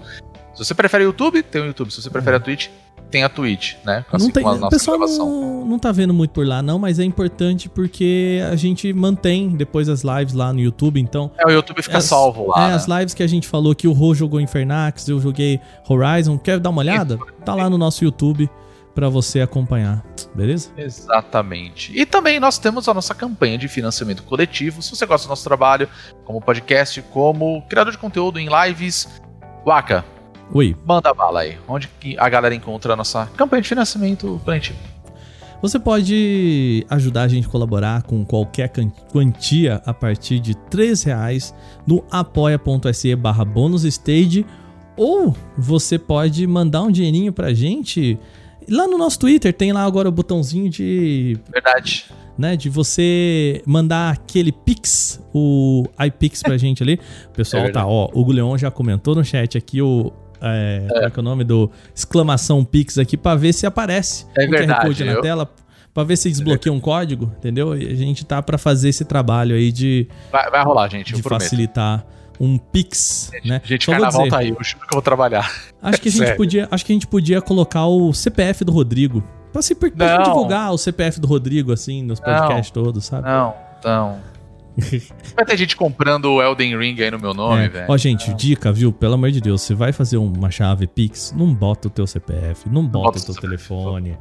se 0.54 0.66
você 0.66 0.74
prefere 0.74 1.06
o 1.06 1.08
YouTube, 1.08 1.42
tem 1.44 1.62
o 1.62 1.66
YouTube. 1.68 1.90
Se 1.92 2.02
você 2.02 2.10
prefere 2.10 2.36
a 2.36 2.40
Twitch, 2.40 2.68
tem 3.14 3.24
a 3.24 3.30
Twitch, 3.30 3.76
né? 3.86 4.04
Não 4.12 4.32
tem, 4.32 4.42
como 4.42 4.56
a 4.56 4.58
o 4.58 4.62
nossa 4.62 4.76
pessoal 4.76 4.98
não, 4.98 5.64
não 5.66 5.78
tá 5.78 5.92
vendo 5.92 6.12
muito 6.16 6.32
por 6.32 6.48
lá, 6.48 6.64
não, 6.64 6.80
mas 6.80 6.98
é 6.98 7.04
importante 7.04 7.70
porque 7.70 8.42
a 8.52 8.56
gente 8.56 8.92
mantém 8.92 9.50
depois 9.50 9.88
as 9.88 10.02
lives 10.02 10.34
lá 10.34 10.52
no 10.52 10.60
YouTube, 10.60 11.00
então. 11.00 11.30
É, 11.38 11.46
o 11.46 11.52
YouTube 11.52 11.84
fica 11.84 12.00
as- 12.00 12.06
salvo 12.06 12.48
lá. 12.48 12.66
É, 12.66 12.68
né? 12.70 12.74
as 12.74 12.88
lives 12.88 13.14
que 13.14 13.22
a 13.22 13.28
gente 13.28 13.48
falou 13.48 13.76
que 13.76 13.88
o 13.88 13.92
Rô 13.92 14.16
jogou 14.16 14.42
Infernax, 14.42 15.08
eu 15.08 15.20
joguei 15.22 15.60
Horizon. 15.88 16.40
Quer 16.40 16.60
dar 16.60 16.72
uma 16.72 16.80
olhada? 16.82 17.20
Tá 17.46 17.54
lá 17.54 17.70
no 17.70 17.78
nosso 17.78 18.04
YouTube 18.04 18.50
pra 18.96 19.10
você 19.10 19.42
acompanhar, 19.42 20.04
beleza? 20.34 20.70
Exatamente. 20.76 21.92
E 21.96 22.08
também 22.08 22.40
nós 22.40 22.58
temos 22.58 22.88
a 22.90 22.96
nossa 22.96 23.14
campanha 23.14 23.60
de 23.60 23.68
financiamento 23.68 24.24
coletivo. 24.24 24.82
Se 24.82 24.90
você 24.96 25.06
gosta 25.06 25.28
do 25.28 25.30
nosso 25.30 25.44
trabalho, 25.44 25.88
como 26.26 26.42
podcast, 26.42 27.00
como 27.12 27.62
criador 27.70 27.92
de 27.92 28.00
conteúdo 28.00 28.40
em 28.40 28.48
lives, 28.50 29.08
Waka, 29.64 30.04
Oi. 30.54 30.76
manda 30.86 31.14
bala 31.14 31.42
aí. 31.42 31.58
Onde 31.68 31.88
que 32.00 32.18
a 32.18 32.30
galera 32.30 32.54
encontra 32.54 32.94
a 32.94 32.96
nossa 32.96 33.26
campanha 33.36 33.62
de 33.62 33.68
financiamento 33.70 34.40
coletivo? 34.46 34.78
Você 35.62 35.80
pode 35.80 36.86
ajudar 36.90 37.24
a 37.24 37.28
gente 37.28 37.48
a 37.48 37.50
colaborar 37.50 38.04
com 38.04 38.24
qualquer 38.26 38.70
quantia 39.12 39.82
a 39.86 39.94
partir 39.94 40.40
de 40.40 40.52
R$ 40.52 40.94
reais 41.06 41.56
no 41.88 42.04
apoia.se 42.12 43.16
barra 43.16 43.46
bonusstage 43.46 44.46
ou 44.98 45.36
você 45.58 45.98
pode 45.98 46.46
mandar 46.46 46.84
um 46.84 46.92
dinheirinho 46.92 47.32
pra 47.32 47.54
gente 47.54 48.20
lá 48.70 48.88
no 48.88 48.98
nosso 48.98 49.20
Twitter, 49.20 49.54
tem 49.54 49.72
lá 49.72 49.84
agora 49.84 50.08
o 50.08 50.12
botãozinho 50.12 50.70
de 50.70 51.38
Verdade. 51.52 52.06
né? 52.38 52.56
De 52.56 52.70
você 52.70 53.62
mandar 53.66 54.14
aquele 54.14 54.52
Pix, 54.52 55.22
o 55.34 55.86
iPix 56.00 56.44
pra 56.44 56.58
gente 56.60 56.84
ali. 56.84 57.00
O 57.28 57.32
pessoal 57.32 57.64
É 57.66 57.72
tá, 57.72 57.88
ó, 57.88 58.10
o 58.14 58.24
Guleon 58.24 58.58
já 58.58 58.70
comentou 58.70 59.16
no 59.16 59.24
chat 59.24 59.58
aqui 59.58 59.82
o. 59.82 60.12
É, 60.44 61.06
é 61.06 61.10
que 61.10 61.18
é 61.18 61.22
o 61.22 61.24
nome 61.24 61.44
do 61.44 61.72
exclamação 61.96 62.66
Pix 62.66 62.98
aqui 62.98 63.16
pra 63.16 63.34
ver 63.34 63.54
se 63.54 63.66
aparece 63.66 64.26
É 64.38 64.46
o 64.46 64.50
QR 64.50 64.82
Code 64.82 65.04
na 65.06 65.22
tela, 65.22 65.50
pra 65.94 66.04
ver 66.04 66.18
se 66.18 66.30
desbloqueia 66.30 66.74
um 66.74 66.80
código, 66.80 67.32
entendeu? 67.38 67.78
E 67.78 67.88
a 67.88 67.96
gente 67.96 68.26
tá 68.26 68.42
pra 68.42 68.58
fazer 68.58 68.90
esse 68.90 69.06
trabalho 69.06 69.56
aí 69.56 69.72
de, 69.72 70.08
Vai, 70.32 70.50
vai 70.52 70.64
rolar, 70.64 70.90
gente, 70.90 71.14
de 71.14 71.22
facilitar 71.22 72.06
um 72.40 72.58
Pix, 72.58 73.32
né? 73.46 73.62
Gente, 73.64 73.86
Só 73.86 73.92
carnaval 73.92 74.24
dizer, 74.24 74.32
tá 74.32 74.38
aí, 74.40 74.50
eu 74.50 74.58
juro 74.62 74.80
que 74.80 74.94
eu 74.94 74.96
vou 74.96 75.02
trabalhar. 75.02 75.50
Acho 75.82 76.02
que 76.02 76.10
a 76.10 76.12
gente 76.12 76.36
podia, 76.36 76.68
acho 76.70 76.86
que 76.86 76.92
a 76.92 76.96
gente 76.96 77.08
podia 77.08 77.42
colocar 77.42 77.86
o 77.86 78.12
CPF 78.12 78.66
do 78.66 78.72
Rodrigo. 78.72 79.24
Pra, 79.54 79.62
se, 79.62 79.76
pra 79.76 79.90
Não. 79.96 80.08
gente 80.08 80.26
divulgar 80.26 80.74
o 80.74 80.78
CPF 80.78 81.20
do 81.22 81.28
Rodrigo, 81.28 81.72
assim, 81.72 82.02
nos 82.04 82.20
podcasts 82.20 82.72
todos, 82.72 83.06
sabe? 83.06 83.28
Não, 83.28 83.54
não. 83.84 84.20
Vai 85.36 85.46
ter 85.46 85.58
gente 85.58 85.76
comprando 85.76 86.26
o 86.26 86.42
Elden 86.42 86.78
Ring 86.78 87.02
aí 87.02 87.12
no 87.12 87.20
meu 87.20 87.34
nome, 87.34 87.66
É. 87.66 87.70
velho. 87.70 87.86
Ó, 87.90 87.98
gente, 87.98 88.34
dica, 88.34 88.72
viu? 88.72 88.92
Pelo 88.92 89.14
amor 89.14 89.32
de 89.32 89.40
Deus, 89.42 89.62
você 89.62 89.74
vai 89.76 89.92
fazer 89.92 90.18
uma 90.18 90.50
chave 90.50 90.88
Pix, 90.88 91.34
não 91.38 91.54
bota 91.54 91.88
o 91.88 91.92
teu 91.92 92.08
CPF, 92.08 92.70
não 92.70 92.86
bota 92.86 93.20
bota 93.20 93.20
o 93.20 93.26
teu 93.34 93.36
telefone. 93.36 94.18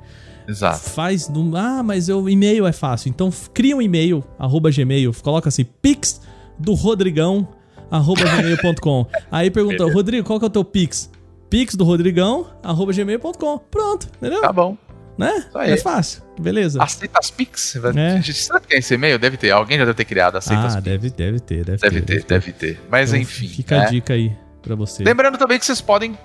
Exato. 0.46 0.90
Faz 0.90 1.28
no. 1.28 1.56
Ah, 1.56 1.82
mas 1.82 2.08
o 2.08 2.28
e-mail 2.28 2.66
é 2.66 2.72
fácil. 2.72 3.08
Então 3.08 3.30
cria 3.54 3.76
um 3.76 3.80
e-mail, 3.82 4.22
arroba 4.38 4.70
gmail, 4.70 5.12
coloca 5.22 5.48
assim, 5.48 5.64
Pix 5.64 6.20
do 6.58 6.74
Rodrigão, 6.74 7.48
arroba 7.90 8.22
gmail.com. 8.24 9.06
Aí 9.30 9.50
pergunta, 9.50 9.84
Rodrigo, 9.90 10.26
qual 10.26 10.38
que 10.38 10.44
é 10.44 10.48
o 10.48 10.50
teu 10.50 10.64
Pix? 10.64 11.10
Pix 11.48 11.74
do 11.74 11.84
Rodrigão, 11.84 12.46
arroba 12.62 12.92
gmail.com. 12.92 13.58
Pronto, 13.70 14.08
entendeu? 14.16 14.40
Tá 14.40 14.52
bom. 14.52 14.76
Né? 15.16 15.44
É 15.56 15.76
fácil. 15.76 16.22
Beleza. 16.40 16.82
Aceita 16.82 17.18
as 17.18 17.30
Pix? 17.30 17.76
É. 17.76 18.22
Será 18.22 18.60
que 18.60 18.68
tem 18.68 18.78
esse 18.78 18.94
e-mail? 18.94 19.18
Deve 19.18 19.36
ter. 19.36 19.50
Alguém 19.50 19.78
já 19.78 19.84
deve 19.84 19.96
ter 19.96 20.04
criado. 20.04 20.36
Aceita 20.36 20.64
as 20.64 20.76
ah, 20.76 20.82
Pix. 20.82 20.84
deve, 20.84 21.10
deve 21.10 21.40
ter, 21.40 21.64
deve, 21.64 21.78
Deve 21.78 22.00
ter, 22.00 22.24
deve 22.24 22.52
ter. 22.52 22.80
Mas 22.90 23.10
Então, 23.10 23.20
enfim. 23.20 23.48
Fica 23.48 23.78
né? 23.78 23.86
a 23.86 23.90
dica 23.90 24.14
aí 24.14 24.32
pra 24.62 24.74
você. 24.74 25.04
Lembrando 25.04 25.36
também 25.36 25.58
que 25.58 25.66
vocês 25.66 25.80
podem 25.80 26.18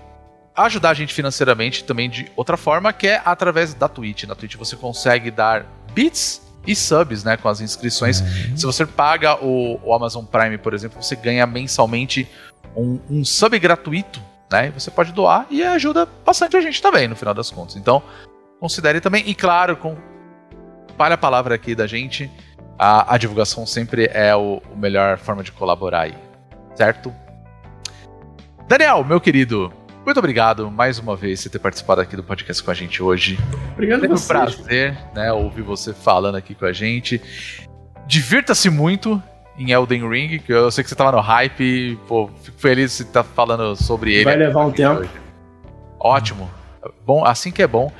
ajudar 0.55 0.89
a 0.89 0.93
gente 0.93 1.13
financeiramente 1.13 1.83
também 1.83 2.09
de 2.09 2.31
outra 2.35 2.57
forma, 2.57 2.91
que 2.91 3.07
é 3.07 3.21
através 3.23 3.73
da 3.73 3.87
Twitch. 3.87 4.23
Na 4.23 4.35
Twitch 4.35 4.55
você 4.55 4.75
consegue 4.75 5.29
dar 5.29 5.65
bits 5.93 6.41
e 6.65 6.75
subs, 6.75 7.23
né, 7.23 7.37
com 7.37 7.47
as 7.47 7.61
inscrições. 7.61 8.21
É. 8.21 8.57
Se 8.57 8.65
você 8.65 8.85
paga 8.85 9.43
o, 9.43 9.79
o 9.83 9.93
Amazon 9.93 10.25
Prime, 10.25 10.57
por 10.57 10.73
exemplo, 10.73 11.01
você 11.01 11.15
ganha 11.15 11.45
mensalmente 11.45 12.27
um, 12.75 12.99
um 13.09 13.23
sub 13.23 13.57
gratuito, 13.57 14.21
né? 14.51 14.67
E 14.67 14.71
você 14.71 14.91
pode 14.91 15.11
doar 15.11 15.45
e 15.49 15.63
ajuda 15.63 16.07
bastante 16.25 16.57
a 16.57 16.61
gente 16.61 16.81
também, 16.81 17.07
no 17.07 17.15
final 17.15 17.33
das 17.33 17.49
contas. 17.49 17.75
Então, 17.75 18.01
considere 18.59 18.99
também. 19.01 19.23
E 19.27 19.35
claro, 19.35 19.75
com 19.75 19.95
para 20.97 21.15
a 21.15 21.17
palavra 21.17 21.55
aqui 21.55 21.75
da 21.75 21.85
gente, 21.85 22.29
a, 22.77 23.13
a 23.13 23.17
divulgação 23.17 23.65
sempre 23.65 24.09
é 24.11 24.35
o, 24.35 24.61
o 24.71 24.75
melhor 24.75 25.17
forma 25.17 25.43
de 25.43 25.51
colaborar 25.51 26.01
aí, 26.01 26.15
certo? 26.75 27.13
Daniel, 28.67 29.03
meu 29.03 29.21
querido, 29.21 29.71
muito 30.03 30.17
obrigado 30.17 30.71
mais 30.71 30.97
uma 30.97 31.15
vez 31.15 31.43
por 31.43 31.49
ter 31.49 31.59
participado 31.59 32.01
aqui 32.01 32.15
do 32.15 32.23
podcast 32.23 32.63
com 32.63 32.71
a 32.71 32.73
gente 32.73 33.01
hoje. 33.03 33.37
Obrigado 33.73 34.01
Sempre 34.01 34.17
um 34.17 34.21
prazer, 34.21 34.97
né, 35.13 35.31
ouvir 35.31 35.61
você 35.61 35.93
falando 35.93 36.35
aqui 36.35 36.55
com 36.55 36.65
a 36.65 36.73
gente. 36.73 37.21
Divirta-se 38.07 38.69
muito 38.69 39.21
em 39.57 39.71
Elden 39.71 40.09
Ring, 40.09 40.39
que 40.39 40.51
eu 40.51 40.71
sei 40.71 40.83
que 40.83 40.89
você 40.89 40.95
tava 40.95 41.11
no 41.11 41.19
hype, 41.19 41.97
pô, 42.07 42.29
fico 42.41 42.59
feliz 42.59 42.97
de 42.97 43.03
estar 43.03 43.23
falando 43.23 43.75
sobre 43.75 44.13
ele. 44.13 44.23
Vai 44.23 44.35
levar 44.35 44.65
um 44.65 44.71
tempo. 44.71 45.01
hoje. 45.01 45.09
Ótimo. 45.99 46.49
Bom, 47.05 47.25
assim 47.25 47.51
que 47.51 47.61
é 47.61 47.67
bom. 47.67 47.91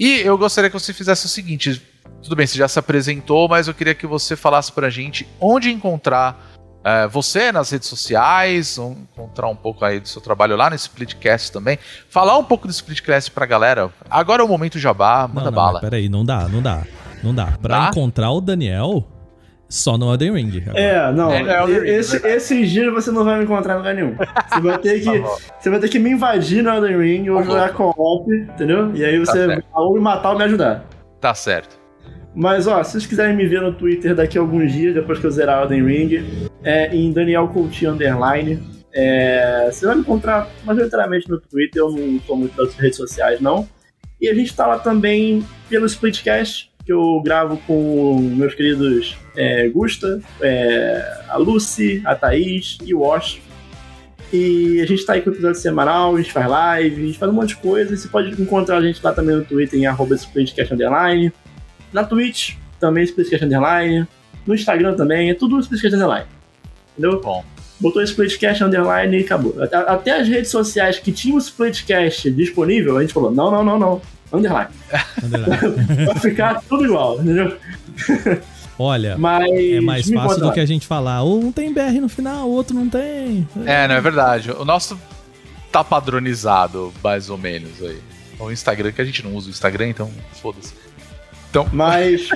E 0.00 0.20
eu 0.22 0.38
gostaria 0.38 0.70
que 0.70 0.78
você 0.78 0.94
fizesse 0.94 1.26
o 1.26 1.28
seguinte, 1.28 1.82
tudo 2.22 2.34
bem, 2.34 2.46
você 2.46 2.56
já 2.56 2.66
se 2.66 2.78
apresentou, 2.78 3.46
mas 3.48 3.68
eu 3.68 3.74
queria 3.74 3.94
que 3.94 4.06
você 4.06 4.34
falasse 4.34 4.72
pra 4.72 4.88
gente 4.88 5.28
onde 5.38 5.70
encontrar 5.70 6.50
é, 6.82 7.06
você 7.06 7.52
nas 7.52 7.68
redes 7.70 7.86
sociais, 7.86 8.78
encontrar 8.78 9.48
um 9.48 9.54
pouco 9.56 9.84
aí 9.84 10.00
do 10.00 10.08
seu 10.08 10.22
trabalho 10.22 10.56
lá 10.56 10.70
no 10.70 10.76
Splitcast 10.76 11.52
também. 11.52 11.78
Falar 12.08 12.38
um 12.38 12.44
pouco 12.44 12.66
do 12.66 12.70
Splitcast 12.70 13.30
pra 13.30 13.44
galera. 13.44 13.92
Agora 14.08 14.40
é 14.40 14.44
o 14.44 14.48
momento 14.48 14.78
jabá, 14.78 15.28
Não, 15.28 15.34
manda 15.34 15.50
não, 15.50 15.56
bala. 15.56 15.72
mas 15.74 15.80
peraí, 15.82 16.08
não 16.08 16.24
dá, 16.24 16.48
não 16.48 16.62
dá. 16.62 16.82
Não 17.22 17.34
dá. 17.34 17.58
Pra 17.60 17.78
Dá? 17.80 17.88
encontrar 17.90 18.30
o 18.30 18.40
Daniel, 18.40 19.06
só 19.70 19.96
no 19.96 20.10
Elden 20.12 20.32
Ring. 20.32 20.62
agora. 20.66 20.78
É, 20.78 21.12
não. 21.12 21.32
É, 21.32 21.42
é 21.42 21.60
Elden 21.62 21.80
Ring, 21.80 21.88
esse, 22.26 22.66
dias 22.66 22.92
você 22.92 23.10
não 23.10 23.24
vai 23.24 23.38
me 23.38 23.44
encontrar 23.44 23.74
em 23.74 23.78
lugar 23.78 23.94
nenhum. 23.94 24.14
Você 24.16 24.60
vai 24.60 24.78
ter 24.78 25.00
Tá 25.04 25.12
que, 25.12 25.18
bom. 25.20 25.36
você 25.58 25.70
vai 25.70 25.80
ter 25.80 25.88
que 25.88 25.98
me 25.98 26.10
invadir 26.10 26.62
no 26.62 26.70
Elden 26.70 26.98
Ring 26.98 27.30
ou 27.30 27.38
Tá 27.38 27.44
jogar 27.44 27.72
co-op, 27.72 28.30
entendeu? 28.34 28.90
E 28.94 29.04
aí 29.04 29.24
Tá 29.24 29.32
você 29.32 29.46
vai 29.46 29.62
ou 29.74 29.94
me 29.94 30.00
matar 30.00 30.32
ou 30.32 30.38
me 30.38 30.44
ajudar. 30.44 30.84
Tá 31.20 31.32
certo. 31.34 31.78
Mas 32.34 32.66
ó, 32.66 32.82
se 32.82 32.92
vocês 32.92 33.06
quiserem 33.06 33.36
me 33.36 33.46
ver 33.46 33.60
no 33.60 33.72
Twitter 33.72 34.14
daqui 34.14 34.38
a 34.38 34.40
alguns 34.40 34.72
dias, 34.72 34.94
depois 34.94 35.18
que 35.18 35.26
eu 35.26 35.30
zerar 35.30 35.62
Elden 35.62 35.84
Ring, 35.84 36.48
é 36.62 36.94
em 36.94 37.12
Daniel 37.12 37.48
Coutinho 37.48 37.92
Underline. 37.92 38.62
É, 38.92 39.68
você 39.70 39.86
vai 39.86 39.94
me 39.94 40.00
encontrar 40.00 40.48
majoritariamente 40.64 41.28
no 41.28 41.40
Twitter, 41.40 41.80
eu 41.82 41.90
não 41.90 42.20
sou 42.20 42.36
muito 42.36 42.56
das 42.56 42.74
redes 42.74 42.96
sociais, 42.96 43.40
não. 43.40 43.68
E 44.20 44.28
a 44.28 44.34
gente 44.34 44.54
tá 44.54 44.66
lá 44.66 44.78
também 44.78 45.44
pelo 45.68 45.86
Splitcast, 45.86 46.69
que 46.90 46.94
eu 46.94 47.20
gravo 47.22 47.56
com 47.68 48.18
meus 48.20 48.52
queridos 48.52 49.16
é, 49.36 49.68
Gusta, 49.68 50.20
é, 50.40 51.20
a 51.28 51.36
Lucy, 51.36 52.02
a 52.04 52.16
Thaís 52.16 52.78
e 52.84 52.92
o 52.92 53.02
Wash. 53.02 53.40
E 54.32 54.80
a 54.80 54.86
gente 54.86 55.06
tá 55.06 55.12
aí 55.12 55.20
com 55.20 55.30
episódio 55.30 55.60
semanal, 55.60 56.16
a 56.16 56.18
gente 56.20 56.32
faz 56.32 56.48
live, 56.48 57.00
a 57.00 57.06
gente 57.06 57.18
faz 57.18 57.30
um 57.30 57.34
monte 57.36 57.50
de 57.50 57.56
coisa. 57.58 57.96
Você 57.96 58.08
pode 58.08 58.42
encontrar 58.42 58.78
a 58.78 58.80
gente 58.80 59.00
lá 59.04 59.12
também 59.12 59.36
no 59.36 59.44
Twitter 59.44 59.78
em 59.78 59.86
arroba 59.86 60.16
Underline. 60.72 61.32
Na 61.92 62.02
Twitch, 62.02 62.56
também 62.80 63.04
Splitcast 63.04 63.46
Underline. 63.46 64.08
No 64.44 64.52
Instagram 64.52 64.96
também, 64.96 65.30
é 65.30 65.34
tudo 65.34 65.60
Splitcast 65.60 65.94
Underline. 65.94 66.26
Entendeu? 66.98 67.20
Bom. 67.20 67.44
Botou 67.78 68.02
Splitcast 68.02 68.64
Underline 68.64 69.16
e 69.16 69.20
acabou. 69.20 69.62
Até, 69.62 69.76
até 69.76 70.20
as 70.20 70.26
redes 70.26 70.50
sociais 70.50 70.98
que 70.98 71.12
tinham 71.12 71.36
o 71.36 71.40
Splitcast 71.40 72.32
disponível, 72.32 72.98
a 72.98 73.00
gente 73.00 73.14
falou, 73.14 73.30
não, 73.30 73.48
não, 73.48 73.62
não, 73.62 73.78
não. 73.78 74.02
Underline. 74.32 74.68
Underline. 75.22 76.06
Vai 76.06 76.14
ficar 76.16 76.62
tudo 76.68 76.84
igual, 76.84 77.20
entendeu? 77.20 77.56
Olha, 78.78 79.18
Mas. 79.18 79.50
é 79.50 79.80
mais 79.80 80.10
fácil 80.10 80.40
do 80.40 80.52
que 80.52 80.60
a 80.60 80.66
gente 80.66 80.86
falar. 80.86 81.22
Um 81.22 81.52
tem 81.52 81.72
BR 81.72 82.00
no 82.00 82.08
final, 82.08 82.48
o 82.48 82.52
outro 82.52 82.74
não 82.74 82.88
tem. 82.88 83.46
É, 83.66 83.86
não 83.86 83.94
é 83.94 84.00
verdade. 84.00 84.50
O 84.52 84.64
nosso 84.64 84.98
tá 85.70 85.84
padronizado, 85.84 86.92
mais 87.02 87.28
ou 87.28 87.36
menos 87.36 87.82
aí. 87.82 87.98
O 88.38 88.50
Instagram, 88.50 88.90
que 88.92 89.02
a 89.02 89.04
gente 89.04 89.22
não 89.22 89.34
usa 89.34 89.48
o 89.48 89.50
Instagram, 89.50 89.88
então 89.88 90.10
foda-se. 90.40 90.72
Então, 91.50 91.68
Mas. 91.72 92.28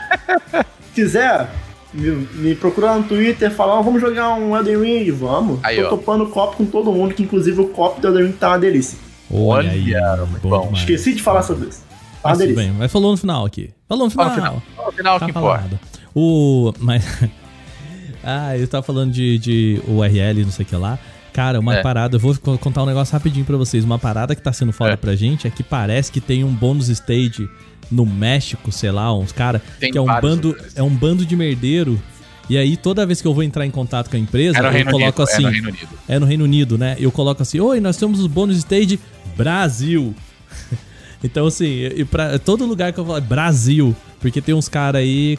quiser, 0.94 1.48
me, 1.92 2.10
me 2.10 2.54
procurar 2.54 2.96
no 2.96 3.04
Twitter 3.04 3.50
e 3.50 3.54
falar, 3.54 3.80
vamos 3.80 4.00
jogar 4.00 4.34
um 4.34 4.56
Elden 4.56 4.80
Ring, 4.80 5.10
vamos. 5.12 5.60
Aí, 5.62 5.76
Tô 5.76 5.86
ó. 5.86 5.88
topando 5.90 6.26
copo 6.26 6.56
com 6.56 6.66
todo 6.66 6.92
mundo, 6.92 7.14
que 7.14 7.22
inclusive 7.22 7.60
o 7.60 7.68
copo 7.68 8.00
do 8.00 8.08
Elden 8.08 8.26
Ring 8.26 8.32
tá 8.32 8.48
uma 8.48 8.58
delícia. 8.58 8.98
Olha 9.34 9.70
aí, 9.70 9.94
Olha, 9.94 10.24
bom, 10.42 10.48
bom. 10.48 10.60
demais. 10.66 10.78
Esqueci 10.80 11.14
de 11.14 11.22
falar 11.22 11.42
sobre 11.42 11.68
isso. 11.68 11.82
Uma 12.22 12.30
Mas 12.30 12.38
tudo 12.38 12.54
bem, 12.54 12.70
mas 12.72 12.90
falou 12.92 13.10
no 13.10 13.16
final 13.16 13.44
aqui. 13.44 13.70
Falou 13.88 14.04
no 14.04 14.10
final. 14.10 14.30
Fala 14.30 14.36
no 14.52 14.60
final. 14.60 14.86
no 14.86 14.92
final, 14.92 15.18
Tá 15.18 15.24
que 15.26 15.30
importa. 15.30 15.56
falado. 15.62 15.80
O. 16.14 16.72
Mas. 16.78 17.04
ah, 18.22 18.56
eu 18.56 18.66
tava 18.68 18.82
falando 18.82 19.12
de, 19.12 19.38
de 19.38 19.80
URL, 19.86 20.44
não 20.44 20.50
sei 20.50 20.64
o 20.64 20.68
que 20.68 20.76
lá. 20.76 20.98
Cara, 21.32 21.58
uma 21.58 21.74
É. 21.76 21.82
parada, 21.82 22.16
eu 22.16 22.20
vou 22.20 22.34
co- 22.38 22.56
contar 22.58 22.82
um 22.84 22.86
negócio 22.86 23.12
rapidinho 23.12 23.44
pra 23.44 23.56
vocês. 23.56 23.84
Uma 23.84 23.98
parada 23.98 24.34
que 24.34 24.40
tá 24.42 24.52
sendo 24.52 24.72
foda 24.72 24.92
É. 24.92 24.96
pra 24.96 25.16
gente 25.16 25.46
é 25.46 25.50
que 25.50 25.62
parece 25.62 26.10
que 26.12 26.20
tem 26.20 26.44
um 26.44 26.54
bônus 26.54 26.88
stage 26.88 27.48
no 27.90 28.06
México, 28.06 28.70
sei 28.72 28.90
lá, 28.92 29.12
uns 29.14 29.32
cara, 29.32 29.60
Tem 29.80 29.90
que 29.90 29.98
é 29.98 30.00
um 30.00 30.06
bando, 30.06 30.48
lugares. 30.48 30.76
é 30.76 30.82
um 30.82 30.90
bando 30.94 31.26
de 31.26 31.36
merdeiro. 31.36 32.00
E 32.48 32.58
aí, 32.58 32.76
toda 32.76 33.06
vez 33.06 33.22
que 33.22 33.26
eu 33.26 33.32
vou 33.32 33.42
entrar 33.42 33.64
em 33.64 33.70
contato 33.70 34.10
com 34.10 34.16
a 34.16 34.18
empresa, 34.18 34.58
É 34.58 34.66
eu 34.66 34.70
Reino 34.70 34.90
coloco 34.90 35.22
Unido. 35.22 35.22
assim. 35.22 35.44
É 35.44 35.46
no 35.46 35.50
Reino 35.50 35.68
Unido. 35.68 35.88
É 36.08 36.18
no 36.18 36.26
Reino 36.26 36.44
Unido, 36.44 36.78
né? 36.78 36.96
Eu 36.98 37.10
coloco 37.10 37.42
assim, 37.42 37.58
oi, 37.60 37.80
nós 37.80 37.96
temos 37.96 38.20
os 38.20 38.26
bônus 38.26 38.56
stage 38.58 39.00
Brasil. 39.36 40.14
então, 41.24 41.46
assim, 41.46 41.86
e 41.86 42.04
pra 42.04 42.38
todo 42.38 42.66
lugar 42.66 42.92
que 42.92 43.00
eu 43.00 43.06
falo, 43.06 43.20
Brasil. 43.20 43.96
Porque 44.20 44.40
tem 44.40 44.54
uns 44.54 44.68
caras 44.68 45.00
aí. 45.00 45.38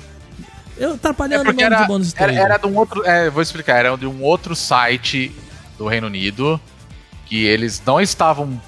Eu 0.78 0.92
É 0.92 0.94
atrapalhando 0.96 1.42
o 1.44 1.46
porque 1.46 1.64
nome 1.64 1.76
era, 1.76 1.84
de 1.84 1.88
bônus 1.88 2.14
era, 2.16 2.32
stage. 2.32 2.46
era 2.46 2.58
de 2.58 2.68
um 2.68 2.78
outro. 2.78 3.06
É, 3.06 3.30
vou 3.30 3.42
explicar, 3.42 3.78
era 3.78 3.96
de 3.96 4.06
um 4.08 4.22
outro 4.24 4.56
site 4.56 5.32
do 5.78 5.88
Reino 5.88 6.08
Unido 6.08 6.60
que 7.26 7.44
eles 7.44 7.82
não 7.86 8.00
estavam 8.00 8.60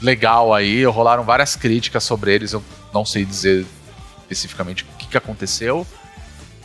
legal 0.00 0.54
aí, 0.54 0.84
rolaram 0.84 1.24
várias 1.24 1.56
críticas 1.56 2.04
sobre 2.04 2.32
eles, 2.32 2.52
eu 2.52 2.62
não 2.94 3.04
sei 3.04 3.24
dizer 3.24 3.66
especificamente 4.22 4.84
o 4.84 4.86
que, 4.96 5.08
que 5.08 5.16
aconteceu, 5.18 5.84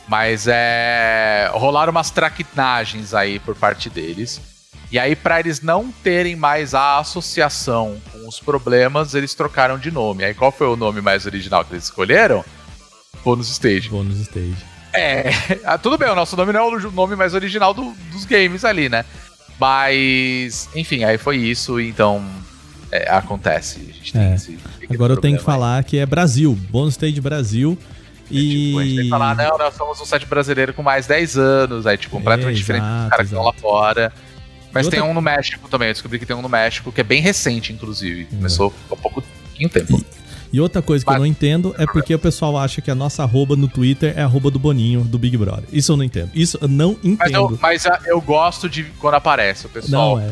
mas 0.08 0.46
é. 0.48 1.48
rolaram 1.52 1.90
umas 1.90 2.10
traquinagens 2.10 3.14
aí 3.14 3.38
por 3.38 3.54
parte 3.54 3.88
deles. 3.88 4.40
E 4.92 4.98
aí, 4.98 5.16
pra 5.16 5.40
eles 5.40 5.60
não 5.60 5.90
terem 5.90 6.36
mais 6.36 6.72
a 6.74 6.98
associação 6.98 7.96
com 8.12 8.28
os 8.28 8.38
problemas, 8.38 9.14
eles 9.14 9.34
trocaram 9.34 9.76
de 9.78 9.90
nome. 9.90 10.22
Aí, 10.24 10.34
qual 10.34 10.52
foi 10.52 10.68
o 10.68 10.76
nome 10.76 11.00
mais 11.00 11.26
original 11.26 11.64
que 11.64 11.72
eles 11.72 11.84
escolheram? 11.84 12.44
Bônus 13.24 13.48
Stage. 13.50 13.88
Bônus 13.88 14.20
stage. 14.20 14.54
É, 14.92 15.30
ah, 15.64 15.76
tudo 15.78 15.98
bem, 15.98 16.08
o 16.10 16.14
nosso 16.14 16.36
nome 16.36 16.52
não 16.52 16.60
é 16.60 16.76
o 16.86 16.90
nome 16.92 17.16
mais 17.16 17.34
original 17.34 17.74
do- 17.74 17.92
dos 18.12 18.24
games 18.24 18.64
ali, 18.64 18.88
né? 18.88 19.04
Mas, 19.58 20.68
enfim, 20.76 21.02
aí 21.04 21.18
foi 21.18 21.38
isso, 21.38 21.80
então 21.80 22.24
é, 22.92 23.10
acontece. 23.10 23.80
A 23.88 23.92
gente 23.92 24.12
tem 24.12 24.22
É. 24.22 24.36
Agora 24.94 25.12
eu 25.14 25.16
tenho 25.16 25.34
que 25.36 25.40
aí. 25.40 25.44
falar 25.46 25.82
que 25.82 25.98
é 25.98 26.06
Brasil. 26.06 26.54
Bônus 26.70 26.94
stage 26.94 27.20
Brasil. 27.20 27.76
E... 28.30 28.66
Tipo, 28.66 28.78
a 28.78 28.84
gente 28.84 28.94
tem 28.96 29.04
que 29.04 29.10
falar, 29.10 29.36
não, 29.36 29.58
nós 29.58 29.74
somos 29.74 30.00
um 30.00 30.04
site 30.04 30.26
brasileiro 30.26 30.72
com 30.74 30.82
mais 30.82 31.06
10 31.06 31.36
anos, 31.38 31.86
aí, 31.86 31.96
tipo, 31.96 32.16
completamente 32.16 32.54
É, 32.56 32.58
diferente 32.58 32.82
dos 32.84 33.08
caras 33.10 33.16
que 33.28 33.34
estão 33.34 33.42
lá 33.44 33.52
fora. 33.52 34.12
Mas 34.72 34.86
E 34.86 34.90
tem 34.90 34.98
outra- 35.00 35.10
um 35.10 35.14
no 35.14 35.20
México 35.22 35.68
também, 35.68 35.88
eu 35.88 35.92
descobri 35.94 36.18
que 36.18 36.26
tem 36.26 36.34
um 36.34 36.42
no 36.42 36.48
México, 36.48 36.90
que 36.90 37.00
é 37.00 37.04
bem 37.04 37.20
recente, 37.20 37.72
inclusive. 37.72 38.24
Começou 38.26 38.72
há 38.90 38.96
pouco 38.96 39.22
tempo. 39.56 40.04
E 40.52 40.60
outra 40.60 40.80
coisa 40.80 41.04
que 41.04 41.10
Mas- 41.10 41.16
eu 41.16 41.20
não 41.20 41.26
entendo 41.26 41.74
é 41.78 41.84
porque 41.86 42.14
o 42.14 42.18
pessoal 42.18 42.56
acha 42.56 42.80
que 42.80 42.90
a 42.90 42.94
nossa 42.94 43.22
arroba 43.24 43.56
no 43.56 43.66
Twitter 43.68 44.14
é 44.16 44.22
arroba 44.22 44.50
do 44.50 44.58
Boninho, 44.58 45.02
do 45.02 45.18
Big 45.18 45.36
Brother. 45.36 45.64
Isso 45.72 45.92
eu 45.92 45.96
não 45.96 46.04
entendo. 46.04 46.30
Isso 46.34 46.56
eu 46.60 46.68
não 46.68 46.96
Mas, 47.02 47.32
eu, 47.32 47.42
entendo. 47.44 47.58
mas 47.60 47.84
eu 48.06 48.20
gosto 48.20 48.68
de 48.68 48.84
quando 49.00 49.14
aparece 49.14 49.66
o 49.66 49.68
pessoal. 49.68 50.16
Não, 50.16 50.22
é. 50.24 50.30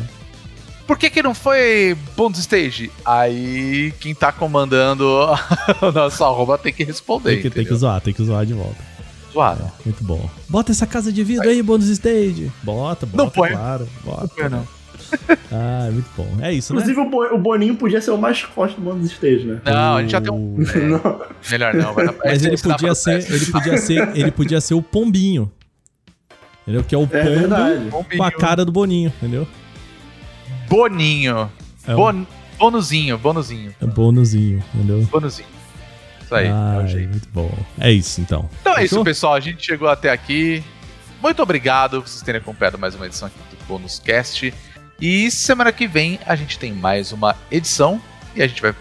Por 0.85 0.97
que, 0.97 1.09
que 1.09 1.23
não 1.23 1.33
foi 1.33 1.95
bonus 2.15 2.39
stage? 2.39 2.91
Aí 3.05 3.93
quem 3.99 4.13
tá 4.13 4.31
comandando 4.31 5.05
o 5.81 5.91
nosso 5.91 6.23
arroba 6.23 6.57
tem 6.57 6.73
que 6.73 6.83
responder. 6.83 7.33
Tem 7.33 7.41
que, 7.41 7.49
tem 7.49 7.65
que 7.65 7.73
zoar, 7.75 8.01
tem 8.01 8.13
que 8.13 8.23
zoar 8.23 8.45
de 8.45 8.53
volta. 8.53 8.93
Zoado. 9.31 9.71
Muito 9.85 10.03
bom. 10.03 10.29
Bota 10.49 10.71
essa 10.71 10.85
casa 10.85 11.11
de 11.11 11.23
vidro 11.23 11.49
aí, 11.49 11.63
bônus 11.63 11.87
stage. 11.87 12.51
Bota, 12.61 13.05
bota, 13.05 13.17
Não 13.23 13.29
põe. 13.29 13.49
claro. 13.51 13.87
Bota. 14.03 14.49
Não, 14.49 14.49
não. 14.59 14.67
Ah, 15.51 15.85
é 15.87 15.91
muito 15.91 16.09
bom. 16.17 16.27
É 16.41 16.51
isso, 16.51 16.73
né? 16.73 16.81
Inclusive, 16.81 16.99
o, 17.07 17.09
Bo- 17.09 17.33
o 17.35 17.37
Boninho 17.37 17.75
podia 17.75 18.01
ser 18.01 18.11
o 18.11 18.17
mascote 18.17 18.75
do 18.75 18.81
Bônus 18.81 19.11
Stage, 19.11 19.45
né? 19.45 19.61
Não, 19.63 19.95
a 19.97 20.01
gente 20.01 20.11
já 20.11 20.19
tem 20.21 20.31
um. 20.33 20.55
O- 20.55 20.59
Não. 20.81 21.21
Melhor 21.49 21.73
não, 21.75 21.93
vai 21.93 22.05
dar- 22.07 22.15
Mas 22.25 22.43
ele 22.43 22.57
podia 22.57 22.93
ser, 22.95 23.31
ele 23.31 23.45
podia 23.45 23.77
ser, 23.77 24.17
ele 24.17 24.31
podia 24.31 24.61
ser 24.61 24.73
o 24.73 24.81
pombinho. 24.81 25.51
Entendeu? 26.63 26.83
Que 26.83 26.95
é 26.95 26.97
o 26.97 27.03
É 27.03 27.05
pombo 27.05 27.39
verdade. 27.39 27.89
com 28.17 28.23
a 28.23 28.31
cara 28.31 28.63
do 28.65 28.71
Boninho, 28.71 29.11
entendeu? 29.17 29.47
Boninho. 30.67 31.51
É 31.87 31.93
um 31.93 31.95
Bon... 31.95 32.25
Bonuzinho, 32.57 33.17
bonuzinho, 33.17 33.75
é 33.81 33.85
bonuzinho, 33.85 34.63
entendeu? 34.73 35.01
bonuzinho. 35.11 35.47
Isso 36.23 36.33
aí, 36.33 36.47
é 36.47 36.83
o 36.83 36.87
jeito. 36.87 37.09
muito 37.09 37.27
bom. 37.33 37.51
É 37.79 37.91
isso 37.91 38.21
então. 38.21 38.49
Então 38.61 38.73
é 38.77 38.83
isso, 38.83 38.89
Fechou? 38.91 39.03
pessoal. 39.03 39.33
A 39.33 39.39
gente 39.39 39.65
chegou 39.65 39.89
até 39.89 40.09
aqui. 40.11 40.63
Muito 41.21 41.41
obrigado 41.41 42.01
por 42.01 42.07
vocês 42.07 42.21
terem 42.21 42.39
acompanhado 42.39 42.77
mais 42.77 42.95
uma 42.95 43.05
edição 43.05 43.27
aqui 43.27 43.37
do 43.57 43.65
Bônus 43.67 43.99
Cast. 43.99 44.53
E 45.01 45.29
semana 45.31 45.71
que 45.73 45.87
vem 45.87 46.19
a 46.25 46.35
gente 46.35 46.57
tem 46.57 46.71
mais 46.71 47.11
uma 47.11 47.35
edição 47.51 47.99
e 48.35 48.41
a 48.41 48.47
gente 48.47 48.61
vai 48.61 48.73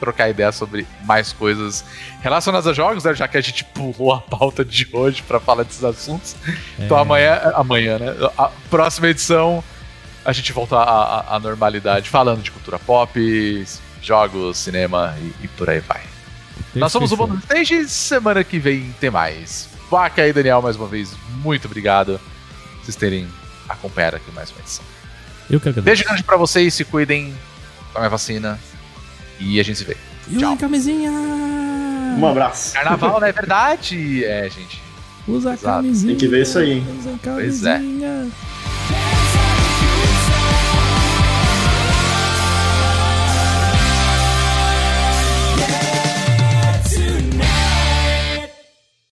trocar 0.00 0.28
ideia 0.30 0.50
sobre 0.50 0.86
mais 1.04 1.32
coisas 1.32 1.84
relacionadas 2.20 2.66
a 2.66 2.72
jogos, 2.72 3.04
né? 3.04 3.14
Já 3.14 3.28
que 3.28 3.36
a 3.36 3.40
gente 3.40 3.62
pulou 3.64 4.12
a 4.12 4.20
pauta 4.20 4.64
de 4.64 4.88
hoje 4.92 5.22
para 5.22 5.38
falar 5.38 5.62
desses 5.64 5.84
assuntos. 5.84 6.34
Então 6.78 6.96
É. 6.96 7.00
amanhã, 7.02 7.34
amanhã, 7.54 7.98
né? 7.98 8.14
A 8.36 8.50
próxima 8.70 9.08
edição 9.08 9.62
a 10.24 10.32
gente 10.32 10.52
volta 10.52 10.76
à, 10.76 11.36
à- 11.36 11.40
normalidade, 11.40 12.08
falando 12.10 12.42
de 12.42 12.50
cultura 12.50 12.78
pop, 12.78 13.66
jogos, 14.02 14.58
cinema 14.58 15.16
e, 15.20 15.44
e 15.44 15.48
por 15.48 15.68
aí 15.70 15.80
vai. 15.80 16.02
Nós 16.74 16.92
somos 16.92 17.10
o. 17.12 17.16
Bônus 17.16 17.42
Stage. 17.44 17.88
Semana 17.88 18.44
que 18.44 18.58
vem 18.58 18.94
tem 19.00 19.10
mais. 19.10 19.68
Vaca 19.90 20.26
e 20.26 20.32
Daniel, 20.32 20.60
mais 20.60 20.76
uma 20.76 20.86
vez, 20.86 21.14
muito 21.42 21.64
obrigado 21.66 22.20
por 22.78 22.84
vocês 22.84 22.96
terem 22.96 23.26
acompanhado 23.68 24.16
aqui 24.16 24.30
mais 24.32 24.50
uma 24.50 24.60
edição. 24.60 24.84
Eu 25.50 25.58
que 25.58 25.68
agradeço. 25.70 25.84
Beijo 25.84 26.04
grande 26.04 26.22
pra 26.22 26.36
vocês, 26.36 26.74
se 26.74 26.84
cuidem, 26.84 27.34
tomem 27.94 28.06
a 28.06 28.10
vacina 28.10 28.58
e 29.40 29.58
a 29.58 29.62
gente 29.62 29.78
se 29.78 29.84
vê. 29.84 29.96
E 30.28 30.36
Tchau. 30.36 30.50
uma 30.50 30.56
camisinha! 30.58 31.10
Um 31.10 32.26
abraço. 32.26 32.74
Carnaval, 32.74 33.18
não 33.20 33.26
é 33.26 33.32
verdade? 33.32 34.24
É, 34.24 34.50
gente. 34.50 34.82
Usa 35.26 35.54
a 35.54 35.56
camisinha. 35.56 36.10
Tem 36.12 36.18
que 36.18 36.28
ver 36.28 36.42
isso 36.42 36.58
aí, 36.58 36.72
hein? 36.72 36.86
Usa 36.98 37.10
a 37.10 37.18
Pois 37.22 37.64
é. 37.64 37.72
camisinha. 37.74 38.28